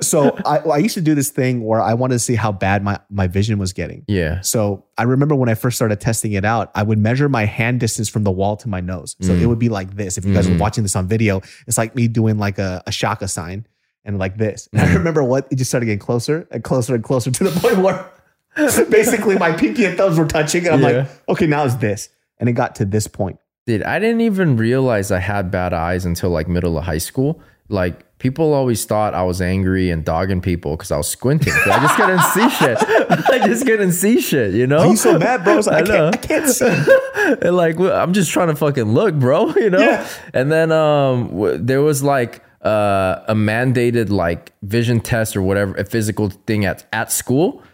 so 0.02 0.36
I, 0.44 0.58
I 0.58 0.78
used 0.78 0.94
to 0.94 1.00
do 1.00 1.14
this 1.14 1.30
thing 1.30 1.64
where 1.64 1.80
I 1.80 1.94
wanted 1.94 2.14
to 2.14 2.18
see 2.20 2.34
how 2.34 2.52
bad 2.52 2.84
my, 2.84 3.00
my 3.10 3.26
vision 3.26 3.58
was 3.58 3.72
getting. 3.72 4.04
yeah, 4.08 4.40
So 4.42 4.84
I 4.98 5.02
remember 5.04 5.34
when 5.34 5.48
I 5.48 5.54
first 5.54 5.76
started 5.76 6.00
testing 6.00 6.32
it 6.32 6.44
out, 6.44 6.70
I 6.74 6.82
would 6.82 6.98
measure 6.98 7.28
my 7.28 7.44
hand 7.44 7.80
distance 7.80 8.08
from 8.08 8.22
the 8.24 8.30
wall 8.30 8.56
to 8.58 8.68
my 8.68 8.80
nose. 8.80 9.16
So 9.20 9.32
Mm. 9.32 9.40
it 9.42 9.46
would 9.46 9.58
be 9.58 9.68
like 9.68 9.96
this. 9.96 10.16
If 10.18 10.24
you 10.24 10.32
guys 10.34 10.46
are 10.48 10.56
watching 10.58 10.84
this 10.84 10.94
on 10.96 11.08
video, 11.08 11.40
it's 11.66 11.78
like 11.78 11.94
me 11.96 12.08
doing 12.08 12.38
like 12.38 12.58
a, 12.58 12.82
a 12.86 12.92
shaka 12.92 13.26
sign 13.28 13.66
and 14.04 14.18
like 14.18 14.36
this. 14.36 14.68
And 14.72 14.82
I 14.82 14.86
Mm. 14.86 14.94
remember 14.98 15.24
what 15.24 15.48
it 15.50 15.56
just 15.56 15.70
started 15.70 15.86
getting 15.86 15.98
closer 15.98 16.46
and 16.50 16.62
closer 16.62 16.94
and 16.94 17.02
closer 17.02 17.30
to 17.30 17.44
the 17.44 17.58
point 17.60 17.78
where 17.78 18.08
basically 18.90 19.36
my 19.38 19.52
pinky 19.52 19.84
and 19.84 19.96
thumbs 19.96 20.18
were 20.18 20.26
touching. 20.26 20.66
And 20.66 20.74
I'm 20.76 20.80
Yeah. 20.82 20.98
like, 21.00 21.28
okay, 21.28 21.46
now 21.46 21.64
it's 21.64 21.74
this. 21.76 22.08
And 22.38 22.48
it 22.48 22.52
got 22.52 22.74
to 22.76 22.84
this 22.84 23.06
point. 23.06 23.38
Dude, 23.66 23.82
I 23.82 23.98
didn't 23.98 24.20
even 24.20 24.56
realize 24.56 25.10
I 25.10 25.18
had 25.18 25.50
bad 25.50 25.72
eyes 25.72 26.04
until 26.04 26.30
like 26.30 26.48
middle 26.48 26.78
of 26.78 26.84
high 26.84 26.98
school. 26.98 27.40
Like 27.68 28.18
people 28.18 28.54
always 28.54 28.84
thought 28.84 29.12
I 29.12 29.24
was 29.24 29.42
angry 29.42 29.90
and 29.90 30.04
dogging 30.04 30.40
people 30.40 30.76
because 30.76 30.92
I 30.92 30.96
was 30.96 31.08
squinting. 31.08 31.52
But 31.64 31.72
I 31.72 31.80
just 31.80 31.96
couldn't 31.96 32.22
see 32.22 32.48
shit. 32.64 32.78
I 32.80 33.46
just 33.46 33.66
couldn't 33.66 33.92
see 33.92 34.20
shit, 34.20 34.54
you 34.54 34.66
know? 34.68 34.90
You 34.90 34.96
so 34.96 35.18
mad, 35.18 35.42
bro? 35.42 35.54
I, 35.54 35.56
was 35.56 35.66
like, 35.66 35.88
I 35.90 35.94
I, 35.96 35.98
know. 35.98 36.10
can't, 36.12 36.24
I 36.24 36.26
can't 36.28 36.48
see. 36.48 37.36
and 37.42 37.56
like 37.56 37.76
well, 37.78 38.00
I'm 38.00 38.12
just 38.12 38.30
trying 38.30 38.48
to 38.48 38.54
fucking 38.56 38.84
look, 38.92 39.16
bro. 39.16 39.52
You 39.56 39.70
know. 39.70 39.80
Yeah. 39.80 40.06
And 40.32 40.52
then 40.52 40.70
um, 40.70 41.28
w- 41.30 41.58
there 41.58 41.82
was 41.82 42.04
like 42.04 42.44
uh, 42.64 43.22
a 43.26 43.34
mandated 43.34 44.10
like 44.10 44.52
vision 44.62 45.00
test 45.00 45.36
or 45.36 45.42
whatever, 45.42 45.74
a 45.74 45.84
physical 45.84 46.30
thing 46.30 46.64
at 46.64 46.86
at 46.92 47.10
school. 47.10 47.64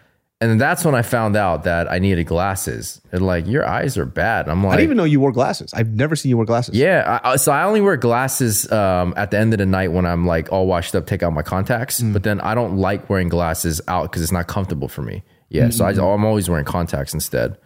And 0.43 0.51
then 0.51 0.59
that's 0.59 0.85
when 0.85 0.97
I 0.97 1.03
found 1.03 1.37
out 1.37 1.63
that 1.63 1.89
I 1.89 2.01
needed 2.01 2.25
glasses. 2.25 3.01
And 3.13 3.25
like, 3.25 3.47
your 3.47 3.65
eyes 3.65 3.97
are 3.97 4.05
bad. 4.05 4.49
I'm 4.49 4.65
like, 4.65 4.73
I 4.73 4.77
didn't 4.79 4.85
even 4.87 4.97
know 4.97 5.05
you 5.05 5.21
wore 5.21 5.31
glasses. 5.31 5.73
I've 5.73 5.95
never 5.95 6.17
seen 6.17 6.31
you 6.31 6.37
wear 6.37 6.45
glasses. 6.45 6.75
yeah. 6.75 7.21
I, 7.23 7.37
so 7.37 7.53
I 7.53 7.63
only 7.63 7.81
wear 7.81 7.97
glasses 7.97 8.71
um, 8.73 9.15
at 9.17 9.31
the 9.31 9.39
end 9.39 9.55
of 9.55 9.61
the 9.61 9.67
night 9.67 9.93
when 9.93 10.05
I'm 10.05 10.27
like 10.27 10.51
all 10.51 10.67
washed 10.67 10.97
up, 10.97 11.07
take 11.07 11.23
out 11.23 11.33
my 11.33 11.43
contacts. 11.43 12.01
Mm. 12.01 12.13
But 12.13 12.25
then 12.25 12.41
I 12.41 12.57
don't 12.57 12.77
like 12.77 13.09
wearing 13.09 13.29
glasses 13.29 13.81
out 13.87 14.11
because 14.11 14.21
it's 14.21 14.33
not 14.33 14.49
comfortable 14.49 14.89
for 14.89 15.03
me. 15.03 15.23
Yeah. 15.49 15.71
So 15.71 15.85
I, 15.85 15.91
I'm 15.93 16.25
always 16.25 16.51
wearing 16.51 16.65
contacts 16.65 17.15
instead. 17.15 17.57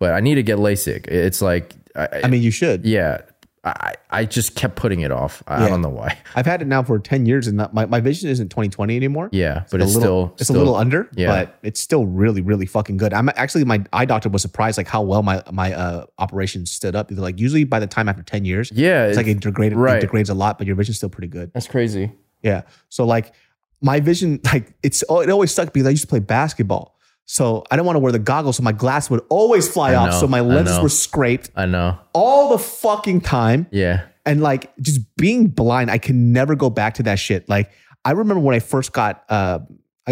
But 0.00 0.14
I 0.14 0.18
need 0.18 0.34
to 0.34 0.42
get 0.42 0.58
LASIK. 0.58 1.06
It's 1.06 1.40
like, 1.40 1.72
I, 1.94 2.22
I 2.24 2.28
mean, 2.28 2.42
you 2.42 2.50
should. 2.50 2.84
yeah, 2.84 3.20
I, 3.64 3.94
I 4.10 4.24
just 4.26 4.54
kept 4.56 4.76
putting 4.76 5.00
it 5.00 5.10
off. 5.10 5.42
I, 5.46 5.64
I 5.64 5.68
don't 5.70 5.80
know 5.80 5.88
why. 5.88 6.18
I've 6.34 6.44
had 6.44 6.60
it 6.60 6.66
now 6.66 6.82
for 6.82 6.98
10 6.98 7.24
years 7.24 7.46
and 7.46 7.56
not, 7.56 7.72
my, 7.72 7.86
my 7.86 7.98
vision 8.00 8.28
isn't 8.28 8.50
2020 8.50 8.94
anymore. 8.94 9.30
Yeah, 9.32 9.64
but 9.70 9.80
a 9.80 9.84
it's 9.84 9.94
little, 9.94 10.26
still 10.26 10.34
it's 10.34 10.44
still- 10.44 10.56
a 10.56 10.58
little 10.58 10.74
under, 10.76 11.08
yeah. 11.14 11.28
but 11.28 11.58
it's 11.62 11.80
still 11.80 12.04
really, 12.06 12.42
really 12.42 12.66
fucking 12.66 12.98
good. 12.98 13.14
I'm 13.14 13.30
actually 13.36 13.64
my 13.64 13.82
eye 13.92 14.04
doctor 14.04 14.28
was 14.28 14.42
surprised 14.42 14.76
like 14.76 14.86
how 14.88 15.00
well 15.02 15.22
my 15.22 15.42
my 15.50 15.72
uh, 15.72 16.04
operation 16.18 16.66
stood 16.66 16.94
up. 16.94 17.08
They're 17.08 17.18
like 17.18 17.40
usually 17.40 17.64
by 17.64 17.80
the 17.80 17.86
time 17.86 18.08
after 18.08 18.22
10 18.22 18.44
years, 18.44 18.70
Yeah, 18.74 19.06
it's 19.06 19.16
like 19.16 19.26
it's- 19.26 19.36
it 19.38 19.42
degraded, 19.42 19.78
right. 19.78 19.96
it 19.98 20.00
degrades 20.02 20.28
a 20.28 20.34
lot, 20.34 20.58
but 20.58 20.66
your 20.66 20.76
vision's 20.76 20.98
still 20.98 21.08
pretty 21.08 21.28
good. 21.28 21.50
That's 21.54 21.66
crazy. 21.66 22.12
Yeah. 22.42 22.62
So 22.90 23.06
like 23.06 23.32
my 23.80 24.00
vision, 24.00 24.40
like 24.52 24.74
it's 24.82 25.02
oh, 25.08 25.20
it 25.20 25.30
always 25.30 25.52
sucked 25.52 25.72
because 25.72 25.86
I 25.86 25.90
used 25.90 26.02
to 26.02 26.08
play 26.08 26.20
basketball. 26.20 26.93
So 27.26 27.64
I 27.70 27.76
didn't 27.76 27.86
want 27.86 27.96
to 27.96 28.00
wear 28.00 28.12
the 28.12 28.18
goggles, 28.18 28.56
so 28.58 28.62
my 28.62 28.72
glass 28.72 29.08
would 29.08 29.22
always 29.30 29.66
fly 29.68 29.92
I 29.92 29.94
off. 29.96 30.14
So 30.14 30.26
my 30.26 30.40
lenses 30.40 30.78
were 30.80 30.88
scraped 30.90 31.50
I 31.56 31.66
know. 31.66 31.98
all 32.12 32.50
the 32.50 32.58
fucking 32.58 33.22
time 33.22 33.66
Yeah. 33.70 34.02
and 34.26 34.42
like 34.42 34.74
just 34.80 35.00
being 35.16 35.48
blind 35.48 35.90
i 35.90 35.98
can 35.98 36.32
never 36.32 36.54
go 36.54 36.68
back 36.70 36.94
to 36.94 37.02
that 37.04 37.18
shit 37.18 37.48
like 37.48 37.70
i 38.04 38.10
remember 38.12 38.40
when 38.40 38.54
i 38.54 38.58
first 38.58 38.92
got 38.92 39.24
uh 39.30 39.58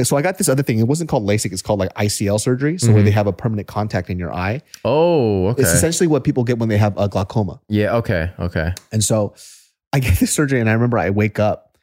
so 0.03 0.17
i 0.17 0.23
got 0.23 0.39
this 0.39 0.49
other 0.49 0.63
thing 0.63 0.79
it 0.79 0.87
wasn't 0.89 1.09
called 1.09 1.25
lasik 1.27 1.53
it's 1.53 1.61
called 1.63 1.79
like 1.79 1.93
icl 1.95 2.41
surgery 2.41 2.79
so 2.79 2.93
where 2.93 3.03
they 3.03 3.11
have 3.11 3.27
a 3.27 3.33
permanent 3.33 3.69
contact 3.69 4.09
in 4.11 4.19
your 4.19 4.33
eye 4.33 4.61
Oh, 4.85 5.49
okay. 5.49 5.63
it's 5.63 5.73
essentially 5.73 6.07
what 6.07 6.25
people 6.25 6.45
get 6.45 6.59
when 6.59 6.69
they 6.69 6.79
have 6.79 6.97
a 6.99 7.09
glaucoma 7.09 7.61
yeah. 7.69 7.97
Okay. 7.97 8.31
Okay. 8.39 8.73
and 8.91 9.03
so 9.05 9.35
i 9.93 9.99
get 10.01 10.19
this 10.19 10.33
surgery 10.33 10.61
and 10.61 10.69
i 10.69 10.73
remember 10.73 10.99
i 10.99 11.11
wake 11.11 11.39
up 11.39 11.77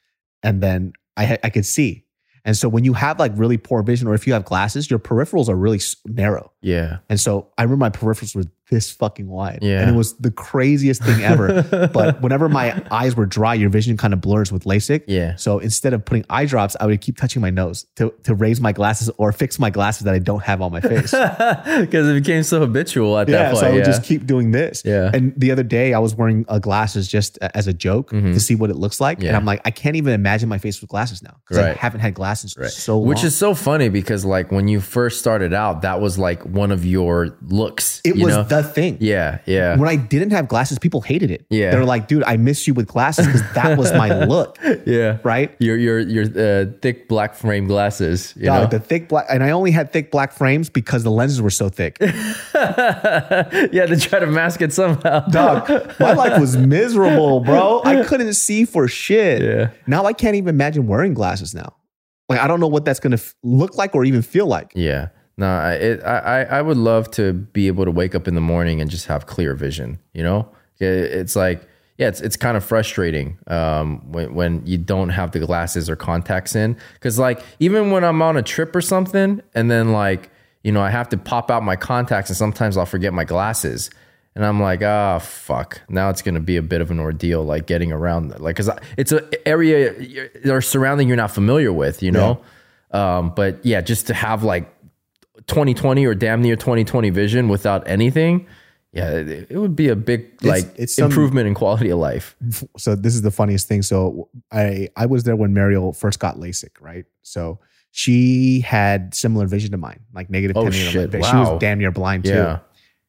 and 0.43 0.61
then 0.61 0.93
i 1.17 1.37
i 1.43 1.49
could 1.49 1.65
see 1.65 2.05
and 2.45 2.57
so 2.57 2.69
when 2.69 2.83
you 2.83 2.93
have 2.93 3.19
like 3.19 3.31
really 3.35 3.57
poor 3.57 3.81
vision 3.83 4.07
or 4.07 4.13
if 4.13 4.25
you 4.27 4.33
have 4.33 4.45
glasses 4.45 4.89
your 4.89 4.99
peripherals 4.99 5.49
are 5.49 5.55
really 5.55 5.79
narrow 6.05 6.51
Yeah. 6.61 6.97
and 7.09 7.19
so 7.19 7.47
I 7.57 7.63
remember 7.63 7.85
my 7.85 7.89
peripherals 7.89 8.35
were 8.35 8.43
this 8.69 8.91
fucking 8.91 9.27
wide. 9.27 9.59
Yeah. 9.63 9.81
And 9.81 9.89
it 9.89 9.97
was 9.97 10.13
the 10.17 10.29
craziest 10.29 11.01
thing 11.03 11.23
ever. 11.23 11.63
but 11.91 12.21
whenever 12.21 12.47
my 12.49 12.79
eyes 12.91 13.15
were 13.15 13.25
dry, 13.25 13.55
your 13.55 13.69
vision 13.69 13.97
kind 13.97 14.13
of 14.13 14.21
blurs 14.21 14.51
with 14.51 14.65
LASIK. 14.65 15.05
Yeah. 15.07 15.35
So 15.37 15.57
instead 15.57 15.93
of 15.93 16.05
putting 16.05 16.23
eye 16.29 16.45
drops, 16.45 16.75
I 16.79 16.85
would 16.85 17.01
keep 17.01 17.17
touching 17.17 17.41
my 17.41 17.49
nose 17.49 17.87
to, 17.95 18.13
to 18.25 18.35
raise 18.35 18.61
my 18.61 18.71
glasses 18.71 19.09
or 19.17 19.31
fix 19.31 19.57
my 19.57 19.71
glasses 19.71 20.03
that 20.03 20.13
I 20.13 20.19
don't 20.19 20.43
have 20.43 20.61
on 20.61 20.71
my 20.71 20.81
face. 20.81 21.13
Because 21.79 22.07
it 22.09 22.13
became 22.13 22.43
so 22.43 22.59
habitual 22.59 23.17
at 23.17 23.25
that 23.27 23.33
yeah. 23.33 23.47
point. 23.51 23.59
So 23.59 23.67
I 23.67 23.71
would 23.71 23.79
yeah. 23.79 23.85
just 23.85 24.03
keep 24.03 24.25
doing 24.27 24.51
this. 24.51 24.83
Yeah. 24.85 25.09
And 25.13 25.33
the 25.35 25.51
other 25.51 25.63
day 25.63 25.93
I 25.95 25.99
was 25.99 26.13
wearing 26.13 26.45
uh, 26.47 26.59
glasses 26.59 27.07
just 27.07 27.37
as 27.41 27.65
a 27.67 27.73
joke 27.73 28.11
to 28.11 28.39
see 28.39 28.53
what 28.53 28.69
it 28.69 28.75
looks 28.75 28.99
like. 29.01 29.17
And 29.19 29.29
Mm-hmm. 29.29 29.35
I'm 29.37 29.45
like, 29.45 29.61
I 29.65 29.71
can't 29.71 29.95
even 29.95 30.13
imagine 30.13 30.49
my 30.49 30.57
face 30.57 30.81
with 30.81 30.89
glasses 30.89 31.23
now 31.23 31.37
because 31.43 31.57
I 31.57 31.73
haven't 31.73 32.01
had 32.01 32.13
glasses 32.13 32.53
for 32.53 32.67
so 32.69 32.97
long. 32.99 33.07
Which 33.07 33.23
is 33.23 33.35
so 33.35 33.55
funny 33.55 33.89
because 33.89 34.25
like 34.25 34.51
when 34.51 34.67
you 34.67 34.79
first 34.81 35.19
started 35.19 35.53
out, 35.53 35.81
that 35.83 36.01
was 36.01 36.17
like 36.19 36.43
one 36.51 36.71
of 36.71 36.85
your 36.85 37.37
looks. 37.47 38.01
it 38.03 38.15
you 38.15 38.25
was 38.25 38.35
know? 38.35 38.43
the 38.43 38.63
thing. 38.63 38.97
yeah, 38.99 39.39
yeah, 39.45 39.77
when 39.77 39.87
I 39.89 39.95
didn't 39.95 40.31
have 40.31 40.47
glasses, 40.47 40.79
people 40.79 41.01
hated 41.01 41.31
it. 41.31 41.45
Yeah. 41.49 41.71
They're 41.71 41.85
like, 41.85 42.07
dude, 42.07 42.23
I 42.23 42.37
miss 42.37 42.67
you 42.67 42.73
with 42.73 42.87
glasses 42.87 43.25
because 43.25 43.43
that 43.53 43.77
was 43.77 43.91
my 43.93 44.25
look. 44.25 44.57
yeah. 44.85 45.19
Right? 45.23 45.55
Your 45.59 45.77
your 45.77 45.99
your 45.99 46.23
uh, 46.25 46.71
thick 46.81 47.07
black 47.07 47.33
frame 47.35 47.67
glasses. 47.67 48.33
You 48.35 48.45
Dog, 48.45 48.71
the 48.71 48.79
thick 48.79 49.09
black, 49.09 49.25
and 49.29 49.43
I 49.43 49.51
only 49.51 49.71
had 49.71 49.91
thick 49.93 50.11
black 50.11 50.31
frames 50.31 50.69
because 50.69 51.03
the 51.03 51.11
lenses 51.11 51.41
were 51.41 51.49
so 51.49 51.69
thick. 51.69 51.97
yeah, 52.01 53.85
to 53.85 53.97
try 53.99 54.19
to 54.19 54.27
mask 54.27 54.61
it 54.61 54.73
somehow. 54.73 55.19
Dog, 55.27 55.69
my 55.99 56.13
life 56.13 56.39
was 56.39 56.57
miserable, 56.75 57.41
bro. 57.41 57.81
I 57.83 58.03
couldn't 58.03 58.33
see 58.33 58.65
for 58.65 58.87
shit. 58.87 59.41
Yeah. 59.41 59.69
Now 59.87 60.05
I 60.05 60.13
can't 60.13 60.35
even 60.35 60.49
imagine 60.49 60.87
wearing 60.87 61.13
glasses 61.13 61.53
now. 61.53 61.75
Like 62.27 62.39
I 62.39 62.47
don't 62.47 62.59
know 62.59 62.67
what 62.67 62.85
that's 62.85 62.99
gonna 62.99 63.15
f- 63.15 63.35
look 63.43 63.75
like 63.75 63.95
or 63.95 64.03
even 64.05 64.21
feel 64.21 64.45
like. 64.45 64.71
Yeah. 64.75 65.09
No, 65.39 65.47
I, 65.47 65.73
it, 65.73 66.03
I 66.03 66.43
I 66.43 66.61
would 66.61 66.77
love 66.77 67.09
to 67.11 67.33
be 67.33 67.67
able 67.67 67.85
to 67.85 67.91
wake 67.91 68.13
up 68.13 68.27
in 68.27 68.35
the 68.35 68.41
morning 68.41 68.81
and 68.81 68.89
just 68.91 69.07
have 69.07 69.25
clear 69.25 69.55
vision. 69.55 69.97
You 70.13 70.23
know, 70.23 70.49
It- 70.79 71.11
it's 71.19 71.35
like 71.35 71.61
yeah, 71.97 72.07
it's 72.09 72.21
it's 72.21 72.35
kind 72.37 72.55
of 72.57 72.63
frustrating 72.63 73.37
um, 73.47 74.11
when 74.11 74.33
when 74.33 74.61
you 74.65 74.77
don't 74.77 75.09
have 75.09 75.31
the 75.31 75.39
glasses 75.39 75.89
or 75.89 75.95
contacts 75.95 76.55
in 76.55 76.77
because 76.93 77.17
like 77.19 77.41
even 77.59 77.91
when 77.91 78.03
I'm 78.03 78.21
on 78.21 78.37
a 78.37 78.41
trip 78.43 78.75
or 78.75 78.81
something 78.81 79.41
and 79.55 79.69
then 79.71 79.91
like 79.93 80.29
you 80.63 80.71
know 80.71 80.81
I 80.81 80.89
have 80.91 81.09
to 81.09 81.17
pop 81.17 81.49
out 81.51 81.63
my 81.63 81.75
contacts 81.75 82.29
and 82.29 82.37
sometimes 82.37 82.77
I'll 82.77 82.85
forget 82.85 83.13
my 83.13 83.23
glasses. 83.25 83.89
And 84.35 84.45
I'm 84.45 84.61
like, 84.61 84.81
ah, 84.83 85.19
fuck. 85.19 85.81
Now 85.89 86.09
it's 86.09 86.21
gonna 86.21 86.39
be 86.39 86.55
a 86.55 86.61
bit 86.61 86.79
of 86.81 86.91
an 86.91 86.99
ordeal, 86.99 87.43
like 87.43 87.65
getting 87.65 87.91
around, 87.91 88.39
like, 88.39 88.55
cause 88.55 88.69
it's 88.95 89.11
an 89.11 89.27
area 89.45 89.93
or 90.45 90.61
surrounding 90.61 91.07
you're 91.09 91.17
not 91.17 91.31
familiar 91.31 91.73
with, 91.73 92.01
you 92.03 92.11
know. 92.11 92.39
Um, 92.91 93.33
but 93.35 93.65
yeah, 93.65 93.81
just 93.81 94.07
to 94.07 94.13
have 94.13 94.43
like 94.43 94.71
2020 95.49 96.05
or 96.05 96.15
damn 96.15 96.41
near 96.41 96.55
2020 96.55 97.09
vision 97.09 97.49
without 97.49 97.85
anything, 97.87 98.47
Yeah, 98.93 99.11
it, 99.11 99.51
would 99.57 99.75
be 99.75 99.89
a 99.89 99.95
big 99.95 100.43
like 100.43 100.65
it's 100.77 100.95
some- 100.95 101.05
improvement 101.11 101.47
in 101.47 101.53
quality 101.53 101.89
of 101.89 101.99
life. 101.99 102.35
so 102.77 102.95
this 102.95 103.13
is 103.15 103.21
the 103.21 103.31
funniest 103.31 103.67
thing. 103.67 103.81
So 103.81 104.29
I 104.51 104.87
I 104.95 105.05
was 105.05 105.23
there 105.23 105.35
when 105.35 105.53
Mariel 105.53 105.91
first 105.93 106.19
got 106.19 106.37
LASIK, 106.37 106.79
right? 106.79 107.05
So 107.23 107.59
she 107.91 108.61
had 108.61 109.13
similar 109.15 109.47
vision 109.47 109.71
to 109.71 109.77
mine, 109.77 109.99
like 110.13 110.29
negative 110.29 110.55
Oh, 110.57 110.63
10 110.63 110.71
meter 110.71 110.91
shit. 110.91 111.09
vision. 111.09 111.29
She 111.29 111.35
was 111.35 111.59
damn 111.59 111.79
near 111.79 111.91
blind 111.91 112.23
too. 112.25 112.31
Yeah. 112.31 112.59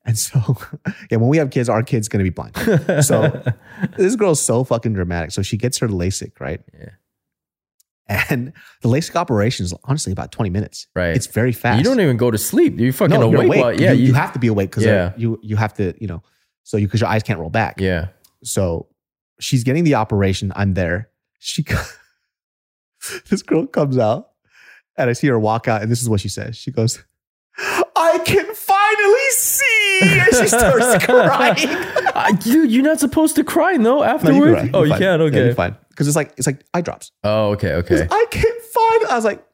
And 0.06 0.18
so, 0.18 0.40
yeah, 1.10 1.18
when 1.18 1.28
we 1.28 1.36
have 1.36 1.50
kids, 1.50 1.68
our 1.68 1.82
kid's 1.82 2.08
gonna 2.08 2.24
be 2.24 2.30
blind. 2.30 2.56
So 3.04 3.42
this 3.98 4.16
girl's 4.16 4.40
so 4.40 4.64
fucking 4.64 4.94
dramatic. 4.94 5.30
So 5.32 5.42
she 5.42 5.56
gets 5.58 5.76
her 5.78 5.88
LASIK, 5.88 6.40
right? 6.40 6.60
Yeah. 6.78 6.88
And 8.10 8.52
the 8.82 8.88
LASIK 8.88 9.14
operation 9.14 9.64
is 9.64 9.72
honestly 9.84 10.12
about 10.12 10.32
20 10.32 10.50
minutes. 10.50 10.88
Right. 10.96 11.14
It's 11.14 11.26
very 11.28 11.52
fast. 11.52 11.78
You 11.78 11.84
don't 11.84 12.00
even 12.00 12.16
go 12.16 12.30
to 12.32 12.38
sleep. 12.38 12.78
You're 12.78 12.92
fucking 12.92 13.14
no, 13.20 13.22
awake. 13.26 13.32
you're 13.32 13.44
awake. 13.46 13.60
while- 13.60 13.80
yeah, 13.80 13.92
you, 13.92 14.06
you 14.06 14.14
have 14.14 14.32
to 14.32 14.40
be 14.40 14.48
awake 14.48 14.70
because 14.70 14.84
Yeah. 14.84 15.12
you 15.16 15.38
you 15.42 15.54
have 15.54 15.74
to, 15.74 15.94
you 16.00 16.08
know, 16.08 16.20
so 16.64 16.76
you 16.76 16.86
because 16.88 17.00
your 17.00 17.08
eyes 17.08 17.22
can't 17.22 17.38
roll 17.38 17.50
back. 17.50 17.80
Yeah. 17.80 18.08
So 18.42 18.88
she's 19.38 19.62
getting 19.62 19.84
the 19.84 19.94
operation. 19.94 20.52
I'm 20.56 20.74
there. 20.74 21.08
She, 21.38 21.64
this 23.30 23.42
girl 23.42 23.66
comes 23.66 23.96
out, 23.96 24.30
and 24.96 25.08
I 25.08 25.12
see 25.14 25.28
her 25.28 25.38
walk 25.38 25.68
out, 25.68 25.82
and 25.82 25.90
this 25.90 26.02
is 26.02 26.08
what 26.08 26.20
she 26.20 26.28
says. 26.28 26.56
She 26.56 26.70
goes, 26.70 27.02
"I 27.96 28.18
can 28.24 28.54
finally 28.54 29.30
see," 29.30 30.00
and 30.02 30.34
she 30.36 30.48
starts 30.48 31.04
crying. 31.04 31.56
Uh, 32.14 32.32
dude, 32.32 32.70
you're 32.70 32.82
not 32.82 32.98
supposed 33.00 33.36
to 33.36 33.44
cry 33.44 33.74
no 33.74 33.98
No, 33.98 34.02
afterwards. 34.02 34.34
you 34.34 34.54
can 34.56 34.70
cry. 34.70 34.78
oh, 34.80 34.82
you 34.82 34.92
can. 34.94 35.02
Yeah, 35.20 35.26
Okay. 35.26 35.44
you're 35.46 35.54
fine 35.54 35.76
because 36.00 36.08
it's 36.08 36.16
like 36.16 36.32
it's 36.38 36.46
like 36.46 36.64
eye 36.72 36.80
drops. 36.80 37.12
oh, 37.24 37.50
okay. 37.50 37.74
Okay. 37.74 38.08
I 38.10 38.26
can't 38.30 38.62
find. 38.62 39.04
I 39.10 39.16
was 39.16 39.24
like, 39.26 39.44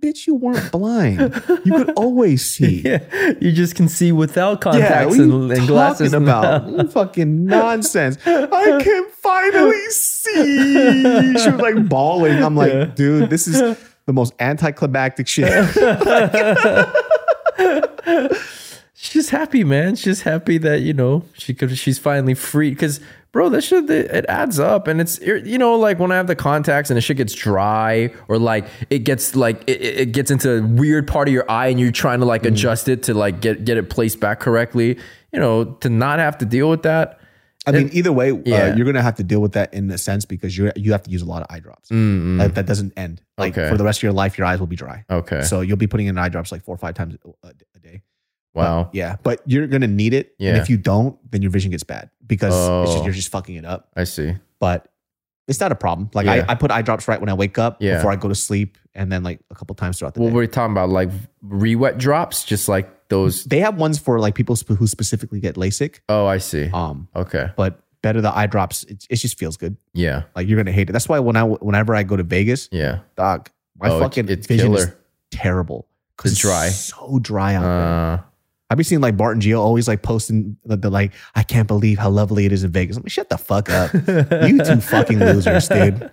"Bitch, 0.00 0.28
you 0.28 0.36
weren't 0.36 0.70
blind. 0.70 1.18
You 1.64 1.72
could 1.72 1.90
always 1.96 2.48
see." 2.48 2.82
yeah, 2.84 3.32
you 3.40 3.50
just 3.50 3.74
can 3.74 3.88
see 3.88 4.12
without 4.12 4.58
Yeah, 4.64 4.70
contacts 4.72 5.16
you 5.16 5.22
and, 5.24 5.50
and 5.50 5.66
glasses. 5.66 6.12
about 6.12 6.92
fucking 6.92 7.46
nonsense. 7.46 8.18
I 8.24 8.80
can 8.84 9.10
finally 9.10 9.90
see. 9.90 11.02
She 11.38 11.50
was 11.50 11.60
like 11.60 11.88
bawling. 11.88 12.40
I'm 12.40 12.54
like, 12.54 12.72
Yeah. 12.72 12.84
dude, 12.84 13.30
this 13.30 13.48
is 13.48 13.58
the 14.06 14.12
most 14.12 14.32
anticlimactic 14.38 15.26
shit. 15.26 15.50
she's 18.94 19.30
happy, 19.30 19.64
man. 19.64 19.96
She's 19.96 20.22
happy 20.22 20.58
that 20.58 20.82
you 20.82 20.92
know 20.92 21.24
she 21.34 21.52
could. 21.54 21.76
She's 21.76 21.98
finally 21.98 22.34
free. 22.34 22.70
Because, 22.70 23.00
bro, 23.36 23.50
this 23.50 23.66
shit 23.66 23.88
it 23.90 24.24
adds 24.28 24.58
up, 24.58 24.88
and 24.88 25.00
it's 25.00 25.20
you 25.20 25.58
know 25.58 25.76
like 25.76 25.98
when 25.98 26.10
I 26.10 26.16
have 26.16 26.26
the 26.26 26.34
contacts 26.36 26.88
and 26.90 26.96
the 26.96 27.00
shit 27.02 27.18
gets 27.18 27.34
dry, 27.34 28.10
or 28.28 28.38
like 28.38 28.66
it 28.90 29.00
gets 29.00 29.36
like 29.36 29.62
it, 29.68 29.80
it 29.82 30.12
gets 30.12 30.30
into 30.30 30.58
a 30.58 30.62
weird 30.66 31.06
part 31.06 31.28
of 31.28 31.34
your 31.34 31.48
eye, 31.50 31.66
and 31.68 31.78
you're 31.78 31.92
trying 31.92 32.20
to 32.20 32.26
like 32.26 32.42
Mm. 32.42 32.48
adjust 32.48 32.88
it 32.88 33.02
to 33.04 33.14
like 33.14 33.40
get 33.40 33.64
get 33.64 33.76
it 33.76 33.90
placed 33.90 34.20
back 34.20 34.40
correctly. 34.40 34.98
You 35.32 35.40
know, 35.40 35.64
to 35.82 35.90
not 35.90 36.18
have 36.18 36.38
to 36.38 36.46
deal 36.46 36.70
with 36.70 36.82
that. 36.84 37.20
I 37.66 37.72
mean, 37.72 37.90
either 37.92 38.12
way, 38.12 38.30
Yeah. 38.44 38.68
uh, 38.68 38.76
you're 38.76 38.86
gonna 38.86 39.02
have 39.02 39.16
to 39.16 39.24
deal 39.24 39.40
with 39.40 39.52
that 39.52 39.74
in 39.74 39.90
a 39.90 39.98
sense 39.98 40.24
because 40.24 40.56
you 40.56 40.70
you 40.76 40.92
have 40.92 41.02
to 41.02 41.10
use 41.10 41.20
a 41.20 41.26
lot 41.26 41.42
of 41.42 41.48
eye 41.54 41.58
drops. 41.60 41.90
Like, 41.90 42.54
that 42.54 42.64
doesn't 42.66 42.92
end. 42.96 43.20
Like 43.36 43.58
Okay. 43.58 43.68
for 43.68 43.76
the 43.76 43.84
rest 43.84 43.98
of 43.98 44.02
your 44.04 44.12
life, 44.12 44.38
your 44.38 44.46
eyes 44.46 44.60
will 44.60 44.68
be 44.68 44.76
dry. 44.76 45.04
Okay. 45.10 45.42
So 45.42 45.60
you'll 45.60 45.76
be 45.76 45.86
putting 45.88 46.06
in 46.06 46.16
eye 46.16 46.28
drops 46.30 46.50
like 46.52 46.62
four 46.64 46.74
or 46.74 46.78
five 46.78 46.94
times 46.94 47.16
a, 47.44 47.48
a 47.48 47.80
day. 47.80 48.02
wow. 48.54 48.84
But, 48.84 48.94
yeah, 48.94 49.16
but 49.22 49.42
you're 49.46 49.66
gonna 49.66 49.88
need 49.88 50.14
it. 50.14 50.32
And 50.38 50.56
Yeah. 50.56 50.62
if 50.62 50.70
you 50.70 50.76
don't, 50.78 51.18
then 51.30 51.42
your 51.42 51.50
vision 51.50 51.72
gets 51.72 51.82
bad 51.82 52.08
because 52.26 52.54
it's 52.54 52.90
just, 52.90 52.98
Oh. 53.02 53.04
you're 53.04 53.14
just 53.14 53.30
fucking 53.30 53.54
it 53.56 53.64
up. 53.64 53.88
I 53.96 54.04
see. 54.04 54.36
but 54.58 54.88
it's 55.48 55.60
not 55.60 55.70
a 55.70 55.76
problem. 55.76 56.10
Like 56.12 56.26
Yeah. 56.26 56.44
I, 56.48 56.52
I 56.52 56.54
put 56.56 56.70
eye 56.72 56.82
drops 56.82 57.06
right 57.06 57.20
when 57.20 57.28
I 57.28 57.34
wake 57.34 57.56
up 57.58 57.76
Yeah. 57.80 57.96
before 57.96 58.10
I 58.10 58.16
go 58.16 58.28
to 58.28 58.34
sleep, 58.34 58.78
and 58.94 59.12
then 59.12 59.22
like 59.22 59.38
a 59.50 59.54
couple 59.54 59.74
times 59.76 59.98
throughout 59.98 60.14
the 60.14 60.20
What 60.20 60.28
day. 60.30 60.34
were 60.34 60.40
we 60.40 60.48
talking 60.48 60.72
about? 60.72 60.88
Like 60.88 61.10
re-wet 61.42 61.98
drops, 61.98 62.42
just 62.44 62.68
like 62.68 63.08
those. 63.08 63.44
They 63.44 63.60
have 63.60 63.76
ones 63.78 63.98
for 63.98 64.18
like 64.18 64.34
people 64.34 64.56
sp- 64.58 64.74
who 64.78 64.86
specifically 64.88 65.38
get 65.38 65.54
LASIK. 65.56 66.00
Oh, 66.08 66.26
I 66.26 66.38
see. 66.38 66.68
Um, 66.74 67.06
Okay. 67.14 67.50
but 67.56 67.78
better 68.02 68.20
the 68.20 68.36
eye 68.36 68.46
drops. 68.46 68.82
It, 68.84 69.06
it 69.10 69.16
just 69.16 69.38
feels 69.38 69.56
good. 69.56 69.76
Yeah. 69.92 70.22
Like 70.34 70.48
you're 70.48 70.56
gonna 70.56 70.72
hate 70.72 70.88
it. 70.90 70.92
That's 70.92 71.08
why 71.08 71.18
when 71.20 71.36
I 71.36 71.44
whenever 71.44 71.94
I 71.94 72.02
go 72.02 72.16
to 72.16 72.22
Vegas, 72.24 72.68
Yeah. 72.72 73.00
dog, 73.16 73.48
my 73.78 73.90
Oh, 73.90 74.00
fucking 74.00 74.28
it's 74.28 74.46
vision 74.48 74.74
is 74.74 74.86
killer. 74.86 74.98
terrible. 75.30 75.86
'Cause 76.16 76.32
It's 76.32 76.40
dry. 76.40 76.70
so 76.70 77.18
dry 77.20 77.54
out 77.54 77.62
there. 77.62 78.24
I've 78.68 78.76
been 78.76 78.84
seeing 78.84 79.00
like 79.00 79.16
Bart 79.16 79.34
and 79.34 79.42
Gio 79.42 79.60
always 79.60 79.86
like 79.86 80.02
posting 80.02 80.56
the, 80.64 80.76
the 80.76 80.90
like, 80.90 81.12
I 81.36 81.44
can't 81.44 81.68
believe 81.68 81.98
how 81.98 82.10
lovely 82.10 82.46
it 82.46 82.52
is 82.52 82.64
in 82.64 82.72
Vegas. 82.72 82.96
I'm 82.96 83.04
like, 83.04 83.12
shut 83.12 83.28
the 83.30 83.38
fuck 83.38 83.70
up. 83.70 83.94
you 83.94 84.58
two 84.64 84.80
fucking 84.80 85.20
losers, 85.20 85.68
dude. 85.68 86.10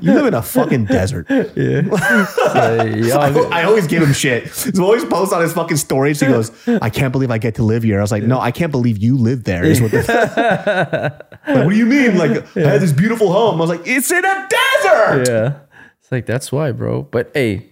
You 0.00 0.14
live 0.14 0.24
in 0.24 0.32
a 0.32 0.40
fucking 0.40 0.86
desert. 0.86 1.26
yeah. 1.28 1.44
I, 1.92 2.84
y'all- 2.96 3.52
I 3.52 3.64
always 3.64 3.86
give 3.86 4.02
him 4.02 4.14
shit. 4.14 4.48
He 4.50 4.80
always 4.80 5.04
posts 5.04 5.34
on 5.34 5.42
his 5.42 5.52
fucking 5.52 5.76
stories. 5.76 6.20
He 6.20 6.26
goes, 6.26 6.50
"I 6.66 6.88
can't 6.88 7.12
believe 7.12 7.30
I 7.30 7.36
get 7.38 7.56
to 7.56 7.62
live 7.62 7.82
here." 7.82 7.98
I 7.98 8.02
was 8.02 8.12
like, 8.12 8.22
"No, 8.22 8.40
I 8.40 8.50
can't 8.50 8.72
believe 8.72 8.96
you 8.98 9.18
live 9.18 9.44
there." 9.44 9.62
Is 9.64 9.82
what, 9.82 9.90
the, 9.90 11.24
like, 11.46 11.64
what 11.64 11.68
do 11.70 11.76
you 11.76 11.86
mean? 11.86 12.16
Like, 12.16 12.56
I 12.56 12.60
had 12.60 12.80
this 12.80 12.92
beautiful 12.92 13.30
home. 13.30 13.56
I 13.56 13.58
was 13.60 13.68
like, 13.70 13.82
"It's 13.84 14.10
in 14.10 14.24
a 14.24 14.48
desert." 14.48 15.28
yeah. 15.28 15.58
It's 16.00 16.10
like 16.12 16.24
that's 16.26 16.50
why, 16.50 16.72
bro. 16.72 17.02
But 17.02 17.30
hey, 17.34 17.66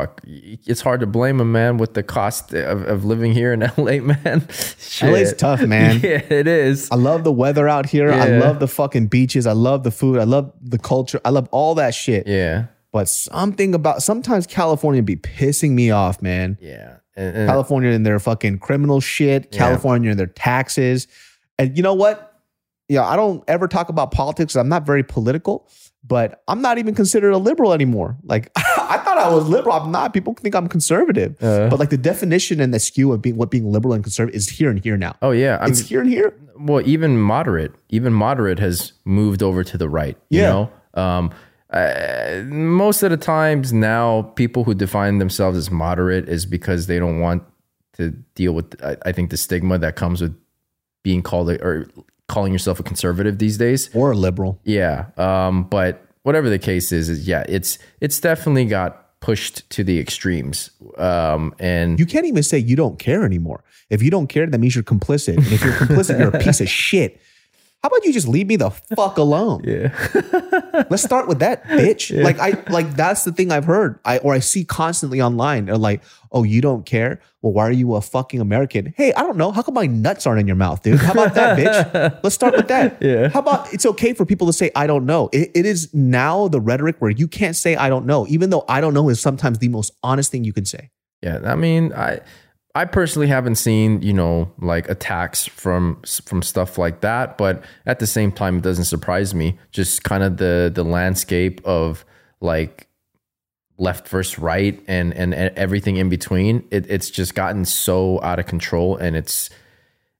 fuck, 0.00 0.20
it's 0.26 0.80
hard 0.80 1.00
to 1.00 1.06
blame 1.06 1.40
a 1.40 1.44
man 1.44 1.78
with 1.78 1.94
the 1.94 2.02
cost 2.02 2.52
of, 2.52 2.82
of 2.82 3.04
living 3.04 3.32
here 3.32 3.52
in 3.52 3.60
LA, 3.76 3.98
man. 4.00 4.46
LA's 5.02 5.34
tough, 5.34 5.62
man. 5.62 6.00
Yeah, 6.02 6.22
it 6.28 6.46
is. 6.46 6.90
I 6.90 6.96
love 6.96 7.24
the 7.24 7.32
weather 7.32 7.68
out 7.68 7.86
here. 7.86 8.10
I 8.12 8.28
love 8.38 8.58
the 8.58 8.68
fucking 8.68 9.06
beaches. 9.06 9.46
I 9.46 9.52
love 9.52 9.82
the 9.84 9.90
food. 9.90 10.18
I 10.18 10.24
love 10.24 10.52
the 10.60 10.78
culture. 10.78 11.20
I 11.24 11.30
love 11.30 11.48
all 11.50 11.74
that 11.76 11.94
shit. 11.94 12.26
Yeah, 12.26 12.66
But 12.92 13.08
something 13.08 13.74
about 13.74 14.02
sometimes 14.02 14.46
California 14.46 15.02
be 15.02 15.16
pissing 15.16 15.70
me 15.72 15.90
off, 15.90 16.20
man. 16.22 16.58
yeah. 16.60 16.96
And, 17.16 17.34
and- 17.36 17.48
California 17.48 17.90
and 17.92 18.04
their 18.04 18.18
fucking 18.18 18.58
criminal 18.58 19.00
shit, 19.00 19.48
Yeah. 19.52 19.58
California 19.58 20.10
and 20.10 20.18
their 20.20 20.26
taxes. 20.26 21.08
And 21.58 21.74
you 21.76 21.82
know 21.82 21.94
what? 21.94 22.34
Yeah, 22.88 23.04
I 23.06 23.16
don't 23.16 23.42
ever 23.48 23.66
talk 23.68 23.88
about 23.88 24.10
politics. 24.10 24.54
I'm 24.54 24.68
not 24.68 24.84
very 24.86 25.02
political, 25.02 25.66
but 26.04 26.42
I'm 26.46 26.60
not 26.60 26.76
even 26.78 26.94
considered 26.94 27.30
a 27.30 27.38
liberal 27.38 27.72
anymore. 27.72 28.16
Like 28.22 28.52
I 28.88 28.98
thought 28.98 29.18
I 29.18 29.28
was 29.28 29.48
liberal. 29.48 29.74
I'm 29.74 29.90
not. 29.92 30.12
People 30.14 30.34
think 30.34 30.54
I'm 30.54 30.68
conservative. 30.68 31.36
Uh. 31.42 31.68
but 31.68 31.78
like 31.78 31.90
the 31.90 31.96
definition 31.98 32.60
and 32.60 32.72
the 32.74 32.78
skew 32.80 33.12
of 33.12 33.20
being 33.22 33.36
what 33.36 33.50
being 33.50 33.70
liberal 33.70 33.94
and 33.94 34.02
conservative 34.04 34.36
is 34.36 34.48
here 34.48 34.70
and 34.70 34.82
here 34.82 34.96
now. 34.96 35.14
oh 35.22 35.30
yeah, 35.32 35.58
I'm 35.60 35.70
it's 35.70 35.80
here 35.80 36.00
and 36.00 36.10
here. 36.10 36.34
well. 36.58 36.82
Even 36.86 37.18
moderate, 37.18 37.72
even 37.90 38.12
moderate 38.12 38.58
has 38.58 38.92
moved 39.04 39.42
over 39.42 39.62
to 39.64 39.76
the 39.78 39.88
right. 39.88 40.16
You 40.30 40.40
Yeah. 40.42 40.50
know, 40.50 40.70
um, 41.02 41.30
uh, 41.70 42.42
most 42.46 43.02
of 43.02 43.10
the 43.10 43.16
times 43.16 43.72
now, 43.72 44.22
people 44.36 44.64
who 44.64 44.72
define 44.74 45.18
themselves 45.18 45.58
as 45.58 45.70
moderate 45.70 46.28
is 46.28 46.46
because 46.46 46.86
they 46.86 46.98
don't 46.98 47.20
want 47.20 47.42
to 47.94 48.10
deal 48.34 48.52
with. 48.52 48.80
I, 48.84 48.96
I 49.04 49.12
think 49.12 49.30
the 49.30 49.36
stigma 49.36 49.78
that 49.78 49.96
comes 49.96 50.20
with 50.22 50.36
being 51.02 51.22
called 51.22 51.50
a, 51.50 51.62
or 51.62 51.88
calling 52.28 52.52
yourself 52.52 52.78
a 52.80 52.82
conservative 52.82 53.38
these 53.38 53.58
days. 53.58 53.90
Or 53.94 54.12
a 54.12 54.14
liberal. 54.16 54.60
Yeah. 54.64 55.06
Um, 55.16 55.64
but 55.64 56.05
whatever 56.26 56.50
the 56.50 56.58
case 56.58 56.90
is, 56.90 57.08
is 57.08 57.28
yeah, 57.28 57.44
it's 57.48 57.78
it's 58.00 58.18
definitely 58.18 58.64
got 58.64 59.20
pushed 59.20 59.68
to 59.70 59.84
the 59.84 60.00
extremes. 60.00 60.70
Um, 60.98 61.54
and 61.60 62.00
You 62.00 62.06
can't 62.06 62.26
even 62.26 62.42
say 62.42 62.58
you 62.58 62.74
don't 62.74 62.98
care 62.98 63.24
anymore. 63.24 63.62
If 63.90 64.02
you 64.02 64.10
don't 64.10 64.26
care, 64.26 64.44
that 64.46 64.58
means 64.58 64.74
you're 64.74 64.84
complicit. 64.84 65.36
And 65.36 65.46
if 65.46 65.62
you're 65.64 65.72
complicit, 65.74 66.18
you're 66.18 66.34
a 66.36 66.38
piece 66.38 66.60
of 66.60 66.68
shit. 66.84 67.20
How 67.86 67.88
about 67.88 68.04
you 68.04 68.12
just 68.12 68.26
leave 68.26 68.48
me 68.48 68.56
the 68.56 68.70
fuck 68.70 69.16
alone? 69.16 69.62
yeah, 69.64 69.94
Let's 70.90 71.04
start 71.04 71.28
with 71.28 71.38
that, 71.38 71.62
bitch. 71.66 72.10
Like 72.20 72.40
I 72.40 72.60
like 72.68 72.96
that's 72.96 73.22
the 73.22 73.30
thing 73.30 73.52
I've 73.52 73.64
heard. 73.64 74.00
I 74.04 74.18
or 74.18 74.34
I 74.34 74.40
see 74.40 74.64
constantly 74.64 75.22
online. 75.22 75.66
They're 75.66 75.78
like, 75.78 76.02
oh, 76.32 76.42
you 76.42 76.60
don't 76.60 76.84
care? 76.84 77.20
Well, 77.42 77.52
why 77.52 77.68
are 77.68 77.70
you 77.70 77.94
a 77.94 78.00
fucking 78.00 78.40
American? 78.40 78.92
Hey, 78.96 79.12
I 79.12 79.22
don't 79.22 79.36
know. 79.36 79.52
How 79.52 79.62
come 79.62 79.74
my 79.74 79.86
nuts 79.86 80.26
aren't 80.26 80.40
in 80.40 80.48
your 80.48 80.56
mouth, 80.56 80.82
dude? 80.82 80.98
How 80.98 81.12
about 81.12 81.34
that, 81.34 81.56
bitch? 81.56 82.20
Let's 82.24 82.34
start 82.34 82.56
with 82.56 82.66
that. 82.66 83.00
Yeah. 83.00 83.28
How 83.28 83.38
about 83.38 83.72
it's 83.72 83.86
okay 83.86 84.14
for 84.14 84.26
people 84.26 84.48
to 84.48 84.52
say 84.52 84.72
I 84.74 84.88
don't 84.88 85.06
know? 85.06 85.28
It, 85.32 85.52
it 85.54 85.64
is 85.64 85.94
now 85.94 86.48
the 86.48 86.60
rhetoric 86.60 86.96
where 86.98 87.12
you 87.12 87.28
can't 87.28 87.54
say 87.54 87.76
I 87.76 87.88
don't 87.88 88.04
know, 88.04 88.26
even 88.26 88.50
though 88.50 88.64
I 88.68 88.80
don't 88.80 88.94
know 88.94 89.08
is 89.10 89.20
sometimes 89.20 89.60
the 89.60 89.68
most 89.68 89.92
honest 90.02 90.32
thing 90.32 90.42
you 90.42 90.52
can 90.52 90.64
say. 90.64 90.90
yeah. 91.22 91.38
I 91.44 91.54
mean, 91.54 91.92
I 91.92 92.18
I 92.76 92.84
personally 92.84 93.26
haven't 93.28 93.54
seen 93.56 94.02
you 94.02 94.12
know 94.12 94.52
like 94.60 94.88
attacks 94.88 95.46
from 95.46 96.00
from 96.24 96.42
stuff 96.42 96.76
like 96.78 97.00
that, 97.00 97.38
but 97.38 97.64
at 97.86 97.98
the 98.00 98.06
same 98.06 98.30
time, 98.30 98.58
it 98.58 98.62
doesn't 98.62 98.84
surprise 98.84 99.34
me. 99.34 99.58
Just 99.72 100.04
kind 100.04 100.22
of 100.22 100.36
the 100.36 100.70
the 100.74 100.84
landscape 100.84 101.60
of 101.64 102.04
like 102.40 102.86
left 103.78 104.08
versus 104.08 104.38
right 104.38 104.82
and 104.86 105.14
and, 105.14 105.34
and 105.34 105.56
everything 105.56 105.96
in 105.96 106.08
between. 106.08 106.64
It, 106.70 106.84
it's 106.90 107.10
just 107.10 107.34
gotten 107.34 107.64
so 107.64 108.20
out 108.22 108.38
of 108.38 108.46
control, 108.46 108.96
and 108.96 109.16
it's 109.16 109.48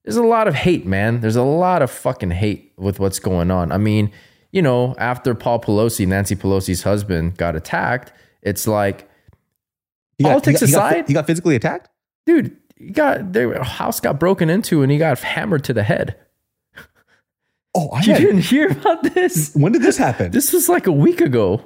there's 0.04 0.16
a 0.16 0.22
lot 0.22 0.48
of 0.48 0.54
hate, 0.54 0.86
man. 0.86 1.20
There's 1.20 1.36
a 1.36 1.42
lot 1.42 1.82
of 1.82 1.90
fucking 1.90 2.30
hate 2.30 2.72
with 2.78 2.98
what's 3.00 3.18
going 3.18 3.50
on. 3.50 3.70
I 3.72 3.76
mean, 3.78 4.12
you 4.50 4.62
know, 4.62 4.94
after 4.98 5.34
Paul 5.34 5.61
Pelosi, 5.61 6.07
Nancy 6.07 6.36
Pelosi's 6.36 6.84
husband, 6.84 7.36
got 7.36 7.57
attacked, 7.57 8.12
it's 8.40 8.66
like, 8.68 9.09
He 10.16 10.22
got- 10.24 10.30
Politics 10.30 10.61
got, 10.61 10.66
he 10.68 10.72
got- 10.72 10.92
aside? 10.92 11.09
he 11.09 11.14
got 11.14 11.26
physically 11.26 11.57
attacked. 11.57 11.90
Dude, 12.27 12.57
he 12.77 12.91
got 12.91 13.33
their 13.33 13.62
house 13.62 14.01
got 14.01 14.20
broken 14.20 14.51
into 14.51 14.83
and 14.83 14.93
he 14.93 14.99
got 14.99 15.18
hammered 15.20 15.64
to 15.64 15.72
the 15.72 15.83
head. 15.83 16.16
Oh, 17.74 17.89
I 17.91 18.01
You 18.03 18.12
had, 18.12 18.20
didn't 18.22 18.39
hear 18.41 18.68
about 18.68 19.03
this? 19.03 19.53
when 19.55 19.72
did 19.72 19.83
this 19.83 19.97
happen? 19.99 20.31
This 20.31 20.53
was 20.53 20.68
like 20.68 20.87
a 20.87 20.93
week 20.93 21.20
ago. 21.20 21.62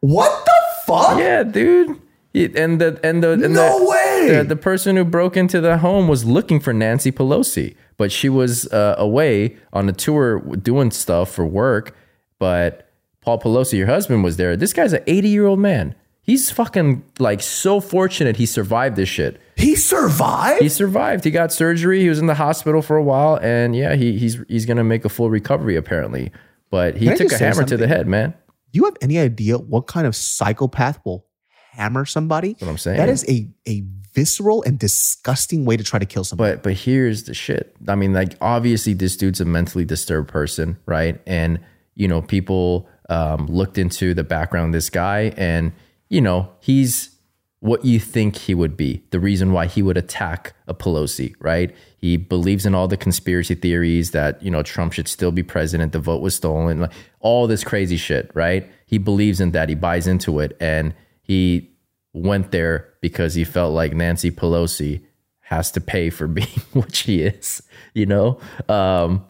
what 0.00 0.44
the 0.44 0.52
fuck? 0.86 1.18
Yeah, 1.18 1.42
dude. 1.44 2.00
And 2.34 2.80
the 2.80 2.98
and 3.04 3.22
the 3.22 3.32
and 3.32 3.52
No 3.54 3.78
the, 3.78 3.84
way! 3.90 4.36
The, 4.38 4.44
the 4.44 4.56
person 4.56 4.96
who 4.96 5.04
broke 5.04 5.36
into 5.36 5.60
the 5.60 5.78
home 5.78 6.08
was 6.08 6.24
looking 6.24 6.60
for 6.60 6.72
Nancy 6.72 7.12
Pelosi, 7.12 7.76
but 7.98 8.10
she 8.10 8.28
was 8.30 8.66
uh, 8.72 8.94
away 8.96 9.56
on 9.72 9.86
a 9.88 9.92
tour 9.92 10.40
doing 10.56 10.90
stuff 10.90 11.30
for 11.30 11.44
work. 11.44 11.94
But 12.38 12.90
Paul 13.20 13.38
Pelosi, 13.38 13.74
your 13.74 13.86
husband, 13.86 14.24
was 14.24 14.38
there. 14.38 14.56
This 14.56 14.72
guy's 14.72 14.94
an 14.94 15.02
80 15.06 15.28
year 15.28 15.46
old 15.46 15.58
man. 15.58 15.94
He's 16.24 16.52
fucking 16.52 17.04
like 17.18 17.42
so 17.42 17.80
fortunate 17.80 18.36
he 18.36 18.46
survived 18.46 18.94
this 18.94 19.08
shit. 19.08 19.40
He 19.56 19.74
survived. 19.74 20.62
He 20.62 20.68
survived. 20.68 21.24
He 21.24 21.32
got 21.32 21.52
surgery. 21.52 22.00
He 22.00 22.08
was 22.08 22.20
in 22.20 22.26
the 22.26 22.34
hospital 22.34 22.80
for 22.80 22.96
a 22.96 23.02
while, 23.02 23.38
and 23.42 23.74
yeah, 23.74 23.96
he, 23.96 24.16
he's 24.18 24.38
he's 24.48 24.64
gonna 24.64 24.84
make 24.84 25.04
a 25.04 25.08
full 25.08 25.30
recovery 25.30 25.76
apparently. 25.76 26.30
But 26.70 26.96
he 26.96 27.06
Can 27.06 27.18
took 27.18 27.32
a 27.32 27.38
hammer 27.38 27.64
to 27.64 27.76
the 27.76 27.88
head, 27.88 28.06
man. 28.06 28.34
Do 28.72 28.78
you 28.78 28.84
have 28.84 28.96
any 29.02 29.18
idea 29.18 29.58
what 29.58 29.86
kind 29.86 30.06
of 30.06 30.16
psychopath 30.16 31.00
will 31.04 31.26
hammer 31.72 32.04
somebody? 32.04 32.56
what 32.58 32.68
I'm 32.68 32.78
saying. 32.78 32.98
That 32.98 33.08
is 33.08 33.28
a 33.28 33.48
a 33.66 33.82
visceral 34.14 34.62
and 34.62 34.78
disgusting 34.78 35.64
way 35.64 35.76
to 35.76 35.82
try 35.84 35.98
to 35.98 36.06
kill 36.06 36.24
somebody. 36.24 36.54
But 36.54 36.62
but 36.62 36.74
here's 36.74 37.24
the 37.24 37.34
shit. 37.34 37.74
I 37.88 37.94
mean, 37.94 38.12
like 38.12 38.36
obviously 38.40 38.94
this 38.94 39.16
dude's 39.16 39.40
a 39.40 39.44
mentally 39.44 39.84
disturbed 39.84 40.28
person, 40.28 40.78
right? 40.86 41.20
And 41.26 41.58
you 41.94 42.08
know, 42.08 42.22
people 42.22 42.88
um, 43.10 43.46
looked 43.46 43.76
into 43.76 44.14
the 44.14 44.24
background 44.24 44.68
of 44.68 44.72
this 44.78 44.88
guy, 44.88 45.34
and 45.36 45.72
you 46.12 46.20
know, 46.20 46.46
he's 46.60 47.16
what 47.60 47.86
you 47.86 47.98
think 47.98 48.36
he 48.36 48.54
would 48.54 48.76
be. 48.76 49.02
The 49.10 49.18
reason 49.18 49.52
why 49.52 49.66
he 49.66 49.82
would 49.82 49.96
attack 49.96 50.52
a 50.66 50.74
Pelosi, 50.74 51.34
right? 51.38 51.74
He 51.96 52.18
believes 52.18 52.66
in 52.66 52.74
all 52.74 52.86
the 52.86 52.98
conspiracy 52.98 53.54
theories 53.54 54.10
that 54.10 54.42
you 54.42 54.50
know 54.50 54.62
Trump 54.62 54.92
should 54.92 55.08
still 55.08 55.32
be 55.32 55.42
president, 55.42 55.92
the 55.92 55.98
vote 55.98 56.20
was 56.20 56.34
stolen, 56.34 56.80
like 56.80 56.92
all 57.20 57.46
this 57.46 57.64
crazy 57.64 57.96
shit, 57.96 58.30
right? 58.34 58.70
He 58.84 58.98
believes 58.98 59.40
in 59.40 59.52
that. 59.52 59.70
He 59.70 59.74
buys 59.74 60.06
into 60.06 60.38
it, 60.40 60.54
and 60.60 60.92
he 61.22 61.70
went 62.12 62.50
there 62.50 62.92
because 63.00 63.32
he 63.32 63.44
felt 63.44 63.72
like 63.72 63.94
Nancy 63.94 64.30
Pelosi 64.30 65.02
has 65.40 65.70
to 65.70 65.80
pay 65.80 66.10
for 66.10 66.26
being 66.40 66.60
what 66.74 66.94
she 66.94 67.22
is, 67.22 67.62
you 67.94 68.04
know? 68.04 68.38
Um, 68.68 69.24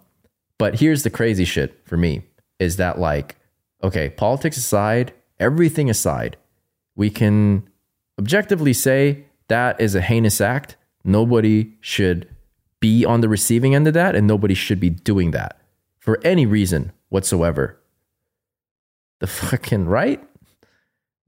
but 0.58 0.80
here's 0.80 1.04
the 1.04 1.10
crazy 1.10 1.44
shit 1.44 1.80
for 1.86 1.96
me 1.96 2.24
is 2.58 2.76
that, 2.76 2.98
like, 2.98 3.36
okay, 3.84 4.10
politics 4.10 4.56
aside, 4.56 5.12
everything 5.38 5.88
aside, 5.88 6.36
we 6.94 7.10
can 7.10 7.68
objectively 8.18 8.72
say 8.72 9.24
that 9.48 9.80
is 9.80 9.94
a 9.94 10.00
heinous 10.00 10.40
act. 10.40 10.76
Nobody 11.04 11.72
should 11.80 12.28
be 12.80 13.04
on 13.04 13.20
the 13.20 13.28
receiving 13.28 13.74
end 13.74 13.86
of 13.86 13.94
that, 13.94 14.14
and 14.14 14.26
nobody 14.26 14.54
should 14.54 14.80
be 14.80 14.90
doing 14.90 15.30
that 15.32 15.60
for 15.98 16.20
any 16.24 16.46
reason 16.46 16.92
whatsoever. 17.08 17.78
The 19.20 19.26
fucking 19.26 19.86
right? 19.86 20.22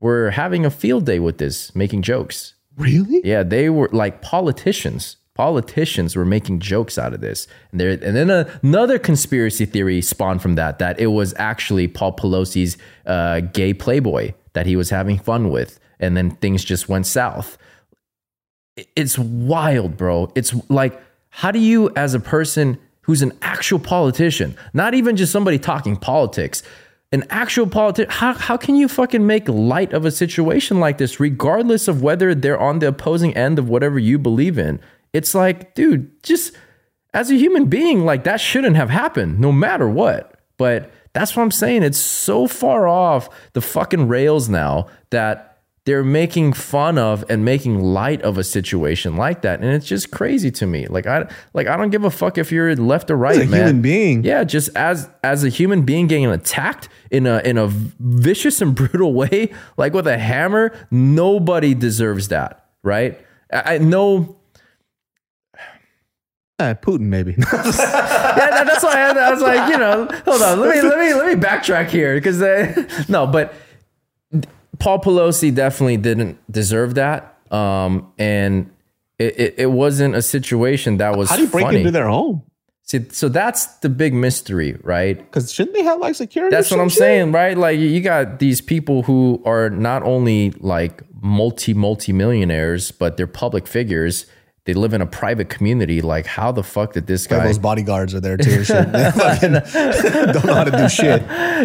We're 0.00 0.30
having 0.30 0.66
a 0.66 0.70
field 0.70 1.06
day 1.06 1.18
with 1.18 1.38
this, 1.38 1.74
making 1.74 2.02
jokes. 2.02 2.54
really? 2.76 3.20
Yeah, 3.24 3.42
they 3.42 3.70
were 3.70 3.88
like 3.92 4.20
politicians. 4.20 5.16
Politicians 5.34 6.14
were 6.14 6.24
making 6.24 6.60
jokes 6.60 6.96
out 6.98 7.12
of 7.12 7.20
this, 7.20 7.48
and 7.72 7.80
there, 7.80 7.90
and 7.90 8.14
then 8.14 8.30
another 8.62 9.00
conspiracy 9.00 9.64
theory 9.64 10.00
spawned 10.00 10.40
from 10.40 10.54
that 10.54 10.78
that 10.78 11.00
it 11.00 11.08
was 11.08 11.34
actually 11.38 11.88
Paul 11.88 12.14
Pelosi's 12.14 12.76
uh, 13.04 13.40
gay 13.40 13.74
playboy 13.74 14.32
that 14.54 14.66
he 14.66 14.76
was 14.76 14.90
having 14.90 15.18
fun 15.18 15.50
with, 15.50 15.78
and 16.00 16.16
then 16.16 16.32
things 16.32 16.64
just 16.64 16.88
went 16.88 17.06
south. 17.06 17.58
It's 18.96 19.18
wild, 19.18 19.96
bro. 19.96 20.32
It's 20.34 20.54
like, 20.68 21.00
how 21.30 21.50
do 21.50 21.58
you, 21.58 21.92
as 21.94 22.14
a 22.14 22.20
person 22.20 22.78
who's 23.02 23.22
an 23.22 23.32
actual 23.42 23.78
politician, 23.78 24.56
not 24.72 24.94
even 24.94 25.16
just 25.16 25.32
somebody 25.32 25.58
talking 25.58 25.96
politics, 25.96 26.62
an 27.12 27.24
actual 27.30 27.66
politician, 27.66 28.10
how, 28.10 28.34
how 28.34 28.56
can 28.56 28.74
you 28.74 28.88
fucking 28.88 29.24
make 29.26 29.48
light 29.48 29.92
of 29.92 30.04
a 30.04 30.10
situation 30.10 30.80
like 30.80 30.98
this, 30.98 31.20
regardless 31.20 31.86
of 31.86 32.02
whether 32.02 32.34
they're 32.34 32.58
on 32.58 32.78
the 32.78 32.88
opposing 32.88 33.36
end 33.36 33.58
of 33.58 33.68
whatever 33.68 33.98
you 33.98 34.18
believe 34.18 34.58
in? 34.58 34.80
It's 35.12 35.34
like, 35.34 35.74
dude, 35.74 36.22
just 36.24 36.56
as 37.12 37.30
a 37.30 37.36
human 37.36 37.66
being, 37.66 38.04
like 38.04 38.24
that 38.24 38.40
shouldn't 38.40 38.74
have 38.74 38.90
happened, 38.90 39.38
no 39.38 39.52
matter 39.52 39.88
what. 39.88 40.40
But 40.56 40.90
that's 41.14 41.34
what 41.34 41.42
I'm 41.42 41.50
saying. 41.50 41.82
It's 41.82 41.96
so 41.98 42.46
far 42.46 42.86
off 42.86 43.28
the 43.54 43.60
fucking 43.62 44.08
rails 44.08 44.48
now 44.50 44.88
that 45.10 45.50
they're 45.86 46.02
making 46.02 46.54
fun 46.54 46.96
of 46.96 47.24
and 47.28 47.44
making 47.44 47.78
light 47.78 48.22
of 48.22 48.38
a 48.38 48.42
situation 48.44 49.16
like 49.16 49.42
that, 49.42 49.60
and 49.60 49.68
it's 49.70 49.86
just 49.86 50.10
crazy 50.10 50.50
to 50.50 50.66
me. 50.66 50.86
Like 50.86 51.06
I, 51.06 51.28
like 51.52 51.66
I 51.66 51.76
don't 51.76 51.90
give 51.90 52.04
a 52.04 52.10
fuck 52.10 52.38
if 52.38 52.50
you're 52.50 52.74
left 52.74 53.10
or 53.10 53.16
right, 53.18 53.36
As 53.36 53.42
a 53.42 53.50
man. 53.50 53.60
human 53.66 53.82
being. 53.82 54.24
yeah. 54.24 54.44
Just 54.44 54.70
as 54.76 55.10
as 55.22 55.44
a 55.44 55.50
human 55.50 55.82
being 55.82 56.06
getting 56.06 56.26
attacked 56.26 56.88
in 57.10 57.26
a 57.26 57.40
in 57.44 57.58
a 57.58 57.66
vicious 57.68 58.62
and 58.62 58.74
brutal 58.80 59.12
way, 59.12 59.52
like 59.76 59.92
with 59.92 60.06
a 60.06 60.16
hammer, 60.18 60.72
nobody 60.90 61.74
deserves 61.74 62.28
that, 62.28 62.64
right? 62.82 63.20
I, 63.52 63.74
I 63.74 63.78
know 63.78 64.36
Uh, 66.58 66.74
Putin, 66.74 67.00
maybe. 67.00 67.32
yeah, 67.38 67.46
that, 67.48 68.64
that's 68.66 68.84
why 68.84 68.92
I, 68.92 69.10
I 69.10 69.30
was 69.30 69.42
like, 69.42 69.70
you 69.70 69.78
know, 69.78 70.06
hold 70.24 70.42
on, 70.42 70.60
let 70.60 70.74
me 70.74 70.82
let 70.82 70.98
me 70.98 71.14
let 71.14 71.26
me 71.26 71.40
backtrack 71.40 71.88
here 71.88 72.14
because 72.14 72.40
no, 73.08 73.26
but 73.26 73.52
Paul 74.78 75.00
Pelosi 75.00 75.52
definitely 75.52 75.96
didn't 75.96 76.38
deserve 76.50 76.94
that, 76.94 77.36
um, 77.50 78.12
and 78.18 78.70
it, 79.18 79.38
it, 79.38 79.54
it 79.58 79.70
wasn't 79.70 80.14
a 80.14 80.22
situation 80.22 80.98
that 80.98 81.16
was 81.16 81.28
How 81.28 81.36
do 81.36 81.42
you 81.42 81.48
break 81.48 81.66
funny. 81.66 81.78
into 81.78 81.90
their 81.90 82.08
home? 82.08 82.42
See, 82.82 83.06
so 83.10 83.28
that's 83.30 83.66
the 83.78 83.88
big 83.88 84.12
mystery, 84.12 84.76
right? 84.82 85.16
Because 85.16 85.50
shouldn't 85.50 85.74
they 85.74 85.82
have 85.84 86.00
like 86.00 86.14
security? 86.14 86.54
That's 86.54 86.70
what 86.70 86.80
I'm 86.80 86.90
shit? 86.90 86.98
saying, 86.98 87.32
right? 87.32 87.56
Like 87.56 87.78
you 87.78 88.00
got 88.00 88.38
these 88.40 88.60
people 88.60 89.02
who 89.02 89.42
are 89.46 89.70
not 89.70 90.02
only 90.02 90.50
like 90.58 91.02
multi 91.22 91.72
multi 91.72 92.12
millionaires, 92.12 92.90
but 92.90 93.16
they're 93.16 93.26
public 93.26 93.66
figures. 93.66 94.26
They 94.64 94.72
live 94.72 94.94
in 94.94 95.02
a 95.02 95.06
private 95.06 95.50
community. 95.50 96.00
Like, 96.00 96.24
how 96.26 96.50
the 96.50 96.62
fuck 96.62 96.94
did 96.94 97.06
this 97.06 97.26
guy? 97.26 97.46
Those 97.46 97.58
bodyguards 97.58 98.14
are 98.14 98.20
there 98.20 98.38
too. 98.38 98.64
shit. 98.64 98.88
They 98.92 99.10
fucking 99.10 99.52
don't 100.32 100.44
know 100.46 100.54
how 100.54 100.64
to 100.64 100.70
do 100.70 100.88
shit. 100.88 101.22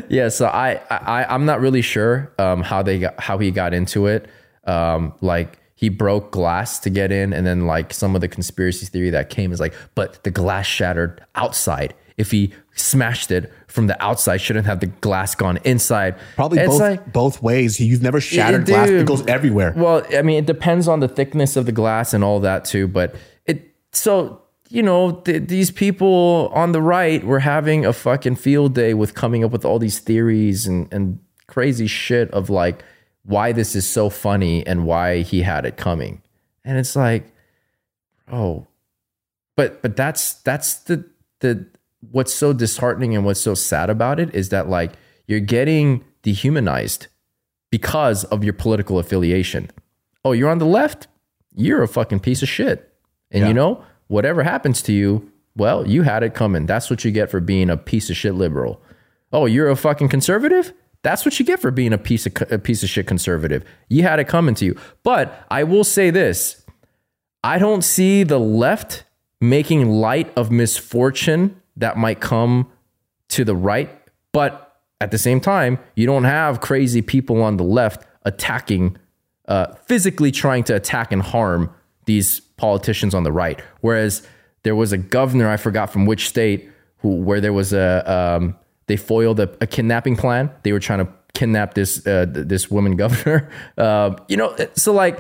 yeah, 0.10 0.28
so 0.30 0.48
I, 0.48 0.82
I 0.90 1.26
I'm 1.34 1.46
not 1.46 1.62
really 1.62 1.82
sure 1.82 2.34
um, 2.38 2.62
how 2.62 2.84
they 2.84 3.00
got 3.00 3.20
how 3.20 3.38
he 3.38 3.52
got 3.52 3.74
into 3.74 4.08
it. 4.08 4.28
Um, 4.66 5.14
like 5.22 5.60
he 5.76 5.88
broke 5.88 6.32
glass 6.32 6.78
to 6.80 6.90
get 6.90 7.12
in, 7.12 7.32
and 7.32 7.48
then 7.48 7.66
like 7.66 7.94
some 7.94 8.16
of 8.16 8.22
the 8.22 8.28
conspiracy 8.28 8.86
theory 8.86 9.12
that 9.12 9.30
came 9.30 9.54
is 9.54 9.62
like, 9.62 9.74
but 9.96 10.22
the 10.24 10.32
glass 10.32 10.66
shattered 10.66 11.24
outside. 11.36 11.94
If 12.18 12.32
he 12.32 12.54
smashed 12.76 13.32
it 13.32 13.50
from 13.70 13.88
the 13.88 14.02
outside, 14.04 14.38
shouldn't 14.42 14.66
have 14.66 14.80
the 14.80 14.88
glass 14.88 15.36
gone 15.36 15.58
inside. 15.64 16.16
Probably 16.36 16.60
It's 16.60 16.68
both 16.70 16.80
like- 16.82 17.14
both 17.14 17.42
ways. 17.42 17.80
You've 17.80 18.02
never 18.04 18.20
shattered 18.20 18.68
Yeah, 18.68 18.76
glass. 18.76 18.90
It 18.90 19.06
goes 19.06 19.26
everywhere. 19.28 19.74
Well, 19.78 20.04
I 20.16 20.22
mean, 20.24 20.38
it 20.40 20.46
depends 20.46 20.88
on 20.88 21.00
the 21.00 21.08
thickness 21.08 21.56
of 21.56 21.66
the 21.66 21.72
glass 21.72 22.14
and 22.14 22.24
all 22.24 22.40
that 22.42 22.66
too. 22.66 22.88
But 22.88 23.16
it 23.46 23.74
so 23.92 24.42
you 24.70 24.84
know 24.84 25.12
th- 25.26 25.48
these 25.48 25.72
people 25.72 26.52
on 26.54 26.72
the 26.74 26.82
right 26.82 27.24
were 27.24 27.40
having 27.40 27.86
a 27.86 27.94
fucking 27.94 28.36
field 28.36 28.76
day 28.76 28.94
with 28.94 29.14
coming 29.16 29.44
up 29.44 29.52
with 29.52 29.66
all 29.66 29.80
these 29.80 30.00
theories 30.00 30.68
and 30.68 30.88
and 30.92 31.20
crazy 31.48 31.88
shit 31.88 32.30
of 32.32 32.50
like 32.50 32.84
why 33.24 33.52
this 33.52 33.76
is 33.76 33.88
so 33.88 34.10
funny 34.10 34.66
and 34.68 34.86
why 34.86 35.22
he 35.22 35.42
had 35.42 35.66
it 35.66 35.78
coming. 35.78 36.22
And 36.66 36.78
it's 36.78 36.96
like, 36.96 37.32
oh, 38.32 38.68
but 39.56 39.82
but 39.82 39.96
that's 39.96 40.34
that's 40.42 40.76
the 40.76 41.06
the 41.40 41.66
what's 42.02 42.34
so 42.34 42.54
disheartening 42.54 43.16
and 43.16 43.26
what's 43.26 43.42
so 43.42 43.54
sad 43.54 43.90
about 43.90 44.20
it 44.20 44.34
is 44.34 44.50
that 44.50 44.70
like 44.70 44.94
you're 45.28 45.40
getting 45.40 46.04
dehumanized 46.22 47.08
because 47.72 48.24
of 48.26 48.44
your 48.44 48.54
political 48.54 49.00
affiliation. 49.00 49.70
Oh, 50.24 50.32
you're 50.32 50.50
on 50.50 50.58
the 50.58 50.66
left? 50.66 51.08
You're 51.56 51.84
a 51.84 51.88
fucking 51.88 52.20
piece 52.22 52.42
of 52.42 52.50
shit. 52.50 52.94
And 53.32 53.48
you 53.48 53.54
know, 53.54 53.84
whatever 54.08 54.44
happens 54.44 54.82
to 54.84 54.92
you, 54.94 55.32
well, 55.56 55.88
you 55.88 56.04
had 56.04 56.24
it 56.24 56.34
coming. 56.34 56.66
That's 56.66 56.90
what 56.90 57.06
you 57.06 57.12
get 57.12 57.30
for 57.30 57.40
being 57.40 57.70
a 57.70 57.78
piece 57.78 58.10
of 58.10 58.16
shit 58.16 58.34
liberal. 58.34 58.82
Oh, 59.32 59.46
you're 59.46 59.70
a 59.70 59.76
fucking 59.76 60.10
conservative? 60.10 60.74
That's 61.04 61.26
what 61.26 61.40
you 61.40 61.46
get 61.46 61.62
for 61.62 61.72
being 61.72 61.94
a 61.94 61.98
piece 61.98 62.26
of 62.26 62.34
a 62.52 62.60
piece 62.60 62.84
of 62.84 62.90
shit 62.90 63.08
conservative. 63.08 63.64
You 63.88 64.04
had 64.04 64.20
it 64.20 64.28
coming 64.28 64.56
to 64.56 64.66
you. 64.66 64.76
But 65.04 65.46
I 65.50 65.64
will 65.64 65.84
say 65.84 66.10
this. 66.10 66.66
I 67.44 67.58
don't 67.58 67.84
see 67.84 68.24
the 68.24 68.40
left 68.40 69.04
making 69.40 69.90
light 69.90 70.32
of 70.36 70.52
misfortune 70.52 71.59
that 71.80 71.98
might 71.98 72.20
come 72.20 72.72
to 73.30 73.44
the 73.44 73.56
right, 73.56 73.90
but 74.32 74.78
at 75.02 75.12
the 75.12 75.18
same 75.18 75.40
time, 75.40 75.80
you 75.96 76.06
don't 76.06 76.26
have 76.26 76.62
crazy 76.62 77.02
people 77.02 77.42
on 77.42 77.58
the 77.58 77.64
left 77.64 78.06
attacking, 78.24 78.98
uh, 79.48 79.74
physically 79.86 80.32
trying 80.32 80.64
to 80.66 80.76
attack 80.76 81.12
and 81.12 81.22
harm 81.22 81.74
these 82.06 82.40
politicians 82.58 83.14
on 83.14 83.24
the 83.24 83.32
right. 83.32 83.62
Whereas 83.82 84.28
there 84.64 84.76
was 84.76 84.92
a 84.92 84.98
governor, 84.98 85.50
I 85.50 85.58
forgot 85.58 85.92
from 85.92 86.06
which 86.06 86.28
state, 86.28 86.70
who 86.98 87.16
where 87.16 87.40
there 87.40 87.54
was 87.54 87.72
a 87.72 88.04
um, 88.12 88.56
they 88.88 88.98
foiled 88.98 89.40
a, 89.40 89.50
a 89.62 89.68
kidnapping 89.68 90.18
plan. 90.18 90.52
They 90.64 90.74
were 90.74 90.80
trying 90.80 91.06
to 91.06 91.12
kidnap 91.34 91.76
this 91.76 92.06
uh, 92.06 92.26
th- 92.26 92.48
this 92.48 92.70
woman 92.70 92.96
governor. 93.04 93.50
Uh, 93.78 94.16
you 94.28 94.36
know, 94.36 94.56
so 94.74 94.92
like 94.92 95.20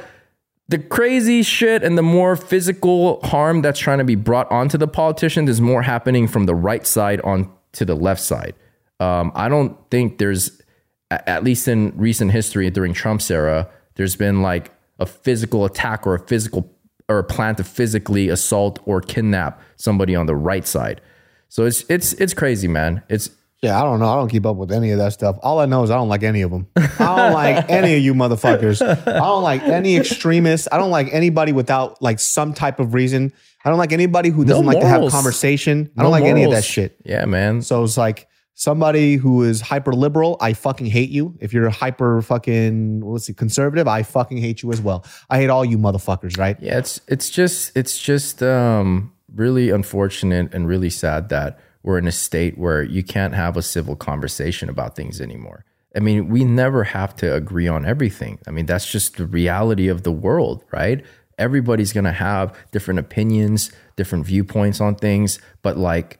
the 0.70 0.78
crazy 0.78 1.42
shit 1.42 1.84
and 1.84 1.98
the 1.98 2.04
more 2.04 2.36
physical 2.36 3.20
harm 3.22 3.64
that's 3.64 3.80
trying 3.80 3.98
to 3.98 4.04
be 4.04 4.14
brought 4.14 4.50
onto 4.52 4.78
the 4.78 4.88
politicians 4.88 5.50
is 5.50 5.60
more 5.60 5.82
happening 5.82 6.28
from 6.28 6.46
the 6.46 6.54
right 6.54 6.86
side 6.86 7.20
on 7.22 7.52
to 7.72 7.86
the 7.86 7.96
left 7.96 8.22
side. 8.22 8.54
Um, 9.00 9.32
I 9.34 9.50
don't 9.50 9.76
think 9.90 10.20
there's, 10.20 10.62
at 11.10 11.44
least 11.44 11.68
in 11.68 11.92
recent 11.98 12.32
history 12.32 12.70
during 12.70 12.94
Trump's 12.94 13.32
era, 13.32 13.68
there's 13.96 14.16
been 14.16 14.44
like 14.44 14.72
a 15.00 15.08
physical 15.08 15.66
attack 15.66 16.06
or 16.06 16.14
a 16.14 16.20
physical 16.20 16.72
or 17.08 17.18
a 17.18 17.24
plan 17.24 17.56
to 17.56 17.64
physically 17.64 18.30
assault 18.30 18.80
or 18.86 19.02
kidnap 19.02 19.60
somebody 19.76 20.16
on 20.16 20.28
the 20.28 20.36
right 20.36 20.68
side. 20.68 21.02
So 21.48 21.66
it's 21.66 21.84
it's 21.90 22.14
it's 22.14 22.36
crazy, 22.36 22.68
man. 22.68 23.02
It's 23.10 23.32
Yeah, 23.62 23.80
I 23.80 23.84
don't 23.84 23.99
know. 23.99 24.07
I 24.10 24.16
don't 24.16 24.30
keep 24.30 24.45
up 24.45 24.55
with 24.55 24.72
any 24.72 24.91
of 24.91 24.99
that 24.99 25.12
stuff. 25.12 25.38
All 25.41 25.60
I 25.60 25.66
know 25.66 25.84
is 25.84 25.91
I 25.91 25.95
don't 25.95 26.07
like 26.07 26.24
any 26.24 26.43
of 26.43 26.51
them. 26.51 26.68
I 26.78 27.16
don't 27.18 27.34
like 27.34 27.70
any 27.70 27.95
of 27.95 28.01
you 28.01 28.14
motherfuckers. 28.14 28.82
I 28.82 29.14
don't 29.20 29.43
like 29.43 29.62
any 29.64 29.97
extremists. 29.97 30.70
I 30.72 30.78
don't 30.78 30.91
like 30.91 31.10
anybody 31.12 31.51
without 31.51 32.01
like 32.01 32.20
some 32.20 32.53
type 32.53 32.80
of 32.80 32.93
reason. 32.93 33.34
I 33.66 33.70
don't 33.70 33.78
like 33.78 33.91
anybody 33.91 34.30
who 34.30 34.45
doesn't 34.45 34.66
like 34.66 34.80
to 34.80 34.88
have 34.88 34.99
morals. 35.01 35.14
conversation. 35.14 35.91
I 35.97 36.01
no 36.01 36.03
don't 36.03 36.12
like 36.12 36.24
any 36.24 36.43
of 36.43 36.51
that 36.51 36.55
morals. 36.55 36.66
shit. 36.66 37.01
Yeah, 37.03 37.26
man. 37.26 37.62
So 37.62 37.84
it's 37.84 37.97
like 37.97 38.30
somebody 38.53 39.16
who 39.16 39.43
is 39.43 39.60
hyper 39.60 39.91
liberal, 39.91 40.38
I 40.39 40.53
fucking 40.53 40.88
hate 40.88 41.10
you. 41.10 41.36
If 41.41 41.51
you're 41.53 41.70
hyper 41.70 42.22
fucking 42.22 43.01
let's 43.01 43.26
see, 43.26 43.34
conservative, 43.34 43.89
I 43.89 44.03
fucking 44.03 44.38
hate 44.38 44.64
you 44.64 44.72
as 44.72 44.80
well. 44.82 45.05
I 45.30 45.38
hate 45.38 45.49
all 45.49 45.66
you 45.66 45.78
motherfuckers, 45.78 46.38
right? 46.38 46.55
Yeah, 46.62 46.78
it's 46.78 47.01
it's 47.10 47.30
just 47.30 47.76
it's 47.76 47.99
just 47.99 48.41
um, 48.41 49.12
really 49.36 49.70
unfortunate 49.70 50.53
and 50.53 50.66
really 50.66 50.89
sad 50.89 51.28
that 51.30 51.60
we're 51.84 51.98
in 51.98 52.08
a 52.08 52.12
state 52.12 52.58
where 52.58 52.84
you 52.84 53.04
can't 53.04 53.34
have 53.34 53.58
a 53.58 53.62
civil 53.62 53.96
conversation 53.96 54.70
about 54.70 54.96
things 54.96 55.22
anymore. 55.22 55.66
I 55.96 56.00
mean, 56.00 56.30
we 56.30 56.44
never 56.44 56.84
have 56.84 57.16
to 57.18 57.34
agree 57.34 57.68
on 57.68 57.86
everything. 57.86 58.40
I 58.48 58.52
mean, 58.52 58.66
that's 58.66 58.92
just 58.92 59.18
the 59.18 59.26
reality 59.26 59.88
of 59.88 60.04
the 60.04 60.12
world, 60.12 60.64
right? 60.72 61.04
Everybody's 61.38 61.94
gonna 61.94 62.12
have 62.12 62.56
different 62.72 63.00
opinions, 63.00 63.72
different 63.96 64.26
viewpoints 64.26 64.82
on 64.82 64.96
things, 64.96 65.40
but 65.62 65.78
like 65.78 66.20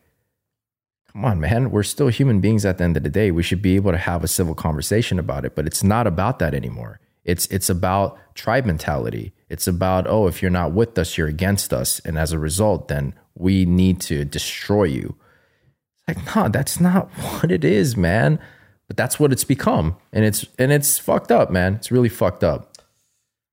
come 1.12 1.26
on, 1.26 1.40
man, 1.40 1.72
we're 1.72 1.84
still 1.84 2.08
human 2.08 2.40
beings 2.40 2.66
at 2.66 2.78
the 2.78 2.84
end 2.84 2.96
of 2.96 3.04
the 3.04 3.10
day. 3.10 3.32
We 3.32 3.44
should 3.44 3.62
be 3.62 3.76
able 3.76 3.92
to 3.92 3.98
have 3.98 4.24
a 4.24 4.28
civil 4.28 4.54
conversation 4.54 5.20
about 5.20 5.44
it, 5.44 5.56
but 5.56 5.66
it's 5.66 5.84
not 5.84 6.08
about 6.08 6.40
that 6.40 6.54
anymore. 6.54 7.00
It's 7.24 7.46
it's 7.48 7.70
about 7.70 8.18
tribe 8.36 8.66
mentality. 8.66 9.34
It's 9.50 9.68
about, 9.68 10.08
oh, 10.08 10.28
if 10.28 10.42
you're 10.42 10.52
not 10.52 10.74
with 10.74 10.98
us, 10.98 11.18
you're 11.18 11.28
against 11.28 11.74
us. 11.74 12.00
And 12.06 12.18
as 12.18 12.32
a 12.32 12.40
result, 12.40 12.88
then 12.88 13.14
we 13.36 13.66
need 13.66 14.00
to 14.02 14.24
destroy 14.24 14.86
you. 14.86 15.16
Like, 16.16 16.36
no, 16.36 16.50
that's 16.50 16.80
not 16.80 17.10
what 17.20 17.52
it 17.52 17.64
is, 17.64 17.96
man. 17.98 18.40
But 18.88 18.98
that's 18.98 19.20
what 19.20 19.32
it's 19.32 19.44
become. 19.44 19.96
And 20.12 20.26
it's 20.26 20.46
and 20.58 20.72
it's 20.72 20.98
fucked 20.98 21.32
up, 21.32 21.52
man. 21.52 21.76
It's 21.76 21.92
really 21.92 22.10
fucked 22.10 22.44
up. 22.44 22.76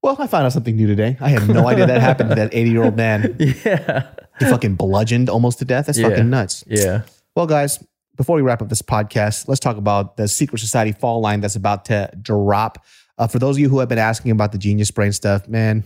Well, 0.02 0.16
I 0.18 0.26
found 0.26 0.46
out 0.46 0.52
something 0.52 0.76
new 0.76 0.86
today. 0.86 1.16
I 1.20 1.28
had 1.30 1.48
no 1.48 1.66
idea 1.68 1.86
that 1.86 2.00
happened 2.00 2.30
to 2.30 2.36
that 2.36 2.50
80 2.54 2.70
year 2.70 2.82
old 2.84 2.96
man. 2.96 3.36
Yeah. 3.38 4.06
He 4.38 4.44
fucking 4.44 4.76
bludgeoned 4.76 5.28
almost 5.28 5.58
to 5.58 5.64
death. 5.64 5.86
That's 5.86 5.98
Yeah. 5.98 6.08
fucking 6.10 6.30
nuts. 6.30 6.64
Yeah. 6.66 7.02
Well, 7.34 7.46
guys, 7.46 7.82
before 8.16 8.36
we 8.36 8.42
wrap 8.42 8.62
up 8.62 8.68
this 8.68 8.82
podcast, 8.82 9.48
let's 9.48 9.60
talk 9.60 9.76
about 9.76 10.16
the 10.16 10.28
Secret 10.28 10.58
Society 10.58 10.92
fall 10.92 11.20
line 11.20 11.40
that's 11.40 11.56
about 11.56 11.84
to 11.86 12.10
drop. 12.22 12.84
Uh, 13.18 13.26
for 13.26 13.38
those 13.38 13.56
of 13.56 13.60
you 13.60 13.68
who 13.68 13.78
have 13.80 13.88
been 13.88 13.98
asking 13.98 14.30
about 14.30 14.52
the 14.52 14.58
Genius 14.58 14.90
Brain 14.90 15.12
stuff, 15.12 15.48
man, 15.48 15.84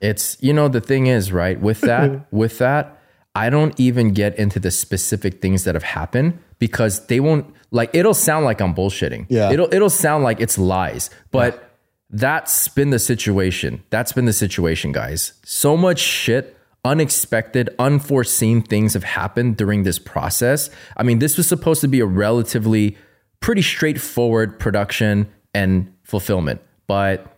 It's 0.00 0.36
you 0.40 0.52
know 0.52 0.68
the 0.68 0.80
thing 0.80 1.06
is 1.06 1.30
right 1.32 1.60
with 1.60 1.80
that 1.82 2.26
with 2.32 2.58
that 2.58 2.97
I 3.38 3.50
don't 3.50 3.78
even 3.78 4.14
get 4.14 4.36
into 4.36 4.58
the 4.58 4.72
specific 4.72 5.40
things 5.40 5.62
that 5.62 5.76
have 5.76 5.84
happened 5.84 6.40
because 6.58 7.06
they 7.06 7.20
won't 7.20 7.54
like 7.70 7.88
it'll 7.94 8.12
sound 8.12 8.44
like 8.44 8.60
I'm 8.60 8.74
bullshitting. 8.74 9.26
Yeah. 9.28 9.52
It'll 9.52 9.72
it'll 9.72 9.90
sound 9.90 10.24
like 10.24 10.40
it's 10.40 10.58
lies. 10.58 11.08
But 11.30 11.70
that's 12.10 12.66
been 12.66 12.90
the 12.90 12.98
situation. 12.98 13.84
That's 13.90 14.10
been 14.10 14.24
the 14.24 14.32
situation, 14.32 14.90
guys. 14.90 15.34
So 15.44 15.76
much 15.76 16.00
shit, 16.00 16.56
unexpected, 16.84 17.70
unforeseen 17.78 18.60
things 18.60 18.94
have 18.94 19.04
happened 19.04 19.56
during 19.56 19.84
this 19.84 20.00
process. 20.00 20.68
I 20.96 21.04
mean, 21.04 21.20
this 21.20 21.36
was 21.36 21.46
supposed 21.46 21.80
to 21.82 21.88
be 21.88 22.00
a 22.00 22.06
relatively 22.06 22.98
pretty 23.38 23.62
straightforward 23.62 24.58
production 24.58 25.28
and 25.54 25.94
fulfillment. 26.02 26.60
But 26.88 27.36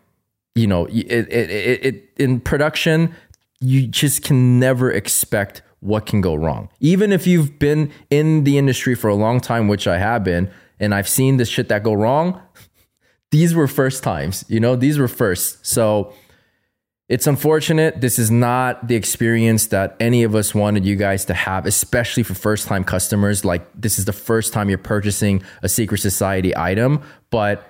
you 0.55 0.67
know, 0.67 0.87
it, 0.87 1.29
it, 1.29 1.51
it, 1.51 1.85
it 1.85 2.05
in 2.17 2.41
production, 2.41 3.15
you 3.61 3.87
just 3.87 4.25
can 4.25 4.59
never 4.59 4.91
expect 4.91 5.61
what 5.81 6.07
can 6.07 6.21
go 6.21 6.35
wrong. 6.35 6.69
Even 6.81 7.13
if 7.13 7.27
you've 7.27 7.59
been 7.59 7.91
in 8.11 8.45
the 8.45 8.59
industry 8.59 8.95
for 8.95 9.09
a 9.09 9.15
long 9.15 9.41
time, 9.41 9.69
which 9.69 9.87
I 9.87 9.99
have 9.99 10.25
been, 10.25 10.51
and 10.79 10.95
I've 10.95 11.09
seen 11.09 11.37
the 11.37 11.45
shit 11.45 11.69
that 11.69 11.83
go 11.83 11.93
wrong, 11.93 12.41
these 13.31 13.55
were 13.55 13.69
first 13.69 14.03
times, 14.03 14.45
you 14.49 14.61
know, 14.61 14.77
these 14.77 14.99
were 14.99 15.09
first. 15.09 15.65
So 15.67 16.13
it's 17.09 17.27
unfortunate. 17.27 18.01
This 18.01 18.19
is 18.19 18.31
not 18.31 18.87
the 18.87 18.95
experience 18.95 19.67
that 19.69 19.97
any 19.99 20.23
of 20.23 20.35
us 20.35 20.55
wanted 20.55 20.85
you 20.85 20.95
guys 20.97 21.25
to 21.25 21.35
have, 21.35 21.67
especially 21.67 22.23
for 22.23 22.35
first 22.35 22.69
time 22.69 22.85
customers. 22.85 23.45
Like, 23.45 23.67
this 23.75 23.99
is 23.99 24.05
the 24.05 24.13
first 24.13 24.53
time 24.53 24.69
you're 24.69 24.79
purchasing 24.79 25.43
a 25.63 25.69
Secret 25.69 25.99
Society 25.99 26.57
item. 26.57 27.03
But 27.31 27.70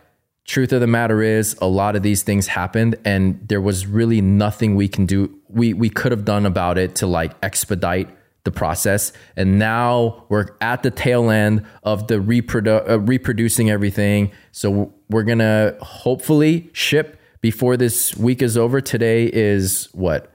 truth 0.50 0.72
of 0.72 0.80
the 0.80 0.86
matter 0.88 1.22
is, 1.22 1.56
a 1.60 1.66
lot 1.66 1.94
of 1.94 2.02
these 2.02 2.24
things 2.24 2.48
happened, 2.48 2.96
and 3.04 3.40
there 3.48 3.60
was 3.60 3.86
really 3.86 4.20
nothing 4.20 4.74
we 4.74 4.88
can 4.88 5.06
do. 5.06 5.32
We, 5.48 5.72
we 5.74 5.88
could 5.88 6.10
have 6.10 6.24
done 6.24 6.44
about 6.44 6.76
it 6.76 6.96
to 6.96 7.06
like 7.06 7.32
expedite 7.40 8.08
the 8.42 8.50
process. 8.50 9.12
And 9.36 9.60
now 9.60 10.24
we're 10.28 10.48
at 10.60 10.82
the 10.82 10.90
tail 10.90 11.30
end 11.30 11.64
of 11.84 12.08
the 12.08 12.16
reprodu- 12.16 12.88
uh, 12.90 12.98
reproducing 12.98 13.70
everything. 13.70 14.32
So 14.50 14.92
we're 15.08 15.22
going 15.22 15.38
to 15.38 15.76
hopefully 15.80 16.68
ship 16.72 17.20
before 17.40 17.76
this 17.76 18.16
week 18.16 18.42
is 18.42 18.56
over. 18.56 18.80
Today 18.80 19.30
is 19.32 19.88
what? 19.92 20.32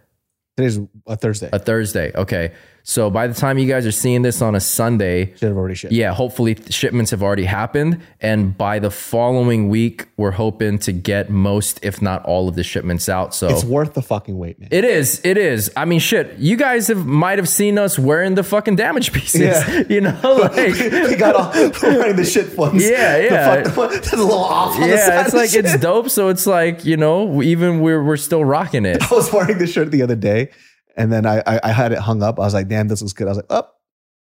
today's 0.57 0.80
a 1.07 1.18
Thursday. 1.18 1.49
A 1.51 1.59
Thursday. 1.59 2.11
Okay. 2.16 2.53
So 2.88 3.09
by 3.09 3.25
the 3.25 3.33
time 3.33 3.57
you 3.57 3.65
guys 3.67 3.88
are 3.88 3.91
seeing 3.91 4.21
this 4.21 4.43
on 4.43 4.53
a 4.53 4.59
Sunday, 4.59 5.33
Should 5.38 5.47
have 5.49 5.57
already 5.57 5.73
shipped. 5.73 5.91
yeah, 5.91 6.13
hopefully 6.13 6.55
shipments 6.69 7.09
have 7.09 7.23
already 7.23 7.45
happened. 7.45 7.99
And 8.21 8.55
by 8.55 8.77
the 8.77 8.91
following 8.91 9.69
week, 9.69 10.05
we're 10.17 10.29
hoping 10.31 10.77
to 10.79 10.91
get 10.91 11.31
most, 11.31 11.79
if 11.83 11.99
not 11.99 12.23
all, 12.25 12.47
of 12.47 12.53
the 12.55 12.61
shipments 12.63 13.09
out. 13.09 13.33
So 13.33 13.47
It's 13.49 13.63
worth 13.63 13.95
the 13.95 14.03
fucking 14.03 14.38
wait, 14.38 14.59
man. 14.59 14.69
it 14.71 14.86
is. 14.86 15.19
It 15.25 15.36
is. 15.36 15.71
I 15.75 15.86
mean, 15.86 15.99
shit. 15.99 16.38
You 16.38 16.55
guys 16.57 16.88
have 16.89 17.07
might 17.07 17.39
have 17.39 17.49
seen 17.49 17.79
us 17.79 17.97
wearing 17.97 18.36
the 18.36 18.43
fucking 18.43 18.75
damage 18.75 19.11
pieces. 19.13 19.41
Yeah. 19.41 19.81
You 19.89 20.01
know, 20.01 20.19
like 20.55 20.55
we 20.55 21.15
got 21.15 21.36
all 21.36 21.51
wearing 21.81 22.15
the 22.17 22.23
shit 22.25 22.55
ones. 22.55 22.83
Yeah, 22.88 23.17
The 23.17 23.23
yeah. 23.23 23.63
fuck- 23.63 23.91
the- 23.93 24.15
a 24.15 24.17
little 24.17 24.31
off 24.33 24.75
on 24.75 24.81
the 24.81 24.88
yeah, 24.89 25.25
it's 25.25 25.33
like 25.33 25.49
the 25.51 25.59
it's 25.59 25.77
dope. 25.79 26.09
So 26.11 26.29
it's 26.29 26.45
like 26.45 26.86
you 26.86 26.97
know, 26.97 27.41
even 27.41 27.79
we're 27.79 28.03
we're 28.03 28.17
still 28.17 28.45
rocking 28.45 28.86
it. 28.86 29.01
I 29.11 29.15
was 29.15 29.33
wearing 29.33 29.57
the 29.57 29.65
shirt 29.67 29.89
the 29.91 30.01
other 30.03 30.15
day, 30.15 30.49
and 30.95 31.11
then 31.11 31.25
I, 31.25 31.41
I 31.45 31.59
I 31.63 31.71
had 31.71 31.91
it 31.91 31.99
hung 31.99 32.23
up. 32.23 32.39
I 32.39 32.43
was 32.43 32.53
like, 32.53 32.67
damn, 32.67 32.87
this 32.87 33.01
looks 33.01 33.13
good. 33.13 33.27
I 33.27 33.31
was 33.31 33.37
like, 33.37 33.47
oh, 33.49 33.67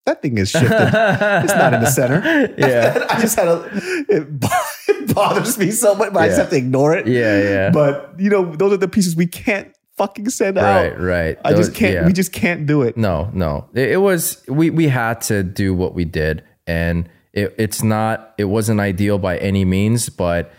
that 0.06 0.22
thing 0.22 0.38
is 0.38 0.50
shifted. 0.50 0.70
it's 0.72 1.54
not 1.54 1.74
in 1.74 1.82
the 1.82 1.90
center. 1.90 2.22
Yeah. 2.58 3.08
I 3.10 3.22
just 3.22 3.38
had 3.38 3.48
a. 3.48 3.70
It, 4.10 4.28
it 4.88 5.16
bothers 5.16 5.58
me 5.58 5.72
so 5.72 5.96
much, 5.96 6.14
but 6.14 6.24
I 6.24 6.28
just 6.28 6.40
have 6.40 6.50
to 6.50 6.58
ignore 6.58 6.96
it. 6.96 7.08
Yeah, 7.08 7.42
yeah. 7.42 7.70
But 7.72 8.16
you 8.18 8.30
know, 8.30 8.56
those 8.56 8.74
are 8.74 8.78
the 8.78 8.88
pieces 8.88 9.16
we 9.16 9.28
can't 9.28 9.74
fucking 9.98 10.30
send 10.30 10.58
right, 10.58 10.92
out. 10.92 11.00
right. 11.00 11.38
Right. 11.38 11.40
I 11.46 11.54
just 11.54 11.74
can't. 11.74 11.94
yeah. 11.94 12.06
We 12.06 12.14
just 12.14 12.34
can't 12.34 12.66
do 12.66 12.82
it. 12.82 12.98
No, 12.98 13.30
no. 13.34 13.70
It, 13.74 13.92
it 13.92 13.98
was 13.98 14.44
we 14.48 14.70
we 14.70 14.88
had 14.88 15.22
to 15.22 15.44
do 15.44 15.74
what 15.74 15.94
we 15.94 16.06
did, 16.06 16.44
and 16.68 17.10
it, 17.32 17.56
it's 17.58 17.82
not. 17.84 18.34
It 18.38 18.46
wasn't 18.46 18.80
ideal 18.80 19.20
by 19.20 19.38
any 19.38 19.64
means, 19.64 20.10
but 20.10 20.52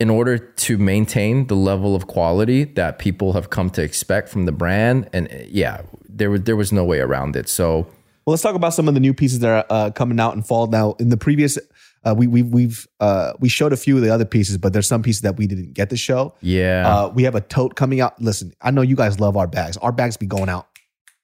in 0.00 0.10
order 0.10 0.38
to 0.38 0.78
maintain 0.78 1.46
the 1.46 1.54
level 1.54 1.94
of 1.94 2.06
quality 2.06 2.64
that 2.64 2.98
people 2.98 3.34
have 3.34 3.50
come 3.50 3.70
to 3.70 3.82
expect 3.82 4.28
from 4.28 4.46
the 4.46 4.52
brand, 4.52 5.08
and 5.12 5.28
yeah, 5.48 5.82
there 6.08 6.30
was 6.30 6.42
there 6.42 6.56
was 6.56 6.72
no 6.72 6.84
way 6.84 7.00
around 7.00 7.36
it. 7.36 7.48
So 7.48 7.80
Well, 8.24 8.32
let's 8.32 8.42
talk 8.42 8.54
about 8.54 8.74
some 8.74 8.88
of 8.88 8.94
the 8.94 9.00
new 9.00 9.14
pieces 9.14 9.38
that 9.40 9.48
are 9.48 9.66
uh, 9.70 9.90
coming 9.90 10.18
out 10.18 10.34
in 10.34 10.42
fall. 10.42 10.66
Now, 10.66 10.94
in 10.98 11.10
the 11.10 11.16
previous, 11.16 11.58
uh, 12.04 12.14
we 12.16 12.26
we 12.26 12.42
we've 12.42 12.88
uh, 12.98 13.34
we 13.38 13.48
showed 13.48 13.72
a 13.72 13.76
few 13.76 13.96
of 13.96 14.02
the 14.02 14.10
other 14.10 14.24
pieces, 14.24 14.56
but 14.56 14.72
there's 14.72 14.88
some 14.88 15.02
pieces 15.02 15.22
that 15.22 15.36
we 15.36 15.46
didn't 15.46 15.74
get 15.74 15.90
to 15.90 15.96
show. 15.96 16.34
yeah. 16.40 16.88
Uh, 16.88 17.08
we 17.10 17.22
have 17.24 17.34
a 17.34 17.42
tote 17.42 17.76
coming 17.76 18.00
out. 18.00 18.20
Listen, 18.20 18.54
I 18.62 18.70
know 18.70 18.82
you 18.82 18.96
guys 18.96 19.20
love 19.20 19.36
our 19.36 19.46
bags. 19.46 19.76
Our 19.76 19.92
bags 19.92 20.16
be 20.16 20.26
going 20.26 20.48
out 20.48 20.66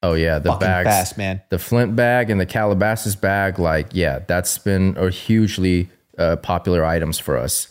oh 0.02 0.14
yeah, 0.14 0.38
the 0.38 0.52
bags. 0.54 0.86
fast, 0.86 1.18
man. 1.18 1.42
the 1.50 1.58
Flint 1.58 1.96
bag 1.96 2.30
and 2.30 2.40
the 2.40 2.46
Calabasas 2.46 3.16
bag, 3.16 3.58
like 3.58 3.88
yeah, 3.92 4.20
that's 4.20 4.58
been 4.58 4.96
a 4.96 5.10
hugely 5.10 5.88
uh, 6.18 6.36
popular 6.36 6.84
items 6.84 7.18
for 7.18 7.36
us. 7.36 7.68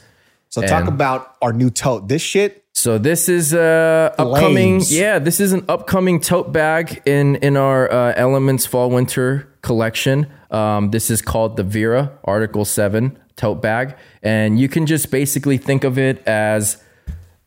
So 0.62 0.68
talk 0.68 0.88
about 0.88 1.36
our 1.42 1.52
new 1.52 1.70
tote. 1.70 2.08
This 2.08 2.22
shit, 2.22 2.64
So 2.72 2.98
this 2.98 3.28
is 3.28 3.54
uh 3.54 4.16
upcoming. 4.18 4.80
Flames. 4.80 4.98
Yeah, 4.98 5.20
this 5.20 5.40
is 5.40 5.52
an 5.52 5.66
upcoming 5.68 6.22
tote 6.22 6.54
bag 6.54 7.02
in 7.06 7.36
in 7.38 7.58
our 7.58 7.92
uh, 7.92 8.14
Elements 8.16 8.66
Fall 8.66 8.90
Winter 8.90 9.50
collection. 9.62 10.28
Um, 10.52 10.92
this 10.92 11.10
is 11.10 11.22
called 11.22 11.58
the 11.58 11.64
Vera 11.64 12.18
Article 12.24 12.64
Seven 12.64 13.20
tote 13.36 13.62
bag, 13.62 13.98
and 14.24 14.58
you 14.58 14.70
can 14.70 14.86
just 14.86 15.12
basically 15.12 15.58
think 15.58 15.84
of 15.84 15.98
it 15.98 16.26
as 16.26 16.82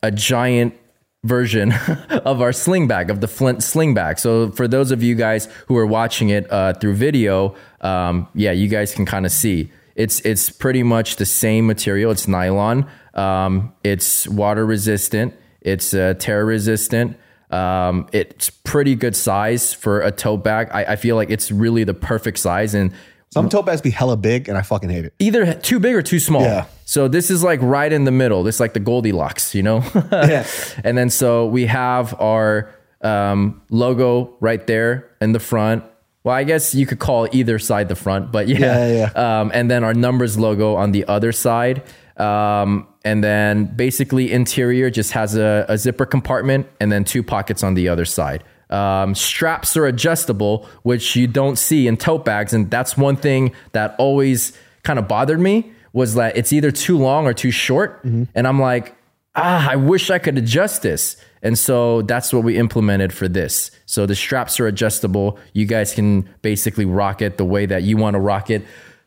a 0.03 0.11
giant 0.11 0.75
version 1.23 1.71
of 2.25 2.41
our 2.41 2.53
sling 2.53 2.87
bag 2.87 3.09
of 3.09 3.21
the 3.21 3.27
Flint 3.27 3.63
sling 3.63 3.95
bag. 3.95 4.19
So 4.19 4.51
for 4.51 4.67
those 4.67 4.91
of 4.91 5.01
you 5.01 5.15
guys 5.15 5.47
who 5.67 5.75
are 5.77 5.87
watching 5.87 6.29
it 6.29 6.45
uh, 6.51 6.73
through 6.73 6.93
video, 6.93 7.55
um, 7.81 8.27
yeah, 8.35 8.51
you 8.51 8.67
guys 8.67 8.93
can 8.93 9.05
kind 9.05 9.25
of 9.25 9.31
see 9.31 9.71
it's 9.99 10.19
it's 10.21 10.49
pretty 10.49 10.83
much 10.83 11.17
the 11.17 11.25
same 11.25 11.67
material. 11.67 12.09
It's 12.11 12.27
nylon. 12.27 12.87
Um, 13.13 13.73
it's 13.83 14.27
water 14.27 14.65
resistant. 14.65 15.33
It's 15.61 15.93
uh, 15.93 16.13
tear 16.17 16.45
resistant. 16.45 17.17
Um, 17.51 18.07
it's 18.13 18.49
pretty 18.49 18.95
good 18.95 19.15
size 19.15 19.73
for 19.73 20.01
a 20.01 20.11
tote 20.11 20.43
bag. 20.43 20.69
I, 20.71 20.93
I 20.93 20.95
feel 20.95 21.15
like 21.15 21.29
it's 21.29 21.51
really 21.51 21.83
the 21.83 21.93
perfect 21.93 22.37
size 22.37 22.73
and 22.75 22.93
Some 23.31 23.49
tote 23.49 23.65
bags 23.65 23.81
be 23.81 23.89
hella 23.89 24.17
big, 24.17 24.47
and 24.49 24.57
I 24.57 24.61
fucking 24.61 24.89
hate 24.89 25.05
it. 25.05 25.13
either 25.19 25.53
too 25.53 25.79
big 25.79 25.95
or 25.95 26.01
too 26.01 26.19
small. 26.19 26.43
Yeah. 26.43 26.65
So 26.85 27.07
this 27.07 27.29
is 27.29 27.43
like 27.43 27.59
right 27.61 27.91
in 27.91 28.05
the 28.05 28.11
middle. 28.11 28.43
This 28.43 28.55
is 28.55 28.59
like 28.61 28.73
the 28.73 28.79
Goldilocks, 28.79 29.53
you 29.53 29.63
know? 29.63 29.83
Yeah. 30.11 30.45
And 30.83 30.97
then 30.97 31.09
so 31.09 31.45
we 31.47 31.65
have 31.67 32.19
our 32.21 32.69
um, 33.01 33.61
logo 33.69 34.35
right 34.39 34.65
there 34.65 35.09
in 35.21 35.33
the 35.33 35.39
front. 35.39 35.83
Well, 36.23 36.35
I 36.35 36.43
guess 36.43 36.75
you 36.75 36.85
could 36.85 36.99
call 36.99 37.27
either 37.31 37.59
side 37.59 37.87
the 37.87 37.95
front, 37.95 38.31
but 38.31 38.47
yeah. 38.47 38.59
Yeah, 38.59 39.09
yeah, 39.15 39.39
Um, 39.41 39.51
and 39.53 39.71
then 39.71 39.83
our 39.83 39.93
numbers 39.93 40.37
logo 40.37 40.75
on 40.75 40.91
the 40.91 41.05
other 41.07 41.31
side. 41.31 41.83
Um, 42.17 42.87
and 43.05 43.23
then 43.23 43.65
basically 43.75 44.31
interior 44.31 44.89
just 44.89 45.13
has 45.13 45.35
a, 45.37 45.65
a 45.69 45.77
zipper 45.77 46.05
compartment 46.05 46.67
and 46.81 46.91
then 46.91 47.05
two 47.05 47.23
pockets 47.23 47.63
on 47.63 47.75
the 47.75 47.87
other 47.87 48.03
side. 48.03 48.43
Um, 48.69 49.15
straps 49.15 49.75
are 49.77 49.85
adjustable, 49.85 50.67
which 50.83 51.15
you 51.15 51.25
don't 51.27 51.55
see 51.57 51.87
in 51.87 51.97
tote 51.97 52.23
bags, 52.25 52.53
and 52.53 52.69
that's 52.69 52.95
one 52.97 53.15
thing 53.15 53.53
that 53.71 53.95
always 53.97 54.53
kind 54.83 54.99
of 54.99 55.07
bothered 55.07 55.39
me 55.39 55.71
was 55.91 56.13
that 56.15 56.37
it's 56.37 56.53
either 56.53 56.69
too 56.69 56.97
long 56.97 57.25
or 57.25 57.33
too 57.33 57.49
short, 57.49 58.03
and 58.03 58.47
I'm 58.47 58.59
like, 58.59 58.95
ah, 59.35 59.71
I 59.71 59.75
wish 59.75 60.11
I 60.11 60.19
could 60.19 60.37
adjust 60.37 60.83
this. 60.83 61.17
And 61.41 61.57
so 61.57 62.01
that's 62.01 62.33
what 62.33 62.43
we 62.43 62.57
implemented 62.57 63.13
for 63.13 63.27
this. 63.27 63.71
So 63.85 64.05
the 64.05 64.15
straps 64.15 64.59
are 64.59 64.67
adjustable. 64.67 65.39
You 65.53 65.65
guys 65.65 65.93
can 65.93 66.27
basically 66.41 66.85
rock 66.85 67.21
it 67.21 67.37
the 67.37 67.45
way 67.45 67.65
that 67.65 67.83
you 67.83 67.95
want 67.97 68.15
to 68.15 68.19
rock 68.19 68.49
it. 68.49 68.65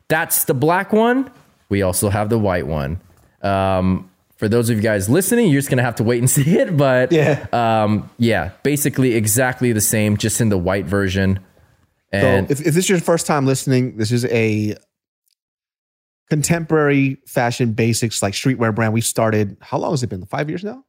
That's 0.09 0.44
the 0.44 0.54
black 0.54 0.92
one. 0.92 1.30
We 1.68 1.82
also 1.82 2.09
have 2.09 2.28
the 2.30 2.38
white 2.38 2.66
one. 2.66 3.00
Um, 3.42 4.10
for 4.36 4.48
those 4.48 4.70
of 4.70 4.76
you 4.76 4.82
guys 4.82 5.09
listening, 5.09 5.46
you're 5.50 5.60
just 5.60 5.70
gonna 5.70 5.82
have 5.82 5.94
to 5.96 6.04
wait 6.04 6.18
and 6.18 6.28
see 6.38 6.59
it. 6.59 6.76
But 6.76 7.12
Yeah. 7.12 7.46
um, 7.52 8.10
yeah, 8.18 8.50
basically 8.62 9.14
exactly 9.14 9.72
the 9.72 9.80
same, 9.80 10.16
just 10.16 10.40
in 10.40 10.48
the 10.48 10.59
white 10.59 10.86
version. 10.86 11.38
So 12.12 12.46
if, 12.50 12.60
if 12.60 12.74
this 12.74 12.76
is 12.76 12.88
your 12.90 13.00
first 13.00 13.26
time 13.26 13.46
listening, 13.46 13.96
this 13.96 14.12
is 14.12 14.26
a 14.26 14.76
contemporary 16.28 17.18
fashion 17.26 17.72
basics 17.72 18.22
like 18.22 18.34
streetwear 18.34 18.74
brand. 18.74 18.92
We 18.92 19.00
started. 19.00 19.56
How 19.60 19.78
long 19.78 19.92
has 19.92 20.02
it 20.02 20.09
been? 20.09 20.24
Five 20.26 20.48
years 20.48 20.64
now. 20.64 20.84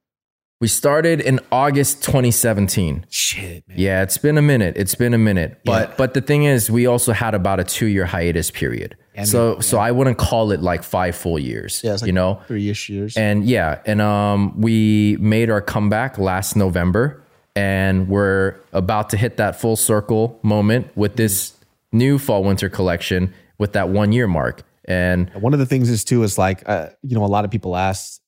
We 0.64 0.70
started 0.70 1.20
in 1.20 1.42
August 1.52 2.02
2017. 2.04 3.06
Shit, 3.10 3.68
man. 3.68 3.78
Yeah, 3.78 4.02
it's 4.02 4.18
been 4.18 4.38
a 4.38 4.42
minute. 4.42 4.78
It's 4.78 4.96
been 4.96 5.14
a 5.14 5.18
minute. 5.18 5.60
But 5.66 5.90
Yeah. 5.90 5.96
but 5.98 6.14
the 6.14 6.22
thing 6.22 6.46
is, 6.46 6.72
we 6.72 6.86
also 6.88 7.12
had 7.12 7.36
about 7.36 7.60
a 7.60 7.66
two 7.66 7.88
year 7.88 8.06
hiatus 8.06 8.50
period. 8.50 8.96
And- 9.14 9.28
so 9.28 9.60
so 9.60 9.78
I 9.78 9.92
wouldn't 9.92 10.18
call 10.18 10.52
it 10.54 10.62
like 10.62 10.82
five 10.84 11.16
full 11.18 11.38
years. 11.38 11.82
Yeah, 11.84 11.92
like 12.00 12.06
you 12.06 12.14
know. 12.14 12.40
three-ish 12.48 12.88
years. 12.88 13.18
And 13.18 13.44
yeah, 13.44 13.80
and 13.86 14.00
um, 14.02 14.54
we 14.62 15.18
made 15.20 15.50
our 15.50 15.60
comeback 15.60 16.18
last 16.18 16.56
November, 16.56 17.22
and 17.58 18.08
we're 18.08 18.56
about 18.72 19.10
to 19.10 19.18
hit 19.18 19.36
that 19.36 19.60
full 19.60 19.76
circle 19.76 20.40
moment 20.44 20.88
with 20.96 21.18
this 21.18 21.52
new 21.92 22.18
fall 22.18 22.42
winter 22.42 22.70
collection 22.70 23.34
with 23.60 23.74
that 23.74 23.90
one 23.90 24.14
year 24.14 24.28
mark. 24.28 24.64
And 24.86 25.30
One 25.42 25.52
of 25.54 25.60
the 25.60 25.66
things 25.66 25.90
is 25.90 26.06
too 26.06 26.24
is 26.24 26.38
like, 26.38 26.64
uh, 26.66 26.88
you 27.02 27.16
know, 27.18 27.26
a 27.26 27.32
lot 27.36 27.44
of 27.44 27.52
people 27.52 27.76
ask, 27.76 28.22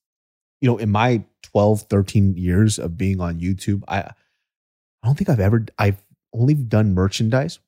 you 0.60 0.68
know, 0.68 0.76
in 0.76 0.90
my 0.90 1.22
12, 1.56 1.86
13 1.88 2.36
years 2.36 2.78
of 2.78 2.98
being 2.98 3.18
on 3.18 3.40
YouTube, 3.40 3.82
I, 3.88 4.00
I 4.00 4.12
don't 5.02 5.16
think 5.16 5.30
I've 5.30 5.40
ever, 5.40 5.64
I've 5.78 5.96
only 6.34 6.52
done 6.52 6.92
merchandise 6.92 7.60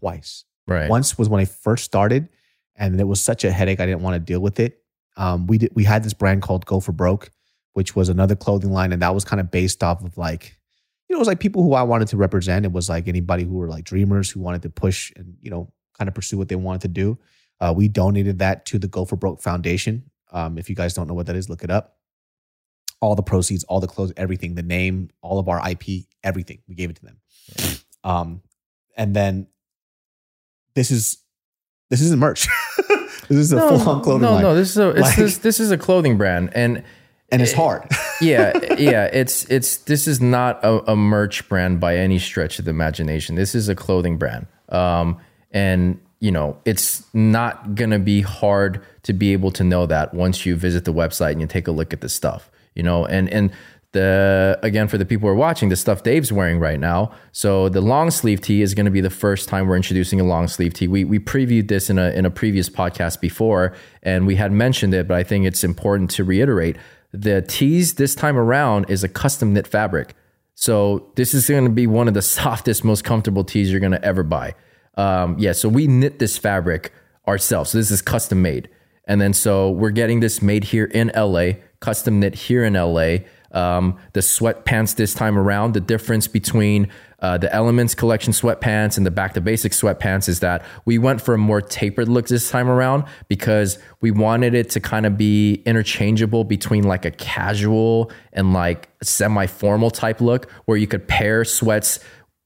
twice. 0.00 0.46
right, 0.66 0.88
Once 0.88 1.18
was 1.18 1.28
when 1.28 1.38
I 1.38 1.44
first 1.44 1.84
started, 1.84 2.30
and 2.74 2.98
it 2.98 3.04
was 3.04 3.20
such 3.20 3.44
a 3.44 3.52
headache. 3.52 3.80
I 3.80 3.84
didn't 3.84 4.00
want 4.00 4.14
to 4.14 4.18
deal 4.18 4.40
with 4.40 4.58
it. 4.58 4.80
Um, 5.18 5.46
we 5.46 5.58
did, 5.58 5.72
we 5.74 5.84
had 5.84 6.04
this 6.04 6.14
brand 6.14 6.40
called 6.40 6.64
Go 6.64 6.80
for 6.80 6.92
Broke, 6.92 7.30
which 7.74 7.94
was 7.94 8.08
another 8.08 8.34
clothing 8.34 8.72
line, 8.72 8.94
and 8.94 9.02
that 9.02 9.12
was 9.12 9.26
kind 9.26 9.40
of 9.40 9.50
based 9.50 9.82
off 9.82 10.02
of 10.02 10.16
like, 10.16 10.56
you 11.06 11.14
know, 11.14 11.18
it 11.18 11.20
was 11.20 11.28
like 11.28 11.38
people 11.38 11.62
who 11.62 11.74
I 11.74 11.82
wanted 11.82 12.08
to 12.08 12.16
represent. 12.16 12.64
It 12.64 12.72
was 12.72 12.88
like 12.88 13.08
anybody 13.08 13.44
who 13.44 13.56
were 13.56 13.68
like 13.68 13.84
dreamers 13.84 14.30
who 14.30 14.40
wanted 14.40 14.62
to 14.62 14.70
push 14.70 15.12
and 15.16 15.36
you 15.42 15.50
know 15.50 15.70
kind 15.98 16.08
of 16.08 16.14
pursue 16.14 16.38
what 16.38 16.48
they 16.48 16.56
wanted 16.56 16.80
to 16.80 16.88
do. 16.88 17.18
Uh, 17.60 17.74
we 17.76 17.88
donated 17.88 18.38
that 18.38 18.64
to 18.64 18.78
the 18.78 18.88
Go 18.88 19.04
for 19.04 19.16
Broke 19.16 19.42
Foundation. 19.42 20.04
Um, 20.32 20.56
if 20.56 20.70
you 20.70 20.74
guys 20.74 20.94
don't 20.94 21.08
know 21.08 21.14
what 21.14 21.26
that 21.26 21.36
is, 21.36 21.50
look 21.50 21.62
it 21.62 21.70
up. 21.70 21.97
All 23.00 23.14
the 23.14 23.22
proceeds, 23.22 23.64
all 23.64 23.80
the 23.80 23.86
clothes, 23.86 24.12
everything, 24.16 24.54
the 24.54 24.62
name, 24.62 25.10
all 25.22 25.38
of 25.38 25.48
our 25.48 25.70
IP, 25.70 26.06
everything, 26.24 26.58
we 26.68 26.74
gave 26.74 26.90
it 26.90 26.96
to 26.96 27.02
them. 27.04 27.18
Um, 28.04 28.42
and 28.96 29.14
then 29.14 29.46
this 30.74 30.90
is 30.90 31.18
this 31.90 32.00
isn't 32.00 32.18
merch. 32.18 32.48
this 33.28 33.38
is 33.38 33.52
a 33.52 33.60
full 33.60 33.88
on 33.88 34.02
clothing 34.02 34.22
no, 34.22 34.32
line, 34.32 34.42
no, 34.42 34.54
this 34.54 34.70
is 34.70 34.78
a 34.78 34.90
it's 34.90 35.00
Like- 35.00 35.16
this, 35.16 35.38
this 35.38 35.60
is 35.60 35.70
a 35.70 35.78
clothing 35.78 36.18
brand, 36.18 36.50
and 36.54 36.82
and 37.30 37.42
it's 37.42 37.52
hard. 37.52 37.84
yeah, 38.20 38.58
yeah. 38.78 39.04
It's 39.04 39.44
it's 39.50 39.78
this 39.78 40.08
is 40.08 40.20
not 40.20 40.62
a, 40.64 40.92
a 40.92 40.96
merch 40.96 41.48
brand 41.48 41.80
by 41.80 41.96
any 41.96 42.18
stretch 42.18 42.58
of 42.58 42.64
the 42.64 42.70
imagination. 42.70 43.34
This 43.34 43.54
is 43.54 43.68
a 43.68 43.74
clothing 43.74 44.16
brand, 44.16 44.46
um, 44.70 45.18
and 45.50 46.00
you 46.20 46.30
know 46.30 46.56
it's 46.64 47.04
not 47.14 47.74
gonna 47.74 47.98
be 47.98 48.22
hard 48.22 48.82
to 49.02 49.12
be 49.12 49.32
able 49.32 49.50
to 49.52 49.64
know 49.64 49.86
that 49.86 50.14
once 50.14 50.46
you 50.46 50.56
visit 50.56 50.84
the 50.84 50.92
website 50.92 51.32
and 51.32 51.40
you 51.40 51.46
take 51.46 51.68
a 51.68 51.72
look 51.72 51.92
at 51.92 52.00
the 52.00 52.08
stuff. 52.08 52.50
You 52.78 52.84
know, 52.84 53.04
and 53.04 53.28
and 53.28 53.52
the 53.92 54.58
again 54.62 54.88
for 54.88 54.96
the 54.96 55.04
people 55.04 55.28
who 55.28 55.32
are 55.32 55.36
watching, 55.36 55.68
the 55.68 55.76
stuff 55.76 56.02
Dave's 56.02 56.32
wearing 56.32 56.58
right 56.58 56.80
now. 56.80 57.10
So 57.32 57.68
the 57.68 57.82
long 57.82 58.10
sleeve 58.10 58.40
tee 58.40 58.62
is 58.62 58.72
going 58.72 58.86
to 58.86 58.92
be 58.92 59.02
the 59.02 59.10
first 59.10 59.48
time 59.48 59.66
we're 59.66 59.76
introducing 59.76 60.20
a 60.20 60.24
long 60.24 60.48
sleeve 60.48 60.72
tee. 60.72 60.88
We 60.88 61.04
we 61.04 61.18
previewed 61.18 61.68
this 61.68 61.90
in 61.90 61.98
a 61.98 62.10
in 62.12 62.24
a 62.24 62.30
previous 62.30 62.70
podcast 62.70 63.20
before, 63.20 63.74
and 64.02 64.26
we 64.26 64.36
had 64.36 64.52
mentioned 64.52 64.94
it, 64.94 65.06
but 65.06 65.18
I 65.18 65.24
think 65.24 65.44
it's 65.44 65.62
important 65.62 66.08
to 66.12 66.24
reiterate 66.24 66.78
the 67.12 67.42
tees 67.42 67.94
this 67.94 68.14
time 68.14 68.36
around 68.36 68.90
is 68.90 69.02
a 69.02 69.08
custom 69.08 69.54
knit 69.54 69.66
fabric. 69.66 70.14
So 70.54 71.10
this 71.14 71.34
is 71.34 71.48
going 71.48 71.64
to 71.64 71.70
be 71.70 71.86
one 71.86 72.08
of 72.08 72.14
the 72.14 72.22
softest, 72.40 72.84
most 72.84 73.04
comfortable 73.04 73.44
tees 73.44 73.70
you're 73.70 73.80
going 73.80 73.92
to 73.92 74.04
ever 74.04 74.22
buy. 74.22 74.54
Um, 74.96 75.36
yeah, 75.38 75.52
so 75.52 75.68
we 75.68 75.86
knit 75.86 76.18
this 76.18 76.36
fabric 76.36 76.92
ourselves. 77.26 77.70
So 77.70 77.78
this 77.78 77.90
is 77.90 78.02
custom 78.02 78.42
made. 78.42 78.68
And 79.04 79.20
then 79.20 79.32
so 79.32 79.70
we're 79.70 79.90
getting 79.90 80.20
this 80.20 80.42
made 80.42 80.64
here 80.64 80.84
in 80.84 81.10
LA, 81.16 81.52
custom 81.80 82.20
knit 82.20 82.34
here 82.34 82.64
in 82.64 82.74
LA. 82.74 83.18
Um, 83.50 83.98
the 84.12 84.20
sweatpants 84.20 84.96
this 84.96 85.14
time 85.14 85.38
around, 85.38 85.72
the 85.72 85.80
difference 85.80 86.28
between 86.28 86.88
uh, 87.20 87.38
the 87.38 87.52
Elements 87.52 87.94
collection 87.94 88.32
sweatpants 88.32 88.96
and 88.96 89.06
the 89.06 89.10
Back 89.10 89.34
to 89.34 89.40
Basics 89.40 89.80
sweatpants 89.80 90.28
is 90.28 90.40
that 90.40 90.64
we 90.84 90.98
went 90.98 91.20
for 91.20 91.34
a 91.34 91.38
more 91.38 91.60
tapered 91.60 92.08
look 92.08 92.28
this 92.28 92.50
time 92.50 92.68
around 92.68 93.04
because 93.28 93.78
we 94.00 94.10
wanted 94.10 94.54
it 94.54 94.70
to 94.70 94.80
kind 94.80 95.06
of 95.06 95.16
be 95.16 95.62
interchangeable 95.64 96.44
between 96.44 96.84
like 96.84 97.04
a 97.04 97.10
casual 97.10 98.12
and 98.32 98.52
like 98.52 98.90
semi 99.02 99.46
formal 99.46 99.90
type 99.90 100.20
look 100.20 100.50
where 100.66 100.76
you 100.76 100.86
could 100.86 101.08
pair 101.08 101.44
sweats 101.44 101.98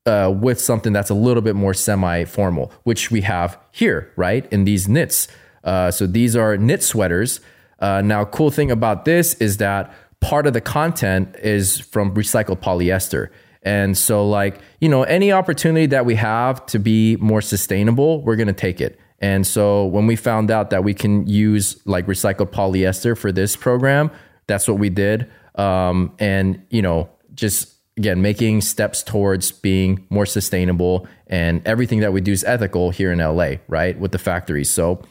uh, 0.07 0.33
with 0.35 0.61
something 0.61 0.93
that's 0.93 1.11
a 1.11 1.15
little 1.15 1.43
bit 1.43 1.55
more 1.55 1.75
semi 1.75 2.25
formal, 2.25 2.73
which 2.85 3.11
we 3.11 3.23
have 3.23 3.59
here, 3.73 4.13
right? 4.17 4.51
In 4.53 4.65
these 4.65 4.89
knits. 4.89 5.29
Uh, 5.65 5.91
so 5.91 6.07
these 6.07 6.35
are 6.35 6.57
knit 6.57 6.83
sweaters. 6.83 7.41
Uh, 7.83 8.01
now, 8.01 8.25
cool 8.25 8.51
thing 8.51 8.71
about 8.71 9.05
this 9.05 9.35
is 9.35 9.57
that 9.59 9.93
part 10.21 10.47
of 10.47 10.53
the 10.53 10.61
content 10.61 11.35
is 11.43 11.81
from 11.81 12.15
recycled 12.15 12.61
polyester. 12.61 13.29
And 13.65 13.99
so, 13.99 14.27
like, 14.27 14.61
you 14.81 14.89
know, 14.89 15.03
any 15.03 15.33
opportunity 15.33 15.87
that 15.87 16.07
we 16.07 16.15
have 16.15 16.65
to 16.67 16.79
be 16.79 17.17
more 17.17 17.43
sustainable, 17.43 18.23
we're 18.23 18.37
going 18.37 18.47
to 18.47 18.53
take 18.53 18.81
it. 18.81 18.99
And 19.19 19.47
so, 19.47 19.85
when 19.87 20.07
we 20.07 20.17
found 20.17 20.51
out 20.51 20.71
that 20.71 20.85
we 20.85 20.95
can 20.95 21.27
use 21.27 21.81
like 21.85 22.07
recycled 22.07 22.51
polyester 22.53 23.19
for 23.19 23.33
this 23.33 23.57
program, 23.57 24.11
that's 24.47 24.67
what 24.67 24.79
we 24.79 24.89
did. 24.89 25.29
Um, 25.57 26.15
and, 26.19 26.65
you 26.71 26.83
know, 26.83 27.11
just 27.35 27.75
again, 27.97 28.23
making 28.23 28.63
steps 28.63 29.03
towards 29.03 29.53
being 29.53 30.07
more 30.09 30.27
sustainable 30.27 31.07
and 31.27 31.67
everything 31.67 32.01
that 32.01 32.13
we 32.13 32.21
do 32.21 32.33
is 32.33 32.43
ethical 32.45 32.91
here 32.91 33.13
in 33.13 33.19
LA, 33.19 33.57
right? 33.69 33.99
With 33.99 34.13
the 34.13 34.19
factories. 34.19 34.71
So, 34.71 35.03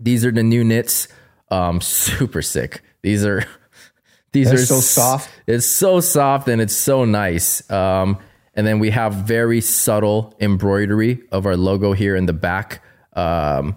these 0.00 0.24
are 0.24 0.32
the 0.32 0.42
new 0.42 0.64
knits. 0.64 1.08
Um, 1.50 1.80
super 1.82 2.42
sick. 2.42 2.82
These 3.02 3.24
are 3.24 3.44
these 4.32 4.50
They're 4.50 4.60
are 4.60 4.66
so 4.66 4.80
soft. 4.80 5.30
It's 5.46 5.66
so 5.66 6.00
soft 6.00 6.48
and 6.48 6.60
it's 6.60 6.76
so 6.76 7.04
nice. 7.04 7.68
Um, 7.70 8.18
and 8.54 8.66
then 8.66 8.80
we 8.80 8.90
have 8.90 9.14
very 9.14 9.60
subtle 9.60 10.34
embroidery 10.40 11.20
of 11.30 11.46
our 11.46 11.56
logo 11.56 11.92
here 11.92 12.16
in 12.16 12.26
the 12.26 12.32
back. 12.32 12.82
Um, 13.12 13.76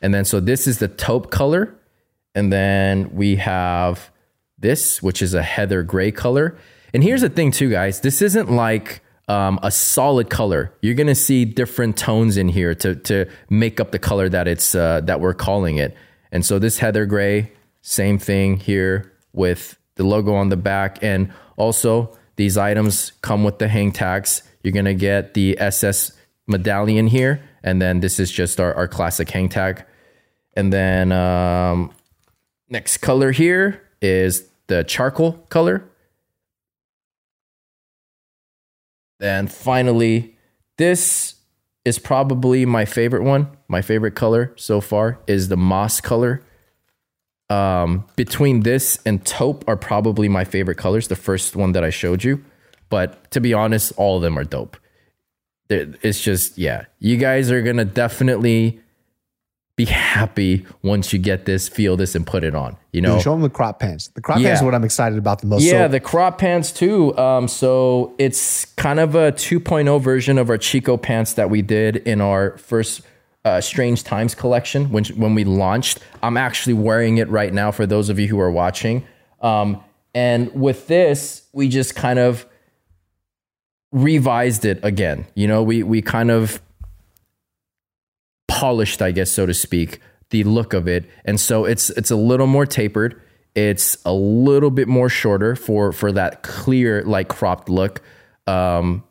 and 0.00 0.14
then 0.14 0.24
so 0.24 0.40
this 0.40 0.66
is 0.66 0.78
the 0.78 0.88
taupe 0.88 1.30
color, 1.30 1.74
and 2.34 2.52
then 2.52 3.14
we 3.14 3.36
have 3.36 4.10
this, 4.58 5.02
which 5.02 5.20
is 5.20 5.34
a 5.34 5.42
heather 5.42 5.82
gray 5.82 6.12
color. 6.12 6.56
And 6.94 7.02
here's 7.02 7.22
the 7.22 7.28
thing, 7.28 7.50
too, 7.50 7.70
guys. 7.70 8.00
This 8.00 8.22
isn't 8.22 8.50
like 8.50 9.02
um, 9.28 9.58
a 9.62 9.70
solid 9.70 10.28
color. 10.28 10.72
You're 10.80 10.94
gonna 10.94 11.14
see 11.14 11.44
different 11.44 11.96
tones 11.96 12.36
in 12.36 12.48
here 12.48 12.74
to 12.76 12.96
to 12.96 13.26
make 13.48 13.80
up 13.80 13.92
the 13.92 13.98
color 13.98 14.28
that 14.28 14.48
it's 14.48 14.74
uh, 14.74 15.00
that 15.02 15.20
we're 15.20 15.34
calling 15.34 15.76
it. 15.76 15.96
And 16.32 16.44
so 16.44 16.58
this 16.58 16.78
heather 16.78 17.06
gray, 17.06 17.52
same 17.82 18.18
thing 18.18 18.58
here 18.58 19.12
with 19.32 19.78
the 19.96 20.04
logo 20.04 20.34
on 20.34 20.48
the 20.48 20.56
back, 20.56 21.02
and 21.02 21.32
also 21.56 22.16
these 22.36 22.56
items 22.56 23.12
come 23.22 23.44
with 23.44 23.58
the 23.58 23.68
hang 23.68 23.92
tags. 23.92 24.42
You're 24.62 24.72
gonna 24.72 24.94
get 24.94 25.34
the 25.34 25.58
SS 25.58 26.12
medallion 26.46 27.06
here, 27.06 27.42
and 27.62 27.80
then 27.80 28.00
this 28.00 28.18
is 28.18 28.30
just 28.30 28.60
our, 28.60 28.74
our 28.74 28.88
classic 28.88 29.30
hang 29.30 29.48
tag. 29.48 29.84
And 30.54 30.72
then 30.72 31.12
um, 31.12 31.92
next 32.68 32.98
color 32.98 33.32
here 33.32 33.82
is 34.02 34.48
the 34.66 34.84
charcoal 34.84 35.32
color. 35.48 35.84
Then 39.18 39.48
finally, 39.48 40.36
this 40.78 41.34
is 41.84 41.98
probably 41.98 42.66
my 42.66 42.84
favorite 42.84 43.22
one. 43.22 43.48
My 43.68 43.82
favorite 43.82 44.14
color 44.14 44.52
so 44.56 44.80
far 44.80 45.18
is 45.26 45.48
the 45.48 45.56
moss 45.56 46.00
color. 46.00 46.42
Um, 47.48 48.06
between 48.16 48.60
this 48.60 49.00
and 49.04 49.24
taupe 49.24 49.64
are 49.66 49.76
probably 49.76 50.28
my 50.28 50.44
favorite 50.44 50.76
colors. 50.76 51.08
The 51.08 51.16
first 51.16 51.56
one 51.56 51.72
that 51.72 51.82
I 51.82 51.90
showed 51.90 52.22
you, 52.22 52.44
but 52.88 53.30
to 53.32 53.40
be 53.40 53.54
honest, 53.54 53.92
all 53.96 54.16
of 54.16 54.22
them 54.22 54.38
are 54.38 54.44
dope. 54.44 54.76
It's 55.68 56.20
just 56.20 56.58
yeah, 56.58 56.86
you 56.98 57.16
guys 57.16 57.50
are 57.50 57.62
gonna 57.62 57.84
definitely 57.84 58.80
be 59.80 59.86
happy 59.86 60.66
once 60.82 61.12
you 61.12 61.18
get 61.18 61.44
this, 61.46 61.68
feel 61.68 61.96
this, 61.96 62.14
and 62.14 62.26
put 62.26 62.44
it 62.44 62.54
on. 62.54 62.76
You 62.92 63.00
know, 63.00 63.14
Dude, 63.14 63.22
show 63.22 63.32
them 63.32 63.40
the 63.42 63.48
crop 63.50 63.78
pants. 63.80 64.08
The 64.08 64.20
crop 64.20 64.38
Yeah. 64.38 64.48
pants 64.48 64.60
is 64.60 64.64
what 64.64 64.74
I'm 64.74 64.84
excited 64.84 65.16
about 65.18 65.40
the 65.40 65.46
most. 65.46 65.62
yeah, 65.62 65.84
So- 65.86 65.88
the 65.88 66.00
crop 66.00 66.38
pants 66.38 66.70
too. 66.72 67.16
Um, 67.16 67.48
so 67.48 68.12
it's 68.18 68.64
kind 68.76 69.00
of 69.00 69.14
a 69.14 69.32
2.0 69.32 69.98
version 69.98 70.36
of 70.38 70.50
our 70.50 70.58
Chico 70.58 70.96
pants 70.96 71.32
that 71.34 71.48
we 71.48 71.62
did 71.62 71.96
in 71.96 72.20
our 72.20 72.56
first 72.58 73.00
uh, 73.44 73.58
Strange 73.60 74.04
Times 74.04 74.34
collection 74.34 74.90
when 74.92 75.04
when 75.16 75.34
we 75.34 75.44
launched. 75.44 75.98
I'm 76.22 76.36
actually 76.36 76.74
wearing 76.74 77.16
it 77.16 77.28
right 77.30 77.52
now 77.54 77.70
for 77.70 77.86
those 77.86 78.10
of 78.10 78.18
you 78.18 78.26
who 78.28 78.38
are 78.38 78.50
watching. 78.50 79.02
Um, 79.40 79.78
and 80.14 80.52
with 80.52 80.88
this, 80.88 81.42
we 81.54 81.68
just 81.68 81.94
kind 81.94 82.18
of 82.18 82.44
revised 83.92 84.64
it 84.64 84.78
again. 84.82 85.26
You 85.34 85.48
know, 85.48 85.62
we 85.62 85.82
we 85.82 86.02
kind 86.02 86.30
of 86.30 86.60
polished, 88.60 89.02
I 89.02 89.10
guess, 89.10 89.30
so 89.30 89.46
to 89.46 89.54
speak, 89.54 90.00
the 90.30 90.44
look 90.44 90.72
of 90.72 90.88
it. 90.88 91.08
And 91.24 91.40
so 91.40 91.64
it's 91.64 91.90
it's 91.90 92.10
a 92.10 92.16
little 92.16 92.46
more 92.46 92.66
tapered. 92.66 93.20
It's 93.54 93.98
a 94.04 94.12
little 94.12 94.70
bit 94.70 94.88
more 94.88 95.08
shorter 95.08 95.56
for 95.56 95.92
for 95.92 96.12
that 96.12 96.42
clear, 96.42 97.02
like 97.02 97.28
cropped 97.28 97.68
look. 97.68 98.02
Um, 98.46 99.04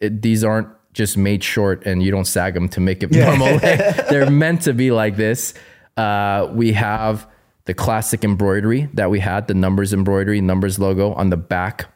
it, 0.00 0.22
these 0.22 0.44
aren't 0.44 0.68
just 0.92 1.16
made 1.16 1.42
short 1.42 1.86
and 1.86 2.02
you 2.02 2.10
don't 2.10 2.26
sag 2.26 2.54
them 2.54 2.68
to 2.70 2.80
make 2.80 3.02
it 3.02 3.10
normal. 3.12 3.58
They're 3.58 4.30
meant 4.30 4.62
to 4.62 4.72
be 4.72 4.90
like 4.90 5.16
this. 5.16 5.54
Uh, 5.96 6.48
we 6.52 6.72
have 6.72 7.26
the 7.64 7.74
classic 7.74 8.24
embroidery 8.24 8.88
that 8.94 9.10
we 9.10 9.20
had, 9.20 9.46
the 9.46 9.54
numbers 9.54 9.92
embroidery, 9.92 10.40
numbers 10.40 10.78
logo 10.78 11.12
on 11.12 11.30
the 11.30 11.36
back 11.36 11.86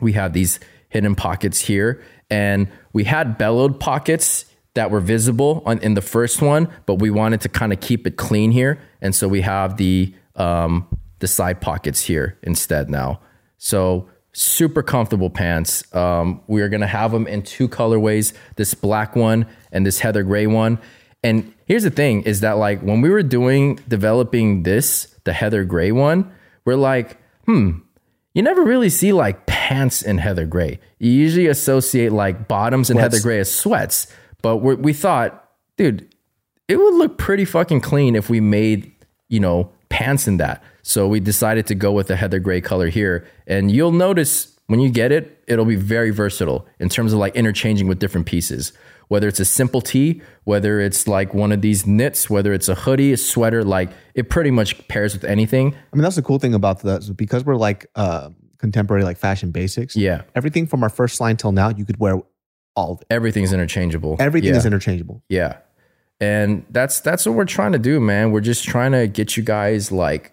we 0.00 0.12
have 0.12 0.32
these 0.32 0.60
hidden 0.88 1.14
pockets 1.14 1.60
here 1.60 2.02
and 2.30 2.68
we 2.92 3.04
had 3.04 3.38
bellowed 3.38 3.78
pockets 3.80 4.46
that 4.76 4.90
were 4.90 5.00
visible 5.00 5.62
on, 5.66 5.78
in 5.80 5.94
the 5.94 6.02
first 6.02 6.40
one 6.40 6.68
but 6.86 6.94
we 6.96 7.10
wanted 7.10 7.40
to 7.40 7.48
kind 7.48 7.72
of 7.72 7.80
keep 7.80 8.06
it 8.06 8.16
clean 8.16 8.50
here 8.50 8.78
and 9.00 9.14
so 9.14 9.26
we 9.26 9.40
have 9.40 9.76
the 9.76 10.14
um, 10.36 10.86
the 11.18 11.26
side 11.26 11.60
pockets 11.60 12.02
here 12.02 12.38
instead 12.42 12.88
now 12.88 13.20
so 13.58 14.08
super 14.32 14.82
comfortable 14.82 15.30
pants 15.30 15.82
um, 15.94 16.40
we 16.46 16.62
are 16.62 16.68
going 16.68 16.80
to 16.80 16.86
have 16.86 17.10
them 17.10 17.26
in 17.26 17.42
two 17.42 17.68
colorways 17.68 18.32
this 18.56 18.74
black 18.74 19.16
one 19.16 19.46
and 19.72 19.84
this 19.84 19.98
heather 19.98 20.22
gray 20.22 20.46
one 20.46 20.78
and 21.22 21.52
here's 21.64 21.82
the 21.82 21.90
thing 21.90 22.22
is 22.22 22.40
that 22.40 22.52
like 22.52 22.80
when 22.82 23.00
we 23.00 23.10
were 23.10 23.22
doing 23.22 23.76
developing 23.88 24.62
this 24.62 25.14
the 25.24 25.32
heather 25.32 25.64
gray 25.64 25.90
one 25.90 26.30
we're 26.64 26.76
like 26.76 27.18
hmm 27.46 27.78
you 28.36 28.42
never 28.42 28.62
really 28.62 28.90
see 28.90 29.14
like 29.14 29.46
pants 29.46 30.02
in 30.02 30.18
heather 30.18 30.44
gray. 30.44 30.78
You 30.98 31.10
usually 31.10 31.46
associate 31.46 32.12
like 32.12 32.48
bottoms 32.48 32.90
in 32.90 32.98
heather 32.98 33.18
gray 33.18 33.38
as 33.38 33.50
sweats. 33.50 34.12
But 34.46 34.58
we 34.58 34.76
we 34.76 34.92
thought, 34.92 35.50
dude, 35.76 36.08
it 36.68 36.76
would 36.76 36.94
look 36.94 37.18
pretty 37.18 37.44
fucking 37.44 37.80
clean 37.80 38.14
if 38.14 38.30
we 38.30 38.38
made, 38.38 38.92
you 39.28 39.40
know, 39.40 39.72
pants 39.88 40.28
in 40.28 40.36
that. 40.36 40.62
So 40.82 41.08
we 41.08 41.18
decided 41.18 41.66
to 41.66 41.74
go 41.74 41.90
with 41.90 42.06
the 42.06 42.14
heather 42.14 42.38
gray 42.38 42.60
color 42.60 42.88
here. 42.88 43.26
And 43.48 43.72
you'll 43.72 43.90
notice 43.90 44.56
when 44.68 44.78
you 44.78 44.88
get 44.88 45.10
it, 45.10 45.42
it'll 45.48 45.64
be 45.64 45.74
very 45.74 46.10
versatile 46.10 46.64
in 46.78 46.88
terms 46.88 47.12
of 47.12 47.18
like 47.18 47.34
interchanging 47.34 47.88
with 47.88 47.98
different 47.98 48.28
pieces. 48.28 48.72
Whether 49.08 49.26
it's 49.26 49.40
a 49.40 49.44
simple 49.44 49.80
tee, 49.80 50.22
whether 50.44 50.78
it's 50.78 51.08
like 51.08 51.34
one 51.34 51.50
of 51.50 51.60
these 51.60 51.84
knits, 51.84 52.30
whether 52.30 52.52
it's 52.52 52.68
a 52.68 52.76
hoodie, 52.76 53.12
a 53.12 53.16
sweater, 53.16 53.64
like 53.64 53.90
it 54.14 54.30
pretty 54.30 54.52
much 54.52 54.86
pairs 54.86 55.12
with 55.12 55.24
anything. 55.24 55.74
I 55.74 55.96
mean, 55.96 56.02
that's 56.04 56.14
the 56.14 56.22
cool 56.22 56.38
thing 56.38 56.54
about 56.54 56.82
the 56.82 57.12
because 57.16 57.44
we're 57.44 57.56
like 57.56 57.86
uh, 57.96 58.30
contemporary, 58.58 59.02
like 59.02 59.18
fashion 59.18 59.50
basics. 59.50 59.96
Yeah. 59.96 60.22
Everything 60.36 60.68
from 60.68 60.84
our 60.84 60.88
first 60.88 61.20
line 61.20 61.36
till 61.36 61.50
now, 61.50 61.70
you 61.70 61.84
could 61.84 61.98
wear 61.98 62.22
all. 62.76 63.00
Everything's 63.10 63.52
interchangeable. 63.52 64.16
Everything 64.20 64.50
Yeah. 64.50 64.56
is 64.58 64.66
interchangeable. 64.66 65.22
Yeah. 65.28 65.58
And 66.20 66.64
that's 66.70 67.00
that's 67.00 67.26
what 67.26 67.34
we're 67.34 67.44
trying 67.44 67.72
to 67.72 67.78
do, 67.78 67.98
man. 68.00 68.30
We're 68.32 68.40
just 68.40 68.64
trying 68.64 68.92
to 68.92 69.06
get 69.06 69.36
you 69.36 69.42
guys 69.42 69.90
like 69.92 70.32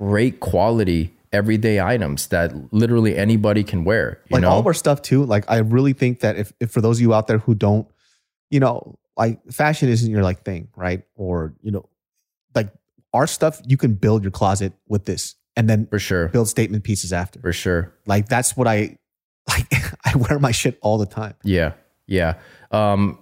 great 0.00 0.40
quality 0.40 1.14
everyday 1.32 1.80
items 1.80 2.28
that 2.28 2.52
literally 2.72 3.16
anybody 3.16 3.62
can 3.64 3.84
wear. 3.84 4.20
You 4.30 4.34
like 4.36 4.42
know? 4.42 4.50
all 4.50 4.60
of 4.60 4.66
our 4.66 4.74
stuff 4.74 5.02
too. 5.02 5.24
Like 5.24 5.44
I 5.48 5.58
really 5.58 5.92
think 5.92 6.20
that 6.20 6.36
if, 6.36 6.52
if 6.60 6.70
for 6.70 6.80
those 6.80 6.98
of 6.98 7.02
you 7.02 7.12
out 7.12 7.26
there 7.26 7.38
who 7.38 7.54
don't, 7.54 7.86
you 8.50 8.60
know, 8.60 8.96
like 9.16 9.40
fashion 9.50 9.88
isn't 9.88 10.10
your 10.10 10.22
like 10.22 10.42
thing, 10.44 10.68
right? 10.76 11.02
Or 11.16 11.54
you 11.62 11.70
know, 11.72 11.88
like 12.54 12.68
our 13.12 13.26
stuff, 13.26 13.60
you 13.66 13.76
can 13.76 13.94
build 13.94 14.22
your 14.22 14.30
closet 14.30 14.72
with 14.88 15.04
this, 15.06 15.34
and 15.56 15.68
then 15.68 15.86
for 15.86 15.98
sure. 15.98 16.28
build 16.28 16.48
statement 16.48 16.84
pieces 16.84 17.12
after. 17.12 17.40
For 17.40 17.52
sure. 17.52 17.92
Like 18.06 18.28
that's 18.28 18.56
what 18.56 18.68
I 18.68 18.96
like. 19.48 19.66
I 20.14 20.16
wear 20.16 20.38
my 20.38 20.52
shit 20.52 20.78
all 20.80 20.98
the 20.98 21.06
time. 21.06 21.34
Yeah. 21.42 21.72
Yeah. 22.06 22.34
Um 22.70 23.18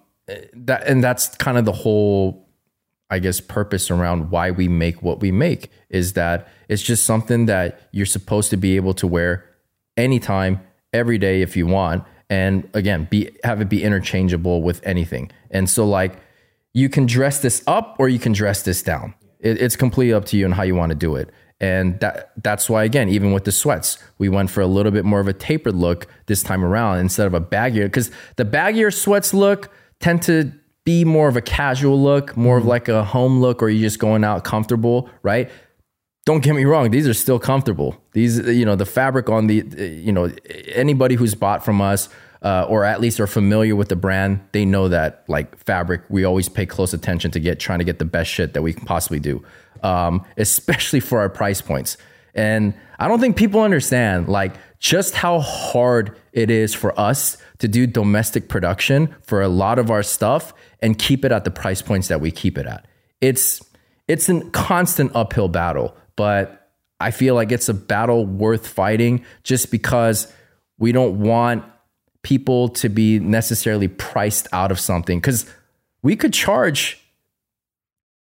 that 0.54 0.86
and 0.86 1.02
that's 1.02 1.28
kind 1.36 1.58
of 1.58 1.64
the 1.64 1.72
whole 1.72 2.48
I 3.08 3.20
guess 3.20 3.40
purpose 3.40 3.90
around 3.90 4.30
why 4.30 4.50
we 4.50 4.68
make 4.68 5.02
what 5.02 5.20
we 5.20 5.30
make 5.30 5.70
is 5.90 6.14
that 6.14 6.48
it's 6.68 6.82
just 6.82 7.04
something 7.04 7.46
that 7.46 7.80
you're 7.92 8.06
supposed 8.06 8.50
to 8.50 8.56
be 8.56 8.76
able 8.76 8.94
to 8.94 9.06
wear 9.06 9.44
anytime, 9.96 10.60
every 10.92 11.18
day 11.18 11.42
if 11.42 11.56
you 11.56 11.66
want. 11.66 12.04
And 12.28 12.68
again, 12.74 13.06
be 13.08 13.30
have 13.44 13.60
it 13.60 13.68
be 13.68 13.84
interchangeable 13.84 14.62
with 14.62 14.84
anything. 14.84 15.30
And 15.50 15.70
so 15.70 15.86
like 15.86 16.18
you 16.74 16.88
can 16.88 17.06
dress 17.06 17.40
this 17.40 17.62
up 17.66 17.96
or 17.98 18.08
you 18.08 18.18
can 18.18 18.32
dress 18.32 18.62
this 18.62 18.82
down. 18.82 19.14
It, 19.38 19.60
it's 19.62 19.76
completely 19.76 20.12
up 20.12 20.24
to 20.26 20.36
you 20.36 20.44
and 20.44 20.54
how 20.54 20.64
you 20.64 20.74
want 20.74 20.90
to 20.90 20.96
do 20.96 21.14
it. 21.14 21.30
And 21.58 21.98
that 22.00 22.32
that's 22.42 22.68
why 22.68 22.84
again, 22.84 23.08
even 23.08 23.32
with 23.32 23.44
the 23.44 23.52
sweats, 23.52 23.98
we 24.18 24.28
went 24.28 24.50
for 24.50 24.60
a 24.60 24.66
little 24.66 24.92
bit 24.92 25.04
more 25.04 25.20
of 25.20 25.28
a 25.28 25.32
tapered 25.32 25.74
look 25.74 26.06
this 26.26 26.42
time 26.42 26.64
around 26.64 26.98
instead 26.98 27.26
of 27.26 27.34
a 27.34 27.40
baggier. 27.40 27.84
Because 27.84 28.10
the 28.36 28.44
baggier 28.44 28.92
sweats 28.92 29.32
look 29.32 29.70
tend 30.00 30.22
to 30.22 30.52
be 30.84 31.04
more 31.04 31.28
of 31.28 31.36
a 31.36 31.40
casual 31.40 32.00
look, 32.00 32.36
more 32.36 32.56
of 32.56 32.62
mm-hmm. 32.62 32.70
like 32.70 32.88
a 32.88 33.04
home 33.04 33.40
look, 33.40 33.62
or 33.62 33.68
you're 33.68 33.82
just 33.82 33.98
going 33.98 34.22
out 34.22 34.44
comfortable, 34.44 35.08
right? 35.22 35.50
Don't 36.26 36.42
get 36.42 36.54
me 36.54 36.64
wrong; 36.64 36.90
these 36.90 37.08
are 37.08 37.14
still 37.14 37.38
comfortable. 37.38 37.96
These, 38.12 38.38
you 38.38 38.64
know, 38.64 38.76
the 38.76 38.86
fabric 38.86 39.30
on 39.30 39.46
the, 39.46 39.64
you 39.78 40.12
know, 40.12 40.30
anybody 40.74 41.14
who's 41.14 41.34
bought 41.34 41.64
from 41.64 41.80
us. 41.80 42.08
Uh, 42.46 42.64
or 42.68 42.84
at 42.84 43.00
least 43.00 43.18
are 43.18 43.26
familiar 43.26 43.74
with 43.74 43.88
the 43.88 43.96
brand, 43.96 44.38
they 44.52 44.64
know 44.64 44.86
that 44.86 45.24
like 45.26 45.58
fabric, 45.58 46.02
we 46.08 46.22
always 46.22 46.48
pay 46.48 46.64
close 46.64 46.94
attention 46.94 47.28
to 47.28 47.40
get 47.40 47.58
trying 47.58 47.80
to 47.80 47.84
get 47.84 47.98
the 47.98 48.04
best 48.04 48.30
shit 48.30 48.54
that 48.54 48.62
we 48.62 48.72
can 48.72 48.86
possibly 48.86 49.18
do, 49.18 49.42
um, 49.82 50.24
especially 50.36 51.00
for 51.00 51.18
our 51.18 51.28
price 51.28 51.60
points. 51.60 51.96
And 52.36 52.72
I 53.00 53.08
don't 53.08 53.18
think 53.18 53.36
people 53.36 53.62
understand 53.62 54.28
like 54.28 54.54
just 54.78 55.16
how 55.16 55.40
hard 55.40 56.16
it 56.30 56.48
is 56.48 56.72
for 56.72 56.96
us 57.00 57.36
to 57.58 57.66
do 57.66 57.84
domestic 57.84 58.48
production 58.48 59.12
for 59.22 59.42
a 59.42 59.48
lot 59.48 59.80
of 59.80 59.90
our 59.90 60.04
stuff 60.04 60.54
and 60.78 60.96
keep 60.96 61.24
it 61.24 61.32
at 61.32 61.42
the 61.42 61.50
price 61.50 61.82
points 61.82 62.06
that 62.06 62.20
we 62.20 62.30
keep 62.30 62.58
it 62.58 62.66
at. 62.66 62.86
It's 63.20 63.60
it's 64.06 64.28
a 64.28 64.40
constant 64.50 65.10
uphill 65.16 65.48
battle, 65.48 65.96
but 66.14 66.70
I 67.00 67.10
feel 67.10 67.34
like 67.34 67.50
it's 67.50 67.68
a 67.68 67.74
battle 67.74 68.24
worth 68.24 68.68
fighting 68.68 69.24
just 69.42 69.72
because 69.72 70.32
we 70.78 70.92
don't 70.92 71.18
want 71.18 71.64
people 72.26 72.68
to 72.68 72.88
be 72.88 73.20
necessarily 73.20 73.86
priced 73.86 74.48
out 74.52 74.72
of 74.72 74.80
something 74.80 75.20
cuz 75.20 75.46
we 76.02 76.16
could 76.16 76.32
charge 76.32 77.00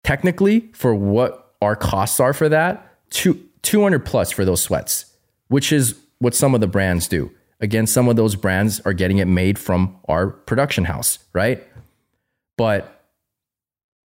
technically 0.04 0.72
for 0.74 0.96
what 0.96 1.54
our 1.62 1.76
costs 1.76 2.20
are 2.20 2.34
for 2.34 2.50
that, 2.50 2.98
two, 3.12 3.40
200 3.62 4.04
plus 4.04 4.32
for 4.32 4.44
those 4.44 4.62
sweats, 4.62 5.06
which 5.50 5.72
is 5.72 5.96
what 6.18 6.34
some 6.34 6.56
of 6.56 6.62
the 6.62 6.68
brands 6.68 7.08
do. 7.08 7.30
Again, 7.60 7.86
some 7.86 8.10
of 8.10 8.16
those 8.16 8.36
brands 8.36 8.80
are 8.82 8.94
getting 8.94 9.20
it 9.20 9.26
made 9.26 9.60
from 9.60 9.96
our 10.08 10.28
production 10.28 10.86
house, 10.86 11.20
right? 11.34 11.64
But 12.58 13.06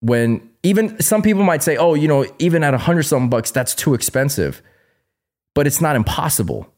when 0.01 0.49
even 0.62 1.01
some 1.03 1.23
people 1.23 1.43
might 1.43 1.65
say, 1.65 1.77
oh, 1.77 1.95
you 1.95 2.07
know, 2.07 2.25
even 2.39 2.62
at 2.62 2.75
a 2.75 2.79
hundred 2.79 3.03
something 3.05 3.29
bucks, 3.29 3.51
that's 3.51 3.75
too 3.75 3.95
expensive. 3.95 4.62
But 5.55 5.67
it's 5.67 5.81
not 5.81 5.97
impossible. 5.97 6.73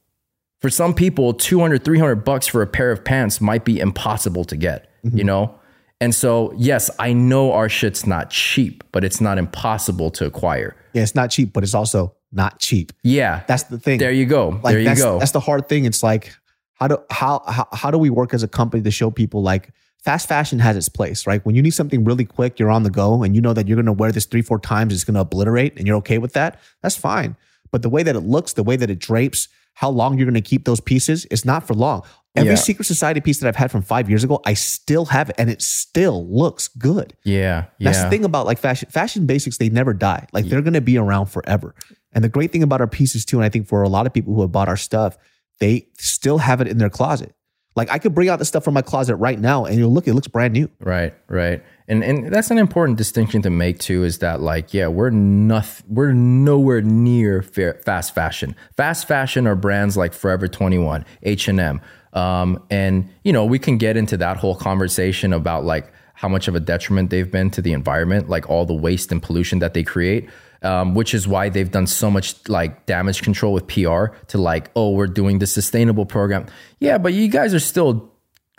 For 0.62 0.70
some 0.70 0.94
people, 0.94 1.34
200, 1.34 1.84
300 1.84 2.16
bucks 2.24 2.46
for 2.46 2.62
a 2.62 2.66
pair 2.66 2.90
of 2.90 3.04
pants 3.04 3.40
might 3.40 3.64
be 3.64 3.80
impossible 3.80 4.44
to 4.44 4.56
get, 4.56 4.88
mm-hmm. 5.04 5.18
you 5.18 5.24
know? 5.24 5.58
And 6.00 6.14
so, 6.14 6.52
yes, 6.56 6.90
I 6.98 7.12
know 7.12 7.52
our 7.52 7.68
shit's 7.68 8.06
not 8.06 8.30
cheap, 8.30 8.82
but 8.92 9.04
it's 9.04 9.20
not 9.20 9.38
impossible 9.38 10.10
to 10.12 10.24
acquire. 10.24 10.74
Yeah, 10.94 11.02
it's 11.02 11.14
not 11.14 11.30
cheap, 11.30 11.52
but 11.52 11.62
it's 11.62 11.74
also 11.74 12.14
not 12.32 12.60
cheap. 12.60 12.92
Yeah. 13.02 13.42
That's 13.46 13.64
the 13.64 13.78
thing. 13.78 13.98
there 13.98 14.12
you 14.12 14.24
go. 14.24 14.60
like 14.62 14.72
there 14.72 14.78
you 14.78 14.84
that's, 14.86 15.02
go. 15.02 15.18
That's 15.18 15.32
the 15.32 15.40
hard 15.40 15.68
thing. 15.68 15.84
It's 15.84 16.02
like 16.02 16.32
how 16.74 16.88
do 16.88 16.98
how, 17.10 17.42
how 17.46 17.68
how 17.72 17.90
do 17.90 17.98
we 17.98 18.10
work 18.10 18.34
as 18.34 18.42
a 18.42 18.48
company 18.48 18.82
to 18.82 18.90
show 18.90 19.10
people 19.10 19.42
like 19.42 19.70
fast 20.02 20.26
fashion 20.26 20.58
has 20.58 20.76
its 20.76 20.88
place, 20.88 21.26
right? 21.26 21.44
When 21.46 21.54
you 21.54 21.62
need 21.62 21.70
something 21.70 22.04
really 22.04 22.24
quick, 22.24 22.58
you're 22.58 22.70
on 22.70 22.82
the 22.82 22.90
go, 22.90 23.22
and 23.22 23.36
you 23.36 23.40
know 23.40 23.52
that 23.52 23.68
you're 23.68 23.76
going 23.76 23.86
to 23.86 23.92
wear 23.92 24.10
this 24.10 24.26
three 24.26 24.42
four 24.42 24.58
times, 24.58 24.92
it's 24.92 25.04
going 25.04 25.14
to 25.14 25.20
obliterate, 25.20 25.76
and 25.76 25.86
you're 25.86 25.96
okay 25.98 26.18
with 26.18 26.32
that. 26.32 26.60
That's 26.82 26.96
fine. 26.96 27.36
But 27.70 27.82
the 27.82 27.88
way 27.88 28.02
that 28.02 28.16
it 28.16 28.20
looks, 28.20 28.54
the 28.54 28.64
way 28.64 28.76
that 28.76 28.90
it 28.90 28.98
drapes, 28.98 29.48
how 29.74 29.90
long 29.90 30.18
you're 30.18 30.26
going 30.26 30.34
to 30.34 30.40
keep 30.40 30.64
those 30.64 30.80
pieces, 30.80 31.26
it's 31.30 31.44
not 31.44 31.66
for 31.66 31.74
long. 31.74 32.02
Every 32.34 32.50
Yeah. 32.50 32.56
Secret 32.56 32.84
Society 32.86 33.20
piece 33.20 33.40
that 33.40 33.48
I've 33.48 33.56
had 33.56 33.70
from 33.70 33.82
five 33.82 34.08
years 34.08 34.24
ago, 34.24 34.40
I 34.46 34.54
still 34.54 35.04
have 35.06 35.28
it, 35.30 35.36
and 35.38 35.50
it 35.50 35.60
still 35.60 36.26
looks 36.28 36.68
good. 36.68 37.14
Yeah, 37.24 37.66
yeah. 37.78 37.90
That's 37.90 38.02
the 38.02 38.08
thing 38.10 38.24
about 38.24 38.46
like 38.46 38.58
fashion. 38.58 38.88
Fashion 38.90 39.26
basics, 39.26 39.58
they 39.58 39.68
never 39.68 39.92
die. 39.92 40.26
Like 40.32 40.46
they're 40.46 40.62
gonna 40.62 40.80
be 40.80 40.96
around 40.96 41.26
forever. 41.26 41.74
And 42.12 42.24
the 42.24 42.30
great 42.30 42.50
thing 42.50 42.62
about 42.62 42.80
our 42.80 42.86
pieces 42.86 43.24
too, 43.26 43.36
and 43.38 43.44
I 43.44 43.48
think 43.50 43.66
for 43.68 43.82
a 43.82 43.88
lot 43.88 44.06
of 44.06 44.14
people 44.14 44.34
who 44.34 44.40
have 44.42 44.52
bought 44.52 44.68
our 44.68 44.76
stuff, 44.78 45.18
they 45.60 45.88
still 45.98 46.38
have 46.38 46.60
it 46.62 46.68
in 46.68 46.78
their 46.78 46.90
closet. 46.90 47.34
Like 47.76 47.90
I 47.90 47.98
could 47.98 48.14
bring 48.14 48.28
out 48.30 48.38
the 48.38 48.44
stuff 48.46 48.64
from 48.64 48.74
my 48.74 48.82
closet 48.82 49.16
right 49.16 49.38
now, 49.38 49.66
and 49.66 49.76
you'll 49.76 49.92
look, 49.92 50.06
it 50.08 50.14
looks 50.14 50.28
brand 50.28 50.54
new. 50.54 50.70
Right, 50.80 51.14
right. 51.28 51.62
And 51.88 52.04
and 52.04 52.32
that's 52.32 52.50
an 52.50 52.58
important 52.58 52.98
distinction 52.98 53.42
to 53.42 53.50
make 53.50 53.78
too 53.78 54.04
is 54.04 54.18
that 54.18 54.40
like 54.40 54.72
yeah, 54.72 54.86
we're 54.86 55.10
nothing 55.10 55.86
we're 55.88 56.12
nowhere 56.12 56.80
near 56.80 57.42
fa- 57.42 57.74
fast 57.84 58.14
fashion. 58.14 58.54
Fast 58.76 59.08
fashion 59.08 59.46
are 59.46 59.56
brands 59.56 59.96
like 59.96 60.12
Forever 60.12 60.48
21, 60.48 61.04
H&M. 61.22 61.80
Um 62.12 62.62
and 62.70 63.08
you 63.24 63.32
know, 63.32 63.44
we 63.44 63.58
can 63.58 63.78
get 63.78 63.96
into 63.96 64.16
that 64.18 64.36
whole 64.36 64.54
conversation 64.54 65.32
about 65.32 65.64
like 65.64 65.92
how 66.14 66.28
much 66.28 66.46
of 66.46 66.54
a 66.54 66.60
detriment 66.60 67.10
they've 67.10 67.30
been 67.30 67.50
to 67.50 67.62
the 67.62 67.72
environment, 67.72 68.28
like 68.28 68.48
all 68.48 68.64
the 68.64 68.74
waste 68.74 69.10
and 69.10 69.22
pollution 69.22 69.58
that 69.58 69.74
they 69.74 69.82
create. 69.82 70.28
Um, 70.62 70.94
which 70.94 71.12
is 71.12 71.26
why 71.26 71.48
they've 71.48 71.72
done 71.72 71.88
so 71.88 72.08
much 72.08 72.48
like 72.48 72.86
damage 72.86 73.22
control 73.22 73.52
with 73.52 73.66
PR 73.66 74.14
to 74.28 74.38
like, 74.38 74.70
oh, 74.76 74.90
we're 74.90 75.08
doing 75.08 75.40
the 75.40 75.46
sustainable 75.48 76.06
program. 76.06 76.46
Yeah, 76.78 76.98
but 76.98 77.14
you 77.14 77.26
guys 77.26 77.52
are 77.52 77.58
still 77.58 78.11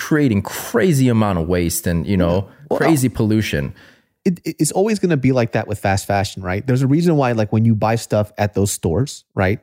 creating 0.07 0.41
crazy 0.41 1.07
amount 1.09 1.39
of 1.39 1.47
waste 1.47 1.87
and 1.87 2.05
you 2.07 2.17
know 2.17 2.47
crazy 2.77 3.09
pollution. 3.09 3.73
it, 4.25 4.39
it- 4.45 4.55
it's 4.61 4.71
always 4.71 4.99
going 4.99 5.09
to 5.17 5.17
be 5.27 5.31
like 5.39 5.51
that 5.53 5.67
with 5.67 5.79
fast 5.79 6.05
fashion, 6.07 6.41
right? 6.43 6.65
There's 6.67 6.81
a 6.81 6.87
reason 6.87 7.15
why, 7.17 7.31
like, 7.33 7.51
when 7.51 7.65
you 7.65 7.75
buy 7.75 7.95
stuff 7.97 8.31
at 8.37 8.53
those 8.53 8.71
stores, 8.71 9.25
right, 9.35 9.59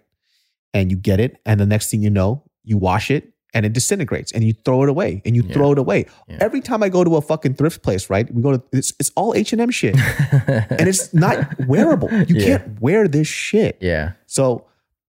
and 0.75 0.91
you 0.91 0.97
get 0.97 1.19
it, 1.21 1.33
and 1.47 1.59
the 1.59 1.67
next 1.67 1.91
thing 1.91 2.03
you 2.03 2.11
know, 2.11 2.43
you 2.63 2.77
wash 2.79 3.11
it 3.11 3.33
and 3.53 3.67
it 3.67 3.73
disintegrates, 3.73 4.31
and 4.33 4.45
you 4.45 4.53
throw 4.65 4.83
it 4.85 4.89
away, 4.89 5.21
and 5.25 5.35
you 5.35 5.43
throw 5.43 5.73
it 5.73 5.79
away. 5.79 6.07
Every 6.29 6.61
time 6.61 6.85
I 6.85 6.89
go 6.89 7.03
to 7.03 7.17
a 7.17 7.21
fucking 7.21 7.55
thrift 7.55 7.83
place, 7.83 8.09
right, 8.09 8.33
we 8.33 8.43
go 8.43 8.53
to 8.57 8.63
it's, 8.73 8.93
it's 9.01 9.11
all 9.17 9.35
H 9.35 9.53
and 9.53 9.61
M 9.61 9.71
shit, 9.71 9.97
and 10.81 10.87
it's 10.89 11.13
not 11.13 11.37
wearable. 11.67 12.09
You 12.29 12.37
Yeah. 12.37 12.47
can't 12.59 12.81
wear 12.81 13.09
this 13.09 13.27
shit. 13.27 13.77
Yeah, 13.81 14.13
So, 14.27 14.67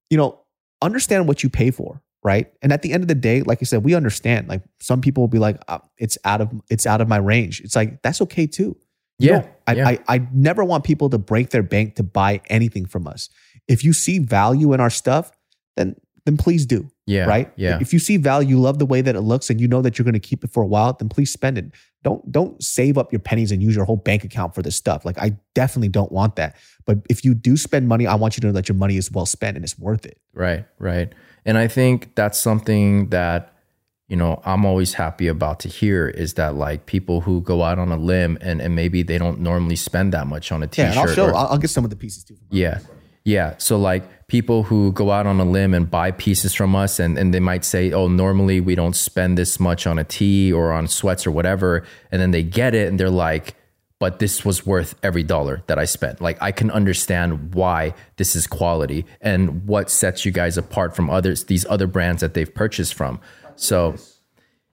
you 0.09 0.17
know, 0.17 0.39
understand 0.81 1.27
what 1.27 1.43
you 1.43 1.49
pay 1.49 1.69
for, 1.71 2.01
right? 2.23 2.51
And 2.61 2.71
at 2.71 2.81
the 2.81 2.93
end 2.93 3.03
of 3.03 3.07
the 3.07 3.15
day, 3.15 3.41
like 3.41 3.59
I 3.61 3.65
said, 3.65 3.83
we 3.83 3.93
understand. 3.95 4.47
Like 4.47 4.61
some 4.79 5.01
people 5.01 5.21
will 5.23 5.27
be 5.27 5.39
like, 5.39 5.57
uh, 5.67 5.79
"It's 5.97 6.17
out 6.25 6.41
of 6.41 6.51
it's 6.69 6.85
out 6.85 7.01
of 7.01 7.07
my 7.07 7.17
range." 7.17 7.61
It's 7.61 7.75
like 7.75 8.01
that's 8.01 8.21
okay 8.21 8.47
too. 8.47 8.77
You 9.19 9.29
Yeah, 9.29 9.37
know, 9.39 9.49
I, 9.67 9.73
yeah. 9.73 9.87
I 9.89 9.99
I 10.07 10.27
never 10.33 10.63
want 10.63 10.83
people 10.83 11.09
to 11.09 11.17
break 11.17 11.49
their 11.49 11.63
bank 11.63 11.95
to 11.95 12.03
buy 12.03 12.41
anything 12.49 12.85
from 12.85 13.07
us. 13.07 13.29
If 13.67 13.83
you 13.83 13.93
see 13.93 14.19
value 14.19 14.73
in 14.73 14.79
our 14.79 14.89
stuff, 14.89 15.31
then 15.77 15.95
then 16.25 16.37
please 16.37 16.65
do. 16.67 16.87
yeah, 17.07 17.25
right? 17.25 17.51
Yeah, 17.55 17.79
If 17.81 17.93
you 17.93 17.97
see 17.99 18.17
value, 18.17 18.49
you 18.49 18.59
love 18.59 18.77
the 18.77 18.85
way 18.85 19.01
that 19.01 19.15
it 19.15 19.21
looks, 19.21 19.49
and 19.49 19.59
you 19.59 19.67
know 19.67 19.81
that 19.81 19.97
you're 19.97 20.03
going 20.03 20.13
to 20.13 20.19
keep 20.19 20.43
it 20.43 20.51
for 20.51 20.61
a 20.61 20.67
while, 20.67 20.93
then 20.93 21.09
please 21.09 21.31
spend 21.33 21.57
it. 21.57 21.65
Don't 22.03 22.31
don't 22.31 22.61
save 22.63 22.97
up 22.97 23.11
your 23.11 23.19
pennies 23.19 23.51
and 23.51 23.61
use 23.61 23.75
your 23.75 23.85
whole 23.85 23.97
bank 23.97 24.23
account 24.23 24.53
for 24.55 24.61
this 24.61 24.75
stuff. 24.75 25.03
Like 25.05 25.17
I 25.19 25.37
definitely 25.55 25.89
don't 25.89 26.11
want 26.11 26.35
that. 26.35 26.57
But 26.85 26.99
if 27.09 27.23
you 27.25 27.33
do 27.33 27.57
spend 27.57 27.87
money, 27.87 28.05
I 28.07 28.15
want 28.15 28.37
you 28.37 28.41
to 28.41 28.47
know 28.47 28.53
that 28.53 28.69
your 28.69 28.75
money 28.75 28.97
is 28.97 29.11
well 29.11 29.25
spent 29.25 29.55
and 29.57 29.63
it's 29.63 29.77
worth 29.77 30.05
it. 30.05 30.19
right, 30.33 30.65
right. 30.79 31.13
And 31.45 31.57
I 31.57 31.67
think 31.67 32.15
that's 32.15 32.37
something 32.39 33.09
that 33.09 33.53
you 34.07 34.15
know 34.17 34.41
I'm 34.45 34.65
always 34.65 34.93
happy 34.95 35.27
about 35.27 35.59
to 35.61 35.69
hear 35.69 36.07
is 36.09 36.33
that 36.35 36.55
like 36.55 36.85
people 36.85 37.21
who 37.21 37.41
go 37.41 37.63
out 37.63 37.79
on 37.79 37.91
a 37.91 37.97
limb 37.97 38.37
and 38.41 38.61
and 38.61 38.75
maybe 38.75 39.03
they 39.03 39.17
don't 39.17 39.39
normally 39.39 39.75
spend 39.77 40.13
that 40.13 40.27
much 40.27 40.51
on 40.51 40.61
a 40.63 40.65
Yeah, 40.65 40.69
t-shirt. 40.69 40.89
and 40.91 40.99
I'll 40.99 41.15
show. 41.15 41.25
or- 41.27 41.35
I'll, 41.35 41.47
I'll 41.51 41.57
get 41.57 41.69
some 41.69 41.83
of 41.83 41.89
the 41.89 41.95
pieces 41.95 42.23
too. 42.23 42.35
Yeah. 42.49 42.79
Yeah. 43.23 43.53
So 43.59 43.77
like 43.77 44.27
people 44.27 44.63
who 44.63 44.91
go 44.93 45.11
out 45.11 45.27
on 45.27 45.39
a 45.39 45.45
limb 45.45 45.73
and 45.75 45.89
buy 45.89 46.09
pieces 46.11 46.53
from 46.55 46.75
us 46.75 46.99
and, 46.99 47.17
and 47.19 47.33
they 47.33 47.39
might 47.39 47.63
say, 47.63 47.91
oh, 47.91 48.07
normally 48.07 48.59
we 48.59 48.73
don't 48.73 48.95
spend 48.95 49.37
this 49.37 49.59
much 49.59 49.85
on 49.85 49.99
a 49.99 50.03
tee 50.03 50.51
or 50.51 50.71
on 50.71 50.87
sweats 50.87 51.27
or 51.27 51.31
whatever. 51.31 51.83
And 52.11 52.19
then 52.21 52.31
they 52.31 52.41
get 52.41 52.73
it 52.73 52.87
and 52.87 52.99
they're 52.99 53.11
like, 53.11 53.53
but 54.01 54.17
this 54.17 54.43
was 54.43 54.65
worth 54.65 54.95
every 55.03 55.21
dollar 55.21 55.61
that 55.67 55.77
I 55.77 55.85
spent. 55.85 56.21
Like 56.21 56.41
I 56.41 56.51
can 56.51 56.71
understand 56.71 57.53
why 57.53 57.93
this 58.17 58.35
is 58.35 58.47
quality 58.47 59.05
and 59.21 59.67
what 59.67 59.91
sets 59.91 60.25
you 60.25 60.31
guys 60.31 60.57
apart 60.57 60.95
from 60.95 61.07
others, 61.07 61.45
these 61.45 61.67
other 61.69 61.85
brands 61.85 62.21
that 62.21 62.33
they've 62.33 62.51
purchased 62.51 62.95
from. 62.95 63.21
So 63.55 63.93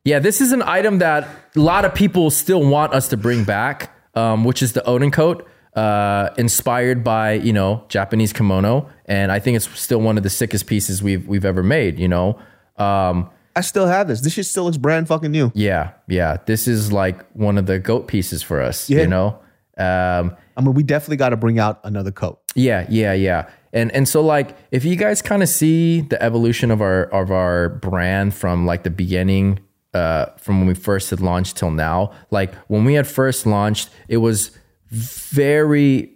yeah, 0.03 0.19
this 0.19 0.41
is 0.41 0.53
an 0.53 0.63
item 0.63 1.01
that 1.01 1.29
a 1.55 1.61
lot 1.61 1.85
of 1.85 1.95
people 1.95 2.31
still 2.31 2.67
want 2.67 2.95
us 2.95 3.09
to 3.09 3.19
bring 3.19 3.45
back, 3.45 3.95
um, 4.15 4.45
which 4.45 4.63
is 4.63 4.73
the 4.73 4.83
Odin 4.87 5.11
coat, 5.11 5.47
uh, 5.77 6.31
inspired 6.39 7.05
by 7.05 7.33
you 7.33 7.53
know 7.53 7.85
Japanese 7.91 8.33
kimono, 8.33 8.89
and 9.05 9.31
I 9.31 9.41
think 9.41 9.57
it's 9.57 9.69
still 9.79 10.01
one 10.01 10.17
of 10.17 10.23
the 10.23 10.31
sickest 10.31 10.67
pieces 10.67 11.03
we've 11.03 11.29
we've 11.29 11.45
ever 11.45 11.63
made. 11.63 11.99
You 11.99 12.09
know, 12.09 12.39
um, 12.79 13.29
I 13.59 13.61
still 13.63 13.87
have 13.87 14.09
this. 14.09 14.21
This 14.21 14.33
shit 14.35 14.47
still 14.47 14.65
looks 14.65 14.77
brand 14.77 15.09
fucking 15.09 15.31
new. 15.33 15.51
yeah, 15.55 15.93
yeah, 16.07 16.39
this 16.47 16.69
is 16.69 16.93
like 16.93 17.29
one 17.33 17.59
of 17.59 17.67
the 17.67 17.79
goat 17.79 18.07
pieces 18.07 18.43
for 18.43 18.63
us. 18.63 18.89
Yeah. 18.89 19.03
You 19.03 19.09
know, 19.09 19.27
um, 19.77 20.37
I 20.57 20.61
mean, 20.63 20.75
we 20.75 20.83
definitely 20.83 21.17
got 21.17 21.31
to 21.31 21.37
bring 21.37 21.59
out 21.59 21.81
another 21.85 22.11
coat. 22.13 22.41
Yeah, 22.55 22.87
yeah, 22.89 23.13
yeah. 23.13 23.49
And 23.73 23.93
and 23.93 24.09
so 24.09 24.23
like 24.23 24.57
if 24.71 24.85
you 24.85 24.97
guys 24.97 25.21
kind 25.23 25.43
of 25.43 25.49
see 25.49 26.01
the 26.01 26.21
evolution 26.23 26.71
of 26.71 26.81
our 26.81 27.05
of 27.05 27.31
our 27.31 27.69
brand 27.69 28.35
from 28.35 28.65
like 28.65 28.83
the 28.83 28.91
beginning 28.91 29.61
uh 29.95 30.27
from 30.39 30.59
when 30.61 30.69
we 30.69 30.75
first 30.75 31.11
had 31.11 31.21
launched 31.21 31.57
till 31.57 31.71
now, 31.71 32.13
like 32.31 32.55
when 32.69 32.85
we 32.85 32.95
had 32.95 33.07
first 33.07 33.45
launched, 33.45 33.91
it 34.09 34.19
was 34.19 34.57
very 34.91 36.11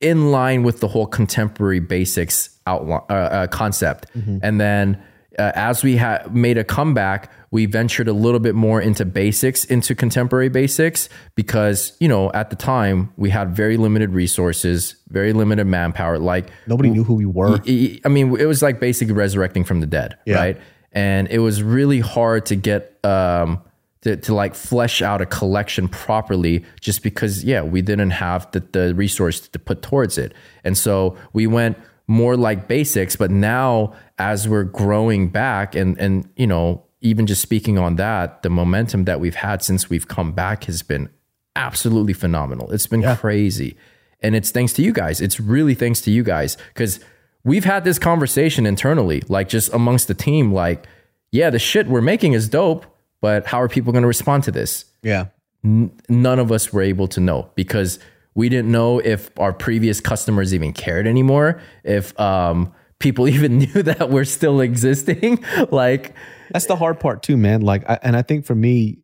in 0.00 0.30
line 0.32 0.62
with 0.62 0.80
the 0.80 0.88
whole 0.88 1.06
contemporary 1.06 1.80
basics 1.80 2.58
outline 2.66 3.02
uh, 3.10 3.12
uh, 3.12 3.46
concept. 3.48 4.06
And 4.14 4.60
then 4.60 5.02
uh, 5.38 5.52
as 5.54 5.82
we 5.82 5.96
had 5.96 6.34
made 6.34 6.58
a 6.58 6.64
comeback, 6.64 7.30
we 7.50 7.66
ventured 7.66 8.08
a 8.08 8.12
little 8.12 8.40
bit 8.40 8.54
more 8.54 8.80
into 8.80 9.04
basics, 9.04 9.64
into 9.64 9.94
contemporary 9.94 10.48
basics, 10.48 11.08
because 11.34 11.96
you 12.00 12.08
know 12.08 12.30
at 12.32 12.50
the 12.50 12.56
time 12.56 13.12
we 13.16 13.30
had 13.30 13.54
very 13.54 13.76
limited 13.76 14.10
resources, 14.10 14.96
very 15.08 15.32
limited 15.32 15.66
manpower. 15.66 16.18
Like 16.18 16.50
Nobody 16.66 16.90
knew 16.90 17.04
who 17.04 17.14
we 17.14 17.26
were. 17.26 17.60
I 17.66 18.00
I 18.04 18.08
mean, 18.08 18.36
it 18.38 18.46
was 18.46 18.62
like 18.62 18.80
basically 18.80 19.14
resurrecting 19.14 19.64
from 19.64 19.80
the 19.80 19.86
dead, 19.86 20.16
Yeah. 20.26 20.36
right? 20.36 20.60
And 20.92 21.28
it 21.28 21.38
was 21.40 21.62
really 21.62 22.00
hard 22.00 22.46
to 22.46 22.56
get 22.56 22.98
um 23.04 23.60
to, 24.02 24.16
to 24.16 24.34
like 24.34 24.54
flesh 24.54 25.00
out 25.00 25.22
a 25.22 25.26
collection 25.26 25.88
properly, 25.88 26.62
just 26.80 27.02
because 27.02 27.42
yeah, 27.42 27.62
we 27.62 27.82
didn't 27.82 28.10
have 28.10 28.50
the 28.52 28.60
the 28.72 28.94
resource 28.94 29.48
to 29.48 29.58
put 29.58 29.80
towards 29.82 30.18
it, 30.18 30.34
and 30.62 30.76
so 30.76 31.16
we 31.32 31.46
went 31.46 31.76
more 32.06 32.36
like 32.36 32.68
basics. 32.68 33.16
But 33.16 33.30
now, 33.30 33.94
as 34.18 34.48
we're 34.48 34.64
growing 34.64 35.28
back, 35.28 35.74
and 35.74 35.98
and 35.98 36.28
you 36.36 36.46
know, 36.46 36.84
even 37.00 37.26
just 37.26 37.42
speaking 37.42 37.78
on 37.78 37.96
that, 37.96 38.42
the 38.42 38.50
momentum 38.50 39.04
that 39.04 39.20
we've 39.20 39.34
had 39.34 39.62
since 39.62 39.90
we've 39.90 40.08
come 40.08 40.32
back 40.32 40.64
has 40.64 40.82
been 40.82 41.08
absolutely 41.56 42.12
phenomenal. 42.12 42.70
It's 42.72 42.86
been 42.86 43.02
crazy. 43.16 43.76
And 44.20 44.34
it's 44.34 44.50
thanks 44.50 44.72
to 44.74 44.82
you 44.82 44.92
guys. 44.92 45.20
It's 45.20 45.38
really 45.38 45.74
thanks 45.74 46.00
to 46.02 46.10
you 46.10 46.22
guys 46.22 46.56
because 46.72 46.98
we've 47.44 47.64
had 47.64 47.84
this 47.84 47.98
conversation 47.98 48.64
internally, 48.66 49.22
like 49.28 49.48
just 49.48 49.72
amongst 49.72 50.08
the 50.08 50.14
team, 50.14 50.52
like, 50.52 50.86
yeah, 51.30 51.50
the 51.50 51.58
shit 51.58 51.86
we're 51.86 52.00
making 52.00 52.32
is 52.32 52.48
dope, 52.48 52.86
but 53.20 53.46
how 53.46 53.60
are 53.60 53.68
people 53.68 53.92
going 53.92 54.02
to 54.02 54.08
respond 54.08 54.42
to 54.44 54.50
this? 54.50 54.86
Yeah. 55.02 55.26
None 55.62 56.38
of 56.38 56.50
us 56.50 56.72
were 56.72 56.82
able 56.82 57.06
to 57.08 57.20
know 57.20 57.50
because 57.54 57.98
we 58.34 58.48
didn't 58.48 58.72
know 58.72 58.98
if 58.98 59.30
our 59.38 59.52
previous 59.52 60.00
customers 60.00 60.54
even 60.54 60.72
cared 60.72 61.06
anymore, 61.06 61.60
if 61.84 62.18
um, 62.18 62.72
people 62.98 63.28
even 63.36 63.58
knew 63.58 63.82
that 63.82 64.10
we're 64.10 64.24
still 64.24 64.60
existing. 64.60 65.44
like, 65.70 66.14
That's 66.50 66.66
the 66.66 66.76
hard 66.76 67.00
part 67.00 67.22
too, 67.22 67.36
man. 67.36 67.60
Like, 67.62 67.88
I, 67.88 67.98
and 68.02 68.16
I 68.16 68.22
think 68.22 68.44
for 68.46 68.54
me, 68.54 68.98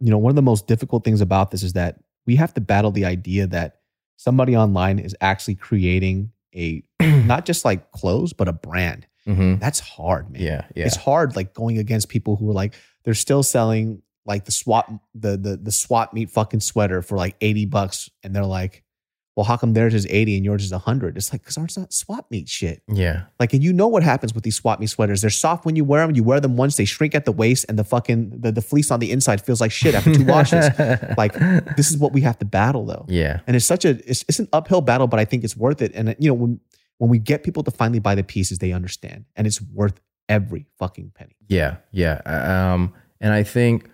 you 0.00 0.10
know, 0.10 0.18
one 0.18 0.30
of 0.30 0.36
the 0.36 0.42
most 0.42 0.66
difficult 0.66 1.04
things 1.04 1.20
about 1.20 1.50
this 1.50 1.62
is 1.62 1.74
that 1.74 2.00
we 2.26 2.36
have 2.36 2.52
to 2.54 2.60
battle 2.60 2.90
the 2.90 3.04
idea 3.04 3.46
that 3.48 3.76
somebody 4.16 4.56
online 4.56 4.98
is 4.98 5.14
actually 5.20 5.54
creating 5.56 6.32
a 6.54 6.82
not 7.00 7.44
just 7.46 7.64
like 7.64 7.90
clothes, 7.92 8.32
but 8.32 8.48
a 8.48 8.52
brand. 8.52 9.06
mhm. 9.26 9.58
That's 9.60 9.80
hard, 9.80 10.30
man. 10.30 10.42
yeah, 10.42 10.64
yeah, 10.74 10.86
It's 10.86 10.96
hard, 10.96 11.36
like 11.36 11.54
going 11.54 11.78
against 11.78 12.08
people 12.08 12.36
who 12.36 12.50
are 12.50 12.54
like 12.54 12.74
they're 13.04 13.14
still 13.14 13.42
selling 13.42 14.02
like 14.26 14.44
the 14.44 14.52
swap 14.52 14.88
the 15.14 15.36
the 15.36 15.56
the 15.56 15.72
swap 15.72 16.12
meet 16.14 16.30
fucking 16.30 16.60
sweater 16.60 17.02
for 17.02 17.16
like 17.16 17.36
eighty 17.40 17.66
bucks, 17.66 18.08
and 18.22 18.34
they're 18.34 18.44
like, 18.44 18.84
well, 19.34 19.44
how 19.44 19.56
come 19.56 19.72
theirs 19.72 19.94
is 19.94 20.06
eighty 20.10 20.36
and 20.36 20.44
yours 20.44 20.62
is 20.64 20.72
hundred? 20.72 21.16
It's 21.16 21.32
like 21.32 21.42
because 21.42 21.56
ours 21.56 21.78
not 21.78 21.92
swap 21.92 22.30
meet 22.30 22.48
shit. 22.48 22.82
yeah, 22.88 23.24
Like, 23.40 23.52
and 23.54 23.62
you 23.62 23.72
know 23.72 23.88
what 23.88 24.02
happens 24.02 24.34
with 24.34 24.44
these 24.44 24.56
swap 24.56 24.78
me 24.80 24.86
sweaters? 24.86 25.22
They're 25.22 25.30
soft 25.30 25.64
when 25.64 25.74
you 25.76 25.84
wear 25.84 26.06
them. 26.06 26.14
You 26.14 26.22
wear 26.22 26.38
them 26.40 26.56
once, 26.56 26.76
they 26.76 26.84
shrink 26.84 27.14
at 27.14 27.24
the 27.24 27.32
waist, 27.32 27.64
and 27.68 27.78
the 27.78 27.84
fucking 27.84 28.40
the, 28.40 28.52
the 28.52 28.62
fleece 28.62 28.90
on 28.90 29.00
the 29.00 29.10
inside 29.10 29.44
feels 29.44 29.60
like 29.60 29.72
shit 29.72 29.94
after 29.94 30.14
two 30.14 30.24
washes. 30.24 30.66
like, 31.16 31.32
this 31.76 31.90
is 31.90 31.96
what 31.98 32.12
we 32.12 32.20
have 32.22 32.38
to 32.40 32.44
battle, 32.44 32.84
though. 32.84 33.06
yeah, 33.08 33.40
And 33.46 33.56
it's 33.56 33.64
such 33.66 33.84
a 33.84 33.90
it's, 34.08 34.24
it's 34.28 34.38
an 34.38 34.48
uphill 34.52 34.80
battle, 34.82 35.06
but 35.06 35.18
I 35.18 35.24
think 35.24 35.44
it's 35.44 35.56
worth 35.56 35.80
it. 35.80 35.92
And 35.94 36.14
you 36.18 36.28
know, 36.28 36.34
when 36.34 36.60
when 36.98 37.10
we 37.10 37.18
get 37.18 37.42
people 37.42 37.62
to 37.64 37.70
finally 37.70 37.98
buy 38.00 38.14
the 38.14 38.22
pieces, 38.22 38.58
they 38.58 38.72
understand, 38.72 39.24
and 39.34 39.46
it's 39.46 39.60
worth 39.62 39.98
every 40.28 40.66
fucking 40.78 41.12
penny. 41.14 41.36
Yeah, 41.48 41.76
yeah. 41.90 42.20
Um, 42.26 42.92
and 43.20 43.32
I 43.32 43.42
think 43.42 43.88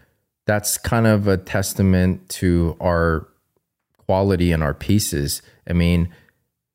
that's 0.46 0.78
kind 0.78 1.06
of 1.06 1.26
a 1.28 1.36
testament 1.36 2.28
to 2.30 2.76
our 2.80 3.27
quality 4.08 4.52
in 4.52 4.62
our 4.62 4.72
pieces. 4.72 5.42
I 5.68 5.74
mean, 5.74 6.08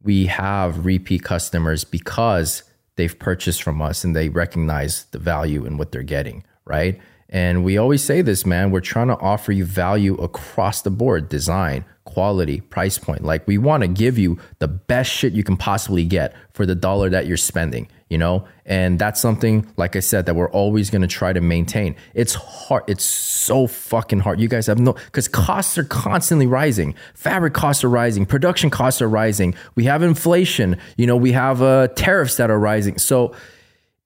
we 0.04 0.28
have 0.28 0.86
repeat 0.86 1.24
customers 1.24 1.84
because 1.84 2.62
they've 2.96 3.18
purchased 3.18 3.64
from 3.64 3.82
us 3.82 4.04
and 4.04 4.16
they 4.16 4.30
recognize 4.30 5.06
the 5.06 5.18
value 5.18 5.66
in 5.66 5.78
what 5.78 5.92
they're 5.92 6.04
getting, 6.04 6.44
right? 6.66 7.02
And 7.30 7.64
we 7.64 7.76
always 7.80 8.04
say 8.04 8.22
this, 8.22 8.46
man, 8.46 8.70
we're 8.70 8.82
trying 8.82 9.08
to 9.08 9.18
offer 9.18 9.52
you 9.52 9.66
value 9.66 10.14
across 10.16 10.84
the 10.84 10.92
board 10.92 11.28
design, 11.28 11.86
quality, 12.04 12.62
price 12.62 13.00
point. 13.00 13.24
Like, 13.24 13.48
we 13.48 13.58
want 13.58 13.82
to 13.82 13.88
give 13.88 14.20
you 14.20 14.38
the 14.60 14.68
best 14.68 15.10
shit 15.10 15.34
you 15.34 15.44
can 15.44 15.58
possibly 15.58 16.06
get 16.06 16.36
for 16.54 16.68
the 16.68 16.76
dollar 16.76 17.10
that 17.10 17.26
you're 17.26 17.38
spending, 17.38 17.88
you 18.14 18.18
know? 18.18 18.48
And 18.66 18.98
that's 18.98 19.20
something, 19.20 19.68
like 19.76 19.98
I 19.98 20.00
said, 20.00 20.26
that 20.28 20.36
we're 20.36 20.52
always 20.52 20.90
going 20.90 21.02
to 21.02 21.08
try 21.10 21.34
to 21.34 21.42
maintain. 21.42 21.98
It's 22.14 22.36
hard. 22.36 22.84
It's 22.88 23.04
so 23.04 23.68
fucking 23.68 24.20
hard. 24.20 24.40
You 24.40 24.48
guys 24.48 24.68
have 24.68 24.80
no, 24.80 24.94
because 24.94 25.28
costs 25.28 25.78
are 25.78 25.84
constantly 25.84 26.48
rising. 26.48 26.96
Fabric 27.14 27.54
costs 27.54 27.84
are 27.84 27.90
rising. 27.90 28.26
Production 28.26 28.70
costs 28.70 29.02
are 29.02 29.10
rising. 29.10 29.56
We 29.76 29.84
have 29.84 30.02
inflation. 30.02 30.78
You 30.96 31.08
know, 31.08 31.18
we 31.18 31.34
have 31.34 31.62
uh, 31.62 31.90
tariffs 31.90 32.38
that 32.38 32.50
are 32.50 32.60
rising. 32.60 32.98
So 33.00 33.36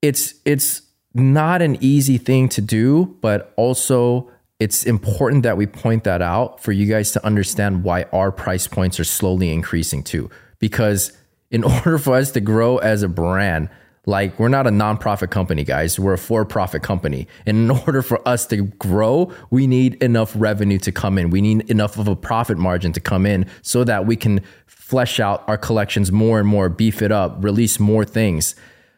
it's, 0.02 0.34
it's, 0.44 0.82
not 1.14 1.62
an 1.62 1.78
easy 1.82 2.18
thing 2.18 2.50
to 2.50 2.62
do, 2.62 3.18
but 3.22 3.54
also 3.56 4.30
it's 4.60 4.86
important 4.86 5.44
that 5.44 5.58
we 5.58 5.66
point 5.66 6.04
that 6.04 6.22
out 6.22 6.62
for 6.62 6.72
you 6.72 6.86
guys 6.86 7.12
to 7.12 7.26
understand 7.26 7.84
why 7.84 8.04
our 8.14 8.32
price 8.32 8.68
points 8.68 9.00
are 9.00 9.04
slowly 9.04 9.52
increasing 9.52 10.04
too. 10.04 10.30
Because 10.60 11.16
in 11.52 11.64
order 11.86 11.98
for 11.98 12.16
us 12.16 12.32
to 12.32 12.42
grow 12.42 12.78
as 12.78 13.04
a 13.04 13.10
brand, 13.10 13.70
like 14.08 14.40
we're 14.40 14.48
not 14.48 14.66
a 14.66 14.70
nonprofit 14.72 15.30
company, 15.30 15.64
guys. 15.64 16.00
We're 16.00 16.14
a 16.14 16.18
for-profit 16.18 16.82
company. 16.82 17.28
And 17.46 17.58
in 17.58 17.70
order 17.86 18.02
for 18.02 18.26
us 18.28 18.48
to 18.48 18.64
grow, 18.64 19.32
we 19.52 19.68
need 19.68 20.02
enough 20.02 20.32
revenue 20.36 20.80
to 20.80 20.92
come 20.92 21.18
in. 21.20 21.30
We 21.30 21.42
need 21.42 21.70
enough 21.70 22.00
of 22.00 22.08
a 22.08 22.16
profit 22.16 22.58
margin 22.58 22.94
to 22.94 23.00
come 23.02 23.26
in 23.26 23.46
so 23.62 23.84
that 23.84 24.08
we 24.08 24.16
can 24.16 24.42
flesh 24.66 25.20
out 25.20 25.44
our 25.48 25.58
collections 25.58 26.12
more 26.12 26.40
and 26.40 26.48
more, 26.48 26.70
beef 26.70 27.02
it 27.02 27.12
up, 27.12 27.44
release 27.44 27.80
more 27.80 28.06
things. 28.06 28.56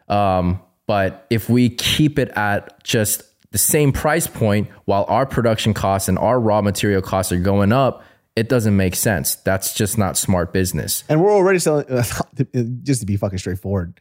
Um, 0.07 0.61
but 0.85 1.25
if 1.31 1.49
we 1.49 1.69
keep 1.69 2.19
it 2.19 2.29
at 2.29 2.83
just 2.83 3.23
the 3.51 3.57
same 3.57 3.91
price 3.91 4.27
point 4.27 4.69
while 4.85 5.05
our 5.07 5.25
production 5.25 5.73
costs 5.73 6.07
and 6.07 6.19
our 6.19 6.39
raw 6.39 6.61
material 6.61 7.01
costs 7.01 7.31
are 7.31 7.39
going 7.39 7.71
up, 7.71 8.03
it 8.35 8.47
doesn't 8.47 8.77
make 8.77 8.95
sense. 8.95 9.35
That's 9.35 9.73
just 9.73 9.97
not 9.97 10.17
smart 10.17 10.53
business. 10.53 11.03
And 11.09 11.21
we're 11.21 11.33
already 11.33 11.57
selling, 11.57 11.85
just 12.83 13.01
to 13.01 13.05
be 13.07 13.17
fucking 13.17 13.39
straightforward, 13.39 13.99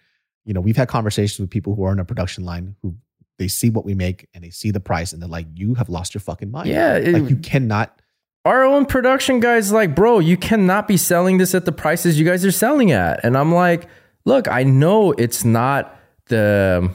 you 0.48 0.54
know, 0.54 0.62
we've 0.62 0.78
had 0.78 0.88
conversations 0.88 1.38
with 1.38 1.50
people 1.50 1.74
who 1.74 1.84
are 1.84 1.90
on 1.90 1.98
a 1.98 2.06
production 2.06 2.42
line 2.42 2.74
who 2.80 2.96
they 3.36 3.48
see 3.48 3.68
what 3.68 3.84
we 3.84 3.94
make 3.94 4.26
and 4.32 4.42
they 4.42 4.48
see 4.48 4.70
the 4.70 4.80
price 4.80 5.12
and 5.12 5.20
they're 5.20 5.28
like, 5.28 5.46
you 5.54 5.74
have 5.74 5.90
lost 5.90 6.14
your 6.14 6.22
fucking 6.22 6.50
mind. 6.50 6.70
Yeah. 6.70 6.96
It, 6.96 7.12
like 7.12 7.28
you 7.28 7.36
cannot. 7.36 8.00
Our 8.46 8.64
own 8.64 8.86
production 8.86 9.40
guys 9.40 9.72
like, 9.72 9.94
bro, 9.94 10.20
you 10.20 10.38
cannot 10.38 10.88
be 10.88 10.96
selling 10.96 11.36
this 11.36 11.54
at 11.54 11.66
the 11.66 11.70
prices 11.70 12.18
you 12.18 12.24
guys 12.24 12.46
are 12.46 12.50
selling 12.50 12.92
at. 12.92 13.22
And 13.22 13.36
I'm 13.36 13.52
like, 13.52 13.88
look, 14.24 14.48
I 14.48 14.62
know 14.62 15.12
it's 15.12 15.44
not 15.44 15.94
the 16.28 16.94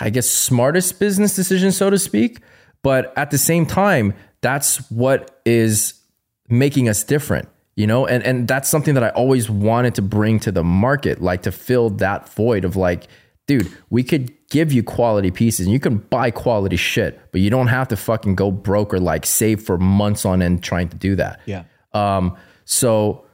I 0.00 0.10
guess 0.10 0.28
smartest 0.28 0.98
business 0.98 1.36
decision, 1.36 1.70
so 1.70 1.88
to 1.88 2.00
speak. 2.00 2.40
But 2.82 3.16
at 3.16 3.30
the 3.30 3.38
same 3.38 3.64
time, 3.64 4.12
that's 4.40 4.90
what 4.90 5.40
is 5.46 5.94
making 6.48 6.88
us 6.88 7.04
different, 7.04 7.48
you 7.80 7.86
know? 7.86 8.06
And 8.06 8.22
and 8.22 8.46
that's 8.46 8.68
something 8.68 8.94
that 8.94 9.02
I 9.02 9.08
always 9.10 9.48
wanted 9.48 9.94
to 9.96 10.02
bring 10.02 10.38
to 10.40 10.52
the 10.52 10.62
market, 10.62 11.22
like 11.22 11.42
to 11.42 11.52
fill 11.52 11.90
that 11.90 12.28
void 12.28 12.64
of 12.64 12.76
like, 12.76 13.08
dude, 13.46 13.72
we 13.88 14.04
could 14.04 14.32
give 14.50 14.72
you 14.72 14.82
quality 14.82 15.30
pieces 15.30 15.66
and 15.66 15.72
you 15.72 15.80
can 15.80 15.98
buy 15.98 16.30
quality 16.30 16.76
shit, 16.76 17.20
but 17.32 17.40
you 17.40 17.48
don't 17.48 17.68
have 17.68 17.88
to 17.88 17.96
fucking 17.96 18.34
go 18.34 18.50
broke 18.50 18.92
or 18.92 19.00
like 19.00 19.24
save 19.24 19.62
for 19.62 19.78
months 19.78 20.24
on 20.26 20.42
end 20.42 20.62
trying 20.62 20.88
to 20.88 20.96
do 20.96 21.16
that. 21.16 21.40
Yeah. 21.46 21.64
Um, 21.92 22.36
so 22.64 23.24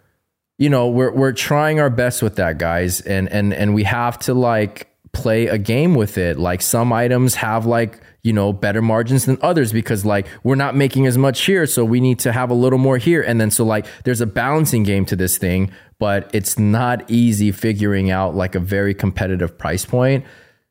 you 0.59 0.70
know, 0.70 0.89
we're 0.89 1.12
we're 1.12 1.32
trying 1.32 1.81
our 1.81 1.90
best 1.90 2.23
with 2.23 2.36
that, 2.36 2.59
guys, 2.59 3.01
and 3.02 3.28
and 3.31 3.52
and 3.52 3.74
we 3.74 3.82
have 3.82 4.18
to 4.20 4.32
like 4.32 4.89
play 5.16 5.47
a 5.47 5.59
game 5.59 5.94
with 5.94 6.18
it. 6.18 6.38
Like 6.38 6.62
some 6.62 6.93
items 6.93 7.36
have 7.36 7.66
like 7.66 8.01
you 8.22 8.32
know 8.32 8.52
better 8.52 8.82
margins 8.82 9.24
than 9.24 9.38
others 9.40 9.72
because 9.72 10.05
like 10.05 10.26
we're 10.43 10.56
not 10.56 10.76
making 10.76 11.06
as 11.06 11.16
much 11.16 11.44
here, 11.44 11.66
so 11.66 11.84
we 11.84 12.01
need 12.01 12.18
to 12.20 12.32
have 12.32 12.51
a 12.51 12.55
little 12.55 12.78
more 12.78 12.98
here, 12.98 13.22
and 13.22 13.40
then 13.40 13.51
so 13.51 13.64
like 13.64 13.86
there's 14.05 14.20
a 14.20 14.26
balancing 14.26 14.82
game 14.82 15.05
to 15.06 15.16
this 15.16 15.38
thing, 15.38 15.70
but 15.98 16.30
it's 16.34 16.59
not 16.59 17.10
easy 17.10 17.51
figuring 17.51 18.10
out 18.10 18.34
like 18.34 18.55
a 18.55 18.60
very 18.60 18.94
competitive 18.94 19.56
price 19.56 19.84
point. 19.84 20.24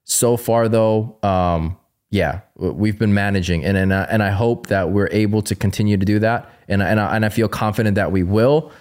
So 0.03 0.37
far, 0.37 0.69
though, 0.69 1.17
um, 1.23 1.77
yeah, 2.11 2.41
we've 2.55 2.99
been 2.99 3.13
managing, 3.13 3.65
and 3.65 3.75
and 3.75 3.91
and 3.91 4.21
I 4.21 4.29
hope 4.29 4.67
that 4.67 4.91
we're 4.91 5.09
able 5.11 5.41
to 5.43 5.55
continue 5.55 5.97
to 5.97 6.05
do 6.05 6.19
that, 6.19 6.49
and 6.67 6.83
and 6.83 6.99
I, 6.99 7.15
and 7.15 7.25
I 7.25 7.29
feel 7.29 7.47
confident 7.47 7.95
that 7.95 8.11
we 8.11 8.23
will. 8.23 8.71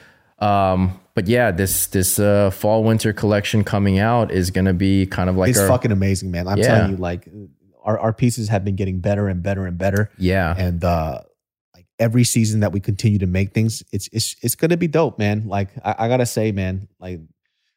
Um, 0.40 1.00
but 1.14 1.26
yeah, 1.28 1.50
this 1.50 1.86
this 1.88 2.18
uh, 2.18 2.50
fall 2.50 2.82
winter 2.84 3.12
collection 3.12 3.64
coming 3.64 3.98
out 3.98 4.30
is 4.30 4.50
going 4.50 4.64
to 4.66 4.74
be 4.74 5.06
kind 5.06 5.30
of 5.30 5.36
like 5.36 5.50
it's 5.50 5.58
our, 5.58 5.68
fucking 5.68 5.92
amazing, 5.92 6.30
man. 6.30 6.48
I'm 6.48 6.58
Yeah. 6.58 6.66
telling 6.66 6.90
you, 6.92 6.96
like 6.96 7.28
our, 7.84 7.98
our 7.98 8.12
pieces 8.12 8.48
have 8.48 8.64
been 8.64 8.76
getting 8.76 9.00
better 9.00 9.28
and 9.28 9.42
better 9.42 9.66
and 9.66 9.76
better. 9.78 10.10
yeah, 10.18 10.54
And 10.56 10.82
uh 10.84 11.20
like 11.74 11.86
every 11.98 12.24
season 12.24 12.60
that 12.60 12.72
we 12.72 12.80
continue 12.80 13.18
to 13.18 13.26
make 13.26 13.52
things, 13.52 13.82
it's 13.92 14.08
it's 14.12 14.36
it's 14.42 14.54
gonna 14.54 14.76
be 14.76 14.88
dope, 14.88 15.18
man. 15.18 15.46
Like 15.46 15.68
I, 15.84 15.94
I 16.00 16.08
gotta 16.08 16.26
say, 16.26 16.50
man, 16.52 16.88
like 16.98 17.20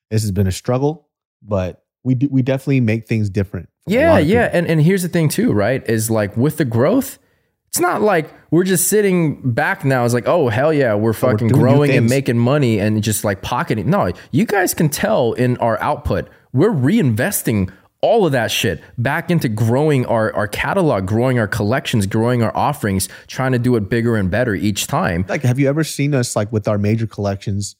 this 0.10 0.22
has 0.22 0.32
been 0.32 0.48
a 0.48 0.52
struggle, 0.52 1.08
but 1.42 1.84
we 2.04 2.16
do, 2.16 2.30
we 2.32 2.42
definitely 2.42 2.80
make 2.80 3.08
things 3.08 3.30
different. 3.30 3.68
yeah, 3.86 4.18
yeah. 4.18 4.46
people. 4.46 4.58
And 4.60 4.68
and 4.68 4.82
here's 4.82 5.04
the 5.04 5.10
thing 5.10 5.30
too, 5.30 5.52
right? 5.52 5.88
Is 5.90 6.10
like 6.10 6.38
with 6.38 6.58
the 6.58 6.66
growth, 6.66 7.20
it's 7.70 7.80
not 7.80 8.02
like 8.02 8.34
we're 8.52 8.64
just 8.64 8.88
sitting 8.88 9.52
back 9.52 9.84
now. 9.86 10.06
It's 10.06 10.14
like, 10.14 10.28
oh 10.28 10.50
hell 10.50 10.74
yeah, 10.74 10.96
we're 10.96 11.14
fucking 11.14 11.48
new 11.48 11.54
growing 11.54 11.92
and 11.92 12.10
making 12.10 12.38
money 12.38 12.80
and 12.80 13.04
just 13.04 13.24
like 13.24 13.42
pocketing. 13.42 13.90
No, 13.90 14.12
you 14.32 14.46
guys 14.46 14.74
can 14.74 14.90
tell 14.90 15.34
in 15.34 15.58
our 15.58 15.80
output, 15.82 16.30
we're 16.54 16.72
reinvesting 16.72 17.72
all 18.02 18.26
of 18.26 18.32
that 18.32 18.52
shit 18.52 18.82
back 18.98 19.30
into 19.32 19.50
growing 19.50 20.06
our, 20.06 20.34
our 20.34 20.48
catalog, 20.48 21.08
growing 21.08 21.40
our 21.40 21.48
collections, 21.48 22.06
growing 22.06 22.44
our 22.44 22.56
offerings, 22.56 23.10
trying 23.28 23.52
to 23.52 23.60
do 23.60 23.76
it 23.76 23.90
bigger 23.90 24.16
and 24.16 24.30
better 24.30 24.56
each 24.56 24.88
time. 24.88 25.26
Like, 25.28 25.42
have 25.42 25.60
you 25.60 25.68
ever 25.68 25.84
seen 25.84 26.14
us 26.14 26.36
like 26.36 26.52
with 26.52 26.68
our 26.68 26.78
major 26.78 27.08
collections? 27.08 27.76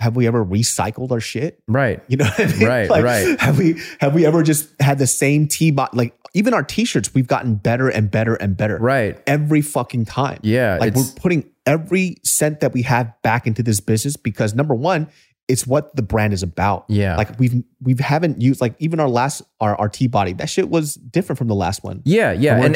Have 0.00 0.16
we 0.16 0.26
ever 0.26 0.44
recycled 0.44 1.10
our 1.10 1.20
shit? 1.20 1.62
Right. 1.66 2.02
You 2.08 2.18
know 2.18 2.24
what 2.24 2.40
I 2.40 2.46
mean? 2.52 2.68
Right, 2.68 2.90
Like, 2.90 3.04
right. 3.04 3.40
Have 3.40 3.58
we 3.58 3.80
have 4.00 4.14
we 4.14 4.26
ever 4.26 4.42
just 4.42 4.68
had 4.80 4.98
the 4.98 5.06
same 5.06 5.46
T 5.46 5.70
bot? 5.70 5.96
Like 5.96 6.14
even 6.34 6.52
our 6.52 6.62
t-shirts, 6.62 7.14
we've 7.14 7.28
gotten 7.28 7.54
better 7.54 7.88
and 7.88 8.10
better 8.10 8.34
and 8.34 8.56
better. 8.56 8.76
Right. 8.78 9.20
Every 9.26 9.62
fucking 9.62 10.04
time. 10.04 10.40
Yeah, 10.42 10.78
Like 10.80 10.94
we're 10.94 11.04
putting 11.16 11.48
every 11.64 12.16
cent 12.24 12.60
that 12.60 12.72
we 12.72 12.82
have 12.82 13.12
back 13.22 13.46
into 13.46 13.62
this 13.62 13.80
business 13.80 14.16
because 14.16 14.54
number 14.54 14.74
one, 14.74 15.08
it's 15.46 15.66
what 15.66 15.94
the 15.94 16.02
brand 16.02 16.32
is 16.32 16.42
about. 16.42 16.86
Yeah. 16.88 17.16
Like 17.16 17.38
we've 17.38 17.62
we 17.82 17.94
haven't 17.98 18.40
used 18.40 18.60
like 18.60 18.74
even 18.78 18.98
our 18.98 19.08
last 19.08 19.42
our 19.60 19.76
our 19.76 19.88
T 19.88 20.06
body, 20.06 20.32
that 20.34 20.48
shit 20.48 20.70
was 20.70 20.94
different 20.94 21.38
from 21.38 21.48
the 21.48 21.54
last 21.54 21.84
one. 21.84 22.00
Yeah, 22.04 22.32
yeah, 22.32 22.54
And 22.54 22.60
we're 22.60 22.66
and 22.66 22.74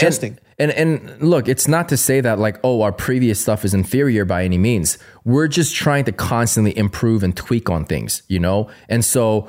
and 0.58 0.70
and 0.72 1.22
look, 1.22 1.48
it's 1.48 1.66
not 1.66 1.88
to 1.88 1.96
say 1.96 2.20
that 2.20 2.38
like 2.38 2.58
oh 2.62 2.82
our 2.82 2.92
previous 2.92 3.40
stuff 3.40 3.64
is 3.64 3.72
inferior 3.72 4.24
by 4.24 4.44
any 4.44 4.58
means. 4.58 4.98
We're 5.24 5.48
just 5.48 5.74
trying 5.74 6.04
to 6.04 6.12
constantly 6.12 6.76
improve 6.76 7.22
and 7.22 7.34
tweak 7.34 7.70
on 7.70 7.86
things, 7.86 8.22
you 8.28 8.38
know. 8.38 8.68
And 8.88 9.02
so 9.02 9.48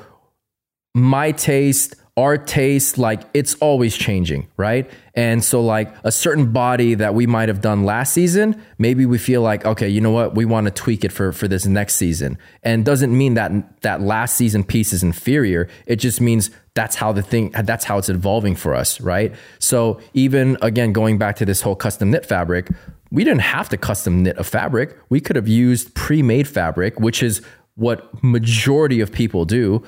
my 0.94 1.32
taste, 1.32 1.94
our 2.16 2.36
taste, 2.36 2.98
like 2.98 3.22
it's 3.34 3.54
always 3.56 3.96
changing, 3.96 4.48
right? 4.56 4.90
And 5.14 5.42
so 5.42 5.62
like 5.62 5.94
a 6.04 6.12
certain 6.12 6.52
body 6.52 6.94
that 6.94 7.14
we 7.14 7.26
might 7.26 7.48
have 7.48 7.60
done 7.60 7.84
last 7.84 8.12
season, 8.12 8.60
maybe 8.78 9.06
we 9.06 9.18
feel 9.18 9.42
like 9.42 9.64
okay, 9.64 9.88
you 9.88 10.00
know 10.00 10.10
what, 10.10 10.34
we 10.34 10.44
want 10.44 10.66
to 10.66 10.70
tweak 10.70 11.04
it 11.04 11.12
for 11.12 11.32
for 11.32 11.48
this 11.48 11.66
next 11.66 11.96
season. 11.96 12.38
And 12.62 12.84
doesn't 12.84 13.16
mean 13.16 13.34
that 13.34 13.80
that 13.82 14.00
last 14.00 14.36
season 14.36 14.64
piece 14.64 14.92
is 14.92 15.02
inferior. 15.02 15.68
It 15.86 15.96
just 15.96 16.20
means 16.20 16.50
that's 16.74 16.96
how 16.96 17.12
the 17.12 17.22
thing 17.22 17.50
that's 17.50 17.84
how 17.84 17.98
it's 17.98 18.08
evolving 18.08 18.56
for 18.56 18.74
us, 18.74 19.00
right? 19.00 19.34
So 19.58 20.00
even 20.14 20.56
again 20.62 20.92
going 20.92 21.18
back 21.18 21.36
to 21.36 21.44
this 21.44 21.60
whole 21.60 21.76
custom 21.76 22.10
knit 22.10 22.26
fabric, 22.26 22.68
we 23.10 23.24
didn't 23.24 23.42
have 23.42 23.68
to 23.70 23.76
custom 23.76 24.22
knit 24.22 24.38
a 24.38 24.44
fabric. 24.44 24.96
We 25.08 25.20
could 25.20 25.36
have 25.36 25.48
used 25.48 25.94
pre-made 25.94 26.46
fabric, 26.46 27.00
which 27.00 27.22
is 27.22 27.42
what 27.74 28.22
majority 28.22 29.00
of 29.00 29.10
people 29.10 29.44
do. 29.44 29.82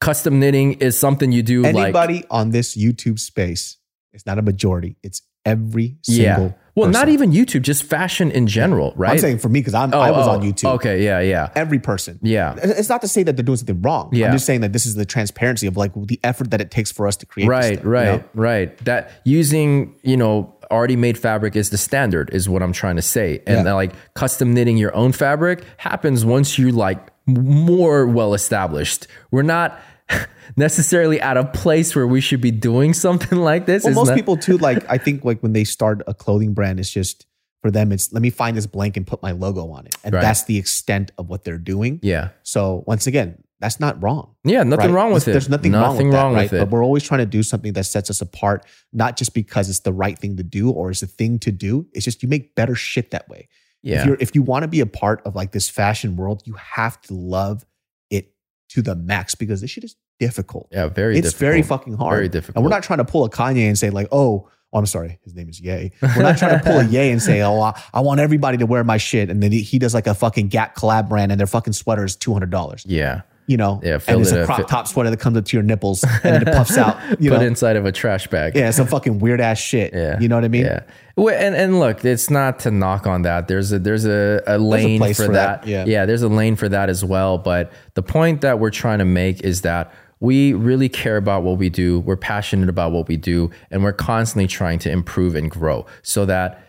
Custom 0.00 0.40
knitting 0.40 0.74
is 0.74 0.98
something 0.98 1.30
you 1.32 1.42
do 1.42 1.62
like 1.62 1.74
Anybody 1.76 2.24
on 2.30 2.50
this 2.50 2.76
YouTube 2.76 3.18
space, 3.18 3.76
it's 4.12 4.24
not 4.26 4.38
a 4.38 4.42
majority. 4.42 4.96
It's 5.02 5.22
every 5.44 5.96
single 6.02 6.44
yeah. 6.46 6.52
Well, 6.76 6.88
not 6.88 7.08
even 7.10 7.32
YouTube, 7.32 7.62
just 7.62 7.82
fashion 7.82 8.30
in 8.30 8.46
general, 8.46 8.94
right? 8.96 9.10
I'm 9.12 9.18
saying 9.18 9.38
for 9.38 9.48
me 9.50 9.60
because 9.60 9.74
I'm 9.74 9.92
I 9.92 10.08
Oh, 10.08 10.12
was 10.12 10.26
oh, 10.28 10.30
on 10.30 10.40
YouTube. 10.40 10.72
Okay, 10.76 11.04
yeah, 11.04 11.20
yeah. 11.20 11.50
Every 11.54 11.78
person. 11.78 12.18
Yeah. 12.22 12.54
It's 12.62 12.88
not 12.88 13.02
to 13.02 13.08
say 13.08 13.22
that 13.24 13.36
they're 13.36 13.44
doing 13.44 13.56
something 13.58 13.82
wrong. 13.82 14.08
Yeah. 14.12 14.26
I'm 14.28 14.32
just 14.32 14.46
saying 14.46 14.60
that 14.62 14.72
this 14.72 14.86
is 14.86 14.94
the 14.94 15.04
transparency 15.04 15.66
of 15.66 15.76
like 15.76 15.92
the 15.94 16.18
effort 16.24 16.52
that 16.52 16.60
it 16.62 16.70
takes 16.70 16.90
for 16.90 17.06
us 17.06 17.16
to 17.16 17.26
create. 17.26 17.46
this 17.46 17.50
right 17.50 17.64
stuff, 17.74 17.84
you 17.84 17.90
right 17.90 18.20
know? 18.22 18.24
right 18.42 18.84
that 18.84 19.10
using 19.24 19.94
you 20.02 20.16
know 20.16 20.54
already 20.70 20.96
made 20.96 21.18
fabric 21.18 21.56
is 21.56 21.70
the 21.70 21.76
standard 21.78 22.30
is 22.32 22.48
what 22.48 22.62
i'm 22.62 22.72
trying 22.72 22.94
to 22.94 23.02
say 23.02 23.42
and 23.44 23.66
Yeah. 23.66 23.72
like 23.74 23.92
custom 24.14 24.54
knitting 24.54 24.76
your 24.76 24.94
own 24.94 25.10
fabric 25.10 25.64
happens 25.78 26.24
once 26.24 26.58
you 26.60 26.70
like 26.70 27.00
more 27.26 28.06
well 28.06 28.34
established 28.34 29.08
we're 29.32 29.42
not 29.42 29.80
necessarily 30.56 31.20
at 31.20 31.36
a 31.36 31.44
place 31.44 31.94
where 31.94 32.06
we 32.06 32.20
should 32.20 32.40
be 32.40 32.50
doing 32.50 32.94
something 32.94 33.38
like 33.50 33.66
this 33.66 33.84
Well, 33.84 33.94
most 33.94 34.08
not- 34.08 34.16
people 34.16 34.36
too, 34.36 34.58
like 34.68 34.88
I 34.90 34.98
think 34.98 35.24
like 35.24 35.42
when 35.42 35.52
they 35.52 35.64
start 35.64 36.02
a 36.06 36.14
clothing 36.14 36.54
brand, 36.54 36.80
it's 36.80 36.90
just 36.90 37.26
for 37.62 37.70
them, 37.70 37.92
it's 37.92 38.12
let 38.12 38.22
me 38.22 38.30
find 38.30 38.56
this 38.56 38.66
blank 38.66 38.96
and 38.96 39.06
put 39.06 39.22
my 39.22 39.32
logo 39.32 39.70
on 39.70 39.86
it. 39.86 39.94
And 40.02 40.14
Right. 40.14 40.22
that's 40.22 40.44
the 40.44 40.56
extent 40.56 41.12
of 41.18 41.28
what 41.28 41.44
they're 41.44 41.58
doing. 41.58 42.00
yeah 42.02 42.30
So 42.42 42.84
once 42.86 43.06
again, 43.06 43.42
that's 43.60 43.78
not 43.78 44.02
wrong. 44.02 44.34
Yeah, 44.42 44.62
nothing 44.62 44.86
right? 44.86 44.94
wrong 44.94 45.12
with 45.12 45.26
there's, 45.26 45.32
it. 45.32 45.32
There's 45.32 45.48
nothing, 45.50 45.72
wrong, 45.72 45.94
with, 45.94 46.06
wrong 46.06 46.32
that, 46.32 46.40
with 46.44 46.52
right? 46.52 46.62
it. 46.62 46.64
But 46.64 46.70
we're 46.70 46.82
always 46.82 47.02
trying 47.02 47.18
to 47.18 47.26
do 47.26 47.42
something 47.42 47.74
that 47.74 47.84
sets 47.84 48.08
us 48.08 48.22
apart, 48.22 48.64
not 48.94 49.18
just 49.18 49.34
because 49.34 49.68
it's 49.68 49.80
the 49.80 49.92
right 49.92 50.18
thing 50.18 50.38
to 50.38 50.42
do 50.42 50.70
or 50.70 50.90
it's 50.90 51.00
the 51.00 51.06
thing 51.06 51.38
to 51.40 51.52
do. 51.52 51.86
It's 51.92 52.06
just 52.06 52.22
you 52.22 52.28
make 52.30 52.54
better 52.54 52.74
shit 52.74 53.10
that 53.10 53.28
way. 53.28 53.48
Yeah. 53.82 54.00
If 54.00 54.06
you're 54.06 54.16
if 54.18 54.34
you 54.34 54.40
want 54.42 54.62
to 54.62 54.68
be 54.68 54.80
a 54.80 54.86
part 54.86 55.20
of 55.26 55.34
like 55.36 55.52
this 55.52 55.68
fashion 55.68 56.16
world, 56.16 56.42
you 56.46 56.54
have 56.54 57.00
to 57.02 57.14
love 57.14 57.66
to 58.70 58.82
the 58.82 58.94
max 58.96 59.34
because 59.34 59.60
this 59.60 59.70
shit 59.70 59.84
is 59.84 59.96
difficult. 60.18 60.68
yeah, 60.72 60.88
very 60.88 61.18
it's 61.18 61.28
difficult. 61.28 61.40
very 61.40 61.62
fucking 61.62 61.94
hard. 61.94 62.14
Very 62.16 62.28
difficult. 62.28 62.56
And 62.56 62.64
we're 62.64 62.70
not 62.70 62.82
trying 62.82 62.98
to 62.98 63.04
pull 63.04 63.24
a 63.24 63.30
Kanye 63.30 63.66
and 63.68 63.78
say 63.78 63.90
like, 63.90 64.08
oh, 64.12 64.48
oh, 64.72 64.78
I'm 64.78 64.86
sorry, 64.86 65.18
his 65.24 65.34
name 65.34 65.48
is 65.48 65.60
Ye. 65.60 65.90
We're 66.00 66.22
not 66.22 66.38
trying 66.38 66.58
to 66.58 66.64
pull 66.64 66.78
a 66.78 66.84
Ye 66.84 67.10
and 67.10 67.20
say, 67.20 67.42
oh, 67.42 67.60
I, 67.60 67.80
I 67.92 68.00
want 68.00 68.20
everybody 68.20 68.56
to 68.58 68.66
wear 68.66 68.84
my 68.84 68.96
shit, 68.98 69.28
and 69.30 69.42
then 69.42 69.50
he, 69.52 69.78
does 69.78 69.94
like 69.94 70.06
a 70.06 70.14
fucking 70.14 70.48
Gap 70.48 70.76
collab 70.76 71.08
brand, 71.08 71.32
and 71.32 71.38
their 71.40 71.46
fucking 71.48 71.72
sweater 71.72 72.04
is 72.04 72.14
two 72.16 72.32
hundred 72.32 72.50
dollars. 72.50 72.84
Yeah. 72.86 73.22
You 73.46 73.56
know, 73.56 73.80
Yeah, 73.82 73.98
and 74.06 74.20
it's 74.20 74.30
it 74.30 74.42
a 74.42 74.46
crop 74.46 74.58
fit- 74.58 74.68
top 74.68 74.86
sweater 74.86 75.10
that 75.10 75.18
comes 75.18 75.36
up 75.36 75.44
to 75.46 75.56
your 75.56 75.64
nipples 75.64 76.04
and 76.04 76.20
then 76.22 76.42
it 76.46 76.52
puffs 76.54 76.78
out. 76.78 76.96
You 77.20 77.30
Put 77.30 77.40
know, 77.40 77.46
inside 77.46 77.74
of 77.74 77.84
a 77.84 77.90
trash 77.90 78.28
bag. 78.28 78.54
yeah, 78.54 78.70
some 78.70 78.86
fucking 78.86 79.18
weird 79.18 79.40
ass 79.40 79.58
shit. 79.58 79.92
Yeah. 79.92 80.20
you 80.20 80.28
know 80.28 80.36
what 80.36 80.44
I 80.44 80.48
mean? 80.48 80.66
Yeah. 80.66 80.82
And 81.16 81.54
and 81.54 81.80
look, 81.80 82.04
it's 82.04 82.30
not 82.30 82.58
to 82.60 82.70
knock 82.70 83.06
on 83.06 83.22
that. 83.22 83.48
There's 83.48 83.72
a 83.72 83.78
there's 83.78 84.06
a, 84.06 84.42
a 84.46 84.58
lane 84.58 84.98
place 84.98 85.16
for, 85.16 85.26
for 85.26 85.32
that. 85.32 85.62
that, 85.62 85.68
yeah. 85.68 85.84
yeah, 85.86 86.06
there's 86.06 86.22
a 86.22 86.28
lane 86.28 86.56
for 86.56 86.68
that 86.68 86.88
as 86.88 87.04
well. 87.04 87.38
But 87.38 87.72
the 87.94 88.02
point 88.02 88.40
that 88.40 88.58
we're 88.58 88.70
trying 88.70 88.98
to 89.00 89.04
make 89.04 89.42
is 89.42 89.62
that 89.62 89.92
we 90.20 90.52
really 90.52 90.88
care 90.88 91.16
about 91.16 91.42
what 91.42 91.58
we 91.58 91.70
do. 91.70 92.00
We're 92.00 92.16
passionate 92.16 92.68
about 92.68 92.92
what 92.92 93.08
we 93.08 93.16
do, 93.16 93.50
and 93.70 93.82
we're 93.82 93.92
constantly 93.92 94.46
trying 94.46 94.78
to 94.80 94.90
improve 94.90 95.34
and 95.34 95.50
grow 95.50 95.86
so 96.02 96.26
that 96.26 96.62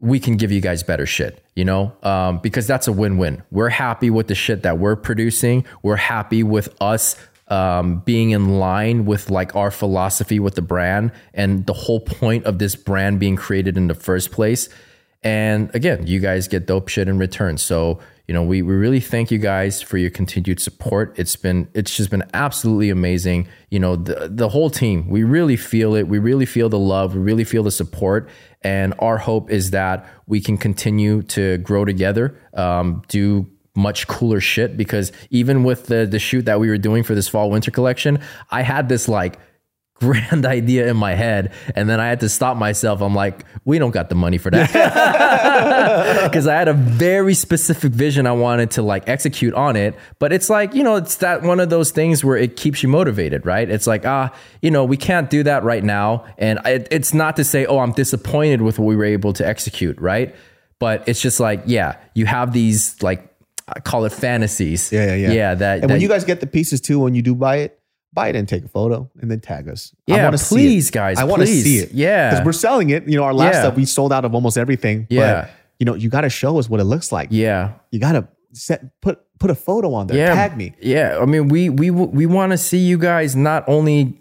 we 0.00 0.18
can 0.18 0.36
give 0.36 0.50
you 0.50 0.60
guys 0.60 0.82
better 0.82 1.04
shit, 1.04 1.44
you 1.54 1.64
know? 1.64 1.92
Um, 2.02 2.38
because 2.38 2.66
that's 2.66 2.88
a 2.88 2.92
win 2.92 3.18
win. 3.18 3.42
We're 3.50 3.68
happy 3.68 4.08
with 4.08 4.28
the 4.28 4.34
shit 4.34 4.62
that 4.62 4.78
we're 4.78 4.96
producing. 4.96 5.66
We're 5.82 5.96
happy 5.96 6.42
with 6.42 6.74
us 6.80 7.16
um, 7.50 7.98
being 8.00 8.30
in 8.30 8.58
line 8.58 9.04
with 9.04 9.28
like 9.28 9.54
our 9.54 9.70
philosophy 9.70 10.38
with 10.38 10.54
the 10.54 10.62
brand 10.62 11.12
and 11.34 11.66
the 11.66 11.72
whole 11.72 12.00
point 12.00 12.44
of 12.44 12.58
this 12.58 12.76
brand 12.76 13.20
being 13.20 13.36
created 13.36 13.76
in 13.76 13.88
the 13.88 13.94
first 13.94 14.30
place. 14.30 14.68
And 15.22 15.74
again, 15.74 16.06
you 16.06 16.18
guys 16.20 16.48
get 16.48 16.66
dope 16.66 16.88
shit 16.88 17.06
in 17.06 17.18
return. 17.18 17.58
So, 17.58 17.98
you 18.26 18.32
know, 18.32 18.42
we, 18.42 18.62
we 18.62 18.74
really 18.74 19.00
thank 19.00 19.30
you 19.30 19.38
guys 19.38 19.82
for 19.82 19.98
your 19.98 20.08
continued 20.08 20.60
support. 20.60 21.12
It's 21.18 21.36
been, 21.36 21.68
it's 21.74 21.94
just 21.94 22.10
been 22.10 22.22
absolutely 22.32 22.88
amazing. 22.88 23.48
You 23.70 23.80
know, 23.80 23.96
the, 23.96 24.30
the 24.32 24.48
whole 24.48 24.70
team, 24.70 25.08
we 25.08 25.24
really 25.24 25.56
feel 25.56 25.94
it. 25.94 26.08
We 26.08 26.18
really 26.18 26.46
feel 26.46 26.70
the 26.70 26.78
love. 26.78 27.14
We 27.14 27.20
really 27.20 27.44
feel 27.44 27.64
the 27.64 27.70
support. 27.70 28.30
And 28.62 28.94
our 28.98 29.18
hope 29.18 29.50
is 29.50 29.72
that 29.72 30.08
we 30.26 30.40
can 30.40 30.56
continue 30.56 31.22
to 31.22 31.58
grow 31.58 31.84
together, 31.84 32.40
um, 32.54 33.02
do 33.08 33.46
much 33.74 34.06
cooler 34.08 34.40
shit 34.40 34.76
because 34.76 35.12
even 35.30 35.62
with 35.64 35.86
the 35.86 36.06
the 36.06 36.18
shoot 36.18 36.44
that 36.46 36.58
we 36.58 36.68
were 36.68 36.78
doing 36.78 37.02
for 37.02 37.14
this 37.14 37.28
fall 37.28 37.50
winter 37.50 37.70
collection, 37.70 38.18
I 38.50 38.62
had 38.62 38.88
this 38.88 39.08
like 39.08 39.38
grand 40.00 40.46
idea 40.46 40.88
in 40.88 40.96
my 40.96 41.12
head 41.12 41.52
and 41.76 41.86
then 41.86 42.00
I 42.00 42.08
had 42.08 42.20
to 42.20 42.28
stop 42.30 42.56
myself. 42.56 43.02
I'm 43.02 43.14
like, 43.14 43.44
we 43.66 43.78
don't 43.78 43.90
got 43.90 44.08
the 44.08 44.14
money 44.14 44.38
for 44.38 44.50
that. 44.50 44.72
Cuz 46.32 46.46
I 46.46 46.54
had 46.54 46.68
a 46.68 46.72
very 46.72 47.34
specific 47.34 47.92
vision 47.92 48.26
I 48.26 48.32
wanted 48.32 48.70
to 48.72 48.82
like 48.82 49.06
execute 49.10 49.52
on 49.52 49.76
it, 49.76 49.94
but 50.18 50.32
it's 50.32 50.48
like, 50.48 50.74
you 50.74 50.82
know, 50.82 50.96
it's 50.96 51.16
that 51.16 51.42
one 51.42 51.60
of 51.60 51.68
those 51.68 51.90
things 51.90 52.24
where 52.24 52.38
it 52.38 52.56
keeps 52.56 52.82
you 52.82 52.88
motivated, 52.88 53.44
right? 53.44 53.68
It's 53.68 53.86
like, 53.86 54.06
ah, 54.06 54.32
you 54.62 54.70
know, 54.70 54.86
we 54.86 54.96
can't 54.96 55.28
do 55.28 55.42
that 55.42 55.64
right 55.64 55.84
now 55.84 56.24
and 56.38 56.58
it, 56.64 56.88
it's 56.90 57.12
not 57.12 57.36
to 57.36 57.44
say, 57.44 57.66
"Oh, 57.66 57.80
I'm 57.80 57.92
disappointed 57.92 58.62
with 58.62 58.78
what 58.78 58.86
we 58.86 58.96
were 58.96 59.04
able 59.04 59.34
to 59.34 59.46
execute," 59.46 60.00
right? 60.00 60.34
But 60.78 61.06
it's 61.06 61.20
just 61.20 61.40
like, 61.40 61.62
yeah, 61.66 61.96
you 62.14 62.24
have 62.24 62.54
these 62.54 63.00
like 63.02 63.29
I 63.74 63.80
call 63.80 64.04
it 64.04 64.12
fantasies. 64.12 64.90
Yeah, 64.92 65.06
yeah, 65.06 65.14
yeah. 65.14 65.32
Yeah, 65.32 65.54
that, 65.54 65.74
And 65.74 65.82
that 65.84 65.90
when 65.90 66.00
you 66.00 66.08
guys 66.08 66.24
get 66.24 66.40
the 66.40 66.46
pieces 66.46 66.80
too, 66.80 66.98
when 67.00 67.14
you 67.14 67.22
do 67.22 67.34
buy 67.34 67.56
it, 67.58 67.80
buy 68.12 68.28
it 68.28 68.36
and 68.36 68.48
take 68.48 68.64
a 68.64 68.68
photo 68.68 69.08
and 69.20 69.30
then 69.30 69.40
tag 69.40 69.68
us. 69.68 69.94
I 70.08 70.14
Yeah, 70.16 70.34
see 70.36 70.54
please, 70.54 70.90
guys, 70.90 71.18
I 71.18 71.24
want 71.24 71.42
to 71.42 71.46
see 71.46 71.78
it. 71.78 71.92
Yeah. 71.92 72.30
because 72.30 72.44
we're 72.44 72.52
selling 72.52 72.90
it. 72.90 73.06
You 73.08 73.16
know, 73.16 73.24
our 73.24 73.34
last 73.34 73.54
Yeah. 73.54 73.60
stuff 73.62 73.76
we 73.76 73.84
sold 73.84 74.12
out 74.12 74.24
of 74.24 74.34
almost 74.34 74.58
everything. 74.58 75.06
Yeah. 75.10 75.42
but, 75.42 75.50
you 75.78 75.86
know, 75.86 75.94
you 75.94 76.08
got 76.08 76.22
to 76.22 76.30
show 76.30 76.58
us 76.58 76.68
what 76.68 76.80
it 76.80 76.84
looks 76.84 77.12
like. 77.12 77.28
yeah. 77.30 77.72
you 77.90 78.00
got 78.00 78.12
to 78.12 78.26
set 78.52 79.00
put 79.00 79.20
put 79.38 79.48
a 79.50 79.54
photo 79.54 79.94
on 79.94 80.08
there. 80.08 80.16
Yeah. 80.18 80.34
Tag 80.34 80.56
me. 80.56 80.74
Yeah. 80.80 81.18
I 81.20 81.24
mean, 81.24 81.48
we 81.48 81.70
we 81.70 81.90
we 81.90 82.26
want 82.26 82.50
to 82.52 82.58
see 82.58 82.78
you 82.78 82.98
guys 82.98 83.36
not 83.36 83.64
only 83.68 84.20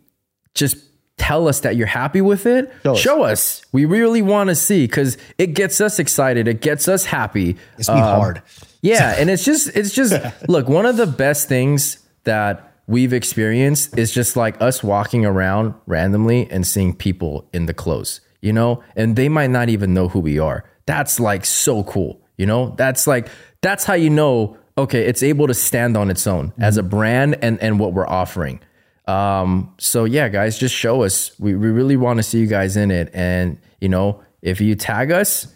just 0.54 0.78
tell 1.20 1.48
us 1.48 1.60
that 1.60 1.76
you're 1.76 1.86
happy 1.88 2.22
with 2.22 2.46
it, 2.48 2.72
Show 2.96 3.22
us. 3.24 3.32
us. 3.32 3.62
We 3.72 3.86
really 3.86 4.22
want 4.24 4.48
to 4.50 4.56
see 4.56 4.88
because 4.88 5.18
it 5.38 5.54
gets 5.54 5.80
us 5.80 6.00
excited. 6.00 6.48
It 6.48 6.62
gets 6.62 6.88
us 6.88 7.06
happy. 7.06 7.58
It's 7.78 7.88
Um, 7.90 8.00
hard. 8.00 8.42
Yeah, 8.82 9.14
and 9.18 9.30
it's 9.30 9.44
just 9.44 9.68
it's 9.76 9.94
just 9.94 10.14
look, 10.50 10.68
one 10.68 10.86
of 10.88 10.98
the 10.98 11.06
best 11.06 11.48
things 11.48 12.00
that 12.24 12.74
we've 12.88 13.14
experienced 13.14 13.98
is 13.98 14.12
just 14.12 14.36
like 14.36 14.60
us 14.62 14.82
walking 14.84 15.26
around 15.26 15.76
randomly 15.86 16.50
and 16.50 16.66
seeing 16.66 16.96
people 16.96 17.48
in 17.54 17.66
the 17.68 17.74
clothes, 17.74 18.22
you 18.42 18.52
know, 18.54 18.82
and 18.96 19.16
they 19.16 19.30
might 19.30 19.52
not 19.52 19.70
even 19.70 19.94
know 19.94 20.08
who 20.08 20.20
we 20.20 20.40
are. 20.40 20.64
That's 20.88 21.20
like 21.20 21.46
so 21.46 21.84
cool, 21.84 22.20
you 22.38 22.46
know? 22.48 22.74
That's 22.78 23.06
like 23.06 23.28
that's 23.62 23.84
how 23.84 23.94
you 23.94 24.10
know 24.10 24.58
okay, 24.78 25.02
it's 25.06 25.22
able 25.22 25.46
to 25.46 25.54
stand 25.54 25.98
on 25.98 26.10
its 26.10 26.26
own 26.26 26.54
as 26.58 26.78
a 26.78 26.84
brand 26.84 27.38
and 27.42 27.62
and 27.62 27.80
what 27.80 27.92
we're 27.94 28.08
offering. 28.08 28.62
Um 29.10 29.74
so 29.80 30.06
yeah, 30.06 30.30
guys, 30.30 30.58
just 30.60 30.76
show 30.76 31.02
us. 31.04 31.32
We 31.40 31.56
we 31.56 31.70
really 31.70 31.98
want 31.98 32.18
to 32.18 32.24
see 32.24 32.40
you 32.40 32.48
guys 32.48 32.78
in 32.78 32.92
it 32.92 33.10
and 33.14 33.58
you 33.82 33.90
know, 33.90 34.22
if 34.42 34.60
you 34.62 34.76
tag 34.76 35.12
us, 35.12 35.48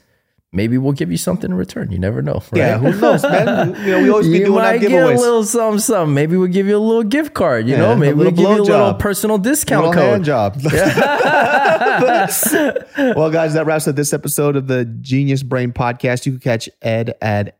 maybe 0.54 0.78
we'll 0.78 0.94
give 0.94 1.12
you 1.12 1.18
something 1.18 1.52
in 1.52 1.58
return. 1.58 1.92
You 1.92 2.00
never 2.00 2.22
know. 2.22 2.36
Right? 2.52 2.60
Yeah, 2.60 2.78
who 2.78 3.00
knows, 3.02 3.24
man? 3.24 3.76
You 3.86 3.92
know, 3.92 4.02
we 4.04 4.10
always 4.10 4.28
be 4.28 4.38
you 4.40 4.46
doing 4.46 4.60
might 4.60 4.74
our 4.76 4.80
get 4.80 4.92
a 4.92 4.96
giveaways. 4.96 5.18
little 5.18 5.44
something, 5.44 5.80
something. 5.80 6.14
Maybe 6.14 6.38
we'll 6.38 6.48
give 6.48 6.68
you 6.68 6.78
a 6.78 6.80
little 6.80 7.04
gift 7.04 7.34
card. 7.34 7.66
You 7.68 7.74
Yeah, 7.74 7.80
know, 7.82 7.96
maybe 7.96 8.18
we'll 8.18 8.32
give 8.32 8.40
you 8.40 8.48
a 8.62 8.64
little 8.64 8.94
personal 8.94 9.38
discount 9.38 9.88
Little 9.88 10.02
hand 10.02 10.26
code. 10.26 10.26
job. 10.26 10.56
well, 13.16 13.32
guys, 13.32 13.54
that 13.56 13.64
wraps 13.66 13.88
up 13.88 13.96
this 13.96 14.14
episode 14.14 14.56
of 14.56 14.68
the 14.68 14.86
Genius 14.86 15.44
Brain 15.44 15.74
Podcast. 15.74 16.26
You 16.26 16.34
can 16.34 16.42
catch 16.42 16.70
Ed 16.82 17.16
at 17.22 17.58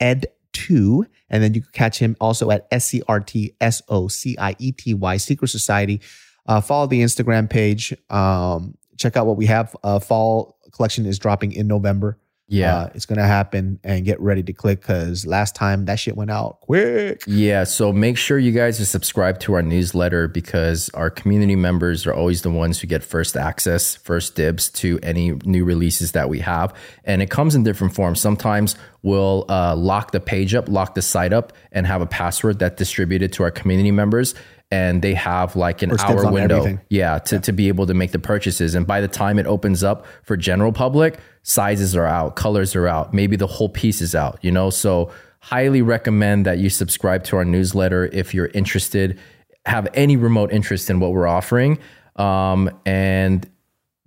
Ed2, 0.00 1.06
and 1.32 1.42
then 1.42 1.54
you 1.54 1.62
can 1.62 1.72
catch 1.72 1.98
him 1.98 2.16
also 2.20 2.50
at 2.50 2.68
S 2.70 2.84
C 2.84 3.02
R 3.08 3.18
T 3.18 3.56
S 3.60 3.82
O 3.88 4.06
C 4.06 4.36
I 4.38 4.54
E 4.58 4.70
T 4.70 4.94
Y 4.94 5.16
Secret 5.16 5.48
Society. 5.48 6.00
Uh, 6.46 6.60
follow 6.60 6.86
the 6.86 7.02
Instagram 7.02 7.48
page. 7.48 7.94
Um, 8.10 8.76
check 8.98 9.16
out 9.16 9.26
what 9.26 9.36
we 9.36 9.46
have. 9.46 9.74
Uh, 9.82 9.98
fall 9.98 10.58
collection 10.72 11.06
is 11.06 11.18
dropping 11.18 11.52
in 11.52 11.66
November. 11.66 12.18
Yeah. 12.48 12.76
Uh, 12.76 12.90
it's 12.94 13.06
gonna 13.06 13.26
happen, 13.26 13.78
and 13.82 14.04
get 14.04 14.20
ready 14.20 14.42
to 14.42 14.52
click 14.52 14.80
because 14.80 15.24
last 15.24 15.54
time 15.54 15.86
that 15.86 15.98
shit 15.98 16.16
went 16.16 16.30
out 16.30 16.60
quick. 16.60 17.22
Yeah, 17.26 17.64
so 17.64 17.92
make 17.92 18.18
sure 18.18 18.38
you 18.38 18.52
guys 18.52 18.80
are 18.80 18.84
subscribed 18.84 19.40
to 19.42 19.54
our 19.54 19.62
newsletter 19.62 20.28
because 20.28 20.90
our 20.90 21.08
community 21.08 21.56
members 21.56 22.06
are 22.06 22.12
always 22.12 22.42
the 22.42 22.50
ones 22.50 22.80
who 22.80 22.86
get 22.86 23.02
first 23.02 23.36
access, 23.36 23.94
first 23.94 24.34
dibs 24.34 24.68
to 24.70 24.98
any 25.02 25.32
new 25.44 25.64
releases 25.64 26.12
that 26.12 26.28
we 26.28 26.40
have. 26.40 26.74
And 27.04 27.22
it 27.22 27.30
comes 27.30 27.54
in 27.54 27.62
different 27.62 27.94
forms. 27.94 28.20
Sometimes 28.20 28.76
we'll 29.02 29.46
uh, 29.48 29.74
lock 29.74 30.12
the 30.12 30.20
page 30.20 30.54
up, 30.54 30.68
lock 30.68 30.94
the 30.94 31.02
site 31.02 31.32
up, 31.32 31.52
and 31.70 31.86
have 31.86 32.02
a 32.02 32.06
password 32.06 32.58
that's 32.58 32.76
distributed 32.76 33.32
to 33.34 33.44
our 33.44 33.50
community 33.50 33.90
members. 33.90 34.34
And 34.72 35.02
they 35.02 35.12
have 35.12 35.54
like 35.54 35.82
an 35.82 35.92
hour 36.00 36.32
window. 36.32 36.60
everything. 36.60 36.80
Yeah, 36.88 37.18
to, 37.18 37.38
to 37.40 37.52
be 37.52 37.68
able 37.68 37.86
to 37.86 37.94
make 37.94 38.12
the 38.12 38.18
purchases. 38.18 38.74
And 38.74 38.86
by 38.86 39.02
the 39.02 39.08
time 39.08 39.38
it 39.38 39.46
opens 39.46 39.84
up 39.84 40.06
for 40.22 40.34
general 40.34 40.72
public, 40.72 41.18
sizes 41.42 41.94
are 41.94 42.06
out, 42.06 42.36
colors 42.36 42.74
are 42.74 42.88
out, 42.88 43.12
maybe 43.12 43.36
the 43.36 43.46
whole 43.46 43.68
piece 43.68 44.00
is 44.00 44.14
out, 44.14 44.38
you 44.40 44.50
know? 44.50 44.70
So 44.70 45.12
highly 45.40 45.82
recommend 45.82 46.46
that 46.46 46.58
you 46.58 46.70
subscribe 46.70 47.24
to 47.24 47.36
our 47.36 47.44
newsletter 47.44 48.06
if 48.06 48.32
you're 48.32 48.46
interested, 48.54 49.18
have 49.66 49.88
any 49.92 50.16
remote 50.16 50.52
interest 50.52 50.88
in 50.88 51.00
what 51.00 51.12
we're 51.12 51.26
offering. 51.26 51.78
Um, 52.16 52.70
and 52.86 53.46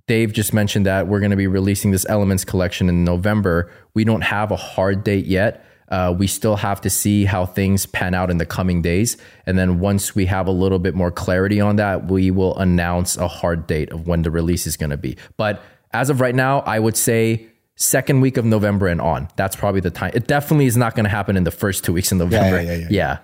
Dave 0.07 0.33
just 0.33 0.53
mentioned 0.53 0.85
that 0.85 1.07
we're 1.07 1.19
going 1.19 1.31
to 1.31 1.37
be 1.37 1.47
releasing 1.47 1.91
this 1.91 2.05
Elements 2.07 2.45
collection 2.45 2.89
in 2.89 3.03
November. 3.03 3.71
We 3.93 4.03
don't 4.03 4.21
have 4.21 4.51
a 4.51 4.55
hard 4.55 5.03
date 5.03 5.25
yet. 5.25 5.64
Uh, 5.89 6.13
we 6.17 6.27
still 6.27 6.55
have 6.55 6.81
to 6.81 6.89
see 6.89 7.25
how 7.25 7.45
things 7.45 7.85
pan 7.85 8.13
out 8.13 8.31
in 8.31 8.37
the 8.37 8.45
coming 8.45 8.81
days. 8.81 9.17
And 9.45 9.57
then 9.57 9.79
once 9.79 10.15
we 10.15 10.25
have 10.25 10.47
a 10.47 10.51
little 10.51 10.79
bit 10.79 10.95
more 10.95 11.11
clarity 11.11 11.61
on 11.61 11.75
that, 11.75 12.07
we 12.09 12.31
will 12.31 12.57
announce 12.57 13.17
a 13.17 13.27
hard 13.27 13.67
date 13.67 13.91
of 13.91 14.07
when 14.07 14.23
the 14.23 14.31
release 14.31 14.65
is 14.65 14.77
going 14.77 14.89
to 14.89 14.97
be. 14.97 15.17
But 15.37 15.61
as 15.93 16.09
of 16.09 16.21
right 16.21 16.35
now, 16.35 16.59
I 16.61 16.79
would 16.79 16.97
say 16.97 17.47
second 17.75 18.21
week 18.21 18.37
of 18.37 18.45
November 18.45 18.87
and 18.87 18.99
on. 18.99 19.27
That's 19.35 19.55
probably 19.55 19.81
the 19.81 19.91
time. 19.91 20.11
It 20.13 20.27
definitely 20.27 20.65
is 20.65 20.77
not 20.77 20.95
going 20.95 21.03
to 21.03 21.09
happen 21.09 21.37
in 21.37 21.43
the 21.43 21.51
first 21.51 21.83
two 21.83 21.93
weeks 21.93 22.11
in 22.11 22.17
November. 22.17 22.61
yeah, 22.61 22.75
yeah, 22.75 22.87
yeah. 22.89 23.17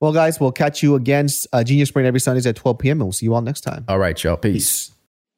Well, 0.00 0.12
guys, 0.12 0.40
we'll 0.40 0.52
catch 0.52 0.82
you 0.82 0.96
again. 0.96 1.28
Uh, 1.52 1.64
Genius 1.64 1.90
Brain 1.90 2.06
every 2.06 2.20
Sundays 2.20 2.46
at 2.46 2.56
12 2.56 2.78
p.m. 2.78 2.92
and 2.98 3.04
we'll 3.06 3.12
see 3.12 3.26
you 3.26 3.34
all 3.34 3.40
next 3.40 3.62
time. 3.62 3.84
All 3.88 3.98
right, 3.98 4.16
Joe. 4.16 4.36
Peace. 4.36 4.90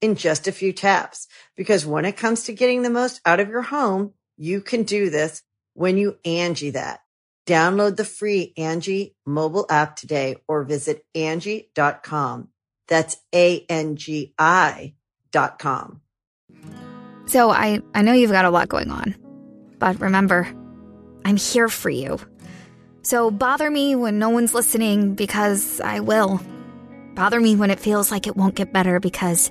in 0.00 0.14
just 0.14 0.48
a 0.48 0.52
few 0.52 0.72
taps. 0.72 1.26
Because 1.56 1.86
when 1.86 2.04
it 2.04 2.16
comes 2.16 2.44
to 2.44 2.52
getting 2.52 2.82
the 2.82 2.90
most 2.90 3.20
out 3.24 3.40
of 3.40 3.48
your 3.48 3.62
home, 3.62 4.14
you 4.36 4.60
can 4.60 4.84
do 4.84 5.10
this 5.10 5.42
when 5.74 5.96
you 5.96 6.18
Angi 6.24 6.72
that. 6.72 7.00
Download 7.46 7.96
the 7.96 8.04
free 8.04 8.52
Angi 8.58 9.14
mobile 9.24 9.66
app 9.70 9.96
today 9.96 10.36
or 10.46 10.64
visit 10.64 11.04
Angi.com. 11.14 12.48
That's 12.88 13.16
A-N-G-I 13.34 14.94
dot 15.30 15.58
com. 15.58 16.00
So 17.26 17.50
I, 17.50 17.80
I 17.94 18.02
know 18.02 18.12
you've 18.12 18.30
got 18.30 18.46
a 18.46 18.50
lot 18.50 18.68
going 18.68 18.90
on, 18.90 19.14
but 19.78 20.00
remember, 20.00 20.50
I'm 21.24 21.36
here 21.36 21.68
for 21.68 21.90
you. 21.90 22.18
So 23.02 23.30
bother 23.30 23.70
me 23.70 23.94
when 23.94 24.18
no 24.18 24.30
one's 24.30 24.54
listening 24.54 25.14
because 25.14 25.80
I 25.80 26.00
will. 26.00 26.40
Bother 27.14 27.40
me 27.40 27.56
when 27.56 27.70
it 27.70 27.80
feels 27.80 28.10
like 28.10 28.26
it 28.26 28.36
won't 28.36 28.54
get 28.54 28.72
better 28.72 29.00
because 29.00 29.50